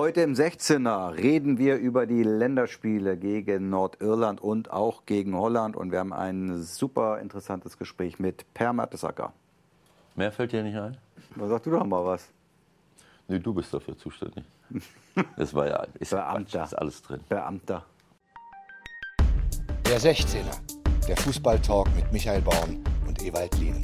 Heute 0.00 0.22
im 0.22 0.32
16er 0.32 1.14
reden 1.18 1.58
wir 1.58 1.76
über 1.76 2.06
die 2.06 2.22
Länderspiele 2.22 3.18
gegen 3.18 3.68
Nordirland 3.68 4.40
und 4.40 4.70
auch 4.70 5.04
gegen 5.04 5.36
Holland. 5.36 5.76
Und 5.76 5.92
wir 5.92 5.98
haben 5.98 6.14
ein 6.14 6.62
super 6.62 7.18
interessantes 7.20 7.76
Gespräch 7.76 8.18
mit 8.18 8.46
Per 8.54 8.72
Mertesacker. 8.72 9.34
Mehr 10.16 10.32
fällt 10.32 10.52
dir 10.52 10.62
nicht 10.62 10.78
ein? 10.78 10.96
Da 11.36 11.46
sag 11.48 11.64
du 11.64 11.70
doch 11.72 11.84
mal 11.84 12.02
was. 12.02 12.30
Nee, 13.28 13.40
du 13.40 13.52
bist 13.52 13.74
dafür 13.74 13.94
zuständig. 13.94 14.42
Das 15.36 15.52
war 15.52 15.68
ja 15.68 15.86
ist 15.98 16.12
Beamter. 16.12 16.64
ist 16.64 16.78
alles 16.78 17.02
drin. 17.02 17.20
Beamter. 17.28 17.84
Der 19.84 20.00
16er, 20.00 20.60
der 21.08 21.16
Fußballtalk 21.18 21.94
mit 21.94 22.10
Michael 22.10 22.40
Baum 22.40 22.82
und 23.06 23.22
Ewald 23.22 23.54
Lienen. 23.58 23.82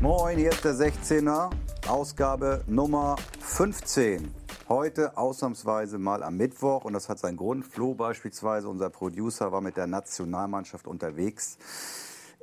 Moin, 0.00 0.38
hier 0.38 0.50
ist 0.50 0.64
der 0.64 0.74
16er, 0.74 1.50
Ausgabe 1.88 2.62
Nummer 2.68 3.16
15. 3.40 4.43
Heute 4.68 5.18
ausnahmsweise 5.18 5.98
mal 5.98 6.22
am 6.22 6.38
Mittwoch 6.38 6.86
und 6.86 6.94
das 6.94 7.10
hat 7.10 7.18
seinen 7.18 7.36
Grund. 7.36 7.66
Flo 7.66 7.92
beispielsweise, 7.92 8.66
unser 8.66 8.88
Producer, 8.88 9.52
war 9.52 9.60
mit 9.60 9.76
der 9.76 9.86
Nationalmannschaft 9.86 10.86
unterwegs 10.86 11.58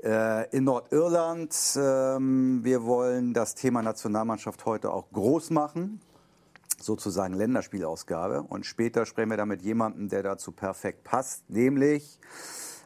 äh, 0.04 0.48
in 0.56 0.66
Nordirland. 0.66 1.56
Ähm, 1.76 2.60
wir 2.64 2.84
wollen 2.84 3.34
das 3.34 3.56
Thema 3.56 3.82
Nationalmannschaft 3.82 4.66
heute 4.66 4.92
auch 4.92 5.10
groß 5.12 5.50
machen, 5.50 6.00
sozusagen 6.80 7.34
Länderspielausgabe. 7.34 8.44
Und 8.44 8.68
später 8.68 9.08
sprechen 9.08 9.32
wir 9.32 9.38
da 9.38 9.48
mit 9.48 9.64
jemandem, 9.64 10.08
der 10.08 10.22
dazu 10.22 10.52
perfekt 10.52 11.04
passt, 11.04 11.50
nämlich 11.50 12.20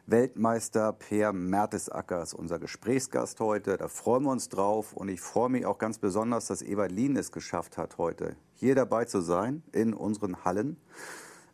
Weltmeister 0.08 0.94
Per 0.94 1.34
Mertesacker 1.34 2.22
ist 2.22 2.36
unser 2.36 2.60
Gesprächsgast 2.60 3.40
heute. 3.40 3.76
Da 3.76 3.88
freuen 3.88 4.24
wir 4.24 4.32
uns 4.32 4.50
drauf 4.50 4.94
und 4.94 5.10
ich 5.10 5.20
freue 5.20 5.50
mich 5.50 5.66
auch 5.66 5.80
ganz 5.80 5.98
besonders, 5.98 6.46
dass 6.46 6.62
Ewald 6.62 6.92
Lien 6.92 7.18
es 7.18 7.32
geschafft 7.32 7.78
hat, 7.78 7.98
heute 7.98 8.36
hier 8.66 8.76
dabei 8.76 9.06
zu 9.06 9.22
sein 9.22 9.64
in 9.72 9.94
unseren 9.94 10.44
Hallen. 10.44 10.78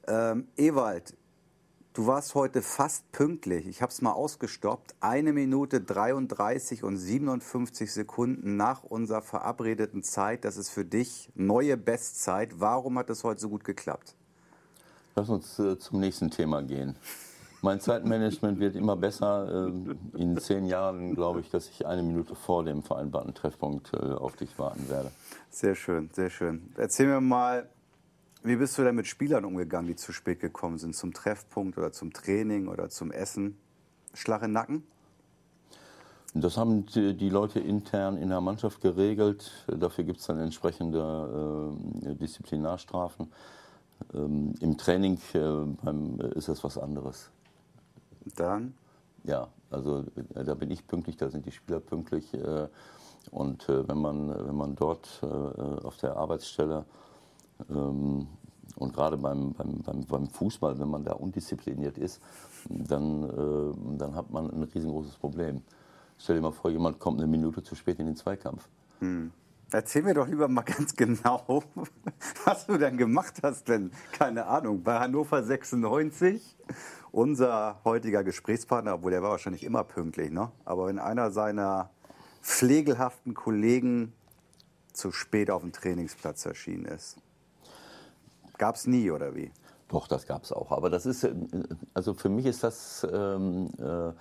Ähm, 0.07 0.47
Ewald, 0.55 1.15
du 1.93 2.07
warst 2.07 2.35
heute 2.35 2.61
fast 2.61 3.11
pünktlich. 3.11 3.67
Ich 3.67 3.81
habe 3.81 3.91
es 3.91 4.01
mal 4.01 4.13
ausgestoppt. 4.13 4.95
Eine 5.01 5.33
Minute 5.33 5.81
33 5.81 6.83
und 6.83 6.97
57 6.97 7.91
Sekunden 7.91 8.55
nach 8.55 8.83
unserer 8.83 9.21
verabredeten 9.21 10.03
Zeit. 10.03 10.45
Das 10.45 10.57
ist 10.57 10.69
für 10.69 10.85
dich 10.85 11.29
neue 11.35 11.77
Bestzeit. 11.77 12.59
Warum 12.59 12.97
hat 12.97 13.09
es 13.09 13.23
heute 13.23 13.41
so 13.41 13.49
gut 13.49 13.63
geklappt? 13.63 14.15
Lass 15.15 15.29
uns 15.29 15.59
äh, 15.59 15.77
zum 15.77 15.99
nächsten 15.99 16.31
Thema 16.31 16.63
gehen. 16.63 16.95
Mein 17.63 17.79
Zeitmanagement 17.79 18.59
wird 18.59 18.75
immer 18.75 18.95
besser. 18.95 19.67
Ähm, 19.67 19.97
In 20.15 20.37
zehn 20.37 20.65
Jahren 20.65 21.13
glaube 21.13 21.41
ich, 21.41 21.49
dass 21.49 21.69
ich 21.69 21.85
eine 21.85 22.01
Minute 22.01 22.33
vor 22.33 22.63
dem 22.63 22.81
vereinbarten 22.81 23.35
Treffpunkt 23.35 23.93
äh, 23.93 23.97
auf 23.97 24.35
dich 24.35 24.57
warten 24.57 24.89
werde. 24.89 25.11
Sehr 25.51 25.75
schön, 25.75 26.09
sehr 26.11 26.31
schön. 26.31 26.73
Erzähl 26.75 27.05
mir 27.07 27.21
mal, 27.21 27.69
wie 28.43 28.55
bist 28.55 28.77
du 28.77 28.83
denn 28.83 28.95
mit 28.95 29.05
Spielern 29.05 29.45
umgegangen, 29.45 29.87
die 29.87 29.95
zu 29.95 30.11
spät 30.11 30.39
gekommen 30.39 30.79
sind, 30.79 30.95
zum 30.95 31.13
Treffpunkt 31.13 31.77
oder 31.77 31.91
zum 31.91 32.11
Training 32.11 32.67
oder 32.67 32.89
zum 32.89 33.11
Essen? 33.11 33.57
Schlag 34.15 34.41
im 34.41 34.53
Nacken? 34.53 34.83
Das 36.33 36.57
haben 36.57 36.85
die 36.87 37.29
Leute 37.29 37.59
intern 37.59 38.17
in 38.17 38.29
der 38.29 38.41
Mannschaft 38.41 38.81
geregelt. 38.81 39.51
Dafür 39.67 40.05
gibt 40.05 40.19
es 40.21 40.25
dann 40.25 40.39
entsprechende 40.39 41.75
äh, 42.05 42.15
Disziplinarstrafen. 42.15 43.31
Ähm, 44.13 44.55
Im 44.61 44.77
Training 44.77 45.19
äh, 45.33 45.39
beim, 45.83 46.19
äh, 46.19 46.37
ist 46.37 46.47
das 46.47 46.63
was 46.63 46.77
anderes. 46.77 47.29
Dann? 48.35 48.73
Ja, 49.23 49.47
also 49.69 50.05
äh, 50.35 50.43
da 50.43 50.53
bin 50.53 50.71
ich 50.71 50.87
pünktlich, 50.87 51.17
da 51.17 51.29
sind 51.29 51.45
die 51.45 51.51
Spieler 51.51 51.79
pünktlich. 51.79 52.33
Äh, 52.33 52.67
und 53.29 53.69
äh, 53.69 53.87
wenn, 53.87 53.99
man, 53.99 54.29
wenn 54.47 54.55
man 54.55 54.75
dort 54.75 55.21
auf 55.21 55.97
der 55.97 56.17
Arbeitsstelle 56.17 56.85
ähm, 57.69 58.27
und 58.75 58.93
gerade 58.93 59.17
beim, 59.17 59.53
beim, 59.53 59.79
beim, 59.79 60.05
beim 60.05 60.27
Fußball, 60.27 60.79
wenn 60.79 60.89
man 60.89 61.03
da 61.03 61.13
undiszipliniert 61.13 61.97
ist, 61.97 62.21
dann, 62.69 63.23
äh, 63.23 63.97
dann 63.97 64.15
hat 64.15 64.31
man 64.31 64.49
ein 64.49 64.63
riesengroßes 64.63 65.17
Problem. 65.17 65.61
Stell 66.17 66.35
dir 66.35 66.41
mal 66.41 66.51
vor, 66.51 66.71
jemand 66.71 66.99
kommt 66.99 67.19
eine 67.19 67.27
Minute 67.27 67.63
zu 67.63 67.75
spät 67.75 67.99
in 67.99 68.05
den 68.05 68.15
Zweikampf. 68.15 68.67
Erzähl 69.71 70.03
mir 70.03 70.13
doch 70.13 70.27
lieber 70.27 70.47
mal 70.47 70.61
ganz 70.65 70.95
genau, 70.95 71.63
was 72.45 72.67
du 72.67 72.77
denn 72.77 72.97
gemacht 72.97 73.39
hast, 73.41 73.67
denn, 73.67 73.91
keine 74.11 74.45
Ahnung, 74.45 74.83
bei 74.83 74.99
Hannover 74.99 75.43
96, 75.43 76.57
unser 77.11 77.79
heutiger 77.83 78.23
Gesprächspartner, 78.23 78.95
obwohl 78.95 79.11
der 79.11 79.21
war 79.21 79.31
wahrscheinlich 79.31 79.63
immer 79.63 79.83
pünktlich, 79.83 80.31
ne? 80.31 80.51
aber 80.65 80.87
wenn 80.87 80.99
einer 80.99 81.31
seiner 81.31 81.89
pflegelhaften 82.41 83.33
Kollegen 83.33 84.13
zu 84.93 85.11
spät 85.11 85.51
auf 85.51 85.61
dem 85.61 85.71
Trainingsplatz 85.71 86.45
erschienen 86.45 86.85
ist, 86.85 87.17
gab 88.57 88.75
es 88.75 88.87
nie, 88.87 89.11
oder 89.11 89.35
wie? 89.35 89.51
Doch, 89.89 90.07
das 90.07 90.25
gab 90.25 90.43
es 90.43 90.53
auch. 90.53 90.71
Aber 90.71 90.89
das 90.89 91.05
ist, 91.05 91.23
äh, 91.23 91.33
also 91.93 92.13
für 92.13 92.29
mich 92.29 92.45
ist 92.45 92.63
das, 92.63 93.05
ähm, 93.11 93.69
äh, 93.77 94.13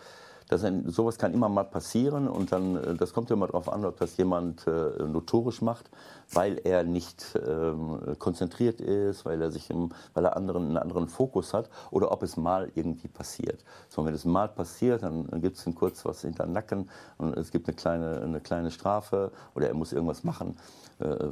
das 0.48 0.64
ein, 0.64 0.88
sowas 0.90 1.16
kann 1.16 1.32
immer 1.32 1.48
mal 1.48 1.64
passieren 1.64 2.28
und 2.28 2.50
dann, 2.50 2.76
äh, 2.76 2.94
das 2.96 3.12
kommt 3.12 3.30
immer 3.30 3.46
darauf 3.46 3.72
an, 3.72 3.84
ob 3.84 3.98
das 3.98 4.16
jemand 4.16 4.66
äh, 4.66 5.04
notorisch 5.04 5.62
macht, 5.62 5.90
weil 6.32 6.60
er 6.64 6.84
nicht 6.84 7.38
ähm, 7.46 8.16
konzentriert 8.18 8.80
ist, 8.80 9.24
weil 9.24 9.40
er 9.42 9.50
sich, 9.50 9.70
im, 9.70 9.90
weil 10.14 10.24
er 10.24 10.36
anderen, 10.36 10.68
einen 10.68 10.76
anderen 10.78 11.08
Fokus 11.08 11.54
hat 11.54 11.70
oder 11.90 12.12
ob 12.12 12.22
es 12.22 12.36
mal 12.36 12.70
irgendwie 12.74 13.08
passiert. 13.08 13.64
So, 13.88 14.04
wenn 14.04 14.14
es 14.14 14.24
mal 14.24 14.48
passiert, 14.48 15.02
dann 15.02 15.28
gibt 15.40 15.56
es 15.56 15.74
kurz 15.74 16.04
was 16.04 16.22
hinter 16.22 16.44
den 16.44 16.52
Nacken 16.52 16.88
und 17.18 17.36
es 17.36 17.50
gibt 17.50 17.68
eine 17.68 17.76
kleine, 17.76 18.20
eine 18.20 18.40
kleine 18.40 18.70
Strafe 18.70 19.32
oder 19.54 19.68
er 19.68 19.74
muss 19.74 19.92
irgendwas 19.92 20.24
machen. 20.24 20.56
Äh, 20.98 21.30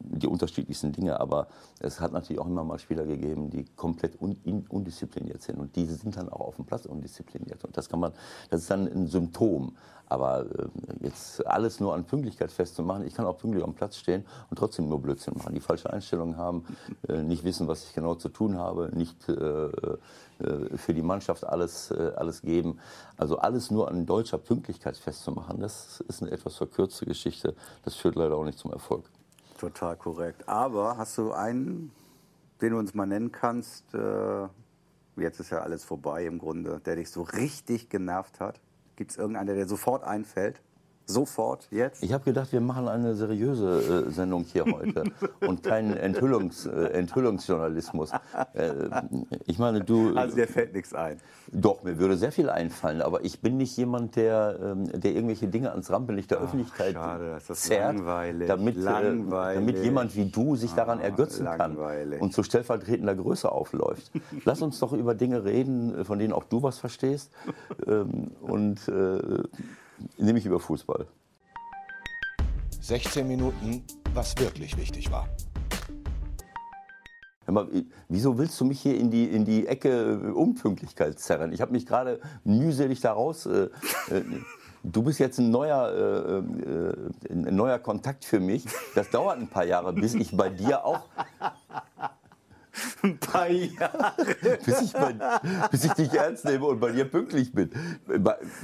die 0.00 0.26
unterschiedlichsten 0.26 0.92
Dinge, 0.92 1.18
aber 1.18 1.48
es 1.80 2.00
hat 2.00 2.12
natürlich 2.12 2.40
auch 2.40 2.46
immer 2.46 2.64
mal 2.64 2.78
Spieler 2.78 3.06
gegeben, 3.06 3.48
die 3.48 3.64
komplett 3.76 4.20
un, 4.20 4.36
in, 4.44 4.66
undiszipliniert 4.68 5.42
sind 5.42 5.58
und 5.58 5.74
die 5.74 5.86
sind 5.86 6.16
dann 6.16 6.28
auch 6.28 6.40
auf 6.40 6.56
dem 6.56 6.66
Platz 6.66 6.84
undiszipliniert 6.84 7.64
und 7.64 7.76
das 7.76 7.88
kann 7.88 8.00
man, 8.00 8.12
das 8.50 8.62
ist 8.62 8.70
dann 8.70 8.86
ein 8.86 9.08
Symptom. 9.08 9.74
Aber 10.06 10.44
äh, 10.44 10.68
jetzt 11.00 11.46
alles 11.46 11.80
nur 11.80 11.94
an 11.94 12.04
Pünktlichkeit 12.04 12.52
festzumachen, 12.52 13.06
ich 13.06 13.14
kann 13.14 13.24
auch 13.24 13.38
pünktlich 13.38 13.64
am 13.64 13.74
Platz 13.74 13.96
stehen 14.02 14.24
und 14.50 14.58
trotzdem 14.58 14.88
nur 14.88 15.00
Blödsinn 15.00 15.34
machen, 15.36 15.54
die 15.54 15.60
falsche 15.60 15.92
Einstellung 15.92 16.36
haben, 16.36 16.64
äh, 17.08 17.22
nicht 17.22 17.44
wissen, 17.44 17.68
was 17.68 17.84
ich 17.84 17.94
genau 17.94 18.14
zu 18.14 18.28
tun 18.28 18.58
habe, 18.58 18.90
nicht 18.92 19.28
äh, 19.28 19.32
äh, 19.34 20.76
für 20.76 20.92
die 20.92 21.02
Mannschaft 21.02 21.44
alles, 21.44 21.92
alles 21.92 22.42
geben. 22.42 22.78
Also 23.16 23.38
alles 23.38 23.70
nur 23.70 23.88
an 23.88 24.06
deutscher 24.06 24.38
Pünktlichkeit 24.38 24.96
festzumachen, 24.96 25.60
das 25.60 26.00
ist 26.08 26.22
eine 26.22 26.32
etwas 26.32 26.56
verkürzte 26.56 27.06
Geschichte, 27.06 27.54
das 27.84 27.94
führt 27.94 28.16
leider 28.16 28.36
auch 28.36 28.44
nicht 28.44 28.58
zum 28.58 28.72
Erfolg. 28.72 29.04
Total 29.58 29.96
korrekt. 29.96 30.48
Aber 30.48 30.96
hast 30.96 31.16
du 31.18 31.32
einen, 31.32 31.92
den 32.60 32.72
du 32.72 32.78
uns 32.78 32.94
mal 32.94 33.06
nennen 33.06 33.30
kannst, 33.30 33.84
jetzt 35.16 35.38
ist 35.38 35.50
ja 35.50 35.60
alles 35.60 35.84
vorbei 35.84 36.26
im 36.26 36.38
Grunde, 36.38 36.80
der 36.84 36.96
dich 36.96 37.10
so 37.10 37.22
richtig 37.22 37.88
genervt 37.88 38.40
hat? 38.40 38.60
Gibt 38.96 39.12
es 39.12 39.18
irgendeinen, 39.18 39.46
der 39.46 39.56
dir 39.56 39.68
sofort 39.68 40.02
einfällt? 40.02 40.60
Sofort, 41.06 41.68
jetzt? 41.70 42.02
Ich 42.02 42.12
habe 42.12 42.24
gedacht, 42.24 42.52
wir 42.52 42.60
machen 42.60 42.88
eine 42.88 43.14
seriöse 43.14 44.06
äh, 44.08 44.10
Sendung 44.10 44.44
hier 44.44 44.64
heute 44.64 45.04
und 45.46 45.62
keinen 45.62 45.96
Enthüllungs, 45.96 46.66
äh, 46.66 46.70
Enthüllungsjournalismus. 46.92 48.10
Äh, 48.54 48.72
ich 49.46 49.58
meine, 49.58 49.82
du. 49.82 50.14
Also 50.16 50.36
dir 50.36 50.48
fällt 50.48 50.72
nichts 50.74 50.94
ein. 50.94 51.18
Doch, 51.50 51.82
mir 51.82 51.98
würde 51.98 52.16
sehr 52.16 52.32
viel 52.32 52.48
einfallen, 52.48 53.02
aber 53.02 53.24
ich 53.24 53.40
bin 53.40 53.56
nicht 53.58 53.76
jemand, 53.76 54.16
der, 54.16 54.58
ähm, 54.62 54.84
der 55.00 55.12
irgendwelche 55.12 55.48
Dinge 55.48 55.70
ans 55.72 55.90
Rampenlicht 55.90 56.30
der 56.30 56.38
Öffentlichkeit 56.38 56.94
schade, 56.94 57.30
das 57.34 57.50
ist 57.50 57.64
zerrt, 57.64 57.96
langweilig, 57.96 58.48
damit, 58.48 58.76
langweilig. 58.76 59.58
Äh, 59.58 59.60
damit 59.72 59.84
jemand 59.84 60.16
wie 60.16 60.26
du 60.26 60.56
sich 60.56 60.72
daran 60.72 60.98
Ah, 61.00 61.02
ergötzen 61.04 61.44
langweilig. 61.44 62.18
kann 62.18 62.22
und 62.22 62.32
zu 62.32 62.42
stellvertretender 62.42 63.14
Größe 63.14 63.50
aufläuft. 63.50 64.10
Lass 64.44 64.62
uns 64.62 64.78
doch 64.78 64.92
über 64.92 65.14
Dinge 65.14 65.44
reden, 65.44 66.04
von 66.04 66.18
denen 66.18 66.32
auch 66.32 66.44
du 66.44 66.62
was 66.62 66.78
verstehst, 66.78 67.32
ähm, 67.86 68.30
und 68.40 68.80
nämlich 70.18 70.46
über 70.46 70.60
Fußball. 70.60 71.06
16 72.80 73.26
Minuten, 73.26 73.84
was 74.14 74.36
wirklich 74.38 74.76
wichtig 74.76 75.10
war. 75.10 75.28
Hör 77.44 77.54
mal, 77.54 77.68
wieso 78.08 78.38
willst 78.38 78.60
du 78.60 78.64
mich 78.64 78.80
hier 78.80 78.96
in 78.98 79.10
die, 79.10 79.24
in 79.24 79.44
die 79.44 79.66
Ecke 79.66 79.88
äh, 79.88 80.30
Unpünktlichkeit 80.30 81.18
zerren? 81.18 81.52
Ich 81.52 81.60
habe 81.60 81.72
mich 81.72 81.86
gerade 81.86 82.20
mühselig 82.44 83.00
daraus. 83.00 83.46
Äh, 83.46 83.68
äh, 84.10 84.22
du 84.84 85.02
bist 85.02 85.18
jetzt 85.18 85.38
ein 85.38 85.50
neuer, 85.50 85.90
äh, 85.92 86.38
äh, 86.38 87.32
ein 87.32 87.56
neuer 87.56 87.78
Kontakt 87.78 88.24
für 88.24 88.40
mich. 88.40 88.64
Das 88.94 89.10
dauert 89.10 89.38
ein 89.38 89.48
paar 89.48 89.64
Jahre, 89.64 89.92
bis 89.92 90.14
ich 90.14 90.36
bei 90.36 90.50
dir 90.50 90.84
auch, 90.84 91.08
Ein 93.02 93.18
paar 93.18 93.48
Jahre. 93.48 94.14
bis 94.64 94.80
ich, 94.82 94.92
bei, 94.92 95.14
bis 95.70 95.84
ich 95.84 95.92
dich 95.92 96.12
ernst 96.14 96.44
nehme 96.44 96.64
und 96.66 96.80
bei 96.80 96.90
dir 96.92 97.04
pünktlich 97.04 97.52
bin. 97.52 97.70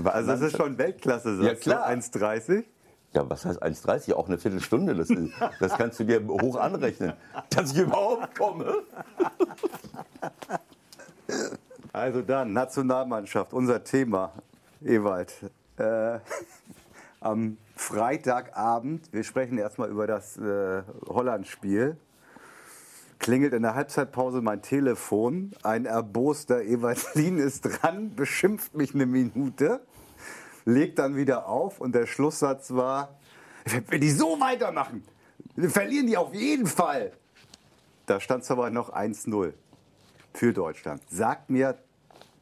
Also 0.05 0.31
das 0.33 0.41
ist 0.41 0.57
schon 0.57 0.79
Weltklasse, 0.79 1.37
sagst 1.37 1.67
Ja, 1.67 1.77
klar. 1.77 1.95
du? 1.95 2.01
1,30? 2.01 2.65
Ja, 3.13 3.29
was 3.29 3.45
heißt 3.45 3.63
1,30? 3.63 4.15
Auch 4.15 4.29
eine 4.29 4.39
Viertelstunde. 4.39 4.95
Das, 4.95 5.11
ist, 5.11 5.33
das 5.61 5.77
kannst 5.77 5.99
du 6.01 6.05
dir 6.05 6.27
hoch 6.27 6.57
anrechnen, 6.57 7.13
dass 7.51 7.73
ich 7.73 7.79
überhaupt 7.79 8.35
komme. 8.37 8.83
Also 11.93 12.23
dann, 12.23 12.53
Nationalmannschaft, 12.53 13.53
unser 13.53 13.83
Thema, 13.85 14.33
Ewald. 14.85 15.33
Äh, 15.79 16.19
am 17.21 17.57
Freitagabend, 17.77 19.13
wir 19.13 19.25
sprechen 19.25 19.59
erstmal 19.59 19.89
über 19.91 20.07
das 20.07 20.37
äh, 20.37 20.83
Holland-Spiel. 21.07 21.97
Klingelt 23.19 23.53
in 23.53 23.63
der 23.63 23.75
Halbzeitpause 23.75 24.41
mein 24.43 24.63
Telefon. 24.63 25.53
Ein 25.63 25.87
erboster 25.87 26.63
Evalin 26.63 27.39
ist 27.39 27.63
dran, 27.63 28.15
beschimpft 28.15 28.75
mich 28.75 28.95
eine 28.95 29.07
Minute, 29.07 29.81
legt 30.65 30.99
dann 30.99 31.17
wieder 31.17 31.49
auf 31.49 31.81
und 31.81 31.95
der 31.95 32.07
Schlusssatz 32.07 32.73
war, 32.73 33.19
wenn 33.65 34.01
die 34.01 34.11
so 34.11 34.41
weitermachen, 34.41 35.03
verlieren 35.57 36.07
die 36.07 36.17
auf 36.17 36.35
jeden 36.35 36.67
Fall. 36.67 37.13
Da 38.07 38.21
stand 38.21 38.45
es 38.45 38.51
aber 38.51 38.71
noch 38.71 38.95
1-0 38.95 39.53
für 40.33 40.53
Deutschland. 40.53 41.03
Sag 41.11 41.51
mir, 41.51 41.79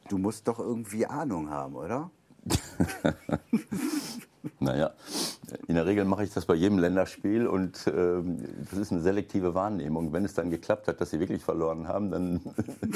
du 0.08 0.18
musst 0.18 0.46
doch 0.46 0.58
irgendwie 0.58 1.06
Ahnung 1.06 1.50
haben, 1.50 1.74
oder? 1.74 2.10
naja, 4.58 4.92
in 5.68 5.74
der 5.74 5.86
Regel 5.86 6.04
mache 6.04 6.24
ich 6.24 6.32
das 6.32 6.46
bei 6.46 6.54
jedem 6.54 6.78
Länderspiel 6.78 7.46
und 7.46 7.86
äh, 7.86 8.22
das 8.70 8.78
ist 8.78 8.92
eine 8.92 9.00
selektive 9.00 9.54
Wahrnehmung. 9.54 10.12
Wenn 10.12 10.24
es 10.24 10.34
dann 10.34 10.50
geklappt 10.50 10.88
hat, 10.88 11.00
dass 11.00 11.10
sie 11.10 11.20
wirklich 11.20 11.42
verloren 11.42 11.88
haben, 11.88 12.10
dann, 12.10 12.40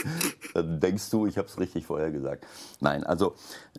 dann 0.55 0.81
denkst 0.81 1.11
du, 1.11 1.27
ich 1.27 1.39
habe 1.39 1.49
es 1.49 1.59
richtig 1.59 1.87
vorher 1.87 2.11
gesagt. 2.11 2.47
Nein, 2.81 3.05
also 3.05 3.35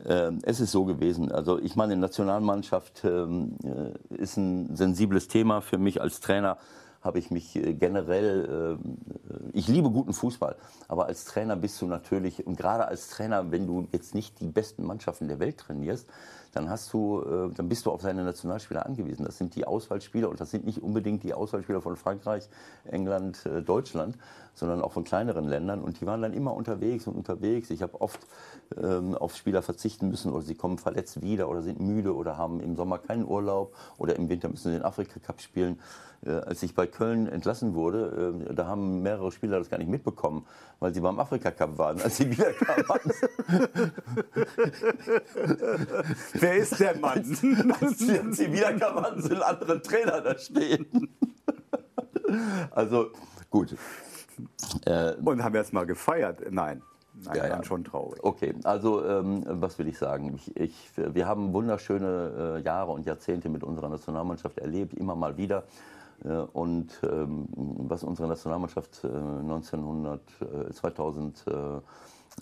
äh, 0.05 0.31
es 0.43 0.59
ist 0.59 0.71
so 0.71 0.85
gewesen. 0.85 1.31
Also 1.31 1.59
ich 1.59 1.75
meine, 1.75 1.95
Nationalmannschaft 1.95 3.03
ähm, 3.03 3.57
äh, 3.63 4.15
ist 4.15 4.37
ein 4.37 4.75
sensibles 4.75 5.27
Thema 5.27 5.61
für 5.61 5.77
mich 5.77 6.01
als 6.01 6.19
Trainer 6.19 6.57
habe 7.01 7.19
ich 7.19 7.31
mich 7.31 7.55
äh, 7.55 7.73
generell, 7.73 8.77
äh, 8.79 9.49
ich 9.53 9.67
liebe 9.67 9.89
guten 9.89 10.13
Fußball, 10.13 10.55
aber 10.87 11.07
als 11.07 11.25
Trainer 11.25 11.55
bist 11.55 11.81
du 11.81 11.87
natürlich, 11.87 12.45
und 12.45 12.57
gerade 12.57 12.87
als 12.87 13.09
Trainer, 13.09 13.51
wenn 13.51 13.67
du 13.67 13.87
jetzt 13.91 14.15
nicht 14.15 14.39
die 14.39 14.47
besten 14.47 14.85
Mannschaften 14.85 15.27
der 15.27 15.39
Welt 15.39 15.57
trainierst, 15.57 16.07
dann 16.51 16.69
hast 16.69 16.91
du, 16.93 17.21
äh, 17.21 17.53
dann 17.55 17.69
bist 17.69 17.85
du 17.85 17.91
auf 17.91 18.01
seine 18.01 18.23
Nationalspieler 18.23 18.85
angewiesen. 18.85 19.25
Das 19.25 19.37
sind 19.37 19.55
die 19.55 19.65
Auswahlspieler 19.65 20.29
und 20.29 20.39
das 20.39 20.51
sind 20.51 20.65
nicht 20.65 20.81
unbedingt 20.81 21.23
die 21.23 21.33
Auswahlspieler 21.33 21.81
von 21.81 21.95
Frankreich, 21.95 22.49
England, 22.85 23.47
Deutschland, 23.65 24.17
sondern 24.53 24.81
auch 24.81 24.91
von 24.91 25.03
kleineren 25.03 25.47
Ländern. 25.47 25.81
Und 25.81 26.01
die 26.01 26.05
waren 26.05 26.21
dann 26.21 26.33
immer 26.33 26.53
unterwegs 26.53 27.07
und 27.07 27.15
unterwegs. 27.15 27.69
Ich 27.69 27.81
habe 27.81 27.99
oft 28.01 28.19
ähm, 28.77 29.15
auf 29.15 29.35
Spieler 29.35 29.61
verzichten 29.61 30.09
müssen 30.09 30.31
oder 30.31 30.43
sie 30.43 30.55
kommen 30.55 30.77
verletzt 30.77 31.21
wieder 31.21 31.49
oder 31.49 31.61
sind 31.61 31.79
müde 31.79 32.15
oder 32.15 32.37
haben 32.37 32.59
im 32.59 32.75
Sommer 32.75 32.99
keinen 32.99 33.25
Urlaub 33.25 33.75
oder 33.97 34.15
im 34.15 34.29
Winter 34.29 34.49
müssen 34.49 34.69
sie 34.69 34.77
den 34.77 34.85
Afrika 34.85 35.19
Cup 35.19 35.41
spielen. 35.41 35.79
Äh, 36.23 36.31
als 36.31 36.61
ich 36.61 36.75
bei 36.75 36.85
Köln 36.85 37.27
entlassen 37.27 37.73
wurde, 37.73 38.35
äh, 38.49 38.53
da 38.53 38.67
haben 38.67 39.01
mehrere 39.01 39.31
Spieler 39.31 39.57
das 39.57 39.71
gar 39.71 39.79
nicht 39.79 39.89
mitbekommen, 39.89 40.45
weil 40.79 40.93
sie 40.93 40.99
beim 40.99 41.19
Afrika 41.19 41.49
Cup 41.49 41.79
waren, 41.79 41.99
als 41.99 42.17
sie 42.17 42.29
wiederkamen. 42.31 43.11
Wer 46.41 46.55
ist 46.55 46.79
der 46.79 46.97
Mann? 46.97 47.19
Als 47.81 47.99
sie 47.99 48.51
wiederkamen, 48.51 49.21
sind 49.21 49.41
andere 49.41 49.81
Trainer 49.81 50.21
da 50.21 50.37
stehen. 50.37 50.87
Also 52.71 53.07
gut. 53.49 53.75
Äh, 54.85 55.15
Und 55.15 55.43
haben 55.43 55.53
erst 55.53 55.73
mal 55.73 55.85
gefeiert? 55.85 56.49
Nein. 56.49 56.81
Nein, 57.25 57.35
ja, 57.35 57.47
ja. 57.47 57.63
schon 57.63 57.83
traurig. 57.83 58.23
Okay, 58.23 58.55
also 58.63 59.05
ähm, 59.05 59.43
was 59.45 59.77
will 59.77 59.89
ich 59.89 59.97
sagen? 59.97 60.33
Ich, 60.35 60.55
ich, 60.55 60.91
wir 60.95 61.27
haben 61.27 61.51
wunderschöne 61.51 62.55
äh, 62.57 62.61
Jahre 62.61 62.93
und 62.93 63.05
Jahrzehnte 63.05 63.49
mit 63.49 63.65
unserer 63.65 63.89
Nationalmannschaft 63.89 64.59
erlebt, 64.59 64.93
immer 64.93 65.15
mal 65.15 65.35
wieder. 65.35 65.65
Äh, 66.23 66.29
und 66.29 66.87
ähm, 67.03 67.47
was 67.53 68.03
unsere 68.03 68.29
Nationalmannschaft 68.29 69.03
äh, 69.03 69.07
1900, 69.07 70.21
2000 70.73 71.45
äh, 71.47 71.51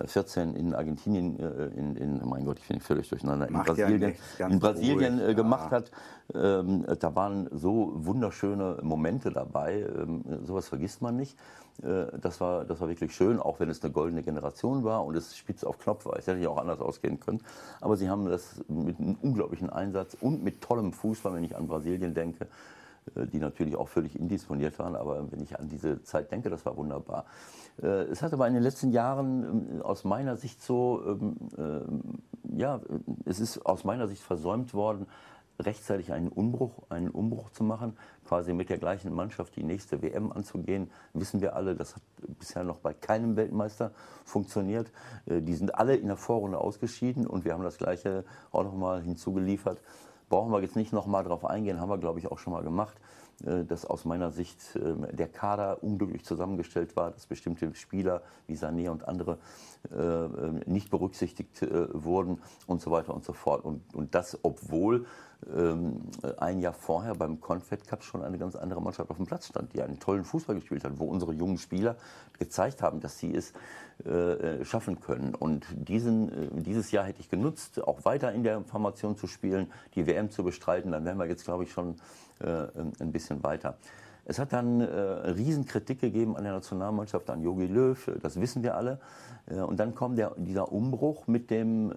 14 0.06 0.56
in 0.56 0.74
Argentinien, 0.74 1.40
äh, 1.40 1.66
in, 1.78 1.96
in 1.96 2.22
mein 2.28 2.46
Gott, 2.46 2.60
ich 2.60 2.68
bin 2.68 2.80
völlig 2.80 3.10
durcheinander, 3.10 3.48
in 3.48 3.54
Macht 3.54 3.68
Brasilien, 3.68 4.16
ja 4.38 4.48
in 4.48 4.60
Brasilien 4.60 5.20
ruhig, 5.20 5.30
äh, 5.30 5.36
gemacht 5.36 5.72
ja. 5.72 5.78
hat. 5.78 5.92
Ähm, 6.34 6.86
da 7.00 7.16
waren 7.16 7.50
so 7.52 7.92
wunderschöne 7.96 8.80
Momente 8.84 9.32
dabei, 9.32 9.86
ähm, 9.98 10.24
sowas 10.44 10.68
vergisst 10.68 11.02
man 11.02 11.16
nicht. 11.16 11.38
Äh, 11.84 12.18
das, 12.20 12.42
war, 12.42 12.66
das 12.66 12.80
war 12.82 12.88
wirklich 12.88 13.16
schön, 13.16 13.40
auch 13.40 13.60
wenn 13.60 13.70
es 13.70 13.84
eine 13.84 13.92
goldene 13.92 14.24
Generation 14.24 14.84
war 14.84 15.06
und 15.06 15.16
es 15.16 15.36
spitz 15.38 15.64
auf 15.64 15.80
Knopf 15.80 16.06
war. 16.06 16.18
Es 16.18 16.28
hätte 16.28 16.40
ja 16.40 16.50
auch 16.50 16.58
anders 16.58 16.82
ausgehen 16.82 17.20
können. 17.20 17.42
Aber 17.82 17.96
sie 17.96 18.10
haben 18.10 18.26
das 18.26 18.62
mit 18.68 19.00
einem 19.00 19.18
unglaublichen 19.22 19.70
Einsatz 19.70 20.18
und 20.20 20.44
mit 20.44 20.62
tollem 20.62 20.94
Fußball, 20.94 21.34
wenn 21.34 21.44
ich 21.44 21.56
an 21.56 21.68
Brasilien 21.68 22.14
denke, 22.14 22.48
die 23.32 23.40
natürlich 23.40 23.76
auch 23.76 23.88
völlig 23.88 24.18
indisponiert 24.20 24.78
waren. 24.80 24.96
Aber 24.96 25.32
wenn 25.32 25.42
ich 25.42 25.60
an 25.60 25.68
diese 25.68 26.04
Zeit 26.04 26.32
denke, 26.32 26.50
das 26.50 26.66
war 26.66 26.78
wunderbar. 26.78 27.26
Äh, 27.82 28.04
Es 28.12 28.22
hat 28.22 28.34
aber 28.34 28.48
in 28.48 28.54
den 28.54 28.64
letzten 28.64 28.92
Jahren 28.92 29.44
ähm, 29.44 29.82
aus 29.82 30.04
meiner 30.04 30.36
Sicht 30.36 30.62
so, 30.62 31.02
ähm, 31.06 31.36
ähm, 31.58 32.02
ja, 32.58 32.82
es 33.26 33.40
ist 33.40 33.66
aus 33.66 33.84
meiner 33.84 34.08
Sicht 34.08 34.22
versäumt 34.22 34.74
worden, 34.74 35.08
rechtzeitig 35.60 36.14
einen 36.14 36.30
Umbruch, 36.30 36.84
einen 36.90 37.10
Umbruch 37.10 37.50
zu 37.50 37.64
machen, 37.66 37.98
quasi 38.26 38.54
mit 38.54 38.70
der 38.70 38.78
gleichen 38.78 39.14
Mannschaft 39.14 39.56
die 39.58 39.64
nächste 39.64 40.02
WM 40.02 40.32
anzugehen. 40.32 40.90
Wissen 41.14 41.42
wir 41.42 41.56
alle, 41.56 41.76
das 41.76 41.96
hat 41.96 42.02
bisher 42.40 42.64
noch 42.64 42.78
bei 42.78 42.94
keinem 42.94 43.36
Weltmeister 43.36 43.92
funktioniert. 44.24 44.92
Äh, 45.26 45.42
Die 45.42 45.56
sind 45.56 45.76
alle 45.76 45.96
in 45.96 46.08
der 46.08 46.18
Vorrunde 46.18 46.60
ausgeschieden 46.60 47.28
und 47.28 47.44
wir 47.46 47.54
haben 47.54 47.64
das 47.64 47.78
Gleiche 47.78 48.24
auch 48.52 48.64
noch 48.64 48.76
mal 48.76 49.02
hinzugeliefert. 49.02 49.82
Brauchen 50.30 50.52
wir 50.52 50.62
jetzt 50.62 50.76
nicht 50.76 50.94
noch 50.94 51.08
mal 51.08 51.24
drauf 51.24 51.44
eingehen, 51.44 51.80
haben 51.80 51.90
wir 51.90 51.98
glaube 51.98 52.20
ich 52.20 52.32
auch 52.32 52.38
schon 52.38 52.54
mal 52.54 52.64
gemacht, 52.64 52.96
dass 53.42 53.86
aus 53.86 54.06
meiner 54.06 54.32
Sicht 54.32 54.76
äh, 54.76 55.14
der 55.14 55.28
Kader 55.28 55.84
unglücklich 55.84 56.26
zusammengestellt 56.26 56.96
war, 56.96 57.12
dass 57.12 57.26
bestimmte 57.26 57.74
Spieler 57.76 58.22
wie 58.48 58.56
Sané 58.56 58.90
und 58.90 59.08
andere 59.08 59.38
äh, 59.92 59.96
äh, 59.96 60.30
nicht 60.66 60.90
berücksichtigt 60.92 61.62
äh, 61.62 61.88
wurden 61.94 62.42
und 62.68 62.82
so 62.82 62.92
weiter 62.92 63.14
und 63.14 63.24
so 63.24 63.34
fort. 63.34 63.64
Und, 63.64 63.82
und 63.96 64.14
das, 64.14 64.38
obwohl 64.44 65.06
ähm, 65.56 66.02
ein 66.38 66.60
Jahr 66.60 66.74
vorher 66.74 67.16
beim 67.16 67.40
Confed 67.40 67.88
Cup 67.88 68.04
schon 68.04 68.22
eine 68.22 68.38
ganz 68.38 68.58
andere 68.58 68.82
Mannschaft 68.82 69.10
auf 69.10 69.16
dem 69.16 69.26
Platz 69.26 69.48
stand, 69.48 69.74
die 69.74 69.82
einen 69.82 70.00
tollen 70.00 70.26
Fußball 70.26 70.56
gespielt 70.56 70.84
hat, 70.84 71.00
wo 71.00 71.06
unsere 71.06 71.34
jungen 71.34 71.58
Spieler 71.58 71.96
gezeigt 72.38 72.82
haben, 72.82 73.00
dass 73.00 73.20
sie 73.20 73.34
es 73.34 73.54
äh, 74.06 74.66
schaffen 74.66 75.00
können. 75.00 75.34
Und 75.34 75.66
diesen, 75.72 76.58
äh, 76.58 76.62
dieses 76.62 76.92
Jahr 76.92 77.06
hätte 77.06 77.22
ich 77.22 77.30
genutzt, 77.30 77.82
auch 77.82 78.04
weiter 78.04 78.34
in 78.34 78.44
der 78.44 78.62
Formation 78.64 79.16
zu 79.16 79.28
spielen, 79.28 79.72
die 79.96 80.08
WM 80.08 80.30
zu 80.30 80.44
bestreiten. 80.44 80.92
Dann 80.92 81.06
wären 81.06 81.18
wir 81.18 81.28
jetzt, 81.28 81.46
glaube 81.46 81.64
ich, 81.64 81.72
schon 81.72 81.92
äh, 81.92 81.96
ein 82.40 83.12
bisschen 83.12 83.44
weiter. 83.44 83.78
Es 84.30 84.38
hat 84.38 84.54
dann 84.54 84.80
äh, 84.80 84.86
Riesenkritik 84.86 86.02
gegeben 86.02 86.38
an 86.38 86.44
der 86.44 86.54
Nationalmannschaft, 86.54 87.32
an 87.32 87.42
Jogi 87.42 87.66
Löw, 87.66 88.12
das 88.22 88.40
wissen 88.40 88.62
wir 88.62 88.76
alle. 88.76 89.00
Äh, 89.48 89.56
und 89.56 89.80
dann 89.80 89.96
kommt 89.96 90.20
der, 90.20 90.34
dieser 90.38 90.72
Umbruch 90.72 91.26
mit 91.26 91.50
dem 91.50 91.92
äh, 91.92 91.96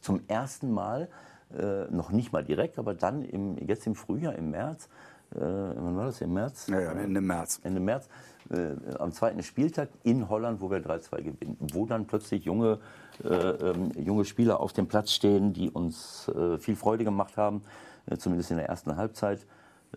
zum 0.00 0.22
ersten 0.26 0.72
Mal, 0.72 1.08
äh, 1.54 1.84
noch 1.90 2.12
nicht 2.12 2.32
mal 2.32 2.42
direkt, 2.42 2.78
aber 2.78 2.94
dann 2.94 3.22
im, 3.22 3.58
jetzt 3.58 3.86
im 3.86 3.94
Frühjahr, 3.94 4.34
im 4.36 4.52
März, 4.52 4.88
äh, 5.34 5.40
wann 5.40 5.96
war 5.98 6.06
das, 6.06 6.22
im 6.22 6.32
März? 6.32 6.66
Ja, 6.68 6.80
ja, 6.80 6.92
Ende 6.92 7.20
März. 7.20 7.60
Ende 7.62 7.80
März, 7.80 8.08
äh, 8.48 8.94
am 8.98 9.12
zweiten 9.12 9.42
Spieltag 9.42 9.90
in 10.04 10.30
Holland, 10.30 10.62
wo 10.62 10.70
wir 10.70 10.78
3-2 10.78 11.22
gewinnen. 11.22 11.58
Wo 11.60 11.84
dann 11.84 12.06
plötzlich 12.06 12.46
junge, 12.46 12.78
äh, 13.22 13.28
ähm, 13.28 13.92
junge 13.98 14.24
Spieler 14.24 14.60
auf 14.60 14.72
dem 14.72 14.86
Platz 14.88 15.10
stehen, 15.10 15.52
die 15.52 15.68
uns 15.68 16.28
äh, 16.28 16.56
viel 16.56 16.74
Freude 16.74 17.04
gemacht 17.04 17.36
haben, 17.36 17.58
äh, 17.58 17.87
zumindest 18.16 18.50
in 18.50 18.56
der 18.56 18.68
ersten 18.68 18.96
Halbzeit. 18.96 19.46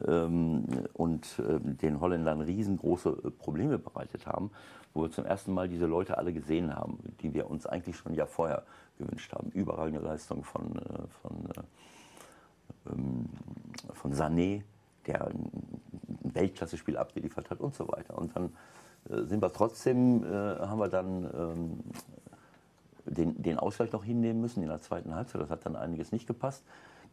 Ähm, 0.08 0.66
und 0.94 1.40
äh, 1.40 1.60
den 1.60 2.00
Holländern 2.00 2.40
riesengroße 2.40 3.10
äh, 3.10 3.30
Probleme 3.30 3.78
bereitet 3.78 4.26
haben, 4.26 4.52
wo 4.94 5.04
wir 5.04 5.12
zum 5.12 5.26
ersten 5.26 5.54
Mal 5.54 5.68
diese 5.68 5.86
Leute 5.86 6.18
alle 6.18 6.32
gesehen 6.32 6.74
haben, 6.74 7.00
die 7.22 7.34
wir 7.34 7.50
uns 7.50 7.66
eigentlich 7.66 7.98
schon 7.98 8.14
ein 8.14 8.16
Jahr 8.16 8.28
vorher 8.28 8.64
gewünscht 8.98 9.34
haben. 9.34 9.52
Überragende 9.52 10.00
Leistung 10.00 10.46
von, 10.46 10.78
äh, 10.78 11.08
von, 11.22 11.50
äh, 12.88 12.92
ähm, 12.92 13.30
von 13.94 14.14
Sané, 14.14 14.64
der 15.08 15.28
ein 15.28 15.52
Weltklasse-Spiel 16.24 16.96
abgeliefert 16.96 17.50
hat 17.50 17.60
und 17.60 17.76
so 17.76 17.88
weiter. 17.90 18.18
Und 18.18 18.34
dann 18.36 18.54
äh, 19.10 19.24
sind 19.26 19.42
wir 19.42 19.52
trotzdem, 19.52 20.24
äh, 20.24 20.28
haben 20.28 20.80
wir 20.80 20.88
dann 20.88 21.30
ähm, 21.36 21.80
den, 23.06 23.42
den 23.42 23.60
Ausgleich 23.60 23.92
noch 23.92 24.04
hinnehmen 24.04 24.40
müssen 24.40 24.62
in 24.64 24.70
der 24.70 24.82
zweiten 24.82 25.14
Halbzeit. 25.16 25.42
Das 25.42 25.50
hat 25.50 25.66
dann 25.66 25.76
einiges 25.76 26.12
nicht 26.14 26.28
gepasst. 26.28 26.64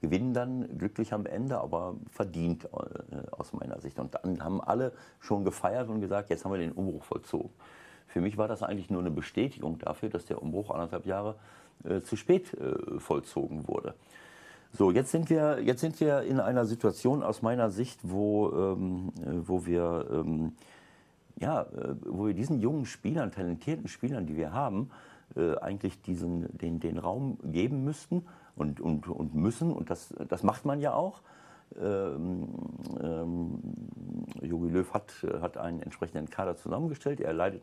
Gewinnen 0.01 0.33
dann 0.33 0.79
glücklich 0.79 1.13
am 1.13 1.27
Ende, 1.27 1.59
aber 1.59 1.97
verdient 2.11 2.65
äh, 2.67 3.31
aus 3.33 3.53
meiner 3.53 3.81
Sicht. 3.81 3.99
Und 3.99 4.15
dann 4.15 4.43
haben 4.43 4.61
alle 4.61 4.93
schon 5.21 5.45
gefeiert 5.45 5.89
und 5.89 6.01
gesagt, 6.01 6.31
jetzt 6.31 6.45
haben 6.45 6.53
wir 6.53 6.59
den 6.59 6.73
Umbruch 6.73 7.05
vollzogen. 7.05 7.51
Für 8.07 8.21
mich 8.21 8.39
war 8.39 8.49
das 8.49 8.63
eigentlich 8.63 8.91
nur 8.91 9.01
eine 9.01 9.11
Bestätigung 9.11 9.79
dafür, 9.79 10.09
dass 10.09 10.25
der 10.25 10.43
Umbruch 10.43 10.71
anderthalb 10.71 11.07
Jahre 11.07 11.37
äh, 11.85 12.01
zu 12.01 12.17
spät 12.17 12.55
äh, 12.55 12.99
vollzogen 12.99 13.69
wurde. 13.69 13.95
So, 14.73 14.91
jetzt 14.91 15.11
sind 15.11 15.31
wir, 15.31 15.61
jetzt 15.63 15.81
sind 15.81 15.99
wir 16.01 16.23
in 16.23 16.41
einer 16.41 16.67
Situation 16.67 17.23
aus 17.23 17.43
meiner 17.43 17.71
Sicht, 17.71 18.01
wo, 18.03 18.51
ähm, 18.51 19.13
äh, 19.21 19.49
wo 19.49 19.67
wir 19.67 20.07
ähm, 20.13 20.53
ja, 21.41 21.63
äh, 21.63 21.95
wo 22.05 22.27
wir 22.27 22.35
diesen 22.35 22.61
jungen 22.61 22.87
Spielern, 22.87 23.31
talentierten 23.31 23.89
Spielern, 23.89 24.27
die 24.27 24.37
wir 24.37 24.53
haben, 24.53 24.91
äh, 25.37 25.57
eigentlich 25.57 26.01
diesen, 26.03 26.57
den, 26.59 26.81
den 26.81 26.99
Raum 26.99 27.39
geben 27.45 27.85
müssten 27.85 28.27
und, 28.59 28.81
und, 28.81 29.09
und 29.09 29.35
müssen. 29.35 29.73
Und 29.73 29.91
das, 29.91 30.15
das 30.29 30.43
macht 30.43 30.65
man 30.65 30.81
ja 30.81 30.95
auch. 30.95 31.23
Ähm, 31.79 32.49
ähm, 33.03 33.61
Jogi 34.41 34.71
Löw 34.71 34.95
hat, 34.95 35.13
hat 35.41 35.59
einen 35.59 35.83
entsprechenden 35.83 36.31
Kader 36.31 36.57
zusammengestellt. 36.57 37.21
Er 37.21 37.35
leidet 37.35 37.63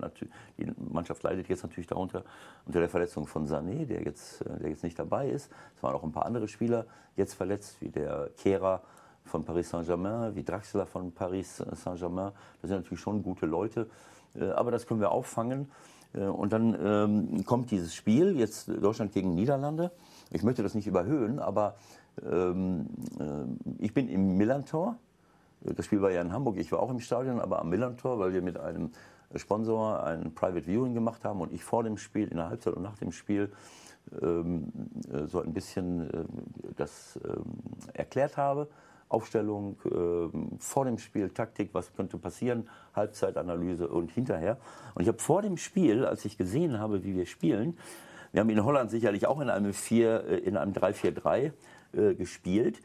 die 0.57 0.71
Mannschaft 0.77 1.23
leidet 1.23 1.49
jetzt 1.49 1.63
natürlich 1.63 1.87
darunter 1.87 2.23
unter 2.65 2.79
der 2.79 2.89
Verletzung 2.89 3.25
von 3.25 3.47
Sané, 3.47 3.85
der 3.85 4.03
jetzt, 4.03 4.45
der 4.45 4.69
jetzt 4.69 4.83
nicht 4.83 4.99
dabei 4.99 5.29
ist. 5.29 5.51
Es 5.75 5.83
waren 5.83 5.95
auch 5.95 6.03
ein 6.03 6.11
paar 6.11 6.25
andere 6.25 6.47
Spieler 6.47 6.85
jetzt 7.15 7.33
verletzt, 7.33 7.81
wie 7.81 7.89
der 7.89 8.29
Kehrer 8.37 8.83
von 9.23 9.43
Paris 9.43 9.69
Saint-Germain, 9.69 10.35
wie 10.35 10.43
Draxler 10.43 10.85
von 10.85 11.11
Paris 11.11 11.57
Saint-Germain. 11.57 12.31
Das 12.61 12.69
sind 12.69 12.77
natürlich 12.77 13.01
schon 13.01 13.23
gute 13.23 13.47
Leute, 13.47 13.89
äh, 14.35 14.49
aber 14.51 14.71
das 14.71 14.85
können 14.85 14.99
wir 14.99 15.11
auffangen. 15.11 15.71
Äh, 16.13 16.25
und 16.25 16.53
dann 16.53 16.77
ähm, 16.79 17.45
kommt 17.45 17.71
dieses 17.71 17.95
Spiel, 17.95 18.37
jetzt 18.37 18.69
Deutschland 18.69 19.13
gegen 19.13 19.33
Niederlande. 19.33 19.91
Ich 20.31 20.43
möchte 20.43 20.63
das 20.63 20.75
nicht 20.75 20.87
überhöhen, 20.87 21.39
aber 21.39 21.75
ähm, 22.23 22.87
äh, 23.19 23.83
ich 23.83 23.93
bin 23.93 24.09
im 24.09 24.37
Millantor. 24.37 24.97
Das 25.61 25.85
Spiel 25.85 26.01
war 26.01 26.11
ja 26.11 26.21
in 26.21 26.31
Hamburg, 26.31 26.57
ich 26.57 26.71
war 26.71 26.79
auch 26.79 26.91
im 26.91 26.99
Stadion, 26.99 27.39
aber 27.39 27.59
am 27.59 27.69
Millantor, 27.69 28.19
weil 28.19 28.33
wir 28.33 28.41
mit 28.41 28.57
einem 28.59 28.91
Sponsor 29.35 30.03
ein 30.03 30.33
Private 30.33 30.67
Viewing 30.67 30.93
gemacht 30.93 31.25
haben 31.25 31.41
und 31.41 31.51
ich 31.51 31.63
vor 31.63 31.83
dem 31.83 31.97
Spiel, 31.97 32.27
in 32.27 32.37
der 32.37 32.49
Halbzeit 32.49 32.73
und 32.75 32.83
nach 32.83 32.97
dem 32.97 33.11
Spiel 33.11 33.51
ähm, 34.21 34.71
äh, 35.11 35.25
so 35.25 35.41
ein 35.41 35.53
bisschen 35.53 36.09
äh, 36.11 36.25
das 36.75 37.19
ähm, 37.25 37.43
erklärt 37.93 38.37
habe. 38.37 38.67
Aufstellung 39.07 39.77
äh, 39.85 40.57
vor 40.59 40.85
dem 40.85 40.97
Spiel, 40.97 41.29
Taktik, 41.29 41.69
was 41.73 41.93
könnte 41.93 42.17
passieren, 42.17 42.67
Halbzeitanalyse 42.95 43.87
und 43.87 44.11
hinterher. 44.11 44.57
Und 44.95 45.03
ich 45.03 45.07
habe 45.07 45.19
vor 45.19 45.41
dem 45.41 45.57
Spiel, 45.57 46.05
als 46.05 46.25
ich 46.25 46.37
gesehen 46.37 46.79
habe, 46.79 47.03
wie 47.03 47.15
wir 47.15 47.25
spielen, 47.27 47.77
wir 48.35 48.41
haben 48.41 48.49
in 48.49 48.65
Holland 48.65 48.91
sicherlich 48.91 49.27
auch 49.27 49.39
in 49.39 49.49
einem 49.49 49.73
4, 49.73 50.25
äh, 50.27 50.35
in 50.39 50.57
einem 50.57 50.73
3-4-3 50.73 51.53
äh, 51.93 52.15
gespielt, 52.15 52.81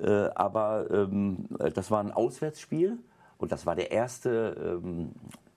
äh, 0.00 0.08
aber 0.08 0.86
ähm, 0.92 1.48
das 1.74 1.90
war 1.90 1.98
ein 1.98 2.12
Auswärtsspiel 2.12 2.98
und 3.36 3.50
das 3.50 3.66
war 3.66 3.74
der 3.74 3.90
erste 3.90 4.80
ähm, 4.80 5.10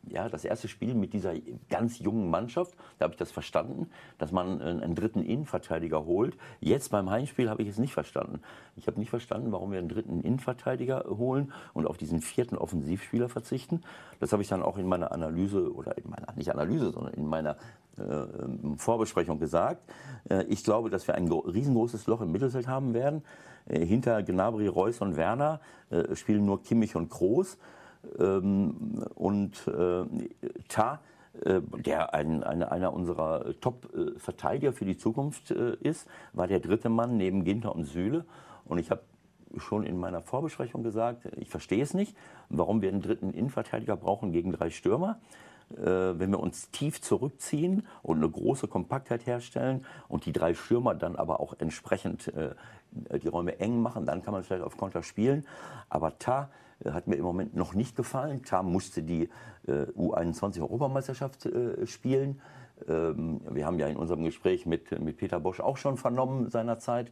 ja, 0.10 0.30
das 0.30 0.46
erste 0.46 0.68
Spiel 0.68 0.96
mit 0.96 1.14
dieser 1.14 1.34
ganz 1.70 2.00
jungen 2.00 2.30
Mannschaft, 2.30 2.76
da 2.98 3.04
habe 3.04 3.14
ich 3.14 3.18
das 3.18 3.32
verstanden, 3.32 3.90
dass 4.18 4.32
man 4.32 4.62
einen 4.62 4.96
dritten 4.96 5.24
Innenverteidiger 5.24 6.06
holt. 6.06 6.38
Jetzt 6.60 6.92
beim 6.92 7.10
Heimspiel 7.10 7.50
habe 7.50 7.64
ich 7.64 7.70
es 7.70 7.78
nicht 7.78 7.94
verstanden. 7.94 8.42
Ich 8.76 8.88
habe 8.88 9.00
nicht 9.00 9.10
verstanden, 9.10 9.52
warum 9.52 9.72
wir 9.72 9.80
einen 9.80 9.90
dritten 9.90 10.22
Innenverteidiger 10.22 11.06
holen 11.10 11.52
und 11.74 11.88
auf 11.88 11.98
diesen 11.98 12.22
vierten 12.22 12.58
Offensivspieler 12.58 13.30
verzichten. 13.30 13.82
Das 14.20 14.32
habe 14.32 14.42
ich 14.42 14.50
dann 14.50 14.64
auch 14.64 14.78
in 14.78 14.88
meiner 14.88 15.12
Analyse 15.12 15.74
oder 15.74 15.98
in 15.98 16.10
meiner, 16.10 16.34
nicht 16.36 16.52
Analyse, 16.52 16.92
sondern 16.92 17.14
in 17.14 17.28
meiner 17.28 17.58
äh, 17.98 18.78
Vorbesprechung 18.78 19.40
gesagt. 19.40 19.82
Äh, 20.30 20.44
ich 20.46 20.64
glaube, 20.64 20.90
dass 20.90 21.08
wir 21.08 21.16
ein 21.16 21.32
riesengroßes 21.32 22.08
Loch 22.08 22.22
im 22.22 22.32
Mittelfeld 22.32 22.68
haben 22.68 22.94
werden. 22.94 23.24
Äh, 23.68 23.86
hinter 23.86 24.22
Gnabry, 24.24 24.68
Reus 24.68 25.02
und 25.02 25.16
Werner 25.16 25.60
äh, 25.90 26.16
spielen 26.16 26.46
nur 26.46 26.62
Kimmich 26.62 26.96
und 26.96 27.10
Kroos. 27.10 27.58
Ähm, 28.20 29.06
und 29.16 29.68
äh, 29.68 30.06
Ta, 30.68 31.00
äh, 31.44 31.62
der 31.62 32.14
ein, 32.14 32.44
eine, 32.44 32.72
einer 32.72 32.94
unserer 32.94 33.60
Top-Verteidiger 33.60 34.74
für 34.74 34.86
die 34.86 34.98
Zukunft 34.98 35.52
äh, 35.52 35.76
ist, 35.82 36.08
war 36.34 36.48
der 36.48 36.60
dritte 36.60 36.90
Mann 36.90 37.18
neben 37.18 37.44
Ginter 37.44 37.76
und 37.76 37.86
Süle. 37.86 38.26
Und 38.66 38.78
ich 38.78 38.92
habe 38.92 39.02
schon 39.58 39.86
in 39.86 39.98
meiner 39.98 40.22
Vorbesprechung 40.22 40.84
gesagt, 40.84 41.28
ich 41.38 41.50
verstehe 41.50 41.84
es 41.84 41.94
nicht, 41.94 42.16
warum 42.50 42.82
wir 42.82 42.90
einen 42.90 43.02
dritten 43.02 43.32
Innenverteidiger 43.32 43.96
brauchen 43.96 44.32
gegen 44.32 44.52
drei 44.52 44.70
Stürmer. 44.70 45.20
wenn 45.70 46.30
wir 46.30 46.42
uns 46.42 46.72
tief 46.72 47.02
zurückziehen 47.02 47.88
und 48.04 48.18
eine 48.18 48.30
große 48.30 48.68
Kompaktheit 48.68 49.26
herstellen 49.26 49.86
und 50.10 50.26
die 50.26 50.34
drei 50.34 50.54
Stürmer 50.56 50.94
dann 50.94 51.16
aber 51.16 51.40
auch 51.40 51.56
entsprechend 51.58 52.34
die 53.24 53.28
Räume 53.30 53.60
eng 53.60 53.82
machen, 53.82 54.06
dann 54.06 54.24
kann 54.24 54.34
man 54.34 54.44
vielleicht 54.44 54.64
auf 54.64 54.76
Konter 54.76 55.04
spielen. 55.04 55.46
Aber 55.90 56.20
Ta 56.20 56.44
äh, 56.44 56.65
hat 56.84 57.08
mir 57.08 57.16
im 57.16 57.24
Moment 57.24 57.56
noch 57.56 57.74
nicht 57.74 57.96
gefallen. 57.96 58.44
Tam 58.44 58.72
musste 58.72 59.04
die 59.04 59.30
äh, 59.68 59.86
U21-Europameisterschaft 59.98 61.46
äh, 61.46 61.88
spielen. 61.88 62.42
Ähm, 62.88 63.42
wir 63.50 63.66
haben 63.66 63.80
ja 63.80 63.88
in 63.88 63.98
unserem 63.98 64.24
Gespräch 64.24 64.66
mit, 64.66 64.92
mit 65.00 65.18
Peter 65.18 65.40
Bosch 65.40 65.60
auch 65.60 65.78
schon 65.78 65.98
vernommen 65.98 66.50
seinerzeit, 66.50 67.12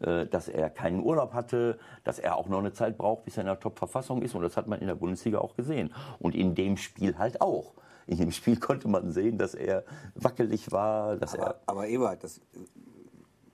äh, 0.00 0.26
dass 0.26 0.48
er 0.48 0.70
keinen 0.70 1.02
Urlaub 1.02 1.32
hatte, 1.32 1.78
dass 2.02 2.18
er 2.18 2.36
auch 2.36 2.48
noch 2.48 2.58
eine 2.58 2.72
Zeit 2.72 2.98
braucht, 2.98 3.24
bis 3.24 3.36
er 3.36 3.42
in 3.42 3.46
der 3.46 3.60
Top-Verfassung 3.60 4.22
ist. 4.22 4.34
Und 4.34 4.42
das 4.42 4.56
hat 4.56 4.66
man 4.66 4.80
in 4.80 4.88
der 4.88 4.96
Bundesliga 4.96 5.38
auch 5.38 5.54
gesehen. 5.54 5.94
Und 6.18 6.34
in 6.34 6.54
dem 6.54 6.76
Spiel 6.76 7.16
halt 7.18 7.40
auch. 7.40 7.74
In 8.06 8.18
dem 8.18 8.32
Spiel 8.32 8.58
konnte 8.58 8.88
man 8.88 9.12
sehen, 9.12 9.38
dass 9.38 9.54
er 9.54 9.84
wackelig 10.14 10.72
war. 10.72 11.16
Dass 11.16 11.34
aber, 11.34 11.46
er 11.46 11.60
aber 11.66 11.88
Ewald, 11.88 12.24
das, 12.24 12.40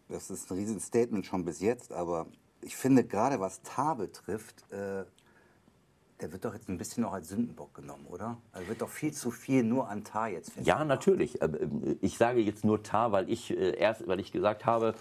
das 0.08 0.30
ist 0.30 0.50
ein 0.50 0.58
Riesenstatement 0.58 1.26
schon 1.26 1.44
bis 1.44 1.60
jetzt, 1.60 1.92
aber 1.92 2.26
ich 2.62 2.76
finde 2.76 3.04
gerade 3.04 3.40
was 3.40 3.62
Tar 3.62 3.96
betrifft, 3.96 4.64
äh, 4.72 5.04
der 6.20 6.32
wird 6.32 6.44
doch 6.44 6.54
jetzt 6.54 6.68
ein 6.68 6.78
bisschen 6.78 7.02
noch 7.02 7.12
als 7.12 7.28
Sündenbock 7.28 7.74
genommen, 7.74 8.06
oder? 8.06 8.36
Also 8.52 8.68
wird 8.68 8.82
doch 8.82 8.88
viel 8.88 9.12
zu 9.12 9.30
viel 9.30 9.62
nur 9.62 9.88
an 9.88 10.04
Tar 10.04 10.28
jetzt 10.28 10.52
festgemacht. 10.52 10.80
Ja, 10.80 10.84
natürlich. 10.84 11.40
Äh, 11.40 11.48
ich 12.00 12.18
sage 12.18 12.40
jetzt 12.40 12.64
nur 12.64 12.82
Tar, 12.82 13.12
weil 13.12 13.30
ich 13.30 13.50
äh, 13.50 13.76
erst, 13.76 14.06
weil 14.06 14.20
ich 14.20 14.32
gesagt 14.32 14.66
habe, 14.66 14.88
äh, 14.88 14.92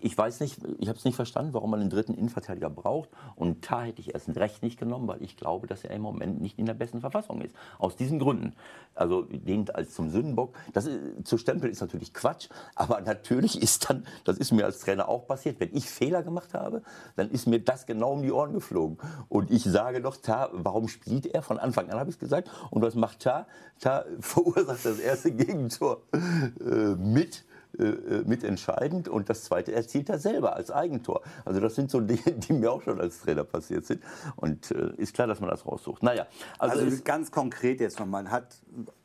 ich 0.00 0.16
weiß 0.16 0.38
nicht, 0.40 0.58
ich 0.78 0.88
habe 0.88 0.98
es 0.98 1.04
nicht 1.04 1.16
verstanden, 1.16 1.52
warum 1.52 1.70
man 1.72 1.80
einen 1.80 1.90
dritten 1.90 2.14
Innenverteidiger 2.14 2.70
braucht. 2.70 3.08
Und 3.34 3.62
Tar 3.62 3.86
hätte 3.86 4.00
ich 4.00 4.14
erst 4.14 4.28
recht 4.36 4.62
nicht 4.62 4.78
genommen, 4.78 5.08
weil 5.08 5.20
ich 5.20 5.36
glaube, 5.36 5.66
dass 5.66 5.82
er 5.82 5.90
im 5.90 6.02
Moment 6.02 6.40
nicht 6.40 6.60
in 6.60 6.66
der 6.66 6.74
besten 6.74 7.00
Verfassung 7.00 7.40
ist. 7.40 7.56
Aus 7.78 7.96
diesen 7.96 8.20
Gründen. 8.20 8.54
Also 8.94 9.22
den 9.22 9.68
als 9.70 9.94
zum 9.94 10.10
Sündenbock. 10.10 10.54
Das 10.72 10.86
ist, 10.86 11.26
zu 11.26 11.38
stempeln 11.38 11.72
ist 11.72 11.80
natürlich 11.80 12.14
Quatsch, 12.14 12.48
aber 12.76 13.00
natürlich 13.00 13.60
ist 13.60 13.90
dann, 13.90 14.06
das 14.24 14.38
ist 14.38 14.52
mir 14.52 14.64
als 14.64 14.78
Trainer 14.78 15.08
auch 15.08 15.26
passiert, 15.26 15.58
wenn 15.58 15.74
ich 15.74 15.90
Fehler 15.90 16.22
gemacht 16.22 16.54
habe, 16.54 16.82
dann 17.16 17.30
ist 17.30 17.48
mir 17.48 17.58
das 17.58 17.86
genau 17.86 18.12
um 18.12 18.22
die 18.22 18.30
Ohren 18.30 18.52
geflogen. 18.52 18.98
Und 19.28 19.50
ich 19.50 19.64
sage 19.64 20.00
noch, 20.00 20.16
Tar, 20.16 20.50
warum 20.52 20.86
spielt 20.86 21.26
er? 21.26 21.42
Von 21.42 21.58
Anfang 21.58 21.90
an 21.90 21.98
habe 21.98 22.10
ich 22.10 22.20
gesagt. 22.20 22.48
Und 22.70 22.82
was 22.82 22.94
macht 22.94 23.20
Tar? 23.20 23.48
Tar 23.80 24.04
verursacht 24.20 24.84
das 24.84 25.00
erste 25.00 25.32
Gegentor 25.32 26.02
äh, 26.12 26.94
mit 26.94 27.44
äh, 27.78 27.84
äh, 27.84 28.24
mitentscheidend 28.24 29.08
und 29.08 29.28
das 29.28 29.44
zweite 29.44 29.72
erzielt 29.72 30.08
er 30.08 30.18
selber 30.18 30.54
als 30.54 30.70
Eigentor. 30.70 31.22
Also 31.44 31.60
das 31.60 31.74
sind 31.74 31.90
so 31.90 32.00
Dinge, 32.00 32.22
die 32.36 32.52
mir 32.52 32.72
auch 32.72 32.82
schon 32.82 33.00
als 33.00 33.20
Trainer 33.20 33.44
passiert 33.44 33.86
sind 33.86 34.02
und 34.36 34.70
äh, 34.70 34.92
ist 34.96 35.14
klar, 35.14 35.26
dass 35.26 35.40
man 35.40 35.50
das 35.50 35.66
raussucht. 35.66 36.02
Naja, 36.02 36.26
also, 36.58 36.84
also 36.84 37.02
ganz 37.04 37.30
konkret 37.30 37.80
jetzt 37.80 37.98
nochmal, 37.98 38.30
hat, 38.30 38.56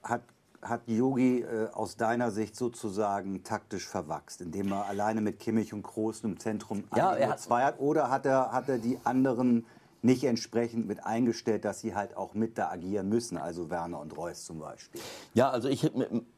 hat 0.03 0.21
hat 0.61 0.81
Yogi 0.88 1.41
äh, 1.41 1.69
aus 1.71 1.95
deiner 1.95 2.31
Sicht 2.31 2.55
sozusagen 2.55 3.43
taktisch 3.43 3.88
verwachst, 3.88 4.41
indem 4.41 4.73
er 4.73 4.88
alleine 4.88 5.21
mit 5.21 5.39
Kimmich 5.39 5.73
und 5.73 5.83
Kroos 5.83 6.21
im 6.23 6.38
Zentrum 6.38 6.83
ja, 6.95 7.13
er 7.13 7.29
hat, 7.29 7.39
zwei 7.39 7.63
hat? 7.63 7.79
Oder 7.79 8.09
hat 8.09 8.25
er, 8.25 8.51
hat 8.51 8.67
er 8.67 8.77
die 8.77 8.99
anderen 9.05 9.65
nicht 10.01 10.23
entsprechend 10.23 10.87
mit 10.87 11.05
eingestellt, 11.05 11.65
dass 11.65 11.81
sie 11.81 11.95
halt 11.95 12.15
auch 12.15 12.33
mit 12.33 12.57
da 12.57 12.69
agieren 12.69 13.09
müssen, 13.09 13.37
also 13.37 13.69
Werner 13.69 13.99
und 13.99 14.15
Reus 14.17 14.45
zum 14.45 14.59
Beispiel? 14.59 15.01
Ja, 15.33 15.49
also 15.49 15.69
ich 15.69 15.91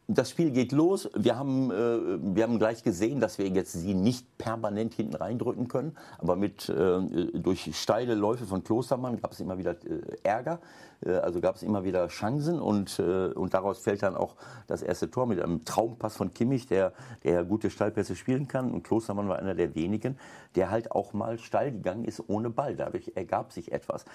das 0.07 0.29
Spiel 0.29 0.51
geht 0.51 0.71
los. 0.71 1.09
Wir 1.15 1.37
haben, 1.37 1.71
äh, 1.71 2.35
wir 2.35 2.43
haben 2.43 2.59
gleich 2.59 2.83
gesehen, 2.83 3.19
dass 3.19 3.37
wir 3.37 3.47
jetzt 3.47 3.73
sie 3.73 3.93
nicht 3.93 4.37
permanent 4.37 4.93
hinten 4.93 5.15
reindrücken 5.15 5.67
können. 5.67 5.95
Aber 6.17 6.35
mit, 6.35 6.69
äh, 6.69 7.01
durch 7.39 7.71
steile 7.77 8.15
Läufe 8.15 8.45
von 8.45 8.63
Klostermann 8.63 9.21
gab 9.21 9.31
es 9.31 9.39
immer 9.39 9.57
wieder 9.57 9.71
äh, 9.71 10.01
Ärger. 10.23 10.59
Äh, 11.05 11.13
also 11.13 11.41
gab 11.41 11.55
es 11.55 11.63
immer 11.63 11.83
wieder 11.83 12.07
Chancen. 12.07 12.59
Und, 12.59 12.99
äh, 12.99 13.27
und 13.27 13.53
daraus 13.53 13.79
fällt 13.79 14.03
dann 14.03 14.15
auch 14.15 14.35
das 14.67 14.81
erste 14.81 15.09
Tor 15.09 15.25
mit 15.25 15.41
einem 15.41 15.65
Traumpass 15.65 16.15
von 16.15 16.33
Kimmich, 16.33 16.67
der, 16.67 16.93
der 17.23 17.43
gute 17.43 17.69
Steilpässe 17.69 18.15
spielen 18.15 18.47
kann. 18.47 18.71
Und 18.71 18.83
Klostermann 18.83 19.27
war 19.27 19.39
einer 19.39 19.55
der 19.55 19.75
wenigen, 19.75 20.17
der 20.55 20.69
halt 20.69 20.91
auch 20.91 21.13
mal 21.13 21.37
steil 21.37 21.71
gegangen 21.71 22.05
ist 22.05 22.23
ohne 22.27 22.49
Ball. 22.49 22.75
Dadurch 22.75 23.11
ergab 23.15 23.51
sich 23.51 23.71
etwas. 23.71 24.05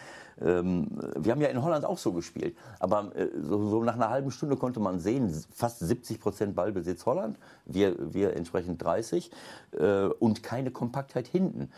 Ähm, 0.40 0.88
wir 1.16 1.32
haben 1.32 1.40
ja 1.40 1.48
in 1.48 1.62
Holland 1.62 1.84
auch 1.84 1.98
so 1.98 2.12
gespielt. 2.12 2.56
Aber 2.78 3.14
äh, 3.16 3.28
so, 3.40 3.82
nach 3.82 3.94
einer 3.94 4.10
halben 4.10 4.30
Stunde 4.30 4.56
konnte 4.56 4.80
man 4.80 5.00
sehen, 5.00 5.32
fast 5.52 5.80
70 5.80 6.20
Prozent 6.20 6.54
Ballbesitz 6.54 7.06
Holland, 7.06 7.38
wir, 7.64 7.96
wir 8.12 8.36
entsprechend 8.36 8.82
30 8.82 9.30
äh, 9.72 10.06
und 10.06 10.42
keine 10.42 10.70
Kompaktheit 10.70 11.26
hinten. 11.26 11.70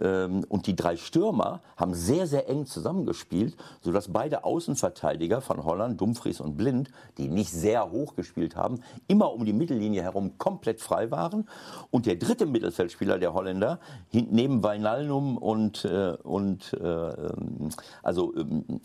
Ähm, 0.00 0.44
und 0.48 0.66
die 0.66 0.76
drei 0.76 0.96
Stürmer 0.96 1.60
haben 1.76 1.94
sehr, 1.94 2.26
sehr 2.26 2.48
eng 2.48 2.66
zusammengespielt, 2.66 3.56
sodass 3.80 4.08
beide 4.08 4.44
Außenverteidiger 4.52 5.40
von 5.40 5.64
Holland, 5.64 5.98
Dumfries 5.98 6.40
und 6.40 6.58
Blind, 6.58 6.90
die 7.16 7.28
nicht 7.28 7.50
sehr 7.50 7.90
hoch 7.90 8.16
gespielt 8.16 8.54
haben, 8.54 8.82
immer 9.08 9.32
um 9.32 9.46
die 9.46 9.54
Mittellinie 9.54 10.02
herum 10.02 10.36
komplett 10.36 10.80
frei 10.80 11.10
waren. 11.10 11.48
Und 11.90 12.04
der 12.04 12.16
dritte 12.16 12.44
Mittelfeldspieler 12.44 13.18
der 13.18 13.32
Holländer, 13.32 13.80
neben 14.12 14.62
Weinaldum 14.62 15.38
und, 15.38 15.86
äh, 15.86 16.16
und 16.22 16.74
äh, 16.74 16.86
ähm, 16.86 17.70
also 18.02 18.34
ähm, 18.36 18.80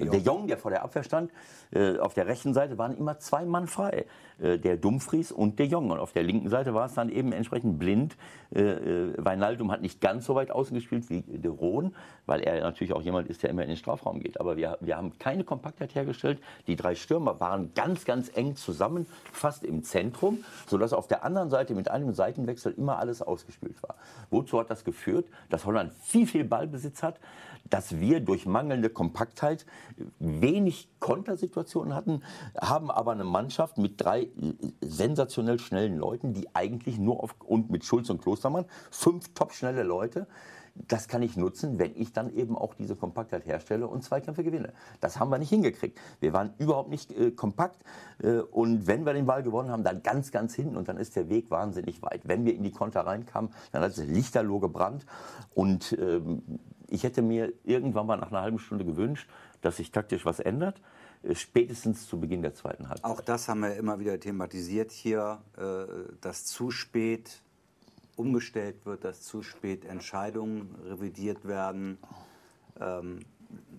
De 0.00 0.04
Jong. 0.06 0.10
De 0.10 0.20
Jong, 0.20 0.46
der 0.46 0.58
vor 0.58 0.70
der 0.70 0.82
Abwehr 0.82 1.02
stand, 1.02 1.30
äh, 1.72 1.98
auf 1.98 2.14
der 2.14 2.26
rechten 2.26 2.54
Seite 2.54 2.78
waren 2.78 2.96
immer 2.96 3.18
zwei 3.18 3.44
Mann 3.44 3.66
frei. 3.66 4.06
Äh, 4.38 4.58
der 4.58 4.76
Dumfries 4.76 5.32
und 5.32 5.58
De 5.58 5.66
Jong. 5.66 5.90
Und 5.90 5.98
auf 5.98 6.12
der 6.12 6.22
linken 6.22 6.48
Seite 6.48 6.74
war 6.74 6.86
es 6.86 6.94
dann 6.94 7.08
eben 7.08 7.32
entsprechend 7.32 7.78
blind. 7.78 8.16
Äh, 8.54 8.62
äh 8.62 9.14
Weinaldum 9.16 9.72
hat 9.72 9.80
nicht 9.80 10.00
ganz 10.00 10.26
so 10.26 10.34
weit 10.34 10.50
außen 10.50 10.74
gespielt 10.74 11.08
wie 11.08 11.22
De 11.22 11.50
Roon, 11.50 11.94
weil 12.26 12.40
er 12.40 12.60
natürlich 12.60 12.92
auch 12.92 13.02
jemand 13.02 13.28
ist, 13.28 13.42
der 13.42 13.50
immer 13.50 13.62
in 13.62 13.68
den 13.68 13.76
Strafraum 13.76 14.20
geht. 14.20 14.38
Aber 14.40 14.56
wir, 14.56 14.76
wir 14.80 14.96
haben 14.96 15.18
keine 15.18 15.44
Kompaktheit 15.44 15.94
hergestellt. 15.94 16.40
Die 16.66 16.76
drei 16.76 16.94
Stürmer 16.94 17.40
waren 17.40 17.72
ganz, 17.74 18.04
ganz 18.04 18.30
eng 18.34 18.56
zusammen, 18.56 19.06
fast 19.32 19.64
im 19.64 19.82
Zentrum, 19.82 20.44
sodass 20.66 20.92
auf 20.92 21.06
der 21.06 21.24
anderen 21.24 21.48
Seite 21.50 21.74
mit 21.74 21.90
einem 21.90 22.12
Seitenwechsel 22.12 22.74
immer 22.76 22.98
alles 22.98 23.22
ausgespielt 23.22 23.82
war. 23.82 23.94
Wozu 24.30 24.58
hat 24.58 24.70
das 24.70 24.84
geführt? 24.84 25.26
Dass 25.48 25.64
Holland 25.64 25.92
viel, 26.02 26.26
viel 26.26 26.44
Ballbesitz 26.44 27.02
hat, 27.02 27.18
dass 27.70 27.98
wir 27.98 28.20
durch 28.20 28.46
mangelnde 28.46 28.90
Kompaktheit 28.90 29.66
wenig 30.18 30.88
Kontersituationen 30.98 31.94
hatten, 31.94 32.22
haben 32.60 32.90
aber 32.90 33.12
eine 33.12 33.24
Mannschaft 33.24 33.78
mit 33.78 34.00
drei 34.00 34.28
sensationell 34.80 35.58
schnellen 35.58 35.96
Leuten, 35.96 36.34
die 36.34 36.54
eigentlich 36.54 36.98
nur 36.98 37.22
auf, 37.22 37.34
und 37.44 37.70
mit 37.70 37.84
Schulz 37.84 38.10
und 38.10 38.22
Klostermann, 38.22 38.66
fünf 38.90 39.32
top 39.34 39.52
schnelle 39.52 39.82
Leute, 39.82 40.26
das 40.88 41.08
kann 41.08 41.22
ich 41.22 41.36
nutzen, 41.36 41.78
wenn 41.78 41.96
ich 41.96 42.12
dann 42.12 42.34
eben 42.34 42.56
auch 42.56 42.74
diese 42.74 42.96
Kompaktheit 42.96 43.46
herstelle 43.46 43.88
und 43.88 44.02
Zweikämpfe 44.02 44.44
gewinne. 44.44 44.72
Das 45.00 45.18
haben 45.18 45.30
wir 45.30 45.38
nicht 45.38 45.48
hingekriegt. 45.48 45.98
Wir 46.20 46.32
waren 46.32 46.52
überhaupt 46.58 46.90
nicht 46.90 47.12
äh, 47.12 47.30
kompakt 47.30 47.82
äh, 48.22 48.38
und 48.38 48.86
wenn 48.86 49.06
wir 49.06 49.14
den 49.14 49.26
Ball 49.26 49.42
gewonnen 49.42 49.70
haben, 49.70 49.84
dann 49.84 50.02
ganz, 50.02 50.30
ganz 50.30 50.54
hinten 50.54 50.76
und 50.76 50.88
dann 50.88 50.98
ist 50.98 51.16
der 51.16 51.28
Weg 51.28 51.50
wahnsinnig 51.50 52.02
weit. 52.02 52.22
Wenn 52.24 52.44
wir 52.44 52.54
in 52.54 52.62
die 52.62 52.72
Konter 52.72 53.06
reinkamen, 53.06 53.50
dann 53.72 53.82
hat 53.82 53.92
es 53.92 54.04
lichterloh 54.04 54.60
gebrannt 54.60 55.06
und 55.54 55.96
ähm, 55.98 56.42
ich 56.88 57.04
hätte 57.04 57.22
mir 57.22 57.52
irgendwann 57.64 58.06
mal 58.06 58.16
nach 58.16 58.30
einer 58.30 58.42
halben 58.42 58.58
Stunde 58.58 58.84
gewünscht, 58.84 59.28
dass 59.60 59.76
sich 59.76 59.90
taktisch 59.90 60.24
was 60.24 60.40
ändert 60.40 60.80
äh, 61.22 61.34
spätestens 61.34 62.08
zu 62.08 62.18
Beginn 62.20 62.42
der 62.42 62.54
zweiten 62.54 62.88
Halbzeit. 62.88 63.10
Auch 63.10 63.20
das 63.20 63.48
haben 63.48 63.60
wir 63.60 63.76
immer 63.76 63.98
wieder 63.98 64.18
thematisiert 64.18 64.92
hier, 64.92 65.38
äh, 65.56 66.12
dass 66.20 66.44
zu 66.44 66.70
spät 66.70 67.40
umgestellt 68.16 68.86
wird, 68.86 69.04
dass 69.04 69.22
zu 69.22 69.42
spät 69.42 69.84
Entscheidungen 69.84 70.74
revidiert 70.86 71.46
werden. 71.46 71.98
Ähm, 72.80 73.20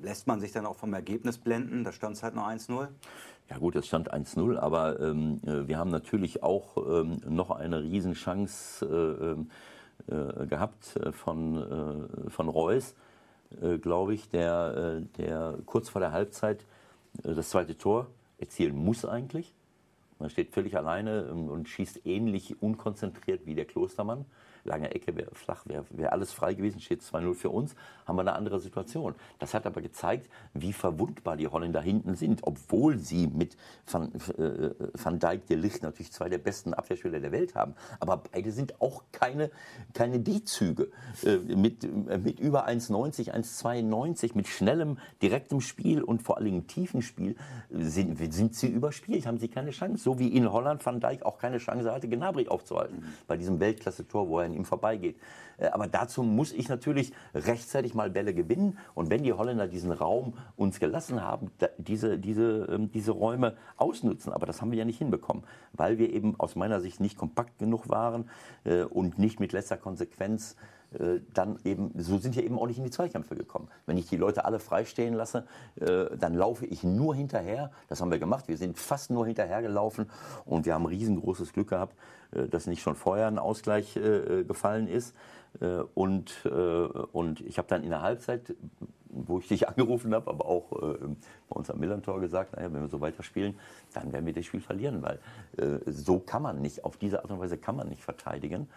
lässt 0.02 0.28
man 0.28 0.40
sich 0.40 0.52
dann 0.52 0.66
auch 0.66 0.76
vom 0.76 0.94
Ergebnis 0.94 1.38
blenden? 1.38 1.84
Da 1.84 1.92
stand 1.92 2.16
es 2.16 2.24
halt 2.24 2.36
noch 2.36 2.48
1-0. 2.48 2.88
Ja 3.50 3.58
gut, 3.58 3.76
es 3.76 3.88
stand 3.88 4.14
1-0, 4.14 4.58
aber 4.58 5.00
ähm, 5.00 5.42
äh, 5.46 5.68
wir 5.68 5.78
haben 5.78 5.90
natürlich 5.90 6.44
auch 6.44 6.78
ähm, 6.78 7.22
noch 7.28 7.50
eine 7.50 7.82
Riesenchance 7.82 8.86
gehabt 10.08 10.96
äh, 10.98 11.12
von, 11.12 11.58
äh, 12.26 12.30
von 12.30 12.50
Reus, 12.50 12.96
äh, 13.62 13.78
glaube 13.78 14.14
ich, 14.14 14.30
der, 14.30 15.02
der 15.18 15.58
kurz 15.66 15.90
vor 15.90 16.02
der 16.02 16.12
Halbzeit 16.12 16.66
das 17.24 17.50
zweite 17.50 17.78
Tor 17.78 18.08
erzielen 18.38 18.76
muss 18.76 19.04
eigentlich. 19.04 19.54
Man 20.20 20.30
steht 20.30 20.52
völlig 20.52 20.78
alleine 20.78 21.32
und 21.32 21.68
schießt 21.68 22.06
ähnlich 22.06 22.62
unkonzentriert 22.62 23.46
wie 23.46 23.56
der 23.56 23.66
Klostermann 23.66 24.26
lange 24.68 24.94
Ecke 24.94 25.16
wäre 25.16 25.34
flach, 25.34 25.66
wäre 25.66 25.86
wär 25.90 26.14
alles 26.14 26.32
frei 26.32 26.54
gewesen, 26.54 26.80
steht 26.80 27.02
2-0 27.02 27.34
für 27.34 27.50
uns, 27.50 27.76
haben 28.06 28.16
wir 28.18 28.22
eine 28.22 28.34
andere 28.34 28.60
Situation. 28.60 29.16
Das 29.40 29.54
hat 29.54 29.66
aber 29.66 29.82
gezeigt, 29.82 30.30
wie 30.54 30.74
verwundbar 30.74 31.38
die 31.38 31.48
Holländer 31.48 31.82
hinten 31.82 32.16
sind, 32.16 32.42
obwohl 32.44 32.98
sie 33.00 33.28
mit 33.28 33.58
Van, 33.86 34.12
äh, 34.38 34.72
Van 34.94 35.20
Dijk, 35.20 35.48
de 35.48 35.58
Licht 35.58 35.84
natürlich 35.84 36.12
zwei 36.12 36.30
der 36.30 36.38
besten 36.38 36.74
Abwehrspieler 36.74 37.20
der 37.20 37.32
Welt 37.32 37.56
haben. 37.56 37.76
Aber 38.00 38.18
beide 38.32 38.52
sind 38.52 38.82
auch 38.82 39.04
keine, 39.12 39.52
keine 39.94 40.20
D-Züge. 40.20 40.90
Äh, 41.24 41.38
mit, 41.38 41.84
äh, 41.84 42.18
mit 42.18 42.40
über 42.40 42.68
1,90, 42.68 43.34
1,92, 43.34 44.36
mit 44.36 44.48
schnellem, 44.48 44.98
direktem 45.22 45.62
Spiel 45.62 46.04
und 46.04 46.22
vor 46.22 46.38
allem 46.38 46.68
tiefen 46.68 47.02
Spiel 47.02 47.36
sind, 47.70 48.18
sind 48.34 48.56
sie 48.56 48.68
überspielt, 48.68 49.26
haben 49.26 49.38
sie 49.38 49.48
keine 49.48 49.72
Chance. 49.72 50.04
So 50.04 50.20
wie 50.20 50.30
in 50.30 50.52
Holland 50.52 50.86
Van 50.86 51.00
Dijk 51.00 51.24
auch 51.24 51.38
keine 51.38 51.58
Chance 51.58 51.92
hatte, 51.92 52.08
Gnabry 52.08 52.48
aufzuhalten. 52.48 53.04
Bei 53.28 53.38
diesem 53.38 53.60
Weltklasse-Tor, 53.60 54.30
wo 54.30 54.40
er 54.40 54.46
ihm 54.58 54.66
vorbeigeht. 54.66 55.18
Äh, 55.58 55.68
aber 55.68 55.88
dazu 55.88 56.24
muss 56.24 56.52
ich 56.52 56.70
natürlich 56.70 57.14
rechtzeitig 57.34 57.94
mal 57.94 58.10
Bälle 58.10 58.34
gewinnen. 58.34 58.78
Und 58.96 59.10
wenn 59.10 59.24
die 59.24 59.34
Holländer 59.34 59.68
diesen 59.68 59.92
Raum 59.92 60.34
uns 60.56 60.80
gelassen 60.80 61.22
haben, 61.22 61.52
diese, 61.78 62.18
diese, 62.18 62.68
ähm, 62.72 62.92
diese 62.92 63.12
Räume 63.12 63.56
ausnutzen. 63.78 64.34
Aber 64.34 64.46
das 64.46 64.62
haben 64.62 64.72
wir 64.72 64.78
ja 64.78 64.86
nicht 64.86 64.98
hinbekommen, 64.98 65.44
weil 65.74 65.98
wir 65.98 66.12
eben 66.12 66.40
aus 66.40 66.56
meiner 66.56 66.82
Sicht 66.82 67.00
nicht 67.00 67.18
kompakt 67.18 67.60
genug 67.60 67.90
waren 67.90 68.30
äh, 68.66 68.84
und 68.84 69.20
nicht 69.20 69.40
mit 69.40 69.54
letzter 69.54 69.78
Konsequenz 69.78 70.56
dann 71.34 71.60
eben, 71.64 71.92
so 71.98 72.18
sind 72.18 72.36
wir 72.36 72.44
eben 72.44 72.58
auch 72.58 72.68
nicht 72.68 72.78
in 72.78 72.84
die 72.84 72.92
Zweikämpfe 72.92 73.36
gekommen. 73.36 73.68
Wenn 73.86 73.98
ich 73.98 74.08
die 74.08 74.18
Leute 74.18 74.46
alle 74.46 74.60
freistehen 74.60 75.14
lasse, 75.14 75.46
dann 75.76 76.34
laufe 76.34 76.66
ich 76.66 76.84
nur 76.84 77.16
hinterher. 77.16 77.72
Das 77.88 78.02
haben 78.02 78.12
wir 78.12 78.20
gemacht. 78.20 78.48
Wir 78.48 78.58
sind 78.58 78.78
fast 78.78 79.12
nur 79.12 79.26
hinterher 79.26 79.62
gelaufen 79.62 80.10
und 80.46 80.66
wir 80.66 80.74
haben 80.74 80.86
riesengroßes 80.86 81.54
Glück 81.54 81.70
gehabt, 81.70 81.96
äh, 82.32 82.48
dass 82.48 82.68
nicht 82.68 82.82
schon 82.82 82.96
vorher 82.96 83.28
ein 83.28 83.40
Ausgleich 83.40 83.96
äh, 83.96 84.44
gefallen 84.44 84.88
ist. 84.88 85.16
Äh, 85.62 85.84
und, 85.94 86.46
und 87.14 87.42
ich 87.42 87.58
habe 87.58 87.68
dann 87.68 87.84
in 87.84 87.90
der 87.90 88.02
Halbzeit, 88.02 88.56
wo 89.10 89.40
ich 89.40 89.48
dich 89.48 89.68
angerufen 89.70 90.14
habe, 90.14 90.30
aber 90.30 90.46
auch 90.46 90.70
bei 90.70 91.56
uns 91.56 91.70
am 91.70 91.80
Millantor 91.80 92.20
gesagt, 92.20 92.56
naja, 92.56 92.72
wenn 92.72 92.82
wir 92.82 92.90
so 92.90 93.02
weiterspielen, 93.02 93.56
dann 93.94 94.12
werden 94.12 94.26
wir 94.26 94.34
das 94.34 94.46
Spiel 94.46 94.62
verlieren, 94.62 95.02
weil 95.02 95.20
so 95.86 96.20
kann 96.20 96.42
man 96.42 96.62
nicht, 96.62 96.84
auf 96.84 96.98
diese 96.98 97.24
Art 97.24 97.32
und 97.32 97.40
Weise 97.40 97.58
kann 97.58 97.76
man 97.76 97.90
nicht 97.90 98.04
verteidigen. 98.04 98.68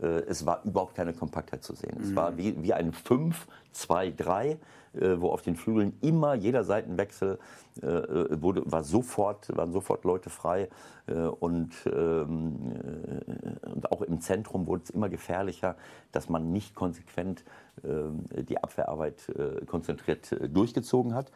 Es 0.00 0.44
war 0.44 0.60
überhaupt 0.64 0.94
keine 0.94 1.14
Kompaktheit 1.14 1.64
zu 1.64 1.74
sehen. 1.74 1.98
Es 2.02 2.14
war 2.14 2.32
mhm. 2.32 2.36
wie, 2.36 2.62
wie 2.62 2.74
ein 2.74 2.92
5-2-3 2.92 4.58
äh, 4.94 5.20
wo 5.20 5.30
auf 5.30 5.42
den 5.42 5.54
Flügeln 5.54 5.96
immer 6.00 6.34
jeder 6.34 6.64
Seitenwechsel 6.64 7.38
äh, 7.82 7.86
äh, 7.86 8.42
wurde, 8.42 8.62
war 8.64 8.82
sofort, 8.82 9.54
waren 9.54 9.70
sofort 9.72 10.04
Leute 10.04 10.30
frei 10.30 10.68
und, 11.40 11.70
ähm, 11.86 12.72
und 13.62 13.90
auch 13.90 14.02
im 14.02 14.20
Zentrum 14.20 14.66
wurde 14.66 14.82
es 14.84 14.90
immer 14.90 15.08
gefährlicher, 15.08 15.74
dass 16.12 16.28
man 16.28 16.52
nicht 16.52 16.74
konsequent 16.74 17.44
ähm, 17.82 18.26
die 18.30 18.62
Abwehrarbeit 18.62 19.32
konzentriert 19.66 20.36
durchgezogen 20.52 21.14
hat 21.14 21.32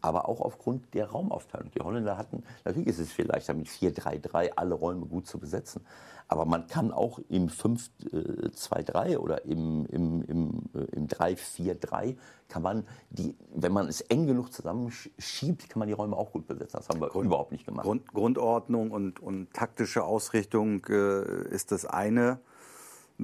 aber 0.00 0.28
auch 0.28 0.40
aufgrund 0.40 0.94
der 0.94 1.10
Raumaufteilung. 1.10 1.70
Die 1.72 1.80
Holländer 1.80 2.16
hatten, 2.16 2.44
natürlich 2.64 2.88
ist 2.88 2.98
es 2.98 3.12
viel 3.12 3.26
leichter 3.26 3.54
mit 3.54 3.66
4-3-3 3.66 4.52
alle 4.56 4.74
Räume 4.74 5.06
gut 5.06 5.26
zu 5.26 5.38
besetzen, 5.38 5.84
aber 6.28 6.44
man 6.44 6.66
kann 6.66 6.92
auch 6.92 7.18
im 7.30 7.48
5-2-3 7.48 9.12
äh, 9.12 9.16
oder 9.16 9.44
im, 9.46 9.86
im, 9.86 10.22
im, 10.22 10.62
äh, 10.74 10.84
im 10.94 11.08
3-4-3 11.08 12.16
kann 12.48 12.62
man 12.62 12.86
die, 13.10 13.34
wenn 13.54 13.72
man 13.72 13.88
es 13.88 14.02
eng 14.02 14.26
genug 14.26 14.52
zusammenschiebt, 14.52 15.70
kann 15.70 15.78
man 15.78 15.88
die 15.88 15.94
Räume 15.94 16.16
auch 16.16 16.32
gut 16.32 16.46
besetzen. 16.46 16.76
Das 16.76 16.88
haben 16.90 17.00
wir 17.00 17.08
Grund, 17.08 17.26
überhaupt 17.26 17.52
nicht 17.52 17.66
gemacht. 17.66 17.84
Grund, 17.84 18.12
Grundordnung 18.12 18.90
und, 18.90 19.20
und 19.20 19.52
taktische 19.54 20.04
Ausrichtung 20.04 20.84
äh, 20.86 21.48
ist 21.48 21.72
das 21.72 21.86
eine. 21.86 22.40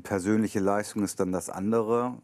Persönliche 0.03 0.61
Leistung 0.61 1.05
ist 1.05 1.21
dann 1.21 1.31
das 1.31 1.51
andere. 1.51 2.15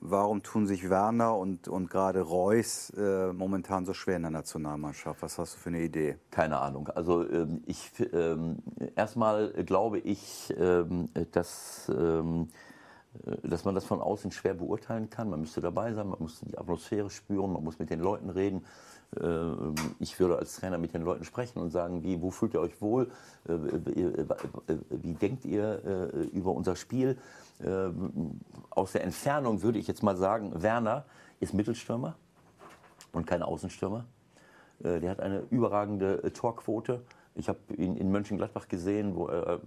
Warum 0.00 0.42
tun 0.42 0.66
sich 0.66 0.90
Werner 0.90 1.36
und, 1.36 1.68
und 1.68 1.88
gerade 1.88 2.20
Reus 2.20 2.90
äh, 2.90 3.32
momentan 3.32 3.86
so 3.86 3.94
schwer 3.94 4.16
in 4.16 4.22
der 4.22 4.30
Nationalmannschaft? 4.30 5.22
Was 5.22 5.38
hast 5.38 5.54
du 5.54 5.58
für 5.58 5.70
eine 5.70 5.80
Idee? 5.80 6.18
Keine 6.30 6.58
Ahnung. 6.58 6.88
Also 6.88 7.26
ähm, 7.28 7.62
ich 7.66 7.90
ähm, 8.12 8.58
erstmal 8.94 9.52
glaube 9.64 9.98
ich, 9.98 10.54
ähm, 10.58 11.08
dass, 11.32 11.90
ähm, 11.96 12.48
äh, 13.24 13.48
dass 13.48 13.64
man 13.64 13.74
das 13.74 13.86
von 13.86 14.02
außen 14.02 14.32
schwer 14.32 14.52
beurteilen 14.52 15.08
kann. 15.08 15.30
Man 15.30 15.40
müsste 15.40 15.62
dabei 15.62 15.94
sein, 15.94 16.08
man 16.08 16.20
muss 16.20 16.40
die 16.40 16.58
Atmosphäre 16.58 17.08
spüren, 17.08 17.54
man 17.54 17.64
muss 17.64 17.78
mit 17.78 17.88
den 17.88 18.00
Leuten 18.00 18.28
reden. 18.28 18.66
Äh, 19.18 19.46
ich 19.98 20.20
würde 20.20 20.36
als 20.36 20.56
Trainer 20.56 20.76
mit 20.76 20.92
den 20.92 21.02
Leuten 21.02 21.24
sprechen 21.24 21.58
und 21.58 21.70
sagen, 21.70 22.02
wie, 22.02 22.20
wo 22.20 22.30
fühlt 22.30 22.52
ihr 22.52 22.60
euch 22.60 22.82
wohl? 22.82 23.10
Äh, 23.48 23.54
wie 24.90 25.14
denkt 25.14 25.46
ihr 25.46 26.12
über 26.32 26.52
unser 26.52 26.76
Spiel? 26.76 27.16
Aus 28.70 28.92
der 28.92 29.04
Entfernung 29.04 29.62
würde 29.62 29.78
ich 29.78 29.86
jetzt 29.86 30.02
mal 30.02 30.16
sagen, 30.16 30.62
Werner 30.62 31.04
ist 31.40 31.54
Mittelstürmer 31.54 32.16
und 33.12 33.26
kein 33.26 33.42
Außenstürmer. 33.42 34.04
Der 34.80 35.10
hat 35.10 35.20
eine 35.20 35.40
überragende 35.50 36.32
Torquote. 36.32 37.02
Ich 37.34 37.48
habe 37.48 37.58
ihn 37.76 37.96
in 37.96 38.10
Mönchengladbach 38.10 38.68
gesehen, 38.68 39.16
wo 39.16 39.28
er 39.28 39.60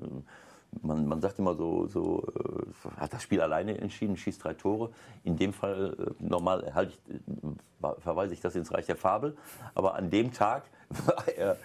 man, 0.82 1.08
man 1.08 1.22
sagt 1.22 1.40
immer 1.40 1.56
so, 1.56 1.88
so 1.88 2.28
äh, 2.36 3.00
hat 3.00 3.14
das 3.14 3.24
Spiel 3.24 3.42
alleine 3.42 3.78
entschieden, 3.78 4.18
schießt 4.18 4.44
drei 4.44 4.54
Tore. 4.54 4.92
In 5.24 5.38
dem 5.38 5.54
Fall, 5.54 5.96
äh, 6.00 6.24
normal 6.24 6.74
halt 6.74 6.98
ich, 7.08 7.14
äh, 7.44 7.90
verweise 8.00 8.34
ich 8.34 8.42
das 8.42 8.56
ins 8.56 8.72
Reich 8.74 8.86
der 8.86 8.96
Fabel, 8.96 9.36
aber 9.74 9.96
an 9.96 10.10
dem 10.10 10.32
Tag 10.32 10.64
war 11.06 11.28
er 11.28 11.58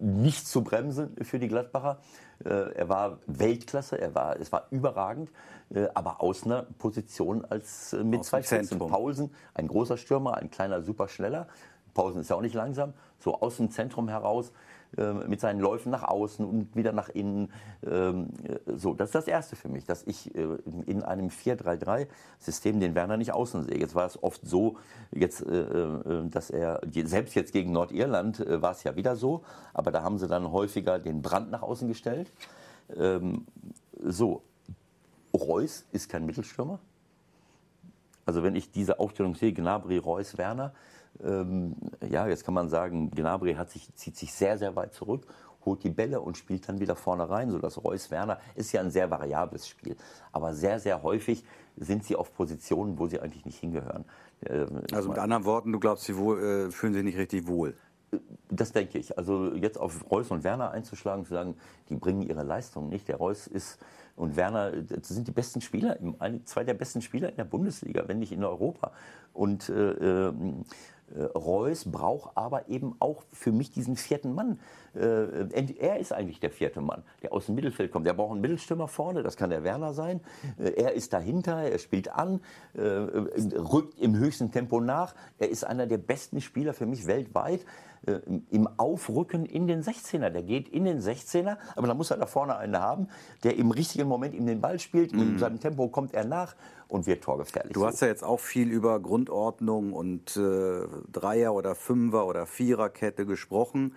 nicht 0.00 0.46
zu 0.46 0.62
bremsen 0.62 1.14
für 1.22 1.38
die 1.38 1.48
Gladbacher. 1.48 1.98
Äh, 2.44 2.74
er 2.74 2.88
war 2.88 3.18
Weltklasse, 3.26 4.00
er 4.00 4.14
war, 4.14 4.38
es 4.38 4.52
war 4.52 4.66
überragend, 4.70 5.30
äh, 5.70 5.88
aber 5.94 6.20
aus 6.20 6.44
einer 6.44 6.62
Position 6.78 7.44
als 7.44 7.92
äh, 7.92 8.04
mit 8.04 8.20
aus 8.20 8.26
zwei 8.26 8.42
Spitzen. 8.42 8.78
Pausen, 8.78 9.34
ein 9.54 9.68
großer 9.68 9.96
Stürmer, 9.96 10.34
ein 10.34 10.50
kleiner, 10.50 10.82
superschneller. 10.82 11.46
Pausen 11.94 12.20
ist 12.20 12.28
ja 12.28 12.36
auch 12.36 12.42
nicht 12.42 12.54
langsam, 12.54 12.92
so 13.18 13.40
aus 13.40 13.56
dem 13.56 13.70
Zentrum 13.70 14.08
heraus 14.08 14.52
mit 15.28 15.40
seinen 15.40 15.60
Läufen 15.60 15.90
nach 15.90 16.02
außen 16.02 16.44
und 16.44 16.74
wieder 16.74 16.92
nach 16.92 17.08
innen. 17.08 17.52
Ähm, 17.86 18.28
so, 18.66 18.94
das 18.94 19.08
ist 19.08 19.14
das 19.14 19.28
Erste 19.28 19.56
für 19.56 19.68
mich, 19.68 19.84
dass 19.84 20.02
ich 20.04 20.34
äh, 20.34 20.46
in 20.86 21.02
einem 21.02 21.28
4-3-3-System 21.28 22.80
den 22.80 22.94
Werner 22.94 23.16
nicht 23.16 23.32
außen 23.32 23.64
sehe. 23.64 23.78
Jetzt 23.78 23.94
war 23.94 24.06
es 24.06 24.22
oft 24.22 24.40
so, 24.46 24.76
jetzt, 25.12 25.42
äh, 25.42 25.60
äh, 25.60 26.28
dass 26.30 26.50
er, 26.50 26.80
selbst 27.04 27.34
jetzt 27.34 27.52
gegen 27.52 27.72
Nordirland 27.72 28.44
war 28.46 28.72
es 28.72 28.84
ja 28.84 28.96
wieder 28.96 29.16
so, 29.16 29.42
aber 29.74 29.90
da 29.90 30.02
haben 30.02 30.18
sie 30.18 30.28
dann 30.28 30.50
häufiger 30.50 30.98
den 30.98 31.22
Brand 31.22 31.50
nach 31.50 31.62
außen 31.62 31.88
gestellt. 31.88 32.32
Ähm, 32.96 33.46
so, 34.02 34.42
Reus 35.34 35.84
ist 35.92 36.08
kein 36.08 36.26
Mittelstürmer. 36.26 36.78
Also 38.24 38.42
wenn 38.42 38.56
ich 38.56 38.70
diese 38.72 38.98
Aufstellung 38.98 39.34
sehe, 39.34 39.52
Gnabry, 39.52 39.98
Reus, 39.98 40.36
Werner, 40.36 40.72
ähm, 41.24 41.76
ja, 42.08 42.26
jetzt 42.26 42.44
kann 42.44 42.54
man 42.54 42.68
sagen, 42.68 43.10
Gnabry 43.10 43.54
hat 43.54 43.70
sich, 43.70 43.94
zieht 43.94 44.16
sich 44.16 44.32
sehr, 44.32 44.58
sehr 44.58 44.76
weit 44.76 44.94
zurück, 44.94 45.26
holt 45.64 45.82
die 45.82 45.90
Bälle 45.90 46.20
und 46.20 46.36
spielt 46.36 46.68
dann 46.68 46.80
wieder 46.80 46.96
vorne 46.96 47.28
rein, 47.28 47.50
sodass 47.50 47.82
Reus 47.82 48.10
Werner 48.10 48.38
ist 48.54 48.72
ja 48.72 48.80
ein 48.80 48.90
sehr 48.90 49.10
variables 49.10 49.68
Spiel. 49.68 49.96
Aber 50.32 50.54
sehr, 50.54 50.78
sehr 50.78 51.02
häufig 51.02 51.44
sind 51.76 52.04
sie 52.04 52.16
auf 52.16 52.32
Positionen, 52.34 52.98
wo 52.98 53.06
sie 53.06 53.20
eigentlich 53.20 53.44
nicht 53.44 53.58
hingehören. 53.58 54.04
Ähm, 54.46 54.82
also 54.92 55.08
mit 55.08 55.18
anderen 55.18 55.44
Worten, 55.44 55.72
du 55.72 55.80
glaubst, 55.80 56.04
sie 56.04 56.16
wohl, 56.16 56.42
äh, 56.42 56.70
fühlen 56.70 56.94
sich 56.94 57.02
nicht 57.02 57.18
richtig 57.18 57.46
wohl? 57.46 57.74
Das 58.48 58.72
denke 58.72 58.98
ich. 58.98 59.18
Also 59.18 59.52
jetzt 59.54 59.78
auf 59.78 60.10
Reus 60.10 60.30
und 60.30 60.44
Werner 60.44 60.70
einzuschlagen, 60.70 61.24
zu 61.24 61.34
sagen, 61.34 61.56
die 61.88 61.96
bringen 61.96 62.22
ihre 62.22 62.44
Leistung 62.44 62.88
nicht. 62.88 63.08
Der 63.08 63.16
Reus 63.16 63.46
ist 63.46 63.78
und 64.14 64.36
Werner, 64.36 64.70
das 64.70 65.08
sind 65.08 65.28
die 65.28 65.32
besten 65.32 65.60
Spieler, 65.60 65.98
zwei 66.44 66.64
der 66.64 66.74
besten 66.74 67.02
Spieler 67.02 67.28
in 67.28 67.36
der 67.36 67.44
Bundesliga, 67.44 68.04
wenn 68.06 68.18
nicht 68.18 68.32
in 68.32 68.44
Europa. 68.44 68.92
Und 69.34 69.68
äh, 69.68 70.28
äh, 70.28 70.32
Reus 71.34 71.84
braucht 71.84 72.36
aber 72.36 72.68
eben 72.68 72.96
auch 72.98 73.22
für 73.32 73.52
mich 73.52 73.70
diesen 73.70 73.96
vierten 73.96 74.34
Mann. 74.34 74.58
Äh, 74.94 75.74
er 75.78 75.98
ist 75.98 76.12
eigentlich 76.12 76.40
der 76.40 76.50
vierte 76.50 76.80
Mann, 76.80 77.02
der 77.22 77.32
aus 77.32 77.46
dem 77.46 77.54
Mittelfeld 77.54 77.92
kommt. 77.92 78.06
Der 78.06 78.14
braucht 78.14 78.32
einen 78.32 78.40
Mittelstürmer 78.40 78.88
vorne, 78.88 79.22
das 79.22 79.36
kann 79.36 79.50
der 79.50 79.62
Werner 79.62 79.92
sein. 79.92 80.20
Äh, 80.58 80.70
er 80.70 80.92
ist 80.92 81.12
dahinter, 81.12 81.62
er 81.62 81.78
spielt 81.78 82.10
an, 82.10 82.40
äh, 82.74 82.80
rückt 82.80 83.98
im 84.00 84.16
höchsten 84.16 84.50
Tempo 84.50 84.80
nach. 84.80 85.14
Er 85.38 85.48
ist 85.48 85.64
einer 85.64 85.86
der 85.86 85.98
besten 85.98 86.40
Spieler 86.40 86.74
für 86.74 86.86
mich 86.86 87.06
weltweit 87.06 87.64
im 88.50 88.68
Aufrücken 88.76 89.46
in 89.46 89.66
den 89.66 89.82
16er. 89.82 90.30
Der 90.30 90.42
geht 90.42 90.68
in 90.68 90.84
den 90.84 91.00
16er, 91.00 91.56
aber 91.74 91.86
dann 91.86 91.96
muss 91.96 92.10
er 92.10 92.18
da 92.18 92.26
vorne 92.26 92.56
einen 92.56 92.78
haben, 92.78 93.08
der 93.42 93.56
im 93.56 93.70
richtigen 93.70 94.08
Moment 94.08 94.34
ihm 94.34 94.46
den 94.46 94.60
Ball 94.60 94.78
spielt. 94.78 95.12
Mhm. 95.12 95.20
In 95.20 95.38
seinem 95.38 95.60
Tempo 95.60 95.88
kommt 95.88 96.14
er 96.14 96.24
nach 96.24 96.54
und 96.88 97.06
wird 97.06 97.24
torgefährlich. 97.24 97.72
Du 97.72 97.84
hast 97.84 98.00
ja 98.00 98.08
jetzt 98.08 98.22
auch 98.22 98.40
viel 98.40 98.70
über 98.70 99.00
Grundordnung 99.00 99.92
und 99.92 100.36
äh, 100.36 100.86
Dreier- 101.12 101.54
oder 101.54 101.74
Fünfer- 101.74 102.26
oder 102.26 102.46
Viererkette 102.46 103.26
gesprochen 103.26 103.94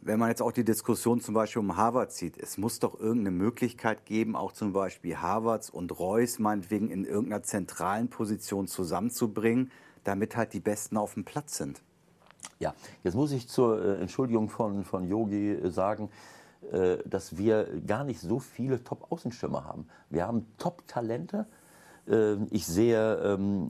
wenn 0.00 0.18
man 0.18 0.28
jetzt 0.28 0.42
auch 0.42 0.52
die 0.52 0.64
Diskussion 0.64 1.20
zum 1.20 1.34
Beispiel 1.34 1.60
um 1.60 1.76
Harvard 1.76 2.12
sieht, 2.12 2.38
es 2.38 2.56
muss 2.56 2.78
doch 2.78 2.98
irgendeine 2.98 3.36
Möglichkeit 3.36 4.06
geben, 4.06 4.36
auch 4.36 4.52
zum 4.52 4.72
Beispiel 4.72 5.16
Harvards 5.16 5.70
und 5.70 5.98
Reus 5.98 6.38
meinetwegen 6.38 6.90
in 6.90 7.04
irgendeiner 7.04 7.42
zentralen 7.42 8.08
Position 8.08 8.68
zusammenzubringen, 8.68 9.70
damit 10.04 10.36
halt 10.36 10.52
die 10.52 10.60
Besten 10.60 10.96
auf 10.96 11.14
dem 11.14 11.24
Platz 11.24 11.58
sind. 11.58 11.82
Ja, 12.58 12.74
jetzt 13.04 13.14
muss 13.14 13.32
ich 13.32 13.48
zur 13.48 13.82
äh, 13.82 14.00
Entschuldigung 14.00 14.48
von, 14.48 14.84
von 14.84 15.08
Yogi 15.08 15.52
äh, 15.52 15.70
sagen, 15.70 16.10
äh, 16.72 16.98
dass 17.04 17.36
wir 17.36 17.68
gar 17.86 18.04
nicht 18.04 18.20
so 18.20 18.40
viele 18.40 18.82
Top-Außenstürmer 18.82 19.64
haben. 19.64 19.86
Wir 20.10 20.26
haben 20.26 20.46
Top-Talente. 20.58 21.46
Äh, 22.08 22.34
ich 22.50 22.66
sehe 22.66 23.14
ähm, 23.18 23.68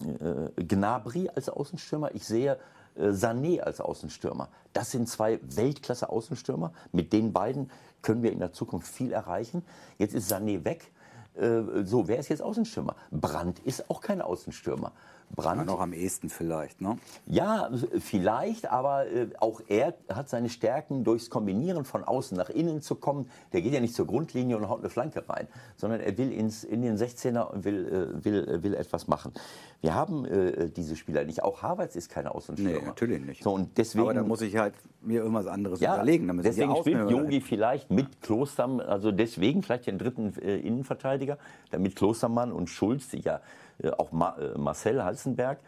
äh, 0.56 0.64
Gnabry 0.64 1.28
als 1.34 1.48
Außenstürmer. 1.48 2.14
Ich 2.14 2.26
sehe 2.26 2.58
Sané 3.00 3.60
als 3.60 3.80
Außenstürmer. 3.80 4.48
Das 4.72 4.90
sind 4.90 5.08
zwei 5.08 5.38
Weltklasse-Außenstürmer. 5.42 6.72
Mit 6.90 7.12
den 7.12 7.32
beiden 7.32 7.70
können 8.02 8.24
wir 8.24 8.32
in 8.32 8.40
der 8.40 8.52
Zukunft 8.52 8.88
viel 8.88 9.12
erreichen. 9.12 9.64
Jetzt 9.98 10.14
ist 10.14 10.32
Sané 10.32 10.64
weg. 10.64 10.90
Äh, 11.34 11.84
so, 11.84 12.08
wer 12.08 12.18
ist 12.18 12.28
jetzt 12.28 12.42
Außenstürmer? 12.42 12.96
Brandt 13.10 13.58
ist 13.60 13.90
auch 13.90 14.00
kein 14.00 14.20
Außenstürmer. 14.20 14.92
Brand. 15.34 15.66
noch 15.66 15.80
am 15.80 15.92
ehesten 15.92 16.30
vielleicht, 16.30 16.80
ne? 16.80 16.98
Ja, 17.26 17.70
vielleicht, 17.98 18.70
aber 18.70 19.06
äh, 19.06 19.28
auch 19.38 19.60
er 19.68 19.94
hat 20.08 20.28
seine 20.28 20.48
Stärken 20.48 21.04
durchs 21.04 21.30
Kombinieren 21.30 21.84
von 21.84 22.04
außen 22.04 22.36
nach 22.36 22.48
innen 22.48 22.80
zu 22.80 22.94
kommen. 22.94 23.30
Der 23.52 23.60
geht 23.60 23.72
ja 23.72 23.80
nicht 23.80 23.94
zur 23.94 24.06
Grundlinie 24.06 24.56
und 24.56 24.68
haut 24.68 24.80
eine 24.80 24.90
Flanke 24.90 25.28
rein, 25.28 25.48
sondern 25.76 26.00
er 26.00 26.16
will 26.16 26.32
ins, 26.32 26.64
in 26.64 26.82
den 26.82 26.96
16er 26.96 27.42
und 27.50 27.64
will, 27.64 27.86
äh, 27.86 28.24
will, 28.24 28.48
äh, 28.48 28.62
will 28.62 28.74
etwas 28.74 29.06
machen. 29.06 29.32
Wir 29.80 29.94
haben 29.94 30.24
äh, 30.24 30.70
diese 30.70 30.96
Spieler 30.96 31.24
nicht. 31.24 31.42
Auch 31.42 31.62
Harvards 31.62 31.94
ist 31.94 32.10
keine 32.10 32.34
Außenstürmer. 32.34 32.80
Nee, 32.80 32.86
natürlich 32.86 33.24
nicht. 33.24 33.44
So, 33.44 33.52
und 33.52 33.78
deswegen, 33.78 34.04
aber 34.04 34.14
da 34.14 34.22
muss 34.24 34.40
ich 34.40 34.56
halt 34.56 34.74
mir 35.00 35.20
irgendwas 35.20 35.46
anderes 35.46 35.80
ja, 35.80 35.94
überlegen. 35.94 36.26
Damit 36.26 36.44
deswegen 36.44 36.74
spielt 36.76 37.08
Yogi 37.10 37.40
vielleicht 37.40 37.90
mit 37.90 38.20
Klostermann, 38.20 38.84
also 38.86 39.12
deswegen 39.12 39.62
vielleicht 39.62 39.86
den 39.86 39.98
dritten 39.98 40.34
äh, 40.42 40.58
Innenverteidiger, 40.58 41.38
damit 41.70 41.94
Klostermann 41.94 42.50
und 42.50 42.68
Schulz, 42.68 43.08
ja 43.12 43.40
äh, 43.82 43.90
auch 43.90 44.12
äh, 44.12 44.58
Marcel 44.58 45.04
Halzenberg, 45.04 45.58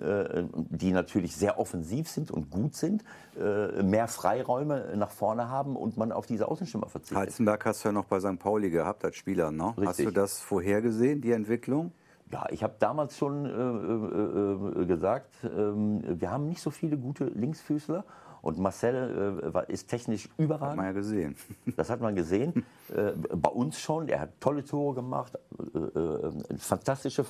äh, 0.00 0.42
die 0.54 0.92
natürlich 0.92 1.36
sehr 1.36 1.58
offensiv 1.58 2.08
sind 2.08 2.30
und 2.30 2.50
gut 2.50 2.74
sind, 2.74 3.04
mehr 3.82 4.08
Freiräume 4.08 4.92
nach 4.96 5.10
vorne 5.10 5.48
haben 5.48 5.76
und 5.76 5.96
man 5.96 6.12
auf 6.12 6.26
diese 6.26 6.48
Außenstürmer 6.48 6.88
verzichtet. 6.88 7.16
Halzenberg 7.16 7.64
hast 7.64 7.84
du 7.84 7.88
ja 7.88 7.92
noch 7.92 8.04
bei 8.04 8.20
St. 8.20 8.38
Pauli 8.38 8.70
gehabt 8.70 9.04
als 9.04 9.16
Spieler, 9.16 9.50
ne? 9.50 9.68
Richtig. 9.68 9.86
Hast 9.86 9.98
du 10.00 10.10
das 10.10 10.40
vorhergesehen, 10.40 11.20
die 11.20 11.32
Entwicklung? 11.32 11.92
Ja, 12.32 12.46
ich 12.50 12.62
habe 12.62 12.74
damals 12.78 13.16
schon 13.16 13.44
äh, 13.44 14.82
äh, 14.82 14.86
gesagt, 14.86 15.42
äh, 15.42 15.48
wir 15.48 16.30
haben 16.30 16.48
nicht 16.48 16.62
so 16.62 16.70
viele 16.70 16.96
gute 16.96 17.24
Linksfüßler 17.24 18.04
und 18.42 18.58
Marcel 18.58 19.52
äh, 19.52 19.72
ist 19.72 19.88
technisch 19.88 20.28
überragend. 20.38 20.70
Hat 20.70 20.76
man 20.76 20.86
ja 20.86 20.92
gesehen. 20.92 21.36
Das 21.76 21.90
hat 21.90 22.00
man 22.00 22.14
gesehen. 22.14 22.64
äh, 22.94 23.12
bei 23.34 23.50
uns 23.50 23.80
schon. 23.80 24.08
Er 24.08 24.20
hat 24.20 24.40
tolle 24.40 24.64
Tore 24.64 24.94
gemacht, 24.94 25.38
äh, 25.74 25.78
äh 25.78 26.32
fantastische, 26.56 27.24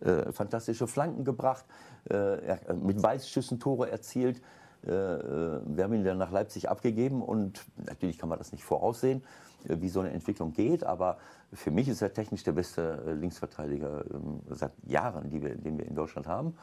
äh, 0.00 0.30
fantastische 0.32 0.86
Flanken 0.86 1.24
gebracht, 1.24 1.64
äh, 2.10 2.56
mit 2.74 3.02
Weißschüssen 3.02 3.58
Tore 3.58 3.90
erzielt. 3.90 4.42
wir 4.84 5.84
haben 5.84 5.94
ihn 5.94 6.02
dann 6.02 6.18
nach 6.18 6.32
Leipzig 6.32 6.68
abgegeben 6.68 7.22
und 7.22 7.64
natürlich 7.76 8.18
kann 8.18 8.28
man 8.28 8.38
das 8.38 8.50
nicht 8.50 8.64
voraussehen, 8.64 9.22
wie 9.68 9.88
so 9.88 10.00
eine 10.00 10.10
Entwicklung 10.10 10.52
geht, 10.52 10.84
aber 10.84 11.18
für 11.52 11.70
mich 11.70 11.88
ist 11.88 12.02
er 12.02 12.12
technisch 12.12 12.44
der 12.44 12.52
beste 12.52 13.14
Linksverteidiger 13.18 14.04
ähm, 14.12 14.40
seit 14.50 14.72
Jahren, 14.86 15.30
wir, 15.30 15.54
den 15.56 15.78
wir 15.78 15.86
in 15.86 15.94
Deutschland 15.94 16.26
haben. 16.26 16.54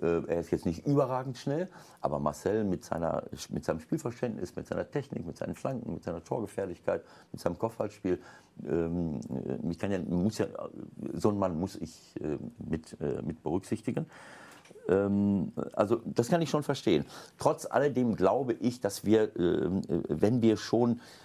Äh, 0.00 0.22
er 0.26 0.40
ist 0.40 0.50
jetzt 0.50 0.66
nicht 0.66 0.86
überragend 0.86 1.38
schnell, 1.38 1.68
aber 2.00 2.18
Marcel 2.18 2.64
mit, 2.64 2.84
seiner, 2.84 3.22
mit 3.50 3.64
seinem 3.64 3.80
Spielverständnis, 3.80 4.56
mit 4.56 4.66
seiner 4.66 4.90
Technik, 4.90 5.24
mit 5.26 5.36
seinen 5.36 5.54
Flanken, 5.54 5.94
mit 5.94 6.04
seiner 6.04 6.22
Torgefährlichkeit, 6.22 7.04
mit 7.32 7.40
seinem 7.40 7.58
Kopfballspiel, 7.58 8.18
ähm, 8.66 9.20
ich 9.70 9.78
kann 9.78 9.92
ja, 9.92 9.98
muss 10.00 10.38
ja, 10.38 10.46
so 11.14 11.28
einen 11.28 11.38
Mann 11.38 11.58
muss 11.58 11.76
ich 11.76 12.14
äh, 12.20 12.38
mit, 12.58 12.96
äh, 13.00 13.22
mit 13.22 13.42
berücksichtigen. 13.42 14.06
Ähm, 14.88 15.52
also 15.74 16.00
das 16.04 16.28
kann 16.28 16.42
ich 16.42 16.50
schon 16.50 16.62
verstehen. 16.62 17.04
Trotz 17.38 17.66
alledem 17.66 18.16
glaube 18.16 18.54
ich, 18.54 18.80
dass 18.80 19.04
wir, 19.04 19.36
äh, 19.36 19.70
wenn 20.08 20.42
wir 20.42 20.56
schon 20.56 20.92
äh, 20.92 21.23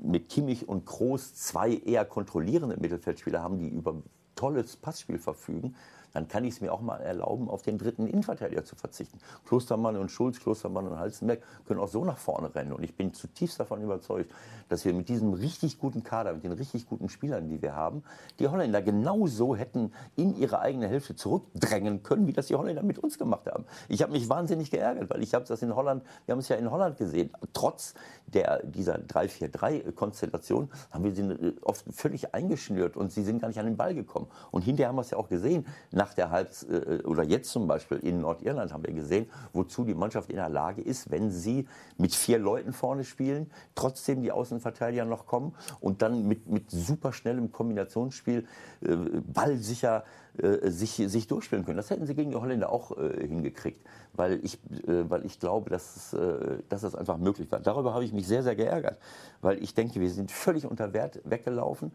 mit 0.00 0.28
Kimmich 0.30 0.68
und 0.68 0.86
Kroos 0.86 1.34
zwei 1.34 1.74
eher 1.74 2.04
kontrollierende 2.04 2.78
Mittelfeldspieler 2.78 3.42
haben, 3.42 3.58
die 3.58 3.68
über 3.68 3.94
tolles 4.36 4.76
Passspiel 4.76 5.18
verfügen, 5.18 5.74
dann 6.16 6.28
kann 6.28 6.44
ich 6.44 6.54
es 6.54 6.60
mir 6.62 6.72
auch 6.72 6.80
mal 6.80 6.96
erlauben, 6.96 7.50
auf 7.50 7.60
den 7.60 7.76
dritten 7.76 8.06
Innenverteidiger 8.06 8.64
zu 8.64 8.74
verzichten. 8.74 9.18
Klostermann 9.46 9.98
und 9.98 10.10
Schulz, 10.10 10.40
Klostermann 10.40 10.88
und 10.88 10.98
Halzenberg 10.98 11.42
können 11.66 11.78
auch 11.78 11.88
so 11.88 12.06
nach 12.06 12.16
vorne 12.16 12.54
rennen. 12.54 12.72
Und 12.72 12.82
ich 12.82 12.96
bin 12.96 13.12
zutiefst 13.12 13.60
davon 13.60 13.82
überzeugt, 13.82 14.32
dass 14.70 14.86
wir 14.86 14.94
mit 14.94 15.10
diesem 15.10 15.34
richtig 15.34 15.78
guten 15.78 16.02
Kader, 16.02 16.32
mit 16.32 16.42
den 16.42 16.52
richtig 16.52 16.88
guten 16.88 17.10
Spielern, 17.10 17.50
die 17.50 17.60
wir 17.60 17.76
haben, 17.76 18.02
die 18.38 18.48
Holländer 18.48 18.80
genauso 18.80 19.56
hätten 19.56 19.92
in 20.16 20.34
ihre 20.38 20.60
eigene 20.60 20.88
Hälfte 20.88 21.16
zurückdrängen 21.16 22.02
können, 22.02 22.26
wie 22.26 22.32
das 22.32 22.46
die 22.46 22.54
Holländer 22.54 22.82
mit 22.82 22.98
uns 22.98 23.18
gemacht 23.18 23.46
haben. 23.46 23.66
Ich 23.90 24.02
habe 24.02 24.12
mich 24.12 24.26
wahnsinnig 24.30 24.70
geärgert, 24.70 25.10
weil 25.10 25.22
ich 25.22 25.34
habe 25.34 25.44
das 25.44 25.60
in 25.60 25.76
Holland, 25.76 26.02
wir 26.24 26.32
haben 26.32 26.38
es 26.38 26.48
ja 26.48 26.56
in 26.56 26.70
Holland 26.70 26.96
gesehen, 26.96 27.30
trotz 27.52 27.92
der, 28.26 28.64
dieser 28.64 28.96
3-4-3-Konstellation 28.96 30.70
haben 30.90 31.04
wir 31.04 31.14
sie 31.14 31.22
äh, 31.22 31.54
oft 31.62 31.84
völlig 31.90 32.34
eingeschnürt 32.34 32.96
und 32.96 33.12
sie 33.12 33.22
sind 33.22 33.40
gar 33.40 33.48
nicht 33.48 33.60
an 33.60 33.66
den 33.66 33.76
Ball 33.76 33.94
gekommen. 33.94 34.28
Und 34.50 34.62
hinterher 34.62 34.88
haben 34.88 34.96
wir 34.96 35.02
es 35.02 35.10
ja 35.10 35.18
auch 35.18 35.28
gesehen, 35.28 35.66
nach 35.90 36.05
der 36.14 36.30
Halbs 36.30 36.64
äh, 36.64 37.00
oder 37.04 37.22
jetzt 37.22 37.50
zum 37.50 37.66
Beispiel 37.66 37.98
in 37.98 38.20
Nordirland 38.20 38.72
haben 38.72 38.86
wir 38.86 38.94
gesehen, 38.94 39.28
wozu 39.52 39.84
die 39.84 39.94
Mannschaft 39.94 40.30
in 40.30 40.36
der 40.36 40.48
Lage 40.48 40.82
ist, 40.82 41.10
wenn 41.10 41.30
sie 41.30 41.66
mit 41.98 42.14
vier 42.14 42.38
Leuten 42.38 42.72
vorne 42.72 43.04
spielen, 43.04 43.50
trotzdem 43.74 44.22
die 44.22 44.32
Außenverteidiger 44.32 45.04
noch 45.04 45.26
kommen 45.26 45.54
und 45.80 46.02
dann 46.02 46.26
mit, 46.26 46.48
mit 46.48 46.70
super 46.70 47.12
schnellem 47.12 47.52
Kombinationsspiel 47.52 48.46
äh, 48.82 48.96
ballsicher 49.26 50.04
äh, 50.38 50.70
sich, 50.70 50.90
sich 50.94 51.26
durchspielen 51.26 51.64
können. 51.64 51.78
Das 51.78 51.88
hätten 51.88 52.06
sie 52.06 52.14
gegen 52.14 52.30
die 52.30 52.36
Holländer 52.36 52.70
auch 52.70 52.96
äh, 52.98 53.26
hingekriegt, 53.26 53.80
weil 54.12 54.44
ich, 54.44 54.58
äh, 54.86 55.08
weil 55.08 55.24
ich 55.24 55.40
glaube, 55.40 55.70
dass, 55.70 56.12
äh, 56.12 56.58
dass 56.68 56.82
das 56.82 56.94
einfach 56.94 57.16
möglich 57.16 57.50
war. 57.50 57.60
Darüber 57.60 57.94
habe 57.94 58.04
ich 58.04 58.12
mich 58.12 58.26
sehr, 58.26 58.42
sehr 58.42 58.54
geärgert, 58.54 58.98
weil 59.40 59.62
ich 59.62 59.74
denke, 59.74 60.00
wir 60.00 60.10
sind 60.10 60.30
völlig 60.30 60.66
unter 60.66 60.92
Wert 60.92 61.20
weggelaufen 61.24 61.92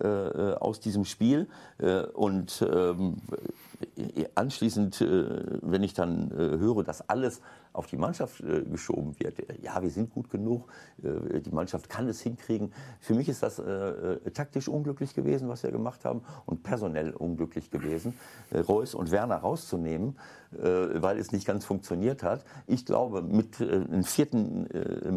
aus 0.00 0.80
diesem 0.80 1.04
Spiel 1.04 1.48
und 2.14 2.66
ähm, 2.70 3.16
anschließend, 4.34 5.00
wenn 5.00 5.82
ich 5.82 5.94
dann 5.94 6.30
höre, 6.30 6.84
dass 6.84 7.08
alles 7.08 7.40
auf 7.78 7.86
die 7.86 7.96
Mannschaft 7.96 8.40
äh, 8.40 8.62
geschoben 8.62 9.14
wird. 9.18 9.36
Ja, 9.62 9.80
wir 9.80 9.90
sind 9.90 10.10
gut 10.10 10.30
genug, 10.30 10.68
äh, 11.02 11.40
die 11.40 11.50
Mannschaft 11.50 11.88
kann 11.88 12.08
es 12.08 12.20
hinkriegen. 12.20 12.72
Für 13.00 13.14
mich 13.14 13.28
ist 13.28 13.42
das 13.42 13.58
äh, 13.58 13.62
äh 13.62 14.30
taktisch 14.32 14.68
unglücklich 14.68 15.14
gewesen, 15.14 15.48
was 15.48 15.62
wir 15.62 15.70
gemacht 15.70 16.04
haben, 16.04 16.22
und 16.46 16.62
personell 16.62 17.12
unglücklich 17.12 17.70
gewesen, 17.70 18.14
äh, 18.50 18.58
Reus 18.58 18.94
und 18.94 19.10
Werner 19.10 19.36
rauszunehmen, 19.36 20.18
äh, 20.52 21.00
weil 21.00 21.18
es 21.18 21.30
nicht 21.32 21.46
ganz 21.46 21.64
funktioniert 21.64 22.22
hat. 22.22 22.44
Ich 22.66 22.84
glaube, 22.84 23.22
mit 23.22 23.60
einem 23.60 24.04
vierten 24.04 24.68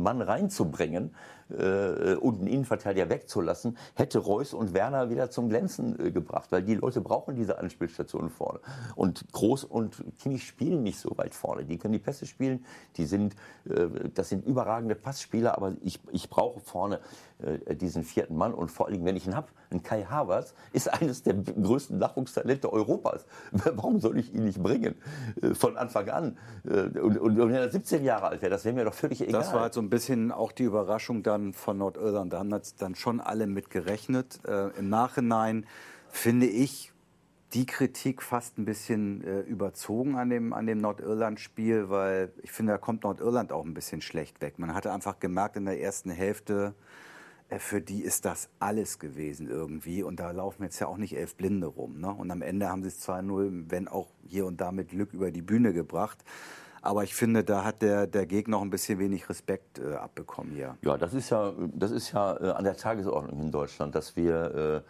Mann 0.02 0.22
reinzubringen 0.22 1.12
und 1.52 2.40
einen 2.40 2.48
Innenverteidiger 2.48 3.10
wegzulassen, 3.10 3.78
hätte 3.96 4.20
Reus 4.20 4.54
und 4.54 4.74
Werner 4.74 5.10
wieder 5.10 5.30
zum 5.30 5.50
Glänzen 5.50 6.14
gebracht, 6.14 6.52
weil 6.52 6.64
die 6.64 6.76
Leute 6.76 7.02
brauchen 7.02 7.36
diese 7.36 7.60
Anspielstationen 7.60 8.30
vorne. 8.30 8.42
vorne. 8.42 8.60
Und 8.96 9.32
Groß 9.32 9.66
und 9.66 10.04
Kimmich 10.20 10.46
spielen 10.46 10.84
nicht 10.84 11.00
so 11.00 11.18
weit 11.18 11.36
vorne. 11.36 11.66
Die 11.66 11.78
können 11.78 11.94
die 11.94 12.00
Pässe 12.00 12.26
spielen, 12.26 12.66
die 12.98 13.06
sind, 13.06 13.36
äh, 13.66 13.88
das 14.14 14.30
sind 14.30 14.46
überragende 14.46 14.96
Passspieler, 14.96 15.56
aber 15.56 15.74
ich, 15.82 16.00
ich 16.12 16.30
brauche 16.30 16.60
vorne 16.60 17.00
äh, 17.42 17.76
diesen 17.76 18.04
vierten 18.04 18.36
Mann 18.36 18.54
und 18.54 18.72
vor 18.72 18.88
allem, 18.88 19.06
wenn 19.06 19.16
ich 19.16 19.28
ihn 19.28 19.36
habe, 19.36 19.48
ein 19.70 19.84
Kai 19.84 20.04
Havertz 20.04 20.54
ist 20.74 20.92
eines 20.92 21.24
der 21.24 21.36
größten 21.36 21.98
Nachwuchstalente 21.98 22.72
Europas. 22.72 23.26
Warum 23.52 24.00
soll 24.00 24.18
ich 24.18 24.34
ihn 24.34 24.44
nicht 24.44 24.62
bringen? 24.62 24.96
Äh, 25.42 25.54
von 25.54 25.78
Anfang 25.78 26.10
an. 26.10 26.38
Äh, 26.66 27.00
und, 27.00 27.18
und, 27.18 27.38
wenn 27.38 27.52
er 27.52 27.70
17 27.70 28.04
Jahre 28.04 28.28
alt 28.28 28.42
wäre, 28.42 28.50
das 28.50 28.66
wäre 28.66 28.76
mir 28.76 28.86
doch 28.86 28.94
völlig 28.94 29.22
egal. 29.22 29.42
Das 29.42 29.54
war 29.54 29.62
halt 29.62 29.74
so 29.74 29.82
ein 29.82 29.90
bisschen 29.90 30.32
auch 30.32 30.52
die 30.52 30.64
Überraschung 30.64 31.24
dann 31.24 31.54
von 31.54 31.78
Nordirland. 31.78 32.34
Da 32.34 32.40
haben 32.40 32.52
dann 32.78 32.96
schon 32.96 33.20
alle 33.20 33.48
mit 33.48 33.70
gerechnet. 33.70 34.40
Äh, 34.48 34.70
Im 34.78 34.90
Nachhinein 34.90 35.66
finde 36.10 36.48
ich 36.48 36.92
die 37.54 37.66
Kritik 37.66 38.22
fast 38.22 38.58
ein 38.58 38.66
bisschen 38.66 39.24
äh, 39.26 39.42
überzogen 39.42 40.16
an 40.16 40.30
dem, 40.30 40.54
an 40.54 40.68
dem 40.68 40.78
Nordirland-Spiel, 40.78 41.90
weil 41.90 42.32
ich 42.44 42.52
finde, 42.52 42.74
da 42.74 42.78
kommt 42.78 43.04
Nordirland 43.04 43.52
auch 43.52 43.66
ein 43.66 43.74
bisschen 43.74 44.02
schlecht 44.02 44.42
weg. 44.42 44.58
Man 44.58 44.74
hatte 44.74 44.92
einfach 44.92 45.20
gemerkt 45.20 45.58
in 45.58 45.66
der 45.66 45.82
ersten 45.82 46.12
Hälfte, 46.12 46.74
für 47.60 47.82
die 47.82 48.02
ist 48.02 48.26
das 48.26 48.50
alles 48.60 49.00
gewesen 49.00 49.50
irgendwie. 49.50 50.04
Und 50.04 50.20
da 50.20 50.32
laufen 50.32 50.64
jetzt 50.64 50.80
ja 50.80 50.88
auch 50.88 50.98
nicht 50.98 51.16
elf 51.18 51.36
Blinde 51.36 51.68
rum. 51.68 52.00
Ne? 52.00 52.12
Und 52.12 52.32
am 52.32 52.42
Ende 52.42 52.70
haben 52.70 52.84
sie 52.84 52.90
es 52.90 53.08
2-0, 53.08 53.66
wenn 53.70 53.88
auch 53.88 54.08
hier 54.28 54.46
und 54.46 54.62
da 54.62 54.72
mit 54.72 54.90
Glück 54.90 55.14
über 55.14 55.32
die 55.32 55.42
Bühne 55.42 55.74
gebracht. 55.74 56.24
Aber 56.84 57.04
ich 57.04 57.14
finde, 57.14 57.44
da 57.44 57.64
hat 57.64 57.84
der, 57.84 58.08
der 58.08 58.26
Gegner 58.26 58.58
auch 58.58 58.64
ein 58.64 58.72
bisschen 58.72 58.98
wenig 58.98 59.30
Respekt 59.30 59.78
äh, 59.78 59.94
abbekommen 59.94 60.52
hier. 60.54 60.78
Ja, 60.82 60.98
das 60.98 61.14
ist 61.14 61.30
ja, 61.30 61.54
das 61.76 61.92
ist 61.92 62.12
ja 62.12 62.36
äh, 62.38 62.50
an 62.52 62.64
der 62.64 62.76
Tagesordnung 62.76 63.40
in 63.40 63.52
Deutschland, 63.52 63.94
dass 63.94 64.16
wir 64.16 64.84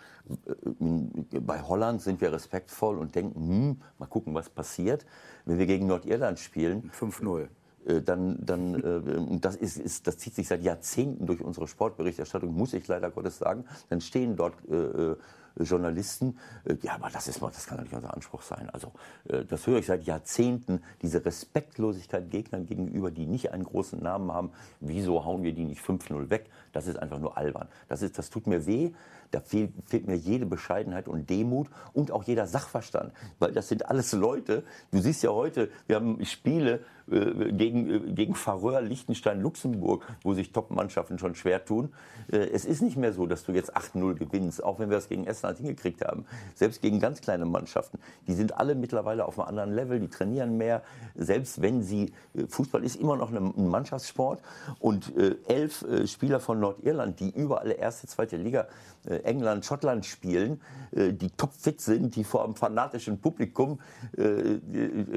äh, 0.80 1.40
bei 1.40 1.62
Holland 1.62 2.02
sind 2.02 2.22
wir 2.22 2.32
respektvoll 2.32 2.98
und 2.98 3.14
denken, 3.14 3.36
hm, 3.36 3.82
mal 3.98 4.06
gucken, 4.06 4.34
was 4.34 4.50
passiert. 4.50 5.06
Wenn 5.44 5.58
wir 5.58 5.66
gegen 5.66 5.88
Nordirland 5.88 6.40
spielen. 6.40 6.92
5-0 6.98 7.42
äh, 7.42 7.48
dann, 7.86 8.38
dann 8.46 8.76
äh, 8.76 9.40
das, 9.40 9.56
ist, 9.56 9.78
ist, 9.78 10.08
das 10.08 10.18
zieht 10.18 10.36
sich 10.36 10.48
seit 10.48 10.62
Jahrzehnten 10.62 11.26
durch 11.26 11.42
unsere 11.42 11.68
Sportberichterstattung, 11.68 12.54
muss 12.54 12.74
ich 12.74 12.88
leider 12.88 13.10
Gottes 13.12 13.38
sagen. 13.38 13.66
Dann 13.90 14.02
stehen 14.02 14.36
dort 14.36 14.54
äh, 14.70 15.16
Journalisten. 15.60 16.38
Äh, 16.66 16.76
ja, 16.82 16.96
aber 16.96 17.10
das, 17.10 17.28
ist, 17.28 17.42
das 17.42 17.66
kann 17.66 17.78
doch 17.78 17.84
nicht 17.84 17.94
unser 17.94 18.14
Anspruch 18.14 18.42
sein. 18.42 18.70
Also, 18.70 18.92
äh, 19.28 19.46
das 19.46 19.68
höre 19.68 19.80
ich 19.80 19.86
seit 19.86 20.04
Jahrzehnten, 20.04 20.82
diese 21.02 21.24
Respektlosigkeit 21.24 22.30
Gegnern 22.30 22.66
gegenüber, 22.66 23.12
die 23.12 23.26
nicht 23.26 23.52
einen 23.52 23.64
großen 23.64 24.02
Namen 24.02 24.32
haben. 24.32 24.52
Wieso 24.80 25.26
hauen 25.26 25.44
wir 25.44 25.54
die 25.54 25.66
nicht 25.66 25.82
5-0 25.82 26.30
weg? 26.30 26.50
Das 26.72 26.88
ist 26.88 26.98
einfach 26.98 27.20
nur 27.20 27.38
albern. 27.38 27.68
Das, 27.88 28.02
ist, 28.02 28.18
das 28.18 28.30
tut 28.30 28.48
mir 28.48 28.66
weh. 28.66 28.92
Da 29.32 29.40
fehlt, 29.40 29.72
fehlt, 29.86 30.08
mir 30.08 30.18
jede 30.18 30.46
Bescheidenheit 30.46 31.08
und 31.08 31.30
Demut 31.30 31.70
und 31.94 32.12
auch 32.12 32.24
jeder 32.24 32.48
Sachverstand. 32.48 33.14
Weil 33.40 33.54
das 33.54 33.70
sind 33.70 33.86
alles 33.90 34.12
Leute, 34.12 34.64
du 34.92 35.00
siehst 35.00 35.24
ja 35.24 35.32
heute, 35.32 35.70
wir 35.88 35.96
haben 35.96 36.24
Spiele 36.26 36.82
äh, 37.12 37.52
gegen, 37.52 37.90
äh, 37.90 38.00
gegen 38.14 38.36
Faröer, 38.36 38.82
Liechtenstein, 38.82 39.42
Luxemburg, 39.42 40.06
wo 40.24 40.34
sich 40.34 40.52
Top-Mannschaften 40.54 41.20
schon 41.20 41.36
schwer 41.36 41.66
tun. 41.66 41.92
Äh, 42.32 42.38
es 42.38 42.64
ist 42.66 42.82
nicht 42.82 42.96
mehr 42.96 43.12
so, 43.12 43.26
dass 43.28 43.44
du 43.44 43.52
jetzt 43.52 43.76
8-0 43.76 44.16
gewinnst, 44.16 44.64
auch 44.64 44.80
wenn 44.80 44.90
wir 44.90 44.96
das 44.96 45.10
gegen 45.10 45.28
Estland 45.28 45.58
hingekriegt 45.58 46.06
haben. 46.06 46.26
Selbst 46.56 46.82
gegen 46.82 47.00
ganz 47.00 47.22
kleine 47.22 47.46
Mannschaften. 47.46 48.00
Die 48.28 48.34
sind 48.34 48.58
alle 48.58 48.76
mittlerweile 48.76 49.26
auf 49.26 49.40
einem 49.40 49.50
anderen 49.50 49.74
Level, 49.74 50.00
die 50.00 50.08
trainieren 50.08 50.58
mehr. 50.58 50.84
Selbst 51.16 51.62
wenn 51.62 51.84
sie, 51.84 52.14
äh, 52.34 52.48
Fußball 52.48 52.84
ist 52.84 52.96
immer 52.96 53.18
noch 53.18 53.32
ein 53.32 53.68
Mannschaftssport 53.70 54.42
und 54.80 55.16
äh, 55.18 55.36
elf 55.48 55.82
äh, 55.84 56.08
Spieler 56.08 56.40
von 56.40 56.61
Nordirland, 56.62 57.20
die 57.20 57.30
überall 57.30 57.72
erste, 57.72 58.08
zweite 58.08 58.38
Liga 58.38 58.68
äh, 59.06 59.16
England, 59.24 59.66
Schottland 59.66 60.06
spielen, 60.06 60.62
äh, 60.92 61.12
die 61.12 61.32
topfit 61.32 61.82
sind, 61.82 62.16
die 62.16 62.24
vor 62.24 62.44
einem 62.44 62.56
fanatischen 62.56 63.20
Publikum 63.20 63.80
äh, 64.16 64.60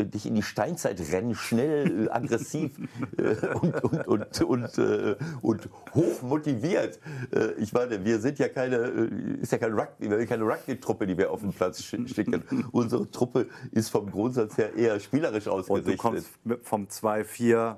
dich 0.06 0.26
in 0.26 0.34
die 0.34 0.42
Steinzeit 0.42 1.00
rennen, 1.12 1.34
schnell, 1.34 2.10
aggressiv 2.10 2.78
und, 3.60 3.84
und, 3.84 4.08
und, 4.08 4.40
und, 4.42 4.78
und 5.42 5.68
hoch 5.94 6.22
motiviert. 6.22 6.98
Ich 7.58 7.72
meine, 7.72 8.04
wir 8.04 8.20
sind 8.20 8.38
ja 8.38 8.48
keine, 8.48 8.76
ist 9.40 9.52
ja 9.52 9.58
keine 9.58 9.74
Rugby, 9.74 10.26
keine 10.26 10.44
Rugby-Truppe, 10.44 11.06
die 11.06 11.18
wir 11.18 11.30
auf 11.30 11.40
den 11.40 11.52
Platz 11.52 11.82
schicken. 11.82 12.42
Unsere 12.72 13.10
Truppe 13.10 13.48
ist 13.72 13.90
vom 13.90 14.10
Grundsatz 14.10 14.56
her 14.56 14.74
eher 14.74 14.98
spielerisch 15.00 15.48
ausgerichtet. 15.48 15.92
Und 15.92 15.92
du 15.92 15.96
kommst 15.96 16.28
vom 16.62 16.86
2-4 16.86 17.76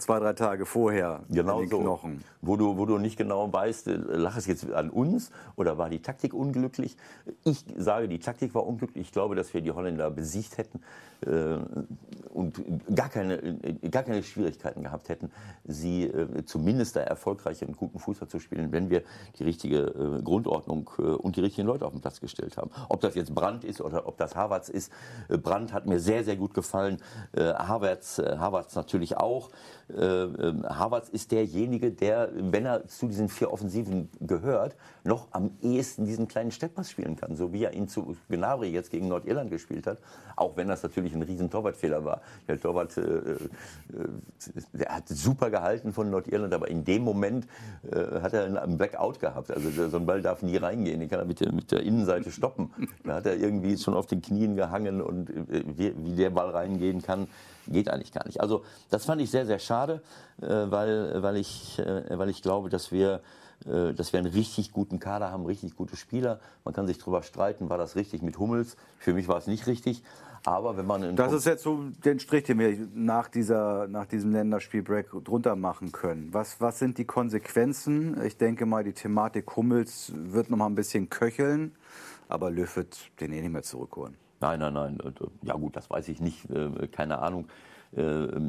zwei, 0.00 0.18
drei 0.18 0.32
Tage 0.32 0.66
vorher 0.66 1.20
genau 1.28 1.64
so. 1.64 1.80
Knochen. 1.80 2.24
Wo 2.42 2.56
du, 2.56 2.76
wo 2.76 2.86
du 2.86 2.98
nicht 2.98 3.16
genau 3.16 3.52
weißt, 3.52 3.88
äh, 3.88 3.96
lag 3.96 4.36
es 4.36 4.46
jetzt 4.46 4.70
an 4.72 4.90
uns 4.90 5.30
oder 5.56 5.78
war 5.78 5.90
die 5.90 6.00
Taktik 6.00 6.34
unglücklich? 6.34 6.96
Ich 7.44 7.64
sage, 7.76 8.08
die 8.08 8.18
Taktik 8.18 8.54
war 8.54 8.66
unglücklich. 8.66 9.06
Ich 9.06 9.12
glaube, 9.12 9.34
dass 9.34 9.52
wir 9.52 9.60
die 9.60 9.72
Holländer 9.72 10.10
besiegt 10.10 10.58
hätten 10.58 10.80
äh, 11.26 11.58
und 12.32 12.62
gar 12.94 13.08
keine, 13.08 13.58
gar 13.90 14.02
keine 14.02 14.22
Schwierigkeiten 14.22 14.82
gehabt 14.82 15.08
hätten, 15.08 15.30
sie 15.64 16.04
äh, 16.04 16.44
zumindest 16.44 16.96
da 16.96 17.00
erfolgreich 17.00 17.62
und 17.66 17.76
guten 17.76 17.98
Fußball 17.98 18.28
zu 18.28 18.38
spielen, 18.38 18.72
wenn 18.72 18.88
wir 18.90 19.02
die 19.38 19.44
richtige 19.44 19.78
äh, 19.78 20.22
Grundordnung 20.22 20.90
äh, 20.98 21.02
und 21.02 21.36
die 21.36 21.40
richtigen 21.40 21.66
Leute 21.66 21.86
auf 21.86 21.92
den 21.92 22.00
Platz 22.00 22.20
gestellt 22.20 22.56
haben. 22.56 22.70
Ob 22.88 23.00
das 23.00 23.14
jetzt 23.14 23.34
Brandt 23.34 23.64
ist 23.64 23.80
oder 23.80 24.06
ob 24.06 24.16
das 24.16 24.36
Havertz 24.36 24.68
ist. 24.68 24.92
Äh, 25.28 25.38
Brandt 25.38 25.72
hat 25.72 25.86
mir 25.86 26.00
sehr, 26.00 26.24
sehr 26.24 26.36
gut 26.36 26.54
gefallen. 26.54 26.98
Havertz, 27.36 28.18
Havertz 28.18 28.74
natürlich 28.74 29.16
auch. 29.16 29.50
Äh, 29.96 30.02
ähm, 30.02 30.64
Havertz 30.68 31.08
ist 31.08 31.32
derjenige, 31.32 31.90
der, 31.90 32.30
wenn 32.34 32.66
er 32.66 32.86
zu 32.86 33.06
diesen 33.06 33.28
vier 33.28 33.52
Offensiven 33.52 34.08
gehört, 34.20 34.76
noch 35.04 35.28
am 35.32 35.50
ehesten 35.62 36.04
diesen 36.04 36.28
kleinen 36.28 36.50
Stepppass 36.50 36.90
spielen 36.90 37.16
kann, 37.16 37.36
so 37.36 37.52
wie 37.52 37.64
er 37.64 37.72
ihn 37.72 37.88
zu 37.88 38.16
Gnabry 38.28 38.70
jetzt 38.70 38.90
gegen 38.90 39.08
Nordirland 39.08 39.50
gespielt 39.50 39.86
hat, 39.86 39.98
auch 40.36 40.56
wenn 40.56 40.68
das 40.68 40.82
natürlich 40.82 41.14
ein 41.14 41.22
riesen 41.22 41.50
Torwartfehler 41.50 42.04
war. 42.04 42.20
Der 42.48 42.60
Torwart, 42.60 42.96
äh, 42.96 43.02
äh, 43.02 43.38
der 44.72 44.94
hat 44.94 45.08
super 45.08 45.50
gehalten 45.50 45.92
von 45.92 46.10
Nordirland, 46.10 46.52
aber 46.52 46.68
in 46.68 46.84
dem 46.84 47.02
Moment 47.02 47.46
äh, 47.90 48.20
hat 48.20 48.32
er 48.32 48.44
einen 48.44 48.76
Blackout 48.76 49.20
gehabt. 49.20 49.50
Also 49.50 49.88
so 49.88 49.96
ein 49.96 50.06
Ball 50.06 50.22
darf 50.22 50.42
nie 50.42 50.56
reingehen, 50.56 51.00
den 51.00 51.08
kann 51.08 51.20
er 51.20 51.26
mit 51.26 51.40
der, 51.40 51.52
mit 51.52 51.72
der 51.72 51.80
Innenseite 51.82 52.30
stoppen. 52.30 52.70
Da 53.04 53.14
hat 53.14 53.26
er 53.26 53.36
irgendwie 53.36 53.76
schon 53.76 53.94
auf 53.94 54.06
den 54.06 54.22
Knien 54.22 54.56
gehangen 54.56 55.00
und 55.00 55.30
äh, 55.30 55.64
wie, 55.76 55.94
wie 56.04 56.14
der 56.14 56.30
Ball 56.30 56.50
reingehen 56.50 57.02
kann, 57.02 57.28
geht 57.70 57.88
eigentlich 57.88 58.12
gar 58.12 58.26
nicht. 58.26 58.40
Also 58.40 58.64
das 58.90 59.04
fand 59.04 59.20
ich 59.20 59.30
sehr, 59.30 59.46
sehr 59.46 59.58
schade, 59.58 60.02
äh, 60.40 60.46
weil, 60.46 61.22
weil, 61.22 61.36
ich, 61.36 61.78
äh, 61.78 62.18
weil 62.18 62.28
ich 62.28 62.42
glaube, 62.42 62.68
dass 62.68 62.92
wir 62.92 63.20
äh, 63.66 63.92
dass 63.92 64.12
wir 64.12 64.20
einen 64.20 64.32
richtig 64.32 64.72
guten 64.72 64.98
Kader 64.98 65.30
haben, 65.30 65.44
richtig 65.44 65.76
gute 65.76 65.96
Spieler. 65.96 66.40
Man 66.64 66.72
kann 66.72 66.86
sich 66.86 66.98
darüber 66.98 67.22
streiten, 67.22 67.68
war 67.68 67.78
das 67.78 67.94
richtig 67.94 68.22
mit 68.22 68.38
Hummels? 68.38 68.76
Für 68.98 69.12
mich 69.12 69.28
war 69.28 69.36
es 69.36 69.46
nicht 69.46 69.66
richtig. 69.66 70.02
Aber 70.44 70.78
wenn 70.78 70.86
man 70.86 71.16
das 71.16 71.34
ist 71.34 71.44
jetzt 71.44 71.62
so 71.62 71.90
den 72.02 72.18
Strich, 72.18 72.44
den 72.44 72.58
wir 72.58 72.88
nach, 72.94 73.28
dieser, 73.28 73.86
nach 73.88 74.06
diesem 74.06 74.32
Länderspielbreak 74.32 75.10
drunter 75.24 75.54
machen 75.54 75.92
können. 75.92 76.32
Was, 76.32 76.62
was 76.62 76.78
sind 76.78 76.96
die 76.96 77.04
Konsequenzen? 77.04 78.18
Ich 78.24 78.38
denke 78.38 78.64
mal, 78.64 78.82
die 78.82 78.94
Thematik 78.94 79.54
Hummels 79.56 80.12
wird 80.14 80.48
noch 80.48 80.56
mal 80.56 80.66
ein 80.66 80.74
bisschen 80.74 81.10
köcheln, 81.10 81.76
aber 82.30 82.50
Löw 82.50 82.74
wird 82.74 82.98
den 83.20 83.32
eh 83.32 83.42
nicht 83.42 83.52
mehr 83.52 83.62
zurückholen. 83.62 84.16
Nein, 84.40 84.58
nein, 84.58 84.72
nein. 84.72 84.98
Ja 85.42 85.54
gut, 85.54 85.76
das 85.76 85.90
weiß 85.90 86.08
ich 86.08 86.20
nicht. 86.20 86.48
Äh, 86.50 86.88
keine 86.88 87.18
Ahnung. 87.18 87.48
Äh, 87.94 88.00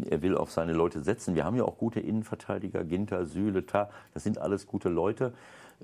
er 0.10 0.22
will 0.22 0.38
auf 0.38 0.52
seine 0.52 0.74
Leute 0.74 1.04
setzen. 1.04 1.36
Wir 1.36 1.44
haben 1.44 1.58
ja 1.58 1.66
auch 1.66 1.78
gute 1.78 2.00
Innenverteidiger, 2.00 2.84
Ginter, 2.86 3.26
Süle, 3.26 3.66
Ta, 3.66 3.90
das 4.14 4.24
sind 4.24 4.38
alles 4.38 4.68
gute 4.68 4.88
Leute. 4.88 5.34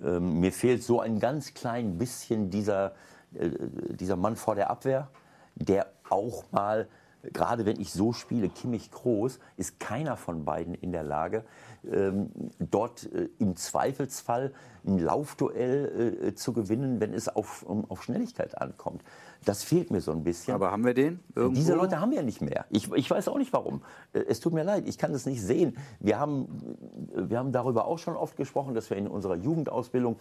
Ähm, 0.02 0.40
mir 0.40 0.54
fehlt 0.54 0.84
so 0.84 1.02
ein 1.02 1.20
ganz 1.20 1.54
klein 1.54 1.98
bisschen 1.98 2.50
dieser, 2.50 2.94
äh, 3.34 3.50
dieser 3.90 4.16
Mann 4.16 4.38
vor 4.38 4.56
der 4.56 4.70
Abwehr, 4.70 5.10
der 5.56 5.88
auch 6.10 6.46
mal, 6.52 6.88
gerade 7.34 7.66
wenn 7.66 7.82
ich 7.82 7.92
so 7.92 8.14
spiele, 8.14 8.48
Kimmich 8.48 8.92
groß, 8.92 9.40
ist 9.58 9.80
keiner 9.80 10.16
von 10.16 10.46
beiden 10.46 10.74
in 10.76 10.94
der 10.94 11.04
Lage, 11.04 11.44
ähm, 11.92 12.30
dort 12.60 13.10
im 13.40 13.56
Zweifelsfall 13.56 14.54
ein 14.86 15.00
Laufduell 15.00 16.34
zu 16.36 16.54
gewinnen, 16.54 17.02
wenn 17.02 17.14
es 17.14 17.28
auf, 17.28 17.66
auf 17.68 18.04
Schnelligkeit 18.04 18.62
ankommt. 18.62 19.04
Das 19.46 19.64
fehlt 19.64 19.92
mir 19.92 20.02
so 20.02 20.12
ein 20.12 20.24
bisschen. 20.24 20.54
Aber 20.54 20.72
haben 20.72 20.86
wir 20.86 20.94
den? 20.94 21.20
Irgendwo? 21.36 21.56
Diese 21.56 21.76
Leute 21.76 22.00
haben 22.00 22.12
wir 22.12 22.24
nicht 22.24 22.42
mehr. 22.42 22.66
Ich, 22.70 22.92
ich 22.94 23.10
weiß 23.10 23.28
auch 23.28 23.38
nicht 23.38 23.54
warum. 23.54 23.82
Äh, 24.14 24.20
es 24.28 24.40
tut 24.40 24.54
mir 24.54 24.64
leid, 24.64 24.84
ich 24.88 24.98
kann 24.98 25.14
das 25.14 25.26
nicht 25.26 25.42
sehen. 25.42 25.78
Wir 26.00 26.20
haben, 26.20 26.48
wir 27.16 27.38
haben 27.38 27.52
darüber 27.52 27.86
auch 27.86 28.00
schon 28.00 28.16
oft 28.16 28.38
gesprochen, 28.38 28.74
dass 28.74 28.90
wir 28.90 28.98
in 28.98 29.08
unserer 29.08 29.36
Jugendausbildung 29.36 30.18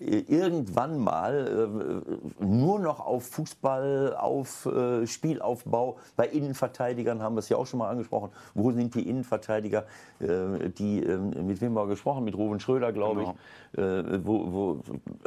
äh, 0.00 0.18
irgendwann 0.28 0.98
mal 0.98 2.06
äh, 2.40 2.44
nur 2.44 2.78
noch 2.78 3.00
auf 3.00 3.26
Fußball, 3.26 4.16
auf 4.16 4.66
äh, 4.66 5.06
Spielaufbau, 5.06 5.96
bei 6.16 6.28
Innenverteidigern 6.28 7.22
haben 7.22 7.34
wir 7.34 7.40
es 7.40 7.48
ja 7.48 7.56
auch 7.56 7.66
schon 7.66 7.78
mal 7.78 7.90
angesprochen. 7.90 8.30
Wo 8.54 8.70
sind 8.70 8.94
die 8.94 9.08
Innenverteidiger, 9.08 9.86
äh, 10.20 10.68
die, 10.70 11.02
ähm, 11.02 11.30
mit 11.46 11.60
wem 11.60 11.76
haben 11.76 11.88
wir 11.88 11.90
gesprochen? 11.94 12.24
Mit 12.24 12.36
Ruben 12.36 12.60
Schröder, 12.60 12.92
glaube 12.92 13.20
genau. 13.20 13.36
Äh, 13.76 14.24
wo, 14.24 14.52
wo 14.52 14.82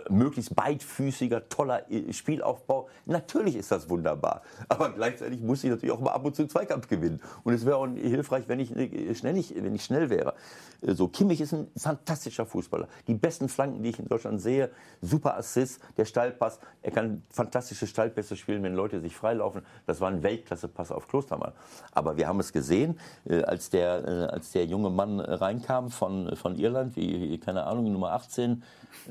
möglichst 0.10 0.56
beidfüßiger, 0.56 1.48
toller 1.48 1.84
Spielaufbau. 2.10 2.90
Natürlich 3.06 3.56
ist 3.56 3.72
das 3.72 3.90
wunderbar. 3.90 4.42
Aber 4.68 4.90
gleichzeitig 4.90 5.42
muss 5.42 5.64
ich 5.64 5.70
natürlich 5.70 5.94
auch 5.94 6.00
mal 6.00 6.12
ab 6.12 6.26
und 6.26 6.36
zu 6.36 6.48
Zweikampf 6.48 6.88
gewinnen. 6.88 7.22
Und 7.44 7.54
es 7.54 7.66
wäre 7.66 7.78
auch 7.78 7.88
hilfreich, 7.88 8.46
wenn 8.48 8.60
ich, 8.60 8.76
äh, 8.76 9.14
schnell, 9.14 9.36
wenn 9.36 9.76
ich 9.76 9.84
schnell 9.84 10.10
wäre. 10.10 10.34
Äh, 10.82 10.94
so, 10.94 11.08
Kimmich 11.08 11.40
ist 11.40 11.54
ein 11.54 11.68
fantastischer 11.78 12.48
Fußballer. 12.48 12.88
Die 13.08 13.14
besten 13.14 13.48
Flanken, 13.48 13.84
die 13.84 13.90
ich 13.90 14.00
in 14.00 14.08
Deutschland 14.08 14.42
sehe, 14.42 14.72
super 15.02 15.38
Assist, 15.38 15.80
der 15.98 16.06
Steilpass. 16.06 16.60
Er 16.82 16.92
kann 16.92 17.22
fantastische 17.30 17.86
Steilpässe 17.86 18.36
spielen, 18.36 18.64
wenn 18.64 18.74
Leute 18.74 19.02
sich 19.02 19.16
freilaufen. 19.16 19.62
Das 19.86 20.02
war 20.02 20.10
ein 20.10 20.24
Weltklasse-Pass 20.24 20.92
auf 20.92 21.08
Klostermann. 21.08 21.52
Aber 21.92 22.18
wir 22.18 22.28
haben 22.28 22.40
es 22.40 22.52
gesehen, 22.52 23.00
äh, 23.26 23.44
als 23.44 23.70
der, 23.70 24.32
als 24.34 24.52
der 24.52 24.66
junge 24.66 24.90
Mann 24.90 25.20
reinkam 25.20 25.92
von, 25.92 26.36
von 26.36 26.56
Irland, 26.56 26.96
wie, 26.96 27.38
keine 27.38 27.66
Ahnung, 27.66 27.92
Nummer 27.92 28.12
18, 28.32 28.64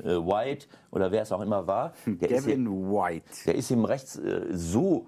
White 0.03 0.67
oder 0.91 1.11
wer 1.11 1.23
es 1.23 1.31
auch 1.31 1.41
immer 1.41 1.65
war. 1.67 1.93
Der 2.05 2.29
Gavin 2.29 2.37
ist 2.39 2.45
hier, 2.45 2.57
White. 2.67 3.31
Der 3.45 3.55
ist 3.55 3.71
ihm 3.71 3.85
rechts 3.85 4.19
so 4.51 4.97
ähm, 4.97 5.07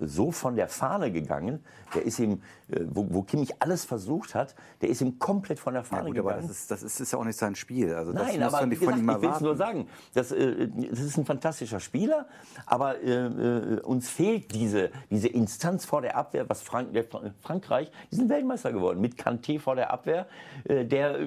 so 0.00 0.30
von 0.30 0.56
der 0.56 0.68
Fahne 0.68 1.12
gegangen. 1.12 1.60
Der 1.94 2.02
ist 2.04 2.18
ihm, 2.18 2.42
äh, 2.68 2.80
wo, 2.88 3.06
wo 3.10 3.22
Kimmich 3.22 3.54
alles 3.58 3.84
versucht 3.84 4.34
hat, 4.34 4.54
der 4.80 4.88
ist 4.88 5.00
ihm 5.00 5.18
komplett 5.18 5.58
von 5.58 5.74
der 5.74 5.84
Fahne 5.84 6.02
ja, 6.02 6.06
gut, 6.08 6.16
gegangen. 6.16 6.38
Aber 6.38 6.42
das 6.42 6.50
ist, 6.50 6.70
das 6.70 6.82
ist, 6.82 7.00
ist 7.00 7.12
ja 7.12 7.18
auch 7.18 7.24
nicht 7.24 7.38
sein 7.38 7.54
Spiel. 7.54 7.92
Also 7.94 8.12
das 8.12 8.22
Nein, 8.22 8.42
aber 8.42 8.58
von, 8.58 8.70
wie 8.70 8.76
gesagt, 8.76 8.98
von 8.98 9.00
ihm 9.00 9.10
ich 9.10 9.22
will 9.22 9.30
es 9.30 9.40
nur 9.40 9.56
sagen. 9.56 9.86
Das, 10.14 10.32
äh, 10.32 10.68
das 10.90 11.00
ist 11.00 11.16
ein 11.16 11.26
fantastischer 11.26 11.80
Spieler, 11.80 12.26
aber 12.66 13.00
äh, 13.00 13.10
äh, 13.10 13.80
uns 13.80 14.08
fehlt 14.08 14.54
diese, 14.54 14.90
diese 15.10 15.28
Instanz 15.28 15.84
vor 15.84 16.02
der 16.02 16.16
Abwehr, 16.16 16.48
was 16.48 16.62
Frank, 16.62 16.92
der, 16.92 17.04
Frankreich, 17.40 17.90
die 18.10 18.16
sind 18.16 18.28
Weltmeister 18.28 18.72
geworden 18.72 19.00
mit 19.00 19.16
Kanté 19.16 19.58
vor 19.58 19.76
der 19.76 19.92
Abwehr. 19.92 20.26
Der, 20.66 21.26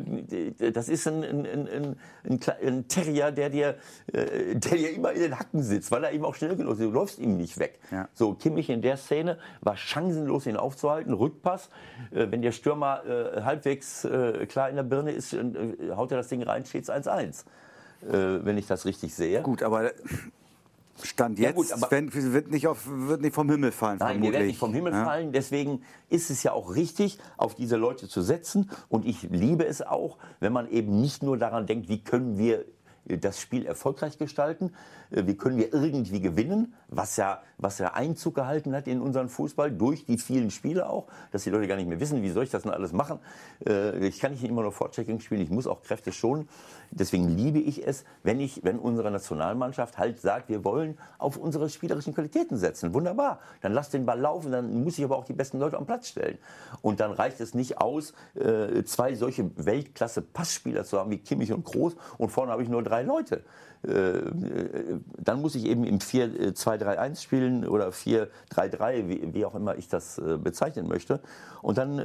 das 0.73 0.89
ist 0.89 1.07
ein, 1.07 1.23
ein, 1.23 1.45
ein, 1.45 1.95
ein, 2.23 2.39
ein 2.65 2.87
Terrier, 2.87 3.31
der 3.31 3.49
dir, 3.49 3.75
der 4.11 4.55
dir 4.55 4.93
immer 4.93 5.11
in 5.11 5.21
den 5.21 5.39
Hacken 5.39 5.61
sitzt, 5.61 5.91
weil 5.91 6.03
er 6.03 6.11
eben 6.11 6.25
auch 6.25 6.35
schnell 6.35 6.55
genug 6.55 6.73
ist. 6.73 6.81
Du 6.81 6.91
läufst 6.91 7.19
ihm 7.19 7.34
nicht 7.37 7.59
weg. 7.59 7.79
Ja. 7.91 8.07
So, 8.13 8.33
Kimmich 8.33 8.69
in 8.69 8.81
der 8.81 8.97
Szene 8.97 9.37
war 9.61 9.77
chancenlos, 9.77 10.45
ihn 10.45 10.57
aufzuhalten. 10.57 11.13
Rückpass, 11.13 11.69
äh, 12.11 12.27
wenn 12.29 12.41
der 12.41 12.51
Stürmer 12.51 13.03
äh, 13.05 13.41
halbwegs 13.41 14.05
äh, 14.05 14.45
klar 14.45 14.69
in 14.69 14.75
der 14.75 14.83
Birne 14.83 15.11
ist, 15.11 15.33
äh, 15.33 15.41
haut 15.95 16.11
er 16.11 16.17
das 16.17 16.27
Ding 16.27 16.43
rein, 16.43 16.65
steht 16.65 16.83
es 16.83 16.89
1-1. 16.89 17.45
wenn 18.01 18.57
ich 18.57 18.67
das 18.67 18.85
richtig 18.85 19.15
sehe. 19.15 19.41
Gut, 19.41 19.63
aber 19.63 19.91
Stand 21.03 21.39
jetzt 21.39 21.45
ja 21.45 21.51
gut, 21.51 21.71
aber 21.73 21.91
wenn, 21.91 22.13
wird, 22.13 22.51
nicht 22.51 22.67
auf, 22.67 22.87
wird 22.87 23.21
nicht 23.21 23.33
vom 23.33 23.49
Himmel 23.49 23.71
fallen. 23.71 23.97
Nein, 23.99 24.13
vermutlich. 24.13 24.39
wird 24.39 24.47
nicht 24.47 24.59
vom 24.59 24.73
Himmel 24.73 24.93
ja? 24.93 25.03
fallen. 25.03 25.31
Deswegen 25.33 25.81
ist 26.09 26.29
es 26.29 26.43
ja 26.43 26.53
auch 26.53 26.73
richtig, 26.75 27.19
auf 27.35 27.53
diese 27.55 27.75
Leute 27.75 28.07
zu 28.07 28.21
setzen. 28.21 28.69
Und 28.87 29.05
ich 29.05 29.23
liebe 29.23 29.65
es 29.65 29.81
auch, 29.81 30.17
wenn 30.39 30.53
man 30.53 30.69
eben 30.69 31.01
nicht 31.01 31.21
nur 31.21 31.37
daran 31.37 31.65
denkt, 31.67 31.89
wie 31.89 32.01
können 32.01 32.37
wir 32.37 32.63
das 33.05 33.39
Spiel 33.39 33.65
erfolgreich 33.65 34.17
gestalten, 34.17 34.67
äh, 34.67 34.73
wie 35.09 35.35
können 35.35 35.57
wir 35.57 35.73
irgendwie 35.73 36.19
gewinnen, 36.19 36.73
was 36.87 37.17
ja, 37.17 37.41
was 37.57 37.79
ja 37.79 37.93
Einzug 37.93 38.35
gehalten 38.35 38.75
hat 38.75 38.87
in 38.87 39.01
unseren 39.01 39.29
Fußball 39.29 39.71
durch 39.71 40.05
die 40.05 40.17
vielen 40.17 40.51
Spiele 40.51 40.89
auch, 40.89 41.07
dass 41.31 41.43
die 41.43 41.49
Leute 41.49 41.67
gar 41.67 41.75
nicht 41.75 41.87
mehr 41.87 41.99
wissen, 41.99 42.21
wie 42.21 42.29
soll 42.29 42.43
ich 42.43 42.49
das 42.49 42.63
denn 42.63 42.71
alles 42.71 42.93
machen. 42.93 43.19
Äh, 43.65 44.07
ich 44.07 44.19
kann 44.19 44.31
nicht 44.31 44.43
immer 44.43 44.61
nur 44.61 44.71
Vorchecking 44.71 45.19
spielen, 45.19 45.41
ich 45.41 45.49
muss 45.49 45.67
auch 45.67 45.81
Kräfte 45.83 46.11
schonen. 46.11 46.47
Deswegen 46.91 47.29
liebe 47.29 47.59
ich 47.59 47.85
es, 47.85 48.05
wenn 48.23 48.39
ich, 48.39 48.63
wenn 48.63 48.79
unsere 48.79 49.11
Nationalmannschaft 49.11 49.97
halt 49.97 50.19
sagt, 50.21 50.49
wir 50.49 50.63
wollen 50.63 50.97
auf 51.17 51.37
unsere 51.37 51.69
spielerischen 51.69 52.13
Qualitäten 52.13 52.57
setzen. 52.57 52.93
Wunderbar. 52.93 53.39
Dann 53.61 53.73
lass 53.73 53.89
den 53.89 54.05
Ball 54.05 54.19
laufen, 54.19 54.51
dann 54.51 54.83
muss 54.83 54.97
ich 54.97 55.03
aber 55.03 55.17
auch 55.17 55.25
die 55.25 55.33
besten 55.33 55.59
Leute 55.59 55.77
am 55.77 55.85
Platz 55.85 56.07
stellen. 56.07 56.37
Und 56.81 56.99
dann 56.99 57.11
reicht 57.11 57.39
es 57.41 57.53
nicht 57.53 57.79
aus, 57.79 58.13
äh, 58.35 58.83
zwei 58.83 59.15
solche 59.15 59.51
Weltklasse-Passspieler 59.57 60.83
zu 60.83 60.99
haben 60.99 61.11
wie 61.11 61.17
Kimmich 61.17 61.51
und 61.51 61.65
Groß 61.65 61.95
und 62.17 62.29
vorne 62.29 62.51
habe 62.51 62.63
ich 62.63 62.69
nur 62.69 62.83
drei 62.83 63.03
Leute. 63.03 63.43
Äh, 63.83 64.21
dann 65.17 65.41
muss 65.41 65.55
ich 65.55 65.65
eben 65.65 65.83
im 65.83 65.99
4-2-3-1 65.99 67.11
äh, 67.11 67.15
spielen 67.15 67.67
oder 67.67 67.89
4-3-3, 67.89 69.07
wie, 69.07 69.33
wie, 69.33 69.45
auch 69.45 69.55
immer 69.55 69.77
ich 69.77 69.87
das 69.87 70.17
äh, 70.17 70.37
bezeichnen 70.37 70.87
möchte. 70.87 71.19
Und 71.61 71.79
dann, 71.79 71.97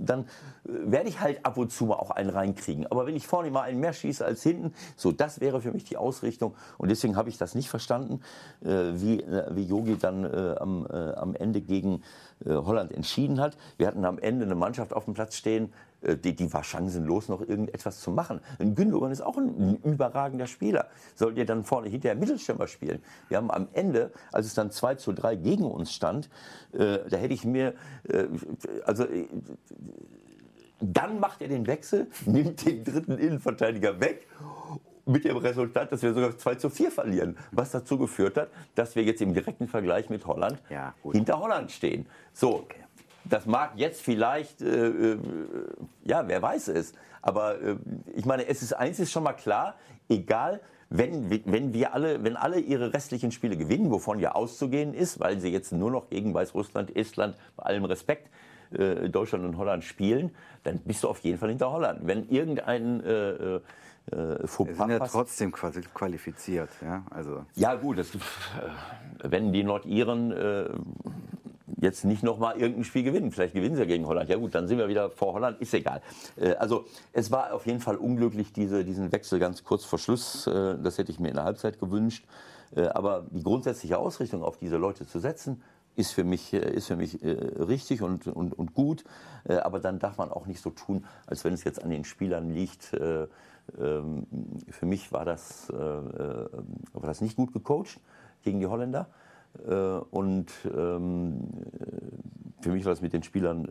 dann 0.00 0.24
werde 0.64 1.10
ich 1.10 1.20
halt 1.20 1.44
ab 1.44 1.58
und 1.58 1.70
zu 1.70 1.84
mal 1.84 1.96
auch 1.96 2.10
einen 2.10 2.30
reinkriegen. 2.30 2.86
Aber 2.86 3.04
wenn 3.04 3.14
ich 3.14 3.26
vorne 3.26 3.50
mal 3.50 3.60
einen 3.60 3.78
mehr 3.78 3.92
schieße 3.92 4.24
als 4.24 4.42
hinten, 4.42 4.72
so 4.96 5.12
das 5.12 5.42
wäre 5.42 5.60
für 5.60 5.70
mich 5.70 5.84
die 5.84 5.98
Ausrichtung. 5.98 6.54
Und 6.78 6.90
deswegen 6.90 7.14
habe 7.14 7.28
ich 7.28 7.36
das 7.36 7.54
nicht 7.54 7.68
verstanden, 7.68 8.20
wie, 8.62 9.22
wie 9.50 9.64
Yogi 9.64 9.98
dann 9.98 10.24
am, 10.56 10.86
am 10.86 11.34
Ende 11.34 11.60
gegen 11.60 12.02
Holland 12.46 12.90
entschieden 12.90 13.38
hat. 13.38 13.58
Wir 13.76 13.86
hatten 13.86 14.06
am 14.06 14.18
Ende 14.18 14.46
eine 14.46 14.54
Mannschaft 14.54 14.94
auf 14.94 15.04
dem 15.04 15.12
Platz 15.12 15.36
stehen, 15.36 15.74
die, 16.02 16.34
die 16.34 16.52
war 16.52 16.64
chancenlos, 16.64 17.28
noch 17.28 17.40
irgendetwas 17.40 18.00
zu 18.00 18.10
machen. 18.10 18.40
Ein 18.58 18.74
Gündogan 18.74 19.12
ist 19.12 19.20
auch 19.20 19.36
ein, 19.36 19.76
überragender 19.84 20.46
Spieler. 20.46 20.88
Sollt 21.14 21.36
ihr 21.36 21.46
dann 21.46 21.64
vorne 21.64 21.88
hinterher 21.88 22.16
Mittelstürmer 22.16 22.66
spielen? 22.66 23.02
Wir 23.28 23.36
haben 23.36 23.50
am 23.50 23.68
Ende, 23.72 24.12
als 24.32 24.46
es 24.46 24.54
dann 24.54 24.70
2 24.70 24.96
zu 24.96 25.12
3 25.12 25.36
gegen 25.36 25.64
uns 25.64 25.92
stand, 25.92 26.28
äh, 26.72 26.98
da 27.08 27.16
hätte 27.16 27.34
ich 27.34 27.44
mir, 27.44 27.74
äh, 28.08 28.24
also 28.84 29.04
äh, 29.04 29.28
dann 30.80 31.20
macht 31.20 31.42
er 31.42 31.48
den 31.48 31.66
Wechsel, 31.66 32.08
nimmt 32.26 32.66
den 32.66 32.84
dritten 32.84 33.18
Innenverteidiger 33.18 34.00
weg 34.00 34.26
mit 35.06 35.24
dem 35.24 35.36
Resultat, 35.36 35.92
dass 35.92 36.02
wir 36.02 36.14
sogar 36.14 36.36
2 36.36 36.54
zu 36.56 36.70
4 36.70 36.90
verlieren, 36.90 37.36
was 37.50 37.70
dazu 37.70 37.98
geführt 37.98 38.36
hat, 38.36 38.48
dass 38.74 38.94
wir 38.94 39.02
jetzt 39.02 39.20
im 39.20 39.34
direkten 39.34 39.68
Vergleich 39.68 40.10
mit 40.10 40.26
Holland 40.26 40.62
ja, 40.70 40.94
hinter 41.10 41.40
Holland 41.40 41.70
stehen. 41.70 42.06
So, 42.32 42.56
okay. 42.60 42.81
Das 43.24 43.46
mag 43.46 43.72
jetzt 43.76 44.02
vielleicht, 44.02 44.62
äh, 44.62 44.88
äh, 44.88 45.18
ja, 46.04 46.26
wer 46.26 46.42
weiß 46.42 46.68
es. 46.68 46.92
Aber 47.20 47.60
äh, 47.60 47.76
ich 48.14 48.24
meine, 48.24 48.46
es 48.46 48.62
ist 48.62 48.72
eins 48.72 48.98
ist 48.98 49.12
schon 49.12 49.22
mal 49.22 49.32
klar, 49.32 49.76
egal, 50.08 50.60
wenn, 50.90 51.30
wenn 51.46 51.72
wir 51.72 51.94
alle, 51.94 52.22
wenn 52.22 52.36
alle 52.36 52.58
ihre 52.58 52.92
restlichen 52.92 53.32
Spiele 53.32 53.56
gewinnen, 53.56 53.90
wovon 53.90 54.18
ja 54.18 54.32
auszugehen 54.32 54.92
ist, 54.92 55.20
weil 55.20 55.40
sie 55.40 55.48
jetzt 55.48 55.72
nur 55.72 55.90
noch 55.90 56.10
gegen 56.10 56.34
Weißrussland, 56.34 56.94
Estland, 56.94 57.34
bei 57.56 57.62
allem 57.62 57.84
Respekt, 57.86 58.28
äh, 58.72 59.08
Deutschland 59.08 59.44
und 59.44 59.56
Holland 59.56 59.84
spielen, 59.84 60.34
dann 60.64 60.78
bist 60.80 61.02
du 61.02 61.08
auf 61.08 61.20
jeden 61.20 61.38
Fall 61.38 61.48
hinter 61.48 61.72
Holland. 61.72 62.00
Wenn 62.02 62.28
irgendein 62.28 63.02
äh, 63.04 63.30
äh, 63.30 63.60
äh 64.10 64.46
Fauxpas 64.46 64.76
sind 64.76 64.90
ja 64.90 64.98
trotzdem 64.98 65.52
qualifiziert. 65.52 66.70
Ja, 66.82 67.04
also. 67.10 67.46
ja 67.54 67.74
gut, 67.74 67.98
das, 67.98 68.08
wenn 69.22 69.52
die 69.52 69.64
Nordiren 69.64 70.32
äh, 70.32 70.68
jetzt 71.80 72.04
nicht 72.04 72.22
nochmal 72.22 72.58
irgendein 72.58 72.84
Spiel 72.84 73.02
gewinnen. 73.02 73.30
Vielleicht 73.30 73.54
gewinnen 73.54 73.74
sie 73.74 73.82
ja 73.82 73.86
gegen 73.86 74.06
Holland. 74.06 74.28
Ja 74.28 74.36
gut, 74.36 74.54
dann 74.54 74.68
sind 74.68 74.78
wir 74.78 74.88
wieder 74.88 75.10
vor 75.10 75.34
Holland, 75.34 75.60
ist 75.60 75.74
egal. 75.74 76.02
Äh, 76.36 76.54
also 76.54 76.84
es 77.12 77.30
war 77.30 77.52
auf 77.52 77.66
jeden 77.66 77.80
Fall 77.80 77.96
unglücklich, 77.96 78.52
diese, 78.52 78.84
diesen 78.84 79.12
Wechsel 79.12 79.38
ganz 79.38 79.64
kurz 79.64 79.84
vor 79.84 79.98
Schluss. 79.98 80.46
Äh, 80.46 80.78
das 80.82 80.98
hätte 80.98 81.12
ich 81.12 81.20
mir 81.20 81.28
in 81.28 81.34
der 81.34 81.44
Halbzeit 81.44 81.78
gewünscht. 81.78 82.24
Äh, 82.74 82.86
aber 82.88 83.26
die 83.30 83.42
grundsätzliche 83.42 83.98
Ausrichtung 83.98 84.42
auf 84.42 84.58
diese 84.58 84.76
Leute 84.76 85.06
zu 85.06 85.18
setzen, 85.18 85.62
ist 85.94 86.12
für 86.12 86.24
mich, 86.24 86.54
ist 86.54 86.86
für 86.86 86.96
mich 86.96 87.18
richtig 87.22 88.00
und, 88.00 88.26
und, 88.26 88.58
und 88.58 88.72
gut. 88.72 89.04
aber 89.44 89.78
dann 89.78 89.98
darf 89.98 90.16
man 90.16 90.30
auch 90.30 90.46
nicht 90.46 90.62
so 90.62 90.70
tun, 90.70 91.04
als 91.26 91.44
wenn 91.44 91.52
es 91.52 91.64
jetzt 91.64 91.84
an 91.84 91.90
den 91.90 92.04
Spielern 92.04 92.48
liegt. 92.48 92.96
Ähm, 93.78 94.26
für 94.70 94.86
mich 94.86 95.12
war 95.12 95.26
das, 95.26 95.68
war 95.68 96.48
das 97.02 97.20
nicht 97.20 97.36
gut 97.36 97.52
gecoacht 97.52 98.00
gegen 98.42 98.60
die 98.60 98.66
Holländer. 98.68 99.08
Äh, 99.66 99.72
und 99.72 100.50
ähm, 100.64 101.48
für 102.60 102.70
mich 102.70 102.84
hat 102.84 102.92
das 102.92 103.02
mit 103.02 103.12
den 103.12 103.22
Spielern 103.22 103.64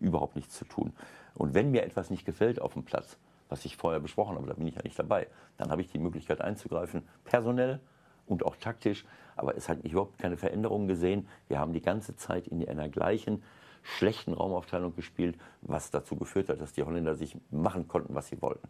äh, 0.00 0.04
überhaupt 0.04 0.36
nichts 0.36 0.56
zu 0.56 0.64
tun. 0.64 0.92
Und 1.34 1.54
wenn 1.54 1.70
mir 1.70 1.84
etwas 1.84 2.10
nicht 2.10 2.24
gefällt 2.24 2.60
auf 2.60 2.74
dem 2.74 2.84
Platz, 2.84 3.16
was 3.48 3.64
ich 3.64 3.76
vorher 3.76 4.00
besprochen 4.00 4.36
habe, 4.36 4.46
da 4.46 4.54
bin 4.54 4.66
ich 4.66 4.74
ja 4.74 4.82
nicht 4.82 4.98
dabei, 4.98 5.26
dann 5.58 5.70
habe 5.70 5.82
ich 5.82 5.88
die 5.88 5.98
Möglichkeit 5.98 6.40
einzugreifen, 6.40 7.02
personell 7.24 7.80
und 8.26 8.44
auch 8.44 8.56
taktisch. 8.56 9.04
Aber 9.36 9.56
es 9.56 9.68
hat 9.68 9.84
überhaupt 9.84 10.18
keine 10.18 10.36
Veränderungen 10.36 10.88
gesehen. 10.88 11.28
Wir 11.48 11.58
haben 11.58 11.72
die 11.72 11.80
ganze 11.80 12.16
Zeit 12.16 12.46
in 12.48 12.66
einer 12.68 12.88
gleichen 12.88 13.42
schlechten 13.82 14.32
Raumaufteilung 14.32 14.94
gespielt, 14.94 15.36
was 15.62 15.90
dazu 15.90 16.16
geführt 16.16 16.48
hat, 16.48 16.60
dass 16.60 16.72
die 16.72 16.82
Holländer 16.82 17.14
sich 17.14 17.36
machen 17.50 17.88
konnten, 17.88 18.14
was 18.14 18.28
sie 18.28 18.40
wollten. 18.40 18.68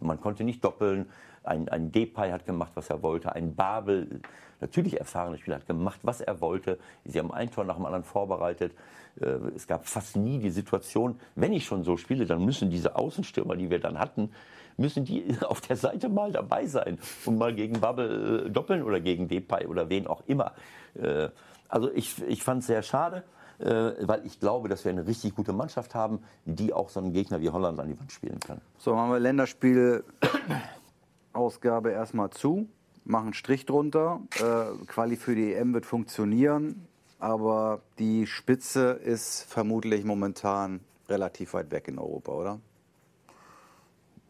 Man 0.00 0.20
konnte 0.20 0.44
nicht 0.44 0.64
doppeln. 0.64 1.06
Ein, 1.44 1.68
ein 1.68 1.92
Depay 1.92 2.30
hat 2.30 2.44
gemacht, 2.44 2.72
was 2.74 2.90
er 2.90 3.02
wollte. 3.02 3.32
Ein 3.32 3.54
Babel, 3.54 4.20
natürlich 4.60 4.98
erfahrener 4.98 5.38
Spieler, 5.38 5.56
hat 5.56 5.66
gemacht, 5.66 6.00
was 6.02 6.20
er 6.20 6.40
wollte. 6.40 6.78
Sie 7.04 7.18
haben 7.18 7.32
ein 7.32 7.50
Tor 7.50 7.64
nach 7.64 7.76
dem 7.76 7.86
anderen 7.86 8.02
vorbereitet. 8.02 8.72
Äh, 9.20 9.26
es 9.54 9.66
gab 9.66 9.86
fast 9.86 10.16
nie 10.16 10.38
die 10.38 10.50
Situation, 10.50 11.20
wenn 11.34 11.52
ich 11.52 11.64
schon 11.64 11.84
so 11.84 11.96
spiele, 11.96 12.26
dann 12.26 12.44
müssen 12.44 12.70
diese 12.70 12.96
Außenstürmer, 12.96 13.56
die 13.56 13.70
wir 13.70 13.78
dann 13.78 13.98
hatten, 13.98 14.30
müssen 14.76 15.04
die 15.04 15.36
auf 15.42 15.60
der 15.60 15.76
Seite 15.76 16.08
mal 16.08 16.32
dabei 16.32 16.66
sein 16.66 16.98
und 17.24 17.38
mal 17.38 17.54
gegen 17.54 17.80
Babel 17.80 18.46
äh, 18.46 18.50
doppeln 18.50 18.82
oder 18.82 19.00
gegen 19.00 19.28
Depay 19.28 19.66
oder 19.66 19.88
wen 19.88 20.06
auch 20.06 20.22
immer. 20.26 20.52
Äh, 20.94 21.28
also 21.68 21.90
ich, 21.92 22.22
ich 22.26 22.42
fand 22.42 22.60
es 22.60 22.66
sehr 22.66 22.82
schade. 22.82 23.24
Äh, 23.58 24.06
weil 24.06 24.26
ich 24.26 24.38
glaube, 24.38 24.68
dass 24.68 24.84
wir 24.84 24.92
eine 24.92 25.06
richtig 25.06 25.34
gute 25.34 25.54
Mannschaft 25.54 25.94
haben, 25.94 26.20
die 26.44 26.74
auch 26.74 26.90
so 26.90 27.00
einen 27.00 27.12
Gegner 27.12 27.40
wie 27.40 27.50
Holland 27.50 27.80
an 27.80 27.88
die 27.88 27.98
Wand 27.98 28.12
spielen 28.12 28.38
kann. 28.40 28.60
So, 28.78 28.94
machen 28.94 29.12
wir 29.12 29.18
Länderspiel-Ausgabe 29.18 31.90
erstmal 31.90 32.28
zu, 32.30 32.68
machen 33.04 33.32
Strich 33.32 33.64
drunter. 33.64 34.20
Äh, 34.38 34.66
Quali 34.86 35.16
für 35.16 35.34
die 35.34 35.54
EM 35.54 35.72
wird 35.72 35.86
funktionieren, 35.86 36.86
aber 37.18 37.80
die 37.98 38.26
Spitze 38.26 38.90
ist 38.90 39.44
vermutlich 39.44 40.04
momentan 40.04 40.80
relativ 41.08 41.54
weit 41.54 41.70
weg 41.70 41.88
in 41.88 41.98
Europa, 41.98 42.32
oder? 42.32 42.60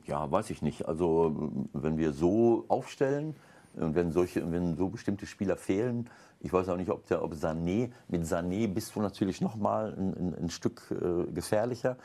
Ja, 0.05 0.31
weiß 0.31 0.51
ich 0.51 0.63
nicht. 0.63 0.87
Also 0.87 1.51
wenn 1.73 1.99
wir 1.99 2.13
so 2.13 2.65
aufstellen, 2.69 3.35
Und 3.77 3.95
wenn, 3.95 4.11
solche, 4.11 4.51
wenn 4.51 4.77
so 4.77 4.89
bestimmte 4.89 5.27
Spieler 5.27 5.57
fehlen, 5.57 6.09
ich 6.41 6.53
weiß 6.53 6.69
auch 6.69 6.77
nicht, 6.77 6.91
ob, 6.91 7.07
der, 7.07 7.23
ob 7.23 7.33
Sané, 7.35 7.91
mit 8.09 8.25
Sané 8.25 8.69
bist 8.69 8.95
du 8.95 9.01
natürlich 9.01 9.41
noch 9.41 9.57
mal 9.57 9.95
ein, 9.97 10.15
ein, 10.15 10.35
ein 10.45 10.51
Stück 10.51 10.83
äh, 10.91 11.31
gefährlicher. 11.33 11.97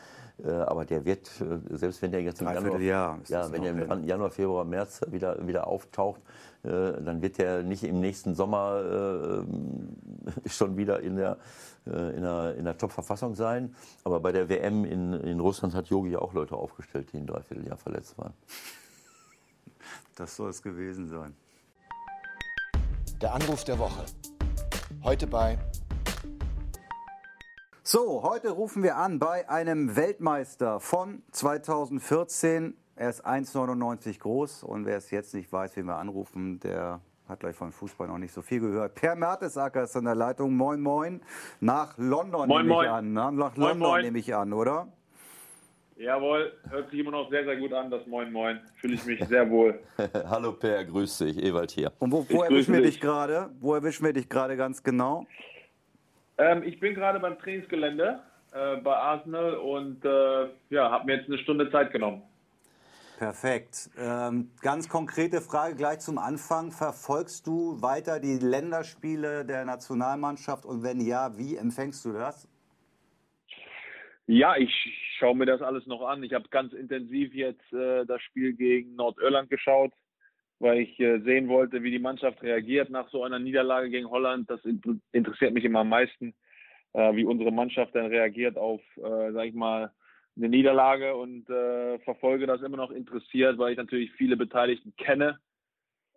Äh, 0.44 0.52
aber 0.52 0.86
der 0.86 1.06
wird, 1.06 1.30
äh, 1.42 1.78
selbst 1.78 2.02
wenn 2.02 2.12
der 2.12 2.22
jetzt 2.22 2.42
im 2.42 2.48
Januar, 2.48 2.80
Jahr 2.80 3.20
ja, 3.28 3.52
wenn 3.52 3.64
er 3.64 3.72
im 3.72 4.04
Januar, 4.06 4.32
Februar, 4.32 4.66
März 4.66 5.02
wieder, 5.08 5.46
wieder 5.46 5.68
auftaucht, 5.68 6.22
äh, 6.64 6.70
dann 6.70 7.22
wird 7.22 7.38
der 7.38 7.64
nicht 7.64 7.84
im 7.84 8.00
nächsten 8.00 8.36
Sommer 8.36 9.44
äh, 10.46 10.50
schon 10.50 10.78
wieder 10.78 11.02
in 11.02 11.16
der, 11.18 11.38
äh, 11.86 12.16
in 12.16 12.22
der, 12.22 12.56
in 12.56 12.66
der 12.66 12.78
Top-Verfassung 12.78 13.36
sein. 13.36 13.76
Aber 14.04 14.20
bei 14.20 14.32
der 14.32 14.50
WM 14.50 14.86
in, 14.86 15.14
in 15.14 15.40
Russland 15.40 15.76
hat 15.76 15.88
Yogi 15.88 16.12
ja 16.12 16.20
auch 16.20 16.34
Leute 16.34 16.56
aufgestellt, 16.56 17.10
die 17.14 17.18
ein 17.18 17.28
Dreivierteljahr 17.28 17.78
verletzt 17.78 18.18
waren. 18.18 18.34
Das 20.16 20.36
soll 20.36 20.50
es 20.50 20.62
gewesen 20.62 21.08
sein. 21.08 21.36
Der 23.22 23.36
Anruf 23.36 23.64
der 23.64 23.78
Woche. 23.78 24.04
Heute 25.04 25.28
bei. 25.28 25.60
So, 27.84 28.24
heute 28.24 28.50
rufen 28.50 28.82
wir 28.82 28.98
an 28.98 29.20
bei 29.20 29.48
einem 29.48 29.96
Weltmeister 29.96 30.80
von 30.80 31.22
2014. 31.32 32.76
Er 32.96 33.10
ist 33.12 33.24
1,99 33.24 34.18
groß 34.20 34.64
und 34.64 34.88
wer 34.88 34.98
es 34.98 35.12
jetzt 35.12 35.36
nicht 35.36 35.54
weiß, 35.54 35.76
wen 35.76 35.86
wir 35.86 35.98
anrufen, 35.98 36.60
der 36.62 37.02
hat 37.30 37.42
gleich 37.42 37.56
von 37.56 37.72
Fußball 37.72 38.08
noch 38.08 38.18
nicht 38.18 38.34
so 38.34 38.42
viel 38.42 38.60
gehört. 38.60 38.96
Per 38.96 39.16
Mertesacker 39.16 39.84
ist 39.84 39.96
in 39.96 40.06
der 40.06 40.16
Leitung. 40.16 40.56
Moin, 40.58 40.82
moin. 40.82 41.22
Nach 41.60 41.96
London 41.98 42.48
moin, 42.48 42.64
nehme 42.64 42.74
moin. 42.74 42.86
ich 42.86 42.92
an. 42.92 43.14
Ne? 43.14 43.14
Nach 43.14 43.56
moin, 43.56 43.56
London 43.56 43.80
moin. 43.80 44.02
nehme 44.04 44.18
ich 44.18 44.34
an, 44.34 44.52
oder? 44.52 44.88
Jawohl, 46.02 46.52
hört 46.68 46.90
sich 46.90 47.00
immer 47.00 47.12
noch 47.12 47.30
sehr, 47.30 47.44
sehr 47.44 47.58
gut 47.58 47.72
an, 47.74 47.92
das 47.92 48.08
Moin 48.08 48.32
Moin. 48.32 48.60
Fühle 48.78 48.96
ich 48.96 49.06
mich 49.06 49.24
sehr 49.26 49.48
wohl. 49.48 49.80
Hallo 50.26 50.54
Per, 50.54 50.84
grüß 50.84 51.20
dich, 51.20 51.38
Ewald 51.38 51.70
hier. 51.70 51.92
Und 52.00 52.12
wo, 52.12 52.26
wo 52.28 52.42
erwischen 52.42 52.74
wir 52.74 52.82
dich. 52.82 52.94
dich 52.94 53.02
gerade? 53.02 53.52
Wo 53.60 53.76
erwischen 53.76 54.04
wir 54.06 54.12
dich 54.12 54.28
gerade 54.28 54.58
ganz 54.58 54.82
genau? 54.82 55.28
Ähm, 56.40 56.64
ich 56.64 56.80
bin 56.80 56.96
gerade 56.96 57.20
beim 57.20 57.38
Trainingsgelände 57.38 58.20
äh, 58.52 58.78
bei 58.78 58.96
Arsenal 58.96 59.54
und 59.58 60.04
äh, 60.04 60.48
ja, 60.72 60.90
habe 60.90 61.06
mir 61.06 61.18
jetzt 61.18 61.28
eine 61.28 61.38
Stunde 61.38 61.70
Zeit 61.72 61.92
genommen. 61.92 62.24
Perfekt. 63.20 63.92
Ähm, 63.96 64.50
ganz 64.64 64.90
konkrete 64.90 65.40
Frage 65.40 65.76
gleich 65.76 66.00
zum 66.00 66.18
Anfang. 66.18 66.72
Verfolgst 66.72 67.46
du 67.46 67.80
weiter 67.80 68.20
die 68.20 68.40
Länderspiele 68.40 69.46
der 69.46 69.66
Nationalmannschaft 69.66 70.66
und 70.66 70.82
wenn 70.82 71.00
ja, 71.00 71.38
wie 71.38 71.58
empfängst 71.58 72.04
du 72.06 72.14
das? 72.14 72.48
Ja, 74.34 74.56
ich 74.56 74.74
schaue 75.18 75.36
mir 75.36 75.46
das 75.46 75.62
alles 75.62 75.86
noch 75.88 76.04
an. 76.04 76.24
Ich 76.24 76.32
habe 76.32 76.48
ganz 76.48 76.72
intensiv 76.72 77.34
jetzt 77.34 77.74
äh, 77.74 78.06
das 78.06 78.22
Spiel 78.22 78.54
gegen 78.54 78.96
Nordirland 78.96 79.50
geschaut, 79.50 79.92
weil 80.60 80.80
ich 80.80 80.98
äh, 81.02 81.20
sehen 81.20 81.50
wollte, 81.50 81.84
wie 81.84 81.92
die 81.92 82.00
Mannschaft 82.00 82.42
reagiert 82.42 82.90
nach 82.90 83.10
so 83.10 83.26
einer 83.26 83.40
Niederlage 83.40 83.90
gegen 83.90 84.10
Holland. 84.10 84.50
Das 84.50 84.64
in- 84.64 85.02
interessiert 85.12 85.54
mich 85.54 85.66
immer 85.66 85.80
am 85.80 85.90
meisten, 85.90 86.34
äh, 86.94 87.14
wie 87.14 87.26
unsere 87.26 87.52
Mannschaft 87.52 87.94
dann 87.94 88.06
reagiert 88.06 88.58
auf, 88.58 88.80
äh, 88.96 89.34
sag 89.34 89.48
ich 89.48 89.54
mal, 89.54 89.92
eine 90.38 90.48
Niederlage 90.48 91.14
und 91.14 91.50
äh, 91.50 92.00
verfolge 92.00 92.48
das 92.48 92.62
immer 92.62 92.78
noch 92.78 92.92
interessiert, 92.92 93.58
weil 93.58 93.74
ich 93.74 93.78
natürlich 93.78 94.14
viele 94.14 94.38
Beteiligten 94.38 94.96
kenne. 94.96 95.40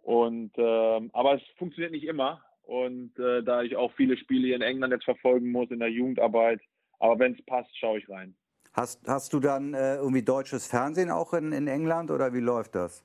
Und 0.03 0.53
ähm, 0.57 1.11
aber 1.15 1.35
es 1.35 1.43
funktioniert 1.59 1.91
nicht 1.91 2.07
immer. 2.07 2.45
Und 2.63 3.19
äh, 3.19 3.43
da 3.43 3.63
ich 3.63 3.75
auch 3.75 3.93
viele 3.95 4.17
Spiele 4.17 4.55
in 4.55 4.63
England 4.63 4.93
jetzt 4.93 5.05
verfolgen 5.05 5.51
muss 5.51 5.73
in 5.73 5.81
der 5.81 5.91
Jugendarbeit, 5.91 6.61
aber 7.05 7.19
wenn 7.19 7.35
es 7.35 7.45
passt, 7.45 7.79
schaue 7.79 7.99
ich 7.99 8.09
rein. 8.09 8.35
Hast, 8.73 9.07
hast 9.07 9.35
du 9.35 9.39
dann 9.39 9.75
äh, 9.75 9.97
irgendwie 9.97 10.23
deutsches 10.23 10.67
Fernsehen 10.67 11.11
auch 11.11 11.35
in, 11.35 11.53
in 11.53 11.69
England 11.69 12.11
oder 12.11 12.33
wie 12.33 12.41
läuft 12.41 12.75
das? 12.75 13.05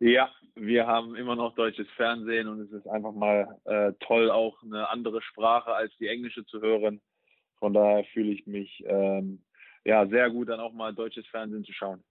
Ja, 0.00 0.30
wir 0.54 0.86
haben 0.86 1.16
immer 1.16 1.34
noch 1.34 1.54
deutsches 1.54 1.88
Fernsehen 1.96 2.48
und 2.48 2.60
es 2.60 2.70
ist 2.72 2.86
einfach 2.86 3.12
mal 3.12 3.58
äh, 3.64 3.94
toll, 4.00 4.30
auch 4.30 4.62
eine 4.62 4.86
andere 4.90 5.22
Sprache 5.22 5.72
als 5.72 5.96
die 5.96 6.08
englische 6.08 6.44
zu 6.44 6.60
hören. 6.60 7.00
Von 7.58 7.72
daher 7.72 8.04
fühle 8.12 8.32
ich 8.32 8.46
mich 8.46 8.84
ähm, 8.86 9.42
ja 9.86 10.06
sehr 10.08 10.28
gut, 10.28 10.50
dann 10.50 10.60
auch 10.60 10.74
mal 10.74 10.94
deutsches 10.94 11.26
Fernsehen 11.28 11.64
zu 11.64 11.72
schauen. 11.72 12.04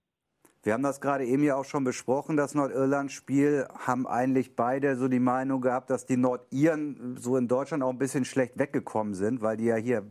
Wir 0.64 0.74
haben 0.74 0.84
das 0.84 1.00
gerade 1.00 1.24
eben 1.24 1.42
ja 1.42 1.56
auch 1.56 1.64
schon 1.64 1.82
besprochen, 1.82 2.36
das 2.36 2.54
Nordirland-Spiel. 2.54 3.66
Haben 3.84 4.06
eigentlich 4.06 4.54
beide 4.54 4.94
so 4.94 5.08
die 5.08 5.18
Meinung 5.18 5.60
gehabt, 5.60 5.90
dass 5.90 6.06
die 6.06 6.16
Nordiren 6.16 7.16
so 7.16 7.36
in 7.36 7.48
Deutschland 7.48 7.82
auch 7.82 7.90
ein 7.90 7.98
bisschen 7.98 8.24
schlecht 8.24 8.56
weggekommen 8.60 9.14
sind, 9.14 9.42
weil 9.42 9.56
die 9.56 9.64
ja 9.64 9.74
hier, 9.74 10.04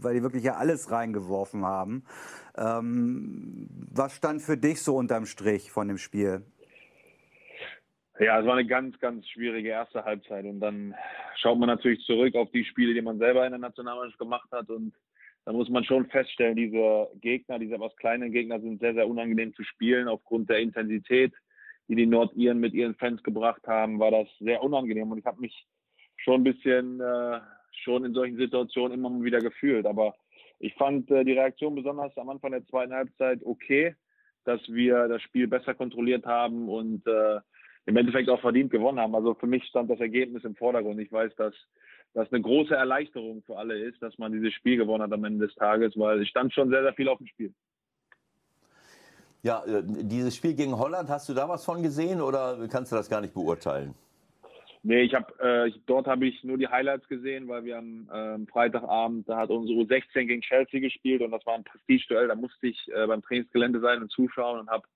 weil 0.00 0.14
die 0.14 0.22
wirklich 0.22 0.44
ja 0.44 0.54
alles 0.54 0.90
reingeworfen 0.90 1.66
haben. 1.66 2.04
Ähm, 2.56 3.68
was 3.92 4.16
stand 4.16 4.40
für 4.40 4.56
dich 4.56 4.82
so 4.82 4.96
unterm 4.96 5.26
Strich 5.26 5.70
von 5.70 5.88
dem 5.88 5.98
Spiel? 5.98 6.42
Ja, 8.18 8.40
es 8.40 8.46
war 8.46 8.54
eine 8.54 8.66
ganz, 8.66 8.98
ganz 8.98 9.28
schwierige 9.28 9.70
erste 9.70 10.04
Halbzeit 10.04 10.46
und 10.46 10.60
dann 10.60 10.94
schaut 11.36 11.58
man 11.58 11.68
natürlich 11.68 12.02
zurück 12.06 12.34
auf 12.34 12.50
die 12.52 12.64
Spiele, 12.64 12.94
die 12.94 13.02
man 13.02 13.18
selber 13.18 13.44
in 13.44 13.52
der 13.52 13.58
Nationalmannschaft 13.58 14.18
gemacht 14.18 14.48
hat 14.52 14.70
und 14.70 14.94
da 15.44 15.52
muss 15.52 15.68
man 15.68 15.84
schon 15.84 16.06
feststellen, 16.06 16.56
diese 16.56 17.08
Gegner, 17.20 17.58
diese 17.58 17.74
etwas 17.74 17.96
kleinen 17.96 18.30
Gegner 18.32 18.60
sind 18.60 18.80
sehr, 18.80 18.94
sehr 18.94 19.08
unangenehm 19.08 19.54
zu 19.54 19.64
spielen 19.64 20.08
aufgrund 20.08 20.48
der 20.48 20.58
Intensität, 20.58 21.32
die 21.88 21.96
die 21.96 22.06
Nordiren 22.06 22.60
mit 22.60 22.74
ihren 22.74 22.94
Fans 22.94 23.22
gebracht 23.22 23.66
haben, 23.66 23.98
war 23.98 24.10
das 24.10 24.28
sehr 24.38 24.62
unangenehm 24.62 25.10
und 25.10 25.18
ich 25.18 25.26
habe 25.26 25.40
mich 25.40 25.66
schon 26.16 26.42
ein 26.42 26.44
bisschen 26.44 27.00
äh, 27.00 27.40
schon 27.84 28.04
in 28.04 28.14
solchen 28.14 28.36
Situationen 28.36 28.92
immer 28.92 29.22
wieder 29.22 29.40
gefühlt, 29.40 29.86
aber 29.86 30.14
ich 30.60 30.74
fand 30.74 31.10
äh, 31.10 31.24
die 31.24 31.32
Reaktion 31.32 31.74
besonders 31.74 32.16
am 32.16 32.28
Anfang 32.28 32.52
der 32.52 32.64
zweiten 32.66 32.92
Halbzeit 32.92 33.40
okay, 33.44 33.96
dass 34.44 34.60
wir 34.68 35.08
das 35.08 35.22
Spiel 35.22 35.48
besser 35.48 35.74
kontrolliert 35.74 36.24
haben 36.24 36.68
und 36.68 37.06
äh, 37.06 37.40
im 37.86 37.96
Endeffekt 37.96 38.28
auch 38.28 38.40
verdient 38.40 38.70
gewonnen 38.70 39.00
haben. 39.00 39.14
Also 39.14 39.34
für 39.34 39.46
mich 39.46 39.64
stand 39.64 39.90
das 39.90 39.98
Ergebnis 39.98 40.44
im 40.44 40.54
Vordergrund. 40.54 41.00
Ich 41.00 41.10
weiß, 41.10 41.34
dass 41.34 41.54
das 42.14 42.30
eine 42.32 42.42
große 42.42 42.74
Erleichterung 42.74 43.42
für 43.42 43.56
alle 43.56 43.78
ist, 43.78 44.02
dass 44.02 44.16
man 44.18 44.32
dieses 44.32 44.52
Spiel 44.54 44.76
gewonnen 44.76 45.02
hat 45.02 45.12
am 45.12 45.24
Ende 45.24 45.46
des 45.46 45.54
Tages, 45.56 45.92
weil 45.96 46.22
es 46.22 46.28
stand 46.28 46.52
schon 46.52 46.68
sehr, 46.70 46.82
sehr 46.82 46.94
viel 46.94 47.08
auf 47.08 47.18
dem 47.18 47.26
Spiel. 47.26 47.54
Ja, 49.42 49.64
äh, 49.64 49.82
dieses 49.84 50.36
Spiel 50.36 50.54
gegen 50.54 50.78
Holland, 50.78 51.08
hast 51.08 51.28
du 51.28 51.34
da 51.34 51.48
was 51.48 51.64
von 51.64 51.82
gesehen 51.82 52.20
oder 52.20 52.68
kannst 52.70 52.92
du 52.92 52.96
das 52.96 53.08
gar 53.10 53.20
nicht 53.20 53.34
beurteilen? 53.34 53.94
Nee, 54.84 55.02
ich 55.02 55.14
habe 55.14 55.32
äh, 55.40 55.68
ich- 55.68 55.80
dort 55.86 56.06
habe 56.06 56.26
ich 56.26 56.42
nur 56.42 56.58
die 56.58 56.66
Highlights 56.68 57.06
gesehen, 57.08 57.48
weil 57.48 57.64
wir 57.64 57.78
am 57.78 58.10
ähm, 58.12 58.46
Freitagabend, 58.48 59.28
da 59.28 59.36
hat 59.38 59.50
unsere 59.50 59.78
U16 59.80 60.26
gegen 60.26 60.42
Chelsea 60.42 60.80
gespielt 60.80 61.22
und 61.22 61.30
das 61.30 61.44
war 61.46 61.54
ein 61.54 61.64
Prestigeduell, 61.64 62.28
da 62.28 62.34
musste 62.34 62.66
ich 62.66 62.88
äh, 62.92 63.06
beim 63.06 63.22
Trainingsgelände 63.22 63.80
sein 63.80 64.02
und 64.02 64.10
zuschauen 64.10 64.60
und 64.60 64.68
habe 64.70 64.86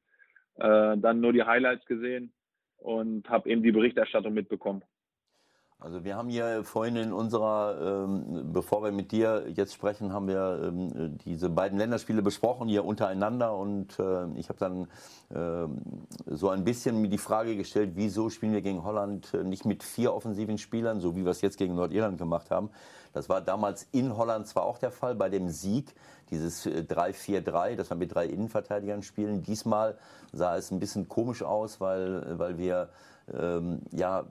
äh, 0.57 0.99
dann 1.01 1.21
nur 1.21 1.33
die 1.33 1.45
Highlights 1.45 1.87
gesehen 1.87 2.33
und 2.79 3.29
habe 3.29 3.49
eben 3.49 3.63
die 3.63 3.73
Berichterstattung 3.73 4.35
mitbekommen. 4.35 4.83
Also 5.79 6.05
wir 6.05 6.17
haben 6.17 6.31
hier 6.31 6.65
vorhin 6.65 6.97
in 6.97 7.13
unserer, 7.13 8.05
ähm, 8.07 8.51
bevor 8.51 8.83
wir 8.83 8.93
mit 8.93 9.13
dir 9.13 9.45
jetzt 9.55 9.75
sprechen, 9.75 10.11
haben 10.11 10.27
wir 10.27 10.63
ähm, 10.65 11.19
diese 11.27 11.51
beiden 11.51 11.79
Länderspiele 11.79 12.23
besprochen 12.23 12.67
hier 12.67 12.83
untereinander 12.87 13.55
und 13.55 13.99
äh, 13.99 14.27
ich 14.37 14.49
habe 14.49 14.59
dann 14.59 14.89
ähm, 15.35 15.83
so 16.25 16.49
ein 16.49 16.65
bisschen 16.65 17.03
mir 17.03 17.11
die 17.11 17.19
Frage 17.19 17.57
gestellt, 17.57 17.91
wieso 17.95 18.31
spielen 18.31 18.55
wir 18.55 18.63
gegen 18.63 18.85
Holland 18.85 19.35
äh, 19.35 19.45
nicht 19.45 19.67
mit 19.67 19.83
vier 19.83 20.15
offensiven 20.15 20.57
Spielern, 20.57 21.01
so 21.01 21.15
wie 21.15 21.25
wir 21.25 21.31
es 21.31 21.43
jetzt 21.43 21.59
gegen 21.59 21.75
Nordirland 21.75 22.17
gemacht 22.17 22.51
haben. 22.51 22.71
Das 23.13 23.29
war 23.29 23.43
damals 23.43 23.87
in 23.93 24.17
Holland 24.17 24.47
zwar 24.47 24.65
auch 24.65 24.79
der 24.79 24.91
Fall 24.91 25.15
bei 25.15 25.29
dem 25.29 25.51
Sieg, 25.51 25.95
dieses 26.31 26.65
äh, 26.65 26.85
3-4-3, 26.89 27.77
dass 27.77 27.91
wir 27.91 27.97
mit 27.99 28.15
drei 28.15 28.25
Innenverteidigern 28.25 29.03
spielen. 29.03 29.43
Diesmal 29.43 29.99
sah 30.33 30.57
es 30.57 30.71
ein 30.71 30.81
bisschen 30.81 31.07
komisch 31.07 31.43
aus, 31.43 31.83
weil, 31.83 32.39
weil 32.39 32.57
wir 32.57 32.89
ähm, 33.33 33.81
ja 33.93 34.25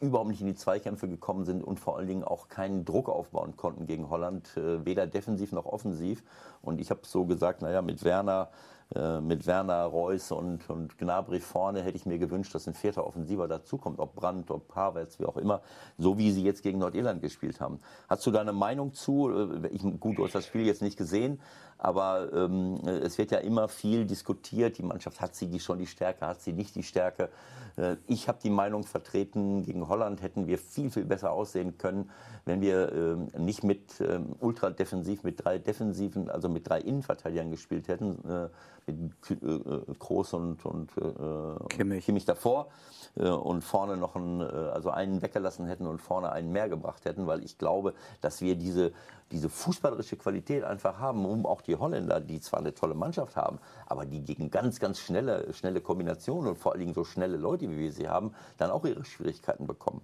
überhaupt 0.00 0.28
nicht 0.28 0.40
in 0.40 0.46
die 0.46 0.54
Zweikämpfe 0.54 1.08
gekommen 1.08 1.44
sind 1.44 1.62
und 1.62 1.78
vor 1.78 1.96
allen 1.96 2.08
Dingen 2.08 2.24
auch 2.24 2.48
keinen 2.48 2.84
Druck 2.84 3.08
aufbauen 3.08 3.56
konnten 3.56 3.86
gegen 3.86 4.10
Holland, 4.10 4.56
äh, 4.56 4.84
weder 4.84 5.06
defensiv 5.06 5.52
noch 5.52 5.66
offensiv. 5.66 6.22
Und 6.62 6.80
ich 6.80 6.90
habe 6.90 7.00
so 7.04 7.26
gesagt, 7.26 7.62
naja, 7.62 7.82
mit 7.82 8.04
Werner, 8.04 8.48
äh, 8.94 9.20
mit 9.20 9.46
Werner, 9.46 9.84
Reus 9.84 10.32
und, 10.32 10.68
und 10.70 10.98
Gnabry 10.98 11.40
vorne 11.40 11.82
hätte 11.82 11.96
ich 11.96 12.06
mir 12.06 12.18
gewünscht, 12.18 12.54
dass 12.54 12.66
ein 12.66 12.74
vierter 12.74 13.06
Offensiver 13.06 13.46
dazukommt, 13.46 14.00
ob 14.00 14.14
Brandt, 14.14 14.50
ob 14.50 14.74
Havertz, 14.74 15.20
wie 15.20 15.26
auch 15.26 15.36
immer, 15.36 15.60
so 15.98 16.16
wie 16.16 16.30
sie 16.32 16.42
jetzt 16.42 16.62
gegen 16.62 16.78
Nordirland 16.78 17.20
gespielt 17.20 17.60
haben. 17.60 17.80
Hast 18.08 18.26
du 18.26 18.30
da 18.30 18.40
eine 18.40 18.52
Meinung 18.52 18.94
zu? 18.94 19.30
Äh, 19.30 19.68
Ich, 19.68 19.82
gut, 20.00 20.18
du 20.18 20.24
hast 20.24 20.34
das 20.34 20.46
Spiel 20.46 20.64
jetzt 20.66 20.82
nicht 20.82 20.96
gesehen, 20.96 21.40
aber 21.78 22.32
ähm, 22.32 22.80
es 22.86 23.18
wird 23.18 23.30
ja 23.30 23.38
immer 23.38 23.68
viel 23.68 24.04
diskutiert. 24.04 24.78
Die 24.78 24.82
Mannschaft 24.82 25.20
hat 25.20 25.34
sie 25.34 25.46
die 25.46 25.60
schon 25.60 25.78
die 25.78 25.86
Stärke, 25.86 26.26
hat 26.26 26.42
sie 26.42 26.52
nicht 26.52 26.74
die 26.74 26.82
Stärke. 26.82 27.30
Äh, 27.76 27.96
ich 28.06 28.28
habe 28.28 28.38
die 28.42 28.50
Meinung 28.50 28.82
vertreten, 28.82 29.62
gegen 29.62 29.88
Holland 29.88 30.20
hätten 30.20 30.46
wir 30.48 30.58
viel, 30.58 30.90
viel 30.90 31.04
besser 31.04 31.32
aussehen 31.32 31.78
können, 31.78 32.10
wenn 32.44 32.60
wir 32.60 32.92
ähm, 32.92 33.28
nicht 33.38 33.62
mit 33.62 34.00
ähm, 34.00 34.34
ultra 34.40 34.70
defensiv, 34.70 35.22
mit 35.22 35.44
drei 35.44 35.58
defensiven, 35.58 36.28
also 36.28 36.48
mit 36.48 36.68
drei 36.68 36.80
Innenverteidigern 36.80 37.50
gespielt 37.50 37.86
hätten, 37.86 38.18
äh, 38.28 38.48
mit 38.90 39.42
äh, 39.42 39.94
Kroos 39.98 40.32
und, 40.32 40.64
und 40.64 40.90
äh, 40.96 41.68
Kimmich. 41.68 42.04
Kimmich 42.04 42.24
davor 42.24 42.68
äh, 43.16 43.28
und 43.28 43.62
vorne 43.62 43.96
noch 43.96 44.16
einen, 44.16 44.40
äh, 44.40 44.44
also 44.44 44.90
einen 44.90 45.22
weggelassen 45.22 45.66
hätten 45.66 45.86
und 45.86 46.00
vorne 46.00 46.32
einen 46.32 46.50
mehr 46.50 46.68
gebracht 46.68 47.04
hätten, 47.04 47.26
weil 47.28 47.44
ich 47.44 47.58
glaube, 47.58 47.94
dass 48.20 48.40
wir 48.40 48.56
diese 48.56 48.92
diese 49.30 49.48
fußballerische 49.48 50.16
Qualität 50.16 50.64
einfach 50.64 50.98
haben, 50.98 51.26
um 51.26 51.46
auch 51.46 51.60
die 51.60 51.67
Holländer, 51.76 52.20
die 52.20 52.40
zwar 52.40 52.60
eine 52.60 52.74
tolle 52.74 52.94
Mannschaft 52.94 53.36
haben, 53.36 53.58
aber 53.86 54.06
die 54.06 54.24
gegen 54.24 54.50
ganz, 54.50 54.80
ganz 54.80 55.00
schnelle, 55.00 55.52
schnelle 55.52 55.80
Kombinationen 55.80 56.50
und 56.50 56.58
vor 56.58 56.72
allen 56.72 56.80
Dingen 56.80 56.94
so 56.94 57.04
schnelle 57.04 57.36
Leute, 57.36 57.70
wie 57.70 57.78
wir 57.78 57.92
sie 57.92 58.08
haben, 58.08 58.34
dann 58.58 58.70
auch 58.70 58.84
ihre 58.84 59.04
Schwierigkeiten 59.04 59.66
bekommen. 59.66 60.02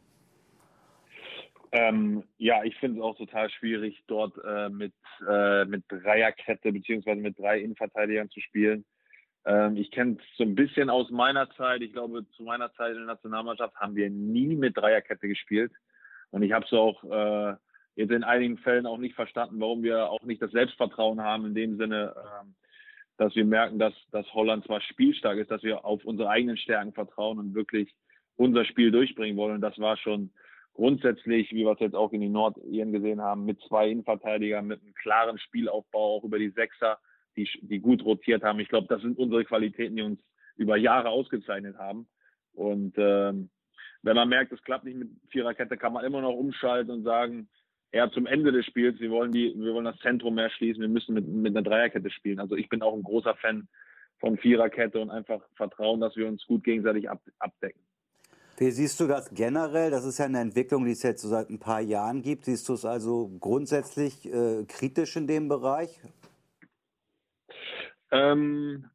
Ähm, 1.72 2.22
ja, 2.38 2.62
ich 2.62 2.76
finde 2.76 3.00
es 3.00 3.04
auch 3.04 3.16
total 3.16 3.50
schwierig, 3.50 4.04
dort 4.06 4.38
äh, 4.44 4.68
mit, 4.68 4.94
äh, 5.28 5.64
mit 5.64 5.82
Dreierkette 5.88 6.70
beziehungsweise 6.72 7.20
mit 7.20 7.36
drei 7.36 7.58
Innenverteidigern 7.58 8.30
zu 8.30 8.38
spielen. 8.40 8.84
Ähm, 9.44 9.76
ich 9.76 9.90
kenne 9.90 10.16
es 10.20 10.36
so 10.36 10.44
ein 10.44 10.54
bisschen 10.54 10.88
aus 10.88 11.10
meiner 11.10 11.50
Zeit. 11.50 11.82
Ich 11.82 11.92
glaube, 11.92 12.24
zu 12.36 12.44
meiner 12.44 12.72
Zeit 12.74 12.92
in 12.92 12.98
der 12.98 13.06
Nationalmannschaft 13.06 13.74
haben 13.74 13.96
wir 13.96 14.08
nie 14.08 14.54
mit 14.54 14.76
Dreierkette 14.76 15.26
gespielt. 15.26 15.72
Und 16.30 16.42
ich 16.42 16.52
habe 16.52 16.64
es 16.64 16.72
auch 16.72 17.02
äh, 17.04 17.56
jetzt 17.96 18.10
in 18.10 18.24
einigen 18.24 18.58
Fällen 18.58 18.86
auch 18.86 18.98
nicht 18.98 19.14
verstanden, 19.14 19.60
warum 19.60 19.82
wir 19.82 20.10
auch 20.10 20.22
nicht 20.22 20.42
das 20.42 20.50
Selbstvertrauen 20.50 21.20
haben, 21.20 21.46
in 21.46 21.54
dem 21.54 21.76
Sinne, 21.76 22.14
ähm, 22.16 22.54
dass 23.16 23.34
wir 23.34 23.44
merken, 23.44 23.78
dass, 23.78 23.94
dass 24.10 24.32
Holland 24.34 24.64
zwar 24.64 24.80
spielstark 24.80 25.38
ist, 25.38 25.50
dass 25.50 25.62
wir 25.62 25.84
auf 25.84 26.04
unsere 26.04 26.28
eigenen 26.28 26.56
Stärken 26.56 26.92
vertrauen 26.92 27.38
und 27.38 27.54
wirklich 27.54 27.94
unser 28.36 28.64
Spiel 28.64 28.90
durchbringen 28.90 29.36
wollen. 29.36 29.60
Das 29.60 29.78
war 29.78 29.96
schon 29.96 30.30
grundsätzlich, 30.72 31.52
wie 31.52 31.64
wir 31.64 31.72
es 31.72 31.80
jetzt 31.80 31.94
auch 31.94 32.12
in 32.12 32.20
den 32.20 32.32
Nordiren 32.32 32.92
gesehen 32.92 33.20
haben, 33.20 33.44
mit 33.44 33.60
zwei 33.68 33.90
Innenverteidigern, 33.90 34.66
mit 34.66 34.82
einem 34.82 34.94
klaren 34.94 35.38
Spielaufbau, 35.38 36.16
auch 36.16 36.24
über 36.24 36.38
die 36.38 36.50
Sechser, 36.50 36.98
die, 37.36 37.48
die 37.62 37.78
gut 37.78 38.04
rotiert 38.04 38.42
haben. 38.42 38.58
Ich 38.58 38.68
glaube, 38.68 38.88
das 38.88 39.02
sind 39.02 39.18
unsere 39.18 39.44
Qualitäten, 39.44 39.96
die 39.96 40.02
uns 40.02 40.20
über 40.56 40.76
Jahre 40.76 41.10
ausgezeichnet 41.10 41.78
haben. 41.78 42.08
Und 42.52 42.94
ähm, 42.96 43.50
wenn 44.02 44.16
man 44.16 44.28
merkt, 44.28 44.52
es 44.52 44.62
klappt 44.62 44.84
nicht 44.84 44.98
mit 44.98 45.10
Viererkette, 45.28 45.76
kann 45.76 45.92
man 45.92 46.04
immer 46.04 46.20
noch 46.20 46.34
umschalten 46.34 46.90
und 46.90 47.04
sagen, 47.04 47.48
eher 47.94 48.10
zum 48.10 48.26
Ende 48.26 48.50
des 48.50 48.66
Spiels, 48.66 48.98
wir 48.98 49.10
wollen, 49.10 49.30
die, 49.30 49.54
wir 49.56 49.72
wollen 49.72 49.84
das 49.84 49.98
Zentrum 50.00 50.34
mehr 50.34 50.50
schließen, 50.50 50.82
wir 50.82 50.88
müssen 50.88 51.14
mit, 51.14 51.28
mit 51.28 51.56
einer 51.56 51.62
Dreierkette 51.62 52.10
spielen. 52.10 52.40
Also 52.40 52.56
ich 52.56 52.68
bin 52.68 52.82
auch 52.82 52.92
ein 52.92 53.04
großer 53.04 53.36
Fan 53.36 53.68
von 54.18 54.36
Viererkette 54.36 55.00
und 55.00 55.10
einfach 55.10 55.40
vertrauen, 55.54 56.00
dass 56.00 56.16
wir 56.16 56.26
uns 56.26 56.44
gut 56.46 56.64
gegenseitig 56.64 57.08
ab, 57.08 57.22
abdecken. 57.38 57.80
Wie 58.58 58.70
siehst 58.70 58.98
du 58.98 59.06
das 59.06 59.32
generell? 59.32 59.90
Das 59.90 60.04
ist 60.04 60.18
ja 60.18 60.24
eine 60.24 60.40
Entwicklung, 60.40 60.84
die 60.84 60.92
es 60.92 61.02
jetzt 61.02 61.22
so 61.22 61.28
seit 61.28 61.50
ein 61.50 61.60
paar 61.60 61.80
Jahren 61.80 62.22
gibt. 62.22 62.44
Siehst 62.44 62.68
du 62.68 62.74
es 62.74 62.84
also 62.84 63.30
grundsätzlich 63.40 64.26
äh, 64.26 64.64
kritisch 64.66 65.16
in 65.16 65.26
dem 65.26 65.48
Bereich? 65.48 66.00
Ähm, 68.10 68.86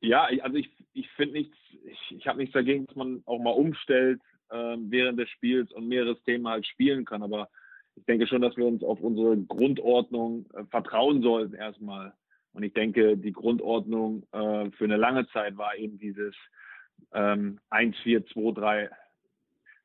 ja, 0.00 0.28
also 0.42 0.56
ich, 0.56 0.70
ich 0.92 1.10
finde 1.12 1.38
nichts, 1.38 1.56
ich, 1.84 2.16
ich 2.18 2.26
habe 2.26 2.38
nichts 2.38 2.54
dagegen, 2.54 2.86
dass 2.86 2.96
man 2.96 3.22
auch 3.26 3.38
mal 3.38 3.50
umstellt 3.50 4.20
ähm, 4.50 4.90
während 4.90 5.18
des 5.18 5.28
Spiels 5.30 5.72
und 5.72 5.88
mehrere 5.88 6.18
Themen 6.22 6.48
halt 6.48 6.66
spielen 6.66 7.04
kann. 7.04 7.22
Aber 7.22 7.48
ich 8.00 8.06
denke 8.06 8.26
schon, 8.26 8.40
dass 8.40 8.56
wir 8.56 8.66
uns 8.66 8.82
auf 8.82 9.00
unsere 9.00 9.36
Grundordnung 9.36 10.46
äh, 10.54 10.64
vertrauen 10.70 11.22
sollten 11.22 11.54
erstmal. 11.54 12.14
Und 12.52 12.62
ich 12.62 12.72
denke, 12.72 13.16
die 13.16 13.32
Grundordnung 13.32 14.22
äh, 14.32 14.70
für 14.72 14.84
eine 14.84 14.96
lange 14.96 15.28
Zeit 15.28 15.56
war 15.58 15.76
eben 15.76 15.98
dieses 15.98 16.34
ähm, 17.12 17.60
1, 17.68 17.96
4, 17.98 18.24
2, 18.26 18.52
3, 18.52 18.90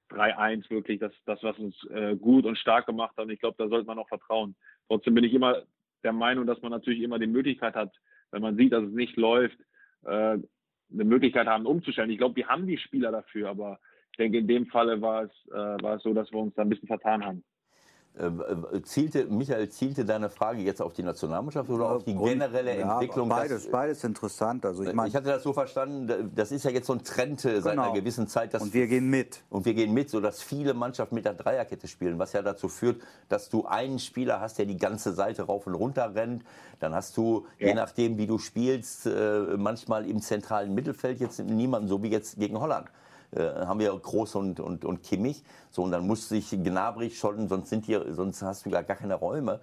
3, 0.09 0.37
1 0.37 0.69
wirklich 0.69 0.99
das, 0.99 1.11
das 1.25 1.43
was 1.43 1.59
uns 1.59 1.75
äh, 1.89 2.15
gut 2.15 2.45
und 2.45 2.57
stark 2.57 2.85
gemacht 2.85 3.15
hat. 3.17 3.25
Und 3.25 3.31
ich 3.31 3.39
glaube, 3.39 3.57
da 3.57 3.67
sollte 3.67 3.85
man 3.85 3.99
auch 3.99 4.07
vertrauen. 4.07 4.55
Trotzdem 4.87 5.13
bin 5.13 5.25
ich 5.25 5.33
immer 5.33 5.63
der 6.03 6.13
Meinung, 6.13 6.47
dass 6.47 6.61
man 6.61 6.71
natürlich 6.71 7.01
immer 7.01 7.19
die 7.19 7.27
Möglichkeit 7.27 7.75
hat, 7.75 7.93
wenn 8.31 8.41
man 8.41 8.55
sieht, 8.55 8.71
dass 8.71 8.83
es 8.83 8.93
nicht 8.93 9.17
läuft, 9.17 9.57
äh, 10.03 10.07
eine 10.07 11.03
Möglichkeit 11.03 11.47
haben, 11.47 11.65
umzustellen. 11.65 12.11
Ich 12.11 12.17
glaube, 12.17 12.37
wir 12.37 12.47
haben 12.47 12.65
die 12.65 12.77
Spieler 12.77 13.11
dafür, 13.11 13.49
aber 13.49 13.79
ich 14.11 14.17
denke, 14.17 14.37
in 14.37 14.47
dem 14.47 14.67
Falle 14.67 15.01
war 15.01 15.23
es, 15.23 15.31
äh, 15.51 15.83
war 15.83 15.95
es 15.95 16.03
so, 16.03 16.13
dass 16.13 16.31
wir 16.31 16.39
uns 16.39 16.55
da 16.55 16.61
ein 16.61 16.69
bisschen 16.69 16.87
vertan 16.87 17.25
haben. 17.25 17.43
Äh, 18.17 18.27
äh, 18.27 18.81
zielte, 18.83 19.25
Michael, 19.25 19.67
zielte 19.69 20.05
deine 20.05 20.29
Frage 20.29 20.61
jetzt 20.61 20.81
auf 20.81 20.93
die 20.93 21.03
Nationalmannschaft 21.03 21.69
oder 21.69 21.91
auf 21.91 22.03
die 22.05 22.15
generelle 22.15 22.79
ja, 22.79 22.93
Entwicklung? 22.93 23.27
Beides, 23.27 23.63
dass, 23.63 23.71
beides 23.71 24.03
interessant. 24.05 24.65
Also 24.65 24.83
ich, 24.83 24.93
mein, 24.93 25.07
ich 25.07 25.15
hatte 25.15 25.27
das 25.27 25.43
so 25.43 25.51
verstanden, 25.51 26.31
das 26.33 26.51
ist 26.53 26.63
ja 26.63 26.71
jetzt 26.71 26.87
so 26.87 26.93
ein 26.93 27.03
Trend 27.03 27.41
genau. 27.41 27.59
seit 27.59 27.73
einer 27.73 27.83
genau. 27.83 27.93
gewissen 27.93 28.27
Zeit. 28.27 28.55
und 28.55 28.73
wir 28.73 28.87
gehen 28.87 29.09
mit. 29.09 29.43
Und 29.49 29.65
wir 29.65 29.73
gehen 29.73 29.93
mit, 29.93 30.09
sodass 30.09 30.41
viele 30.41 30.73
Mannschaften 30.73 31.15
mit 31.15 31.25
der 31.25 31.33
Dreierkette 31.33 31.89
spielen, 31.89 32.17
was 32.17 32.31
ja 32.31 32.41
dazu 32.41 32.69
führt, 32.69 33.01
dass 33.27 33.49
du 33.49 33.65
einen 33.65 33.99
Spieler 33.99 34.39
hast, 34.39 34.59
der 34.59 34.65
die 34.65 34.77
ganze 34.77 35.13
Seite 35.13 35.43
rauf 35.43 35.67
und 35.67 35.73
runter 35.73 36.15
rennt. 36.15 36.43
Dann 36.79 36.95
hast 36.95 37.17
du, 37.17 37.45
ja. 37.59 37.67
je 37.67 37.73
nachdem, 37.73 38.17
wie 38.17 38.27
du 38.27 38.37
spielst, 38.37 39.07
äh, 39.07 39.57
manchmal 39.57 40.09
im 40.09 40.21
zentralen 40.21 40.73
Mittelfeld 40.73 41.19
jetzt 41.19 41.39
niemanden, 41.39 41.89
so 41.89 42.01
wie 42.01 42.09
jetzt 42.09 42.39
gegen 42.39 42.59
Holland. 42.59 42.87
Äh, 43.35 43.65
haben 43.65 43.79
wir 43.79 43.91
Groß 43.91 44.35
und, 44.35 44.59
und, 44.61 44.85
und 44.85 45.03
Kimmich. 45.03 45.43
So, 45.69 45.83
und 45.83 45.91
dann 45.91 46.07
muss 46.07 46.29
sich 46.29 46.51
Gnabry 46.51 47.09
schon, 47.09 47.49
sonst, 47.49 47.69
sind 47.69 47.85
hier, 47.85 48.13
sonst 48.13 48.41
hast 48.41 48.65
du 48.65 48.69
gar, 48.69 48.83
keine 48.83 49.15
Räume, 49.15 49.59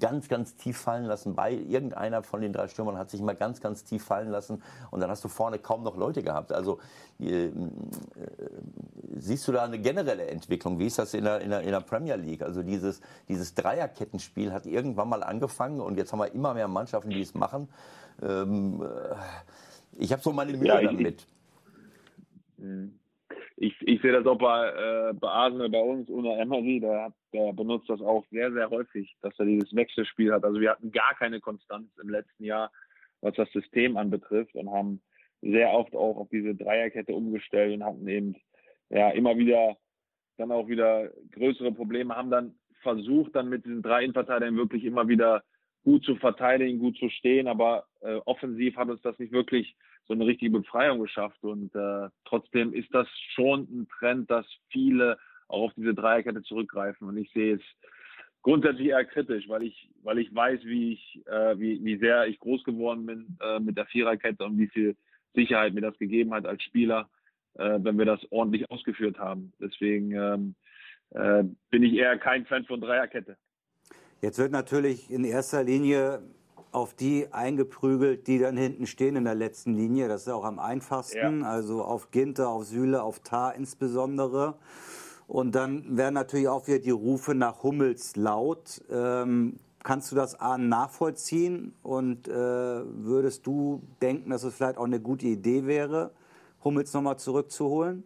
ganz, 0.00 0.28
ganz 0.28 0.56
tief 0.56 0.78
fallen 0.78 1.04
lassen. 1.04 1.36
Bei 1.36 1.52
irgendeiner 1.52 2.24
von 2.24 2.40
den 2.40 2.52
drei 2.52 2.66
Stürmern 2.66 2.98
hat 2.98 3.10
sich 3.10 3.22
mal 3.22 3.36
ganz, 3.36 3.60
ganz 3.60 3.84
tief 3.84 4.04
fallen 4.04 4.28
lassen. 4.28 4.60
Und 4.90 5.00
dann 5.00 5.08
hast 5.08 5.22
du 5.22 5.28
vorne 5.28 5.60
kaum 5.60 5.84
noch 5.84 5.96
Leute 5.96 6.24
gehabt. 6.24 6.52
Also 6.52 6.80
äh, 7.20 7.46
äh, 7.46 7.52
siehst 9.16 9.46
du 9.46 9.52
da 9.52 9.62
eine 9.62 9.78
generelle 9.78 10.26
Entwicklung? 10.26 10.80
Wie 10.80 10.86
ist 10.86 10.98
das 10.98 11.14
in 11.14 11.22
der, 11.22 11.42
in 11.42 11.50
der, 11.50 11.60
in 11.60 11.70
der 11.70 11.80
Premier 11.80 12.16
League? 12.16 12.42
Also 12.42 12.64
dieses, 12.64 13.00
dieses 13.28 13.54
Dreierkettenspiel 13.54 14.52
hat 14.52 14.66
irgendwann 14.66 15.08
mal 15.08 15.22
angefangen 15.22 15.80
und 15.80 15.96
jetzt 15.96 16.12
haben 16.12 16.18
wir 16.18 16.32
immer 16.34 16.54
mehr 16.54 16.66
Mannschaften, 16.66 17.10
die 17.10 17.22
es 17.22 17.34
machen. 17.34 17.68
Ähm, 18.20 18.82
äh, 18.82 19.14
ich 19.96 20.12
habe 20.12 20.22
so 20.22 20.32
meine 20.32 20.54
Mühe 20.54 20.66
ja, 20.66 20.82
damit. 20.82 21.24
Mhm 22.58 22.94
ich, 22.94 23.01
ich 23.62 24.02
sehe 24.02 24.10
das 24.10 24.26
auch 24.26 24.38
bei, 24.38 24.68
äh, 24.70 25.14
bei 25.14 25.28
Arsenal, 25.28 25.70
bei 25.70 25.80
uns, 25.80 26.10
Una 26.10 26.36
Emery, 26.36 26.80
der, 26.80 27.14
der 27.32 27.52
benutzt 27.52 27.88
das 27.88 28.00
auch 28.00 28.24
sehr, 28.32 28.52
sehr 28.52 28.68
häufig, 28.70 29.14
dass 29.22 29.38
er 29.38 29.44
dieses 29.44 29.72
Wechselspiel 29.74 30.32
hat. 30.32 30.42
Also 30.42 30.60
wir 30.60 30.70
hatten 30.70 30.90
gar 30.90 31.14
keine 31.14 31.38
Konstanz 31.40 31.88
im 32.02 32.08
letzten 32.08 32.42
Jahr, 32.44 32.72
was 33.20 33.36
das 33.36 33.50
System 33.52 33.96
anbetrifft 33.96 34.56
und 34.56 34.68
haben 34.68 35.00
sehr 35.42 35.70
oft 35.70 35.94
auch 35.94 36.16
auf 36.16 36.28
diese 36.30 36.56
Dreierkette 36.56 37.14
umgestellt 37.14 37.74
und 37.74 37.84
hatten 37.84 38.08
eben 38.08 38.34
ja 38.90 39.10
immer 39.10 39.36
wieder 39.36 39.76
dann 40.38 40.50
auch 40.50 40.66
wieder 40.66 41.10
größere 41.30 41.70
Probleme, 41.70 42.16
haben 42.16 42.30
dann 42.30 42.54
versucht, 42.82 43.36
dann 43.36 43.48
mit 43.48 43.64
diesen 43.64 43.82
drei 43.82 44.02
Innenverteidigern 44.02 44.56
wirklich 44.56 44.84
immer 44.84 45.06
wieder 45.06 45.44
gut 45.84 46.04
zu 46.04 46.16
verteidigen, 46.16 46.80
gut 46.80 46.96
zu 46.96 47.08
stehen, 47.10 47.46
aber 47.46 47.86
äh, 48.00 48.14
offensiv 48.24 48.76
hat 48.76 48.88
uns 48.88 49.02
das 49.02 49.18
nicht 49.20 49.32
wirklich 49.32 49.76
so 50.12 50.14
eine 50.14 50.26
richtige 50.26 50.58
Befreiung 50.58 51.00
geschafft. 51.00 51.42
Und 51.42 51.74
äh, 51.74 52.08
trotzdem 52.26 52.74
ist 52.74 52.92
das 52.92 53.08
schon 53.34 53.62
ein 53.62 53.88
Trend, 53.98 54.30
dass 54.30 54.46
viele 54.70 55.18
auch 55.48 55.64
auf 55.64 55.72
diese 55.74 55.94
Dreierkette 55.94 56.42
zurückgreifen. 56.42 57.08
Und 57.08 57.16
ich 57.16 57.30
sehe 57.32 57.54
es 57.54 57.62
grundsätzlich 58.42 58.88
eher 58.88 59.04
kritisch, 59.04 59.48
weil 59.48 59.62
ich, 59.62 59.88
weil 60.02 60.18
ich 60.18 60.34
weiß, 60.34 60.60
wie 60.64 60.92
ich, 60.92 61.26
äh, 61.26 61.58
wie, 61.58 61.82
wie 61.82 61.96
sehr 61.96 62.26
ich 62.26 62.38
groß 62.40 62.62
geworden 62.64 63.06
bin 63.06 63.38
äh, 63.40 63.58
mit 63.58 63.78
der 63.78 63.86
Viererkette 63.86 64.44
und 64.44 64.58
wie 64.58 64.68
viel 64.68 64.96
Sicherheit 65.34 65.72
mir 65.72 65.80
das 65.80 65.96
gegeben 65.98 66.34
hat 66.34 66.44
als 66.44 66.62
Spieler, 66.62 67.08
äh, 67.54 67.78
wenn 67.80 67.96
wir 67.96 68.04
das 68.04 68.20
ordentlich 68.30 68.70
ausgeführt 68.70 69.18
haben. 69.18 69.52
Deswegen 69.60 70.12
ähm, 70.12 70.54
äh, 71.10 71.44
bin 71.70 71.82
ich 71.82 71.94
eher 71.94 72.18
kein 72.18 72.44
Fan 72.44 72.66
von 72.66 72.82
Dreierkette. 72.82 73.38
Jetzt 74.20 74.38
wird 74.38 74.52
natürlich 74.52 75.10
in 75.10 75.24
erster 75.24 75.64
Linie 75.64 76.22
auf 76.72 76.94
die 76.94 77.28
eingeprügelt, 77.32 78.26
die 78.26 78.38
dann 78.38 78.56
hinten 78.56 78.86
stehen 78.86 79.14
in 79.14 79.24
der 79.24 79.34
letzten 79.34 79.74
Linie. 79.74 80.08
Das 80.08 80.22
ist 80.22 80.28
auch 80.28 80.44
am 80.44 80.58
einfachsten. 80.58 81.42
Ja. 81.42 81.46
Also 81.46 81.82
auf 81.82 82.10
Ginter, 82.10 82.48
auf 82.48 82.64
Süle, 82.64 83.02
auf 83.02 83.20
Tar 83.20 83.54
insbesondere. 83.54 84.54
Und 85.28 85.54
dann 85.54 85.96
werden 85.96 86.14
natürlich 86.14 86.48
auch 86.48 86.66
wieder 86.66 86.78
die 86.78 86.90
Rufe 86.90 87.34
nach 87.34 87.62
Hummels 87.62 88.16
laut. 88.16 88.82
Ähm, 88.90 89.58
kannst 89.82 90.12
du 90.12 90.16
das 90.16 90.40
A 90.40 90.56
nachvollziehen? 90.56 91.74
Und 91.82 92.26
äh, 92.26 92.32
würdest 92.32 93.46
du 93.46 93.82
denken, 94.00 94.30
dass 94.30 94.42
es 94.42 94.56
vielleicht 94.56 94.78
auch 94.78 94.84
eine 94.84 95.00
gute 95.00 95.26
Idee 95.26 95.66
wäre, 95.66 96.12
Hummels 96.64 96.94
nochmal 96.94 97.18
zurückzuholen? 97.18 98.04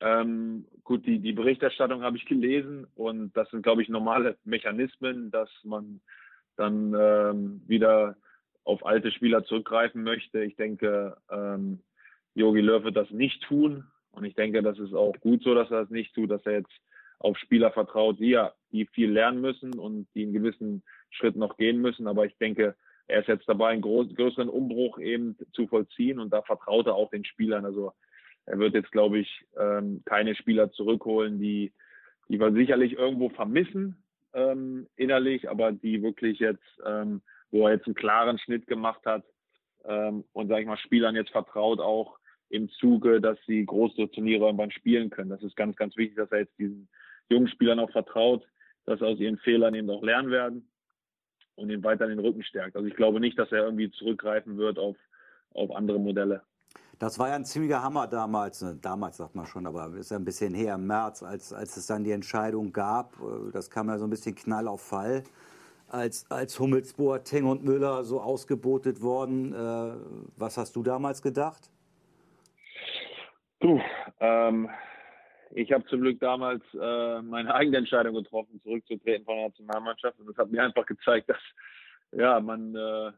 Ähm, 0.00 0.66
gut, 0.82 1.06
die, 1.06 1.18
die 1.18 1.32
Berichterstattung 1.32 2.02
habe 2.02 2.18
ich 2.18 2.26
gelesen 2.26 2.86
und 2.94 3.34
das 3.34 3.50
sind, 3.50 3.62
glaube 3.62 3.80
ich, 3.82 3.88
normale 3.88 4.36
Mechanismen, 4.44 5.30
dass 5.30 5.48
man 5.62 6.00
dann 6.56 6.94
ähm, 6.98 7.62
wieder 7.66 8.16
auf 8.64 8.84
alte 8.84 9.10
Spieler 9.12 9.44
zurückgreifen 9.44 10.02
möchte. 10.02 10.42
Ich 10.42 10.56
denke, 10.56 11.16
ähm, 11.30 11.80
Jogi 12.34 12.60
Löw 12.60 12.82
wird 12.84 12.96
das 12.96 13.10
nicht 13.10 13.42
tun. 13.42 13.84
Und 14.10 14.24
ich 14.24 14.34
denke, 14.34 14.62
das 14.62 14.78
ist 14.78 14.94
auch 14.94 15.14
gut 15.20 15.42
so, 15.42 15.54
dass 15.54 15.70
er 15.70 15.82
das 15.82 15.90
nicht 15.90 16.14
tut, 16.14 16.30
dass 16.30 16.44
er 16.46 16.52
jetzt 16.52 16.72
auf 17.18 17.36
Spieler 17.38 17.72
vertraut, 17.72 18.18
die 18.20 18.30
ja, 18.30 18.52
die 18.70 18.86
viel 18.86 19.10
lernen 19.10 19.40
müssen 19.40 19.78
und 19.78 20.06
die 20.14 20.22
einen 20.22 20.32
gewissen 20.32 20.82
Schritt 21.10 21.36
noch 21.36 21.56
gehen 21.56 21.80
müssen. 21.80 22.06
Aber 22.06 22.26
ich 22.26 22.36
denke, 22.38 22.76
er 23.06 23.20
ist 23.20 23.28
jetzt 23.28 23.48
dabei, 23.48 23.70
einen 23.70 23.82
groß, 23.82 24.14
größeren 24.14 24.48
Umbruch 24.48 24.98
eben 24.98 25.36
zu 25.52 25.66
vollziehen 25.66 26.18
und 26.18 26.32
da 26.32 26.42
vertraut 26.42 26.86
er 26.86 26.94
auch 26.94 27.10
den 27.10 27.24
Spielern. 27.24 27.64
Also 27.64 27.92
er 28.46 28.58
wird 28.58 28.74
jetzt, 28.74 28.92
glaube 28.92 29.18
ich, 29.18 29.46
ähm, 29.58 30.02
keine 30.04 30.34
Spieler 30.34 30.70
zurückholen, 30.72 31.38
die, 31.38 31.72
die 32.28 32.38
wir 32.38 32.52
sicherlich 32.52 32.94
irgendwo 32.94 33.28
vermissen, 33.30 34.03
ähm, 34.34 34.86
innerlich, 34.96 35.48
aber 35.48 35.72
die 35.72 36.02
wirklich 36.02 36.38
jetzt, 36.38 36.62
ähm, 36.84 37.22
wo 37.50 37.66
er 37.66 37.74
jetzt 37.74 37.86
einen 37.86 37.94
klaren 37.94 38.38
Schnitt 38.38 38.66
gemacht 38.66 39.04
hat 39.06 39.24
ähm, 39.84 40.24
und, 40.32 40.48
sage 40.48 40.62
ich 40.62 40.66
mal, 40.66 40.76
Spielern 40.76 41.14
jetzt 41.14 41.30
vertraut 41.30 41.80
auch 41.80 42.18
im 42.50 42.68
Zuge, 42.68 43.20
dass 43.20 43.38
sie 43.46 43.64
große 43.64 44.10
Turniere 44.10 44.46
irgendwann 44.46 44.70
spielen 44.70 45.10
können. 45.10 45.30
Das 45.30 45.42
ist 45.42 45.56
ganz, 45.56 45.76
ganz 45.76 45.96
wichtig, 45.96 46.16
dass 46.16 46.30
er 46.30 46.40
jetzt 46.40 46.58
diesen 46.58 46.88
jungen 47.28 47.48
Spielern 47.48 47.80
auch 47.80 47.90
vertraut, 47.90 48.46
dass 48.84 48.98
sie 48.98 49.06
aus 49.06 49.18
ihren 49.18 49.38
Fehlern 49.38 49.74
eben 49.74 49.90
auch 49.90 50.02
lernen 50.02 50.30
werden 50.30 50.68
und 51.54 51.70
ihn 51.70 51.82
weiter 51.82 52.06
den 52.06 52.18
Rücken 52.18 52.42
stärkt. 52.42 52.76
Also 52.76 52.86
ich 52.86 52.96
glaube 52.96 53.20
nicht, 53.20 53.38
dass 53.38 53.52
er 53.52 53.64
irgendwie 53.64 53.90
zurückgreifen 53.90 54.56
wird 54.56 54.78
auf, 54.78 54.96
auf 55.50 55.74
andere 55.74 55.98
Modelle. 55.98 56.42
Das 56.98 57.18
war 57.18 57.28
ja 57.28 57.34
ein 57.34 57.44
ziemlicher 57.44 57.82
Hammer 57.82 58.06
damals, 58.06 58.62
ne, 58.62 58.78
damals 58.80 59.16
sagt 59.16 59.34
man 59.34 59.46
schon, 59.46 59.66
aber 59.66 59.86
ist 59.96 60.10
ja 60.10 60.16
ein 60.16 60.24
bisschen 60.24 60.54
her 60.54 60.74
im 60.74 60.86
März, 60.86 61.22
als, 61.22 61.52
als 61.52 61.76
es 61.76 61.86
dann 61.86 62.04
die 62.04 62.12
Entscheidung 62.12 62.72
gab. 62.72 63.14
Äh, 63.20 63.52
das 63.52 63.70
kam 63.70 63.88
ja 63.88 63.98
so 63.98 64.06
ein 64.06 64.10
bisschen 64.10 64.34
Knall 64.34 64.68
auf 64.68 64.82
Fall, 64.82 65.24
als, 65.88 66.30
als 66.30 66.58
Hummels, 66.58 66.94
Boateng 66.94 67.46
und 67.46 67.64
Müller 67.64 68.04
so 68.04 68.20
ausgebotet 68.20 69.02
worden. 69.02 69.52
Äh, 69.52 69.94
was 70.36 70.56
hast 70.56 70.76
du 70.76 70.82
damals 70.82 71.22
gedacht? 71.22 71.70
Du, 73.60 73.80
ähm, 74.20 74.68
ich 75.52 75.72
habe 75.72 75.84
zum 75.86 76.00
Glück 76.00 76.20
damals 76.20 76.62
äh, 76.74 77.22
meine 77.22 77.54
eigene 77.54 77.78
Entscheidung 77.78 78.14
getroffen, 78.14 78.60
zurückzutreten 78.62 79.24
von 79.24 79.36
der 79.36 79.48
Nationalmannschaft. 79.48 80.18
Und 80.18 80.26
das 80.28 80.36
hat 80.36 80.50
mir 80.50 80.62
einfach 80.62 80.84
gezeigt, 80.84 81.28
dass 81.28 81.38
ja, 82.12 82.40
man, 82.40 82.74
äh, 82.74 83.12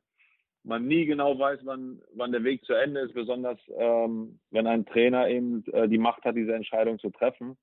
man 0.67 0.87
nie 0.87 1.07
genau 1.07 1.39
weiß, 1.39 1.61
wann, 1.64 2.01
wann 2.14 2.33
der 2.33 2.45
Weg 2.45 2.64
zu 2.64 2.75
Ende 2.75 3.01
ist, 3.01 3.14
besonders 3.14 3.59
ähm, 3.79 4.39
wenn 4.51 4.67
ein 4.67 4.85
Trainer 4.85 5.29
eben 5.29 5.64
äh, 5.73 5.89
die 5.89 5.99
Macht 5.99 6.25
hat, 6.25 6.37
diese 6.37 6.55
Entscheidung 6.55 6.99
zu 6.99 7.11
treffen. 7.11 7.57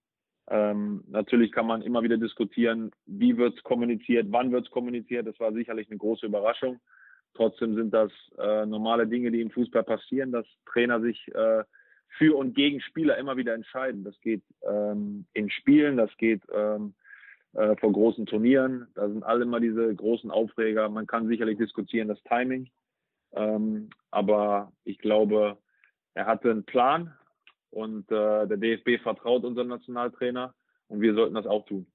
Ähm, 0.49 1.03
natürlich 1.07 1.51
kann 1.51 1.67
man 1.67 1.81
immer 1.81 2.03
wieder 2.03 2.17
diskutieren, 2.17 2.91
wie 3.05 3.37
wird 3.37 3.57
es 3.57 3.63
kommuniziert, 3.63 4.27
wann 4.29 4.51
wird 4.51 4.65
es 4.65 4.71
kommuniziert. 4.71 5.27
Das 5.27 5.39
war 5.39 5.53
sicherlich 5.53 5.89
eine 5.89 5.97
große 5.97 6.25
Überraschung. 6.25 6.79
Trotzdem 7.33 7.75
sind 7.75 7.93
das 7.93 8.11
äh, 8.37 8.65
normale 8.65 9.07
Dinge, 9.07 9.31
die 9.31 9.41
im 9.41 9.51
Fußball 9.51 9.83
passieren, 9.83 10.31
dass 10.31 10.45
Trainer 10.71 11.01
sich 11.01 11.27
äh, 11.33 11.63
für 12.17 12.37
und 12.37 12.55
gegen 12.55 12.79
Spieler 12.79 13.17
immer 13.17 13.37
wieder 13.37 13.53
entscheiden. 13.53 14.03
Das 14.03 14.19
geht 14.21 14.43
ähm, 14.61 15.25
in 15.33 15.49
Spielen, 15.49 15.97
das 15.97 16.15
geht 16.17 16.41
ähm, 16.53 16.93
äh, 17.53 17.75
vor 17.77 17.91
großen 17.91 18.25
Turnieren. 18.27 18.87
Da 18.95 19.09
sind 19.09 19.23
alle 19.23 19.43
immer 19.43 19.59
diese 19.59 19.93
großen 19.93 20.31
Aufreger. 20.31 20.89
Man 20.89 21.07
kann 21.07 21.27
sicherlich 21.27 21.57
diskutieren, 21.57 22.07
das 22.07 22.21
Timing. 22.23 22.69
Ähm, 23.33 23.89
aber 24.11 24.71
ich 24.83 24.99
glaube, 24.99 25.57
er 26.13 26.25
hatte 26.25 26.51
einen 26.51 26.65
Plan 26.65 27.13
und 27.71 28.11
äh, 28.11 28.47
der 28.47 28.57
DFB 28.57 29.01
vertraut 29.01 29.43
unserem 29.43 29.69
Nationaltrainer 29.69 30.53
und 30.87 31.01
wir 31.01 31.13
sollten 31.15 31.35
das 31.35 31.47
auch 31.47 31.65
tun. 31.65 31.87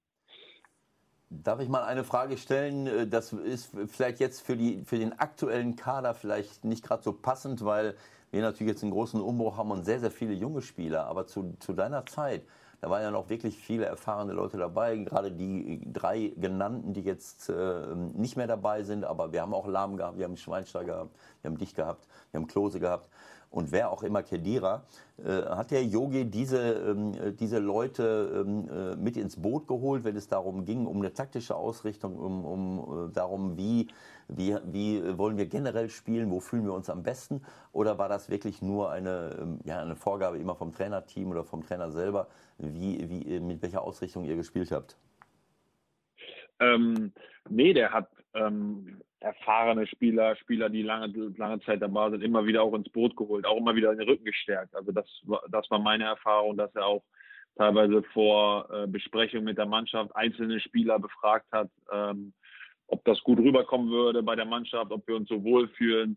Darf 1.31 1.61
ich 1.61 1.69
mal 1.69 1.85
eine 1.85 2.05
Frage 2.05 2.39
stellen? 2.39 2.87
Äh, 2.87 3.07
das 3.07 3.33
ist 3.33 3.77
vielleicht 3.87 4.19
jetzt 4.19 4.41
für, 4.41 4.57
die, 4.57 4.83
für 4.85 4.99
den 4.99 5.19
aktuellen 5.19 5.77
Kader 5.77 6.15
vielleicht 6.15 6.65
nicht 6.65 6.85
gerade 6.85 7.03
so 7.03 7.13
passend, 7.13 7.65
weil 7.65 7.95
wir 8.31 8.43
natürlich 8.43 8.73
jetzt 8.73 8.83
einen 8.83 8.93
großen 8.93 9.21
Umbruch 9.21 9.57
haben 9.57 9.71
und 9.71 9.85
sehr, 9.85 10.01
sehr 10.01 10.11
viele 10.11 10.33
junge 10.33 10.63
Spieler. 10.63 11.07
Aber 11.07 11.27
zu, 11.27 11.55
zu 11.61 11.73
deiner 11.73 12.05
Zeit, 12.07 12.43
da 12.81 12.91
waren 12.91 13.03
ja 13.03 13.11
noch 13.11 13.29
wirklich 13.29 13.57
viele 13.57 13.87
erfahrene 13.87 14.33
Leute 14.33 14.57
dabei, 14.57 14.97
gerade 14.97 15.33
die 15.33 15.81
drei 15.93 16.33
genannten, 16.37 16.93
die 16.93 17.03
jetzt 17.03 17.49
äh, 17.49 17.95
nicht 18.15 18.37
mehr 18.37 18.47
dabei 18.47 18.85
sind. 18.85 19.05
Aber 19.05 19.33
wir 19.33 19.43
haben 19.43 19.55
auch 19.55 19.67
Lahm 19.67 19.97
gehabt, 19.97 20.19
wir 20.19 20.25
haben 20.25 20.37
Schweinsteiger 20.37 20.93
gehabt, 20.93 21.17
wir 21.43 21.51
haben 21.51 21.59
dich 21.59 21.75
gehabt, 21.75 22.07
wir 22.31 22.41
haben 22.41 22.47
Klose 22.47 22.79
gehabt 22.79 23.09
und 23.51 23.73
wer 23.73 23.91
auch 23.91 24.03
immer 24.03 24.23
Kedira, 24.23 24.85
äh, 25.19 25.43
hat 25.43 25.71
der 25.71 25.85
Yogi 25.85 26.27
diese, 26.27 26.73
ähm, 26.73 27.15
äh, 27.15 27.33
diese 27.33 27.59
Leute 27.59 28.45
ähm, 28.47 28.69
äh, 28.69 28.97
mit 28.97 29.17
ins 29.17 29.41
Boot 29.41 29.67
geholt, 29.67 30.05
wenn 30.05 30.17
es 30.17 30.29
darum 30.29 30.65
ging, 30.65 30.87
um 30.87 30.99
eine 30.99 31.13
taktische 31.13 31.57
Ausrichtung, 31.57 32.19
um, 32.19 32.45
um 32.45 33.09
äh, 33.09 33.13
darum, 33.13 33.57
wie, 33.57 33.89
wie, 34.29 34.57
wie 34.65 35.19
wollen 35.19 35.39
wir 35.39 35.47
generell 35.47 35.89
spielen, 35.89 36.31
wo 36.31 36.41
fühlen 36.41 36.65
wir 36.65 36.75
uns 36.75 36.91
am 36.91 37.03
besten? 37.03 37.43
Oder 37.73 37.99
war 37.99 38.09
das 38.09 38.29
wirklich 38.29 38.61
nur 38.61 38.91
eine, 38.91 39.37
ähm, 39.41 39.61
ja, 39.65 39.81
eine 39.81 39.97
Vorgabe 39.97 40.39
immer 40.39 40.55
vom 40.55 40.73
Trainerteam 40.73 41.31
oder 41.31 41.45
vom 41.45 41.63
Trainer 41.65 41.91
selber, 41.91 42.29
wie, 42.59 43.09
wie, 43.09 43.37
äh, 43.37 43.41
mit 43.41 43.63
welcher 43.63 43.83
Ausrichtung 43.83 44.25
ihr 44.25 44.37
gespielt 44.37 44.71
habt? 44.71 44.97
Ähm, 46.61 47.13
nee, 47.49 47.73
der 47.73 47.93
hat 47.93 48.09
ähm, 48.39 49.01
erfahrene 49.21 49.87
Spieler, 49.87 50.37
Spieler, 50.37 50.69
die 50.69 50.83
lange, 50.83 51.33
lange 51.37 51.61
Zeit 51.61 51.83
dabei 51.83 52.11
sind, 52.11 52.23
immer 52.23 52.47
wieder 52.47 52.63
auch 52.63 52.75
ins 52.75 52.89
Boot 52.91 53.17
geholt, 53.17 53.47
auch 53.47 53.57
immer 53.57 53.75
wieder 53.75 53.93
in 53.93 53.99
den 53.99 54.09
Rücken 54.09 54.25
gestärkt. 54.25 54.75
Also 54.75 54.93
das, 54.93 55.07
das 55.51 55.69
war 55.71 55.79
meine 55.79 56.05
Erfahrung, 56.05 56.57
dass 56.57 56.75
er 56.75 56.87
auch 56.87 57.03
teilweise 57.57 58.03
vor 58.15 58.69
äh, 58.73 58.87
Besprechung 58.87 59.45
mit 59.45 59.59
der 59.59 59.67
Mannschaft 59.67 60.15
einzelne 60.15 60.61
Spieler 60.61 60.99
befragt 60.99 61.47
hat, 61.51 61.69
ähm, 61.93 62.33
ob 62.87 63.05
das 63.05 63.21
gut 63.23 63.39
rüberkommen 63.39 63.91
würde 63.91 64.23
bei 64.23 64.37
der 64.37 64.47
Mannschaft, 64.47 64.93
ob 64.93 65.07
wir 65.09 65.17
uns 65.17 65.29
so 65.29 65.43
wohlfühlen. 65.43 66.17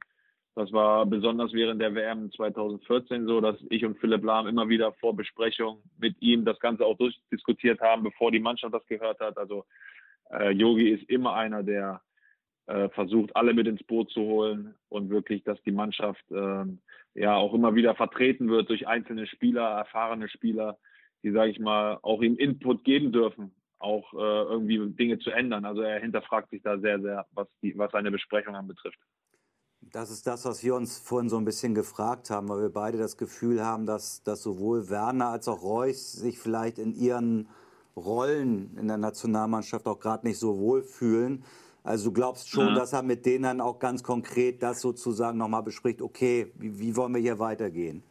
Das 0.53 0.71
war 0.71 1.05
besonders 1.05 1.53
während 1.53 1.81
der 1.81 1.95
WM 1.95 2.31
2014 2.31 3.25
so, 3.25 3.41
dass 3.41 3.55
ich 3.69 3.85
und 3.85 3.97
Philipp 3.99 4.23
Lahm 4.23 4.47
immer 4.47 4.69
wieder 4.69 4.91
vor 4.93 5.15
Besprechung 5.15 5.81
mit 5.97 6.21
ihm 6.21 6.45
das 6.45 6.59
Ganze 6.59 6.85
auch 6.85 6.97
durchdiskutiert 6.97 7.79
haben, 7.79 8.03
bevor 8.03 8.31
die 8.31 8.39
Mannschaft 8.39 8.73
das 8.73 8.85
gehört 8.85 9.19
hat. 9.21 9.37
Also 9.37 9.65
äh, 10.29 10.51
Yogi 10.51 10.89
ist 10.89 11.09
immer 11.09 11.33
einer, 11.35 11.63
der 11.63 12.01
äh, 12.67 12.89
versucht, 12.89 13.35
alle 13.35 13.53
mit 13.53 13.67
ins 13.67 13.83
Boot 13.83 14.11
zu 14.11 14.21
holen 14.21 14.75
und 14.89 15.09
wirklich, 15.09 15.43
dass 15.43 15.61
die 15.63 15.71
Mannschaft 15.71 16.23
äh, 16.31 16.65
ja 17.13 17.35
auch 17.35 17.53
immer 17.53 17.75
wieder 17.75 17.95
vertreten 17.95 18.49
wird 18.49 18.69
durch 18.69 18.87
einzelne 18.87 19.27
Spieler, 19.27 19.63
erfahrene 19.63 20.29
Spieler, 20.29 20.77
die, 21.23 21.31
sage 21.31 21.51
ich 21.51 21.59
mal, 21.59 21.99
auch 22.01 22.21
ihm 22.21 22.37
Input 22.37 22.83
geben 22.83 23.11
dürfen, 23.11 23.51
auch 23.79 24.13
äh, 24.13 24.17
irgendwie 24.17 24.79
Dinge 24.91 25.19
zu 25.19 25.31
ändern. 25.31 25.65
Also 25.65 25.81
er 25.81 25.99
hinterfragt 25.99 26.49
sich 26.49 26.61
da 26.61 26.79
sehr, 26.79 27.01
sehr, 27.01 27.25
was, 27.31 27.47
die, 27.61 27.77
was 27.77 27.91
seine 27.91 28.11
Besprechung 28.11 28.55
anbetrifft. 28.55 28.99
Das 29.81 30.11
ist 30.11 30.27
das, 30.27 30.45
was 30.45 30.63
wir 30.63 30.75
uns 30.75 30.99
vorhin 30.99 31.27
so 31.27 31.37
ein 31.37 31.45
bisschen 31.45 31.73
gefragt 31.73 32.29
haben, 32.29 32.49
weil 32.49 32.61
wir 32.61 32.69
beide 32.69 32.99
das 32.99 33.17
Gefühl 33.17 33.65
haben, 33.65 33.87
dass, 33.87 34.23
dass 34.23 34.43
sowohl 34.43 34.89
Werner 34.89 35.29
als 35.29 35.47
auch 35.47 35.63
Reus 35.63 36.13
sich 36.13 36.37
vielleicht 36.37 36.77
in 36.77 36.93
ihren 36.93 37.49
Rollen 37.95 38.77
in 38.77 38.87
der 38.87 38.97
Nationalmannschaft 38.97 39.87
auch 39.87 39.99
gerade 39.99 40.27
nicht 40.27 40.37
so 40.37 40.59
wohlfühlen. 40.59 41.43
Also 41.83 42.09
du 42.09 42.13
glaubst 42.13 42.49
schon, 42.49 42.67
ja. 42.67 42.73
dass 42.75 42.93
er 42.93 43.01
mit 43.01 43.25
denen 43.25 43.43
dann 43.43 43.61
auch 43.61 43.79
ganz 43.79 44.03
konkret 44.03 44.61
das 44.61 44.81
sozusagen 44.81 45.37
nochmal 45.37 45.63
bespricht, 45.63 46.01
okay, 46.01 46.51
wie, 46.55 46.79
wie, 46.79 46.95
wollen 46.95 47.13
wir 47.13 47.21
hier 47.21 47.39
weitergehen? 47.39 48.03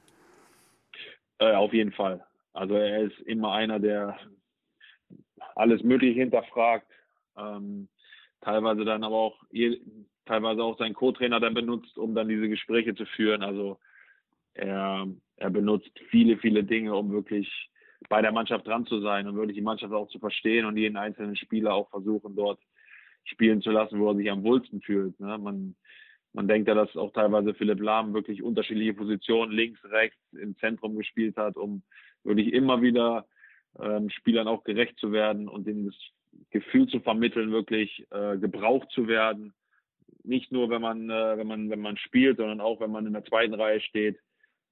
Äh, 1.38 1.54
auf 1.54 1.72
jeden 1.72 1.92
Fall. 1.92 2.24
Also 2.52 2.74
er 2.74 3.02
ist 3.02 3.18
immer 3.20 3.52
einer, 3.52 3.78
der 3.78 4.18
alles 5.54 5.82
Mögliche 5.84 6.18
hinterfragt, 6.18 6.86
ähm, 7.36 7.88
teilweise 8.40 8.84
dann 8.84 9.04
aber 9.04 9.16
auch 9.16 9.38
teilweise 10.26 10.62
auch 10.62 10.78
seinen 10.78 10.94
Co-Trainer 10.94 11.40
dann 11.40 11.54
benutzt, 11.54 11.96
um 11.96 12.14
dann 12.14 12.28
diese 12.28 12.48
Gespräche 12.48 12.94
zu 12.94 13.06
führen. 13.06 13.42
Also 13.42 13.78
er, 14.54 15.06
er 15.36 15.50
benutzt 15.50 15.90
viele, 16.10 16.38
viele 16.38 16.64
Dinge, 16.64 16.94
um 16.94 17.12
wirklich 17.12 17.70
bei 18.08 18.22
der 18.22 18.32
Mannschaft 18.32 18.66
dran 18.66 18.86
zu 18.86 19.00
sein 19.00 19.28
und 19.28 19.36
wirklich 19.36 19.56
die 19.56 19.62
Mannschaft 19.62 19.92
auch 19.92 20.08
zu 20.08 20.18
verstehen 20.18 20.64
und 20.66 20.76
jeden 20.76 20.96
einzelnen 20.96 21.36
Spieler 21.36 21.74
auch 21.74 21.90
versuchen, 21.90 22.34
dort 22.34 22.58
spielen 23.24 23.62
zu 23.62 23.70
lassen, 23.70 23.98
wo 23.98 24.10
er 24.10 24.16
sich 24.16 24.30
am 24.30 24.42
wohlsten 24.42 24.80
fühlt. 24.80 25.18
Ne? 25.20 25.38
Man, 25.38 25.76
man 26.32 26.48
denkt 26.48 26.68
ja, 26.68 26.74
dass 26.74 26.96
auch 26.96 27.12
teilweise 27.12 27.54
Philipp 27.54 27.80
Lahm 27.80 28.14
wirklich 28.14 28.42
unterschiedliche 28.42 28.94
Positionen 28.94 29.52
links, 29.52 29.80
rechts, 29.84 30.18
im 30.32 30.56
Zentrum 30.58 30.96
gespielt 30.96 31.36
hat, 31.36 31.56
um 31.56 31.82
wirklich 32.24 32.52
immer 32.52 32.82
wieder 32.82 33.26
ähm, 33.78 34.10
Spielern 34.10 34.48
auch 34.48 34.64
gerecht 34.64 34.98
zu 34.98 35.12
werden 35.12 35.48
und 35.48 35.66
ihnen 35.66 35.86
das 35.86 35.96
Gefühl 36.50 36.88
zu 36.88 37.00
vermitteln, 37.00 37.52
wirklich 37.52 38.06
äh, 38.10 38.36
gebraucht 38.38 38.90
zu 38.90 39.08
werden. 39.08 39.52
Nicht 40.22 40.52
nur, 40.52 40.70
wenn 40.70 40.82
man, 40.82 41.10
äh, 41.10 41.36
wenn 41.36 41.46
man, 41.46 41.70
wenn 41.70 41.80
man 41.80 41.96
spielt, 41.96 42.36
sondern 42.36 42.60
auch, 42.60 42.80
wenn 42.80 42.90
man 42.90 43.06
in 43.06 43.12
der 43.12 43.24
zweiten 43.24 43.54
Reihe 43.54 43.80
steht. 43.80 44.18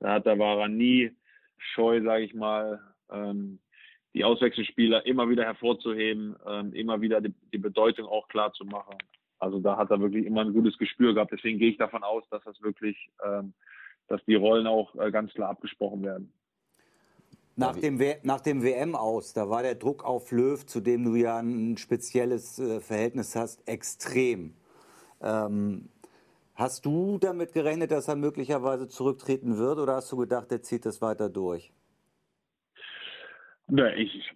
Da 0.01 0.15
hat, 0.15 0.27
da 0.27 0.39
war 0.39 0.61
er 0.61 0.69
nie 0.69 1.11
scheu, 1.57 2.03
sage 2.03 2.25
ich 2.25 2.35
mal, 2.35 2.81
ähm, 3.11 3.59
die 4.15 4.25
Auswechselspieler 4.25 5.07
immer 5.07 5.29
wieder 5.29 5.45
hervorzuheben, 5.45 6.37
ähm, 6.47 6.73
immer 6.73 7.01
wieder 7.01 7.21
die, 7.21 7.35
die, 7.53 7.59
Bedeutung 7.59 8.07
auch 8.07 8.29
klar 8.29 8.53
zu 8.53 8.65
machen. 8.65 8.97
Also 9.39 9.61
da 9.61 9.77
hat 9.77 9.91
er 9.91 10.01
wirklich 10.01 10.27
immer 10.27 10.43
ein 10.43 10.53
gutes 10.53 10.77
Gespür 10.79 11.15
gehabt. 11.15 11.33
Deswegen 11.33 11.59
gehe 11.59 11.71
ich 11.71 11.77
davon 11.77 12.03
aus, 12.03 12.25
dass 12.31 12.43
das 12.45 12.61
wirklich, 12.63 12.97
ähm, 13.25 13.53
dass 14.09 14.25
die 14.25 14.35
Rollen 14.35 14.67
auch 14.67 14.95
äh, 14.97 15.11
ganz 15.11 15.33
klar 15.33 15.51
abgesprochen 15.51 16.03
werden. 16.03 16.33
Nach 17.59 17.75
dem, 17.75 18.01
nach 18.23 18.41
dem 18.41 18.63
WM 18.63 18.95
aus, 18.95 19.33
da 19.33 19.51
war 19.51 19.63
der 19.63 19.75
Druck 19.75 20.05
auf 20.05 20.31
Löw, 20.31 20.65
zu 20.65 20.81
dem 20.81 21.03
du 21.05 21.17
ja 21.17 21.39
ein 21.39 21.77
spezielles 21.77 22.61
äh, 22.61 22.81
Verhältnis 22.81 23.35
hast, 23.35 23.67
extrem. 23.69 24.55
Ähm, 25.21 25.89
hast 26.55 26.87
du 26.87 27.19
damit 27.19 27.53
gerechnet, 27.53 27.91
dass 27.91 28.07
er 28.07 28.15
möglicherweise 28.15 28.87
zurücktreten 28.87 29.59
wird 29.59 29.81
oder 29.81 29.97
hast 29.97 30.13
du 30.13 30.17
gedacht, 30.17 30.53
er 30.53 30.63
zieht 30.63 30.87
das 30.87 31.03
weiter 31.03 31.29
durch? 31.29 31.73
Ne, 33.69 33.95
ich, 33.97 34.31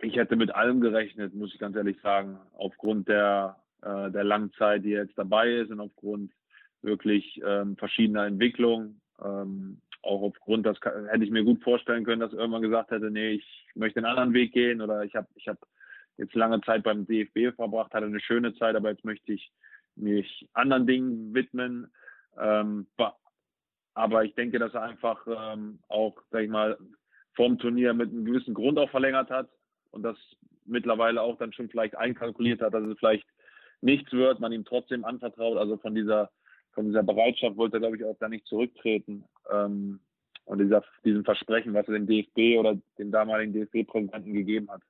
ich 0.00 0.16
hätte 0.16 0.36
mit 0.36 0.54
allem 0.54 0.80
gerechnet, 0.80 1.34
muss 1.34 1.52
ich 1.52 1.60
ganz 1.60 1.76
ehrlich 1.76 2.00
sagen. 2.00 2.38
Aufgrund 2.54 3.08
der, 3.08 3.56
äh, 3.82 4.10
der 4.10 4.24
langen 4.24 4.52
Zeit, 4.54 4.84
die 4.84 4.90
jetzt 4.90 5.16
dabei 5.18 5.50
ist 5.50 5.70
und 5.70 5.80
aufgrund 5.80 6.32
wirklich 6.82 7.40
ähm, 7.44 7.76
verschiedener 7.76 8.26
Entwicklungen. 8.26 9.00
Ähm, 9.22 9.80
auch 10.02 10.22
aufgrund, 10.22 10.64
das 10.64 10.78
hätte 10.80 11.24
ich 11.24 11.30
mir 11.30 11.44
gut 11.44 11.62
vorstellen 11.62 12.04
können, 12.04 12.20
dass 12.20 12.32
irgendwann 12.32 12.62
gesagt 12.62 12.90
hätte, 12.92 13.10
nee, 13.10 13.32
ich 13.32 13.68
möchte 13.74 13.98
einen 13.98 14.06
anderen 14.06 14.32
Weg 14.32 14.52
gehen 14.52 14.80
oder 14.80 15.04
ich 15.04 15.14
habe 15.16 15.26
ich 15.34 15.48
hab 15.48 15.58
jetzt 16.16 16.34
lange 16.34 16.60
Zeit 16.62 16.82
beim 16.82 17.06
DFB 17.06 17.54
verbracht, 17.54 17.92
hatte 17.92 18.06
eine 18.06 18.20
schöne 18.20 18.54
Zeit, 18.54 18.76
aber 18.76 18.90
jetzt 18.90 19.04
möchte 19.04 19.32
ich 19.32 19.52
mich 19.96 20.48
anderen 20.52 20.86
Dingen 20.86 21.34
widmen. 21.34 21.90
Ähm, 22.38 22.86
aber 23.94 24.24
ich 24.24 24.34
denke, 24.34 24.58
dass 24.58 24.74
er 24.74 24.82
einfach 24.82 25.26
ähm, 25.26 25.80
auch, 25.88 26.16
sag 26.30 26.42
ich 26.42 26.50
mal, 26.50 26.78
vorm 27.36 27.58
Turnier 27.58 27.94
mit 27.94 28.10
einem 28.10 28.24
gewissen 28.24 28.54
Grund 28.54 28.78
auch 28.78 28.90
verlängert 28.90 29.30
hat. 29.30 29.48
Und 29.90 30.02
das 30.02 30.16
mittlerweile 30.64 31.22
auch 31.22 31.38
dann 31.38 31.52
schon 31.52 31.68
vielleicht 31.68 31.96
einkalkuliert 31.96 32.60
hat, 32.60 32.74
dass 32.74 32.84
es 32.84 32.98
vielleicht 32.98 33.26
nichts 33.80 34.12
wird, 34.12 34.40
man 34.40 34.52
ihm 34.52 34.64
trotzdem 34.64 35.04
anvertraut. 35.04 35.58
Also 35.58 35.76
von 35.76 35.94
dieser, 35.94 36.30
von 36.72 36.86
dieser 36.86 37.02
Bereitschaft 37.02 37.56
wollte 37.56 37.76
er, 37.76 37.80
glaube 37.80 37.96
ich, 37.96 38.04
auch 38.04 38.16
da 38.18 38.28
nicht 38.28 38.46
zurücktreten. 38.46 39.24
Ähm, 39.50 40.00
und 40.44 40.58
dieser, 40.58 40.84
diesem 41.04 41.24
Versprechen, 41.24 41.74
was 41.74 41.88
er 41.88 41.94
dem 41.94 42.06
DFB 42.06 42.58
oder 42.58 42.78
dem 42.98 43.10
damaligen 43.10 43.52
DFB-Präsidenten 43.52 44.32
gegeben 44.32 44.70
hat. 44.70 44.82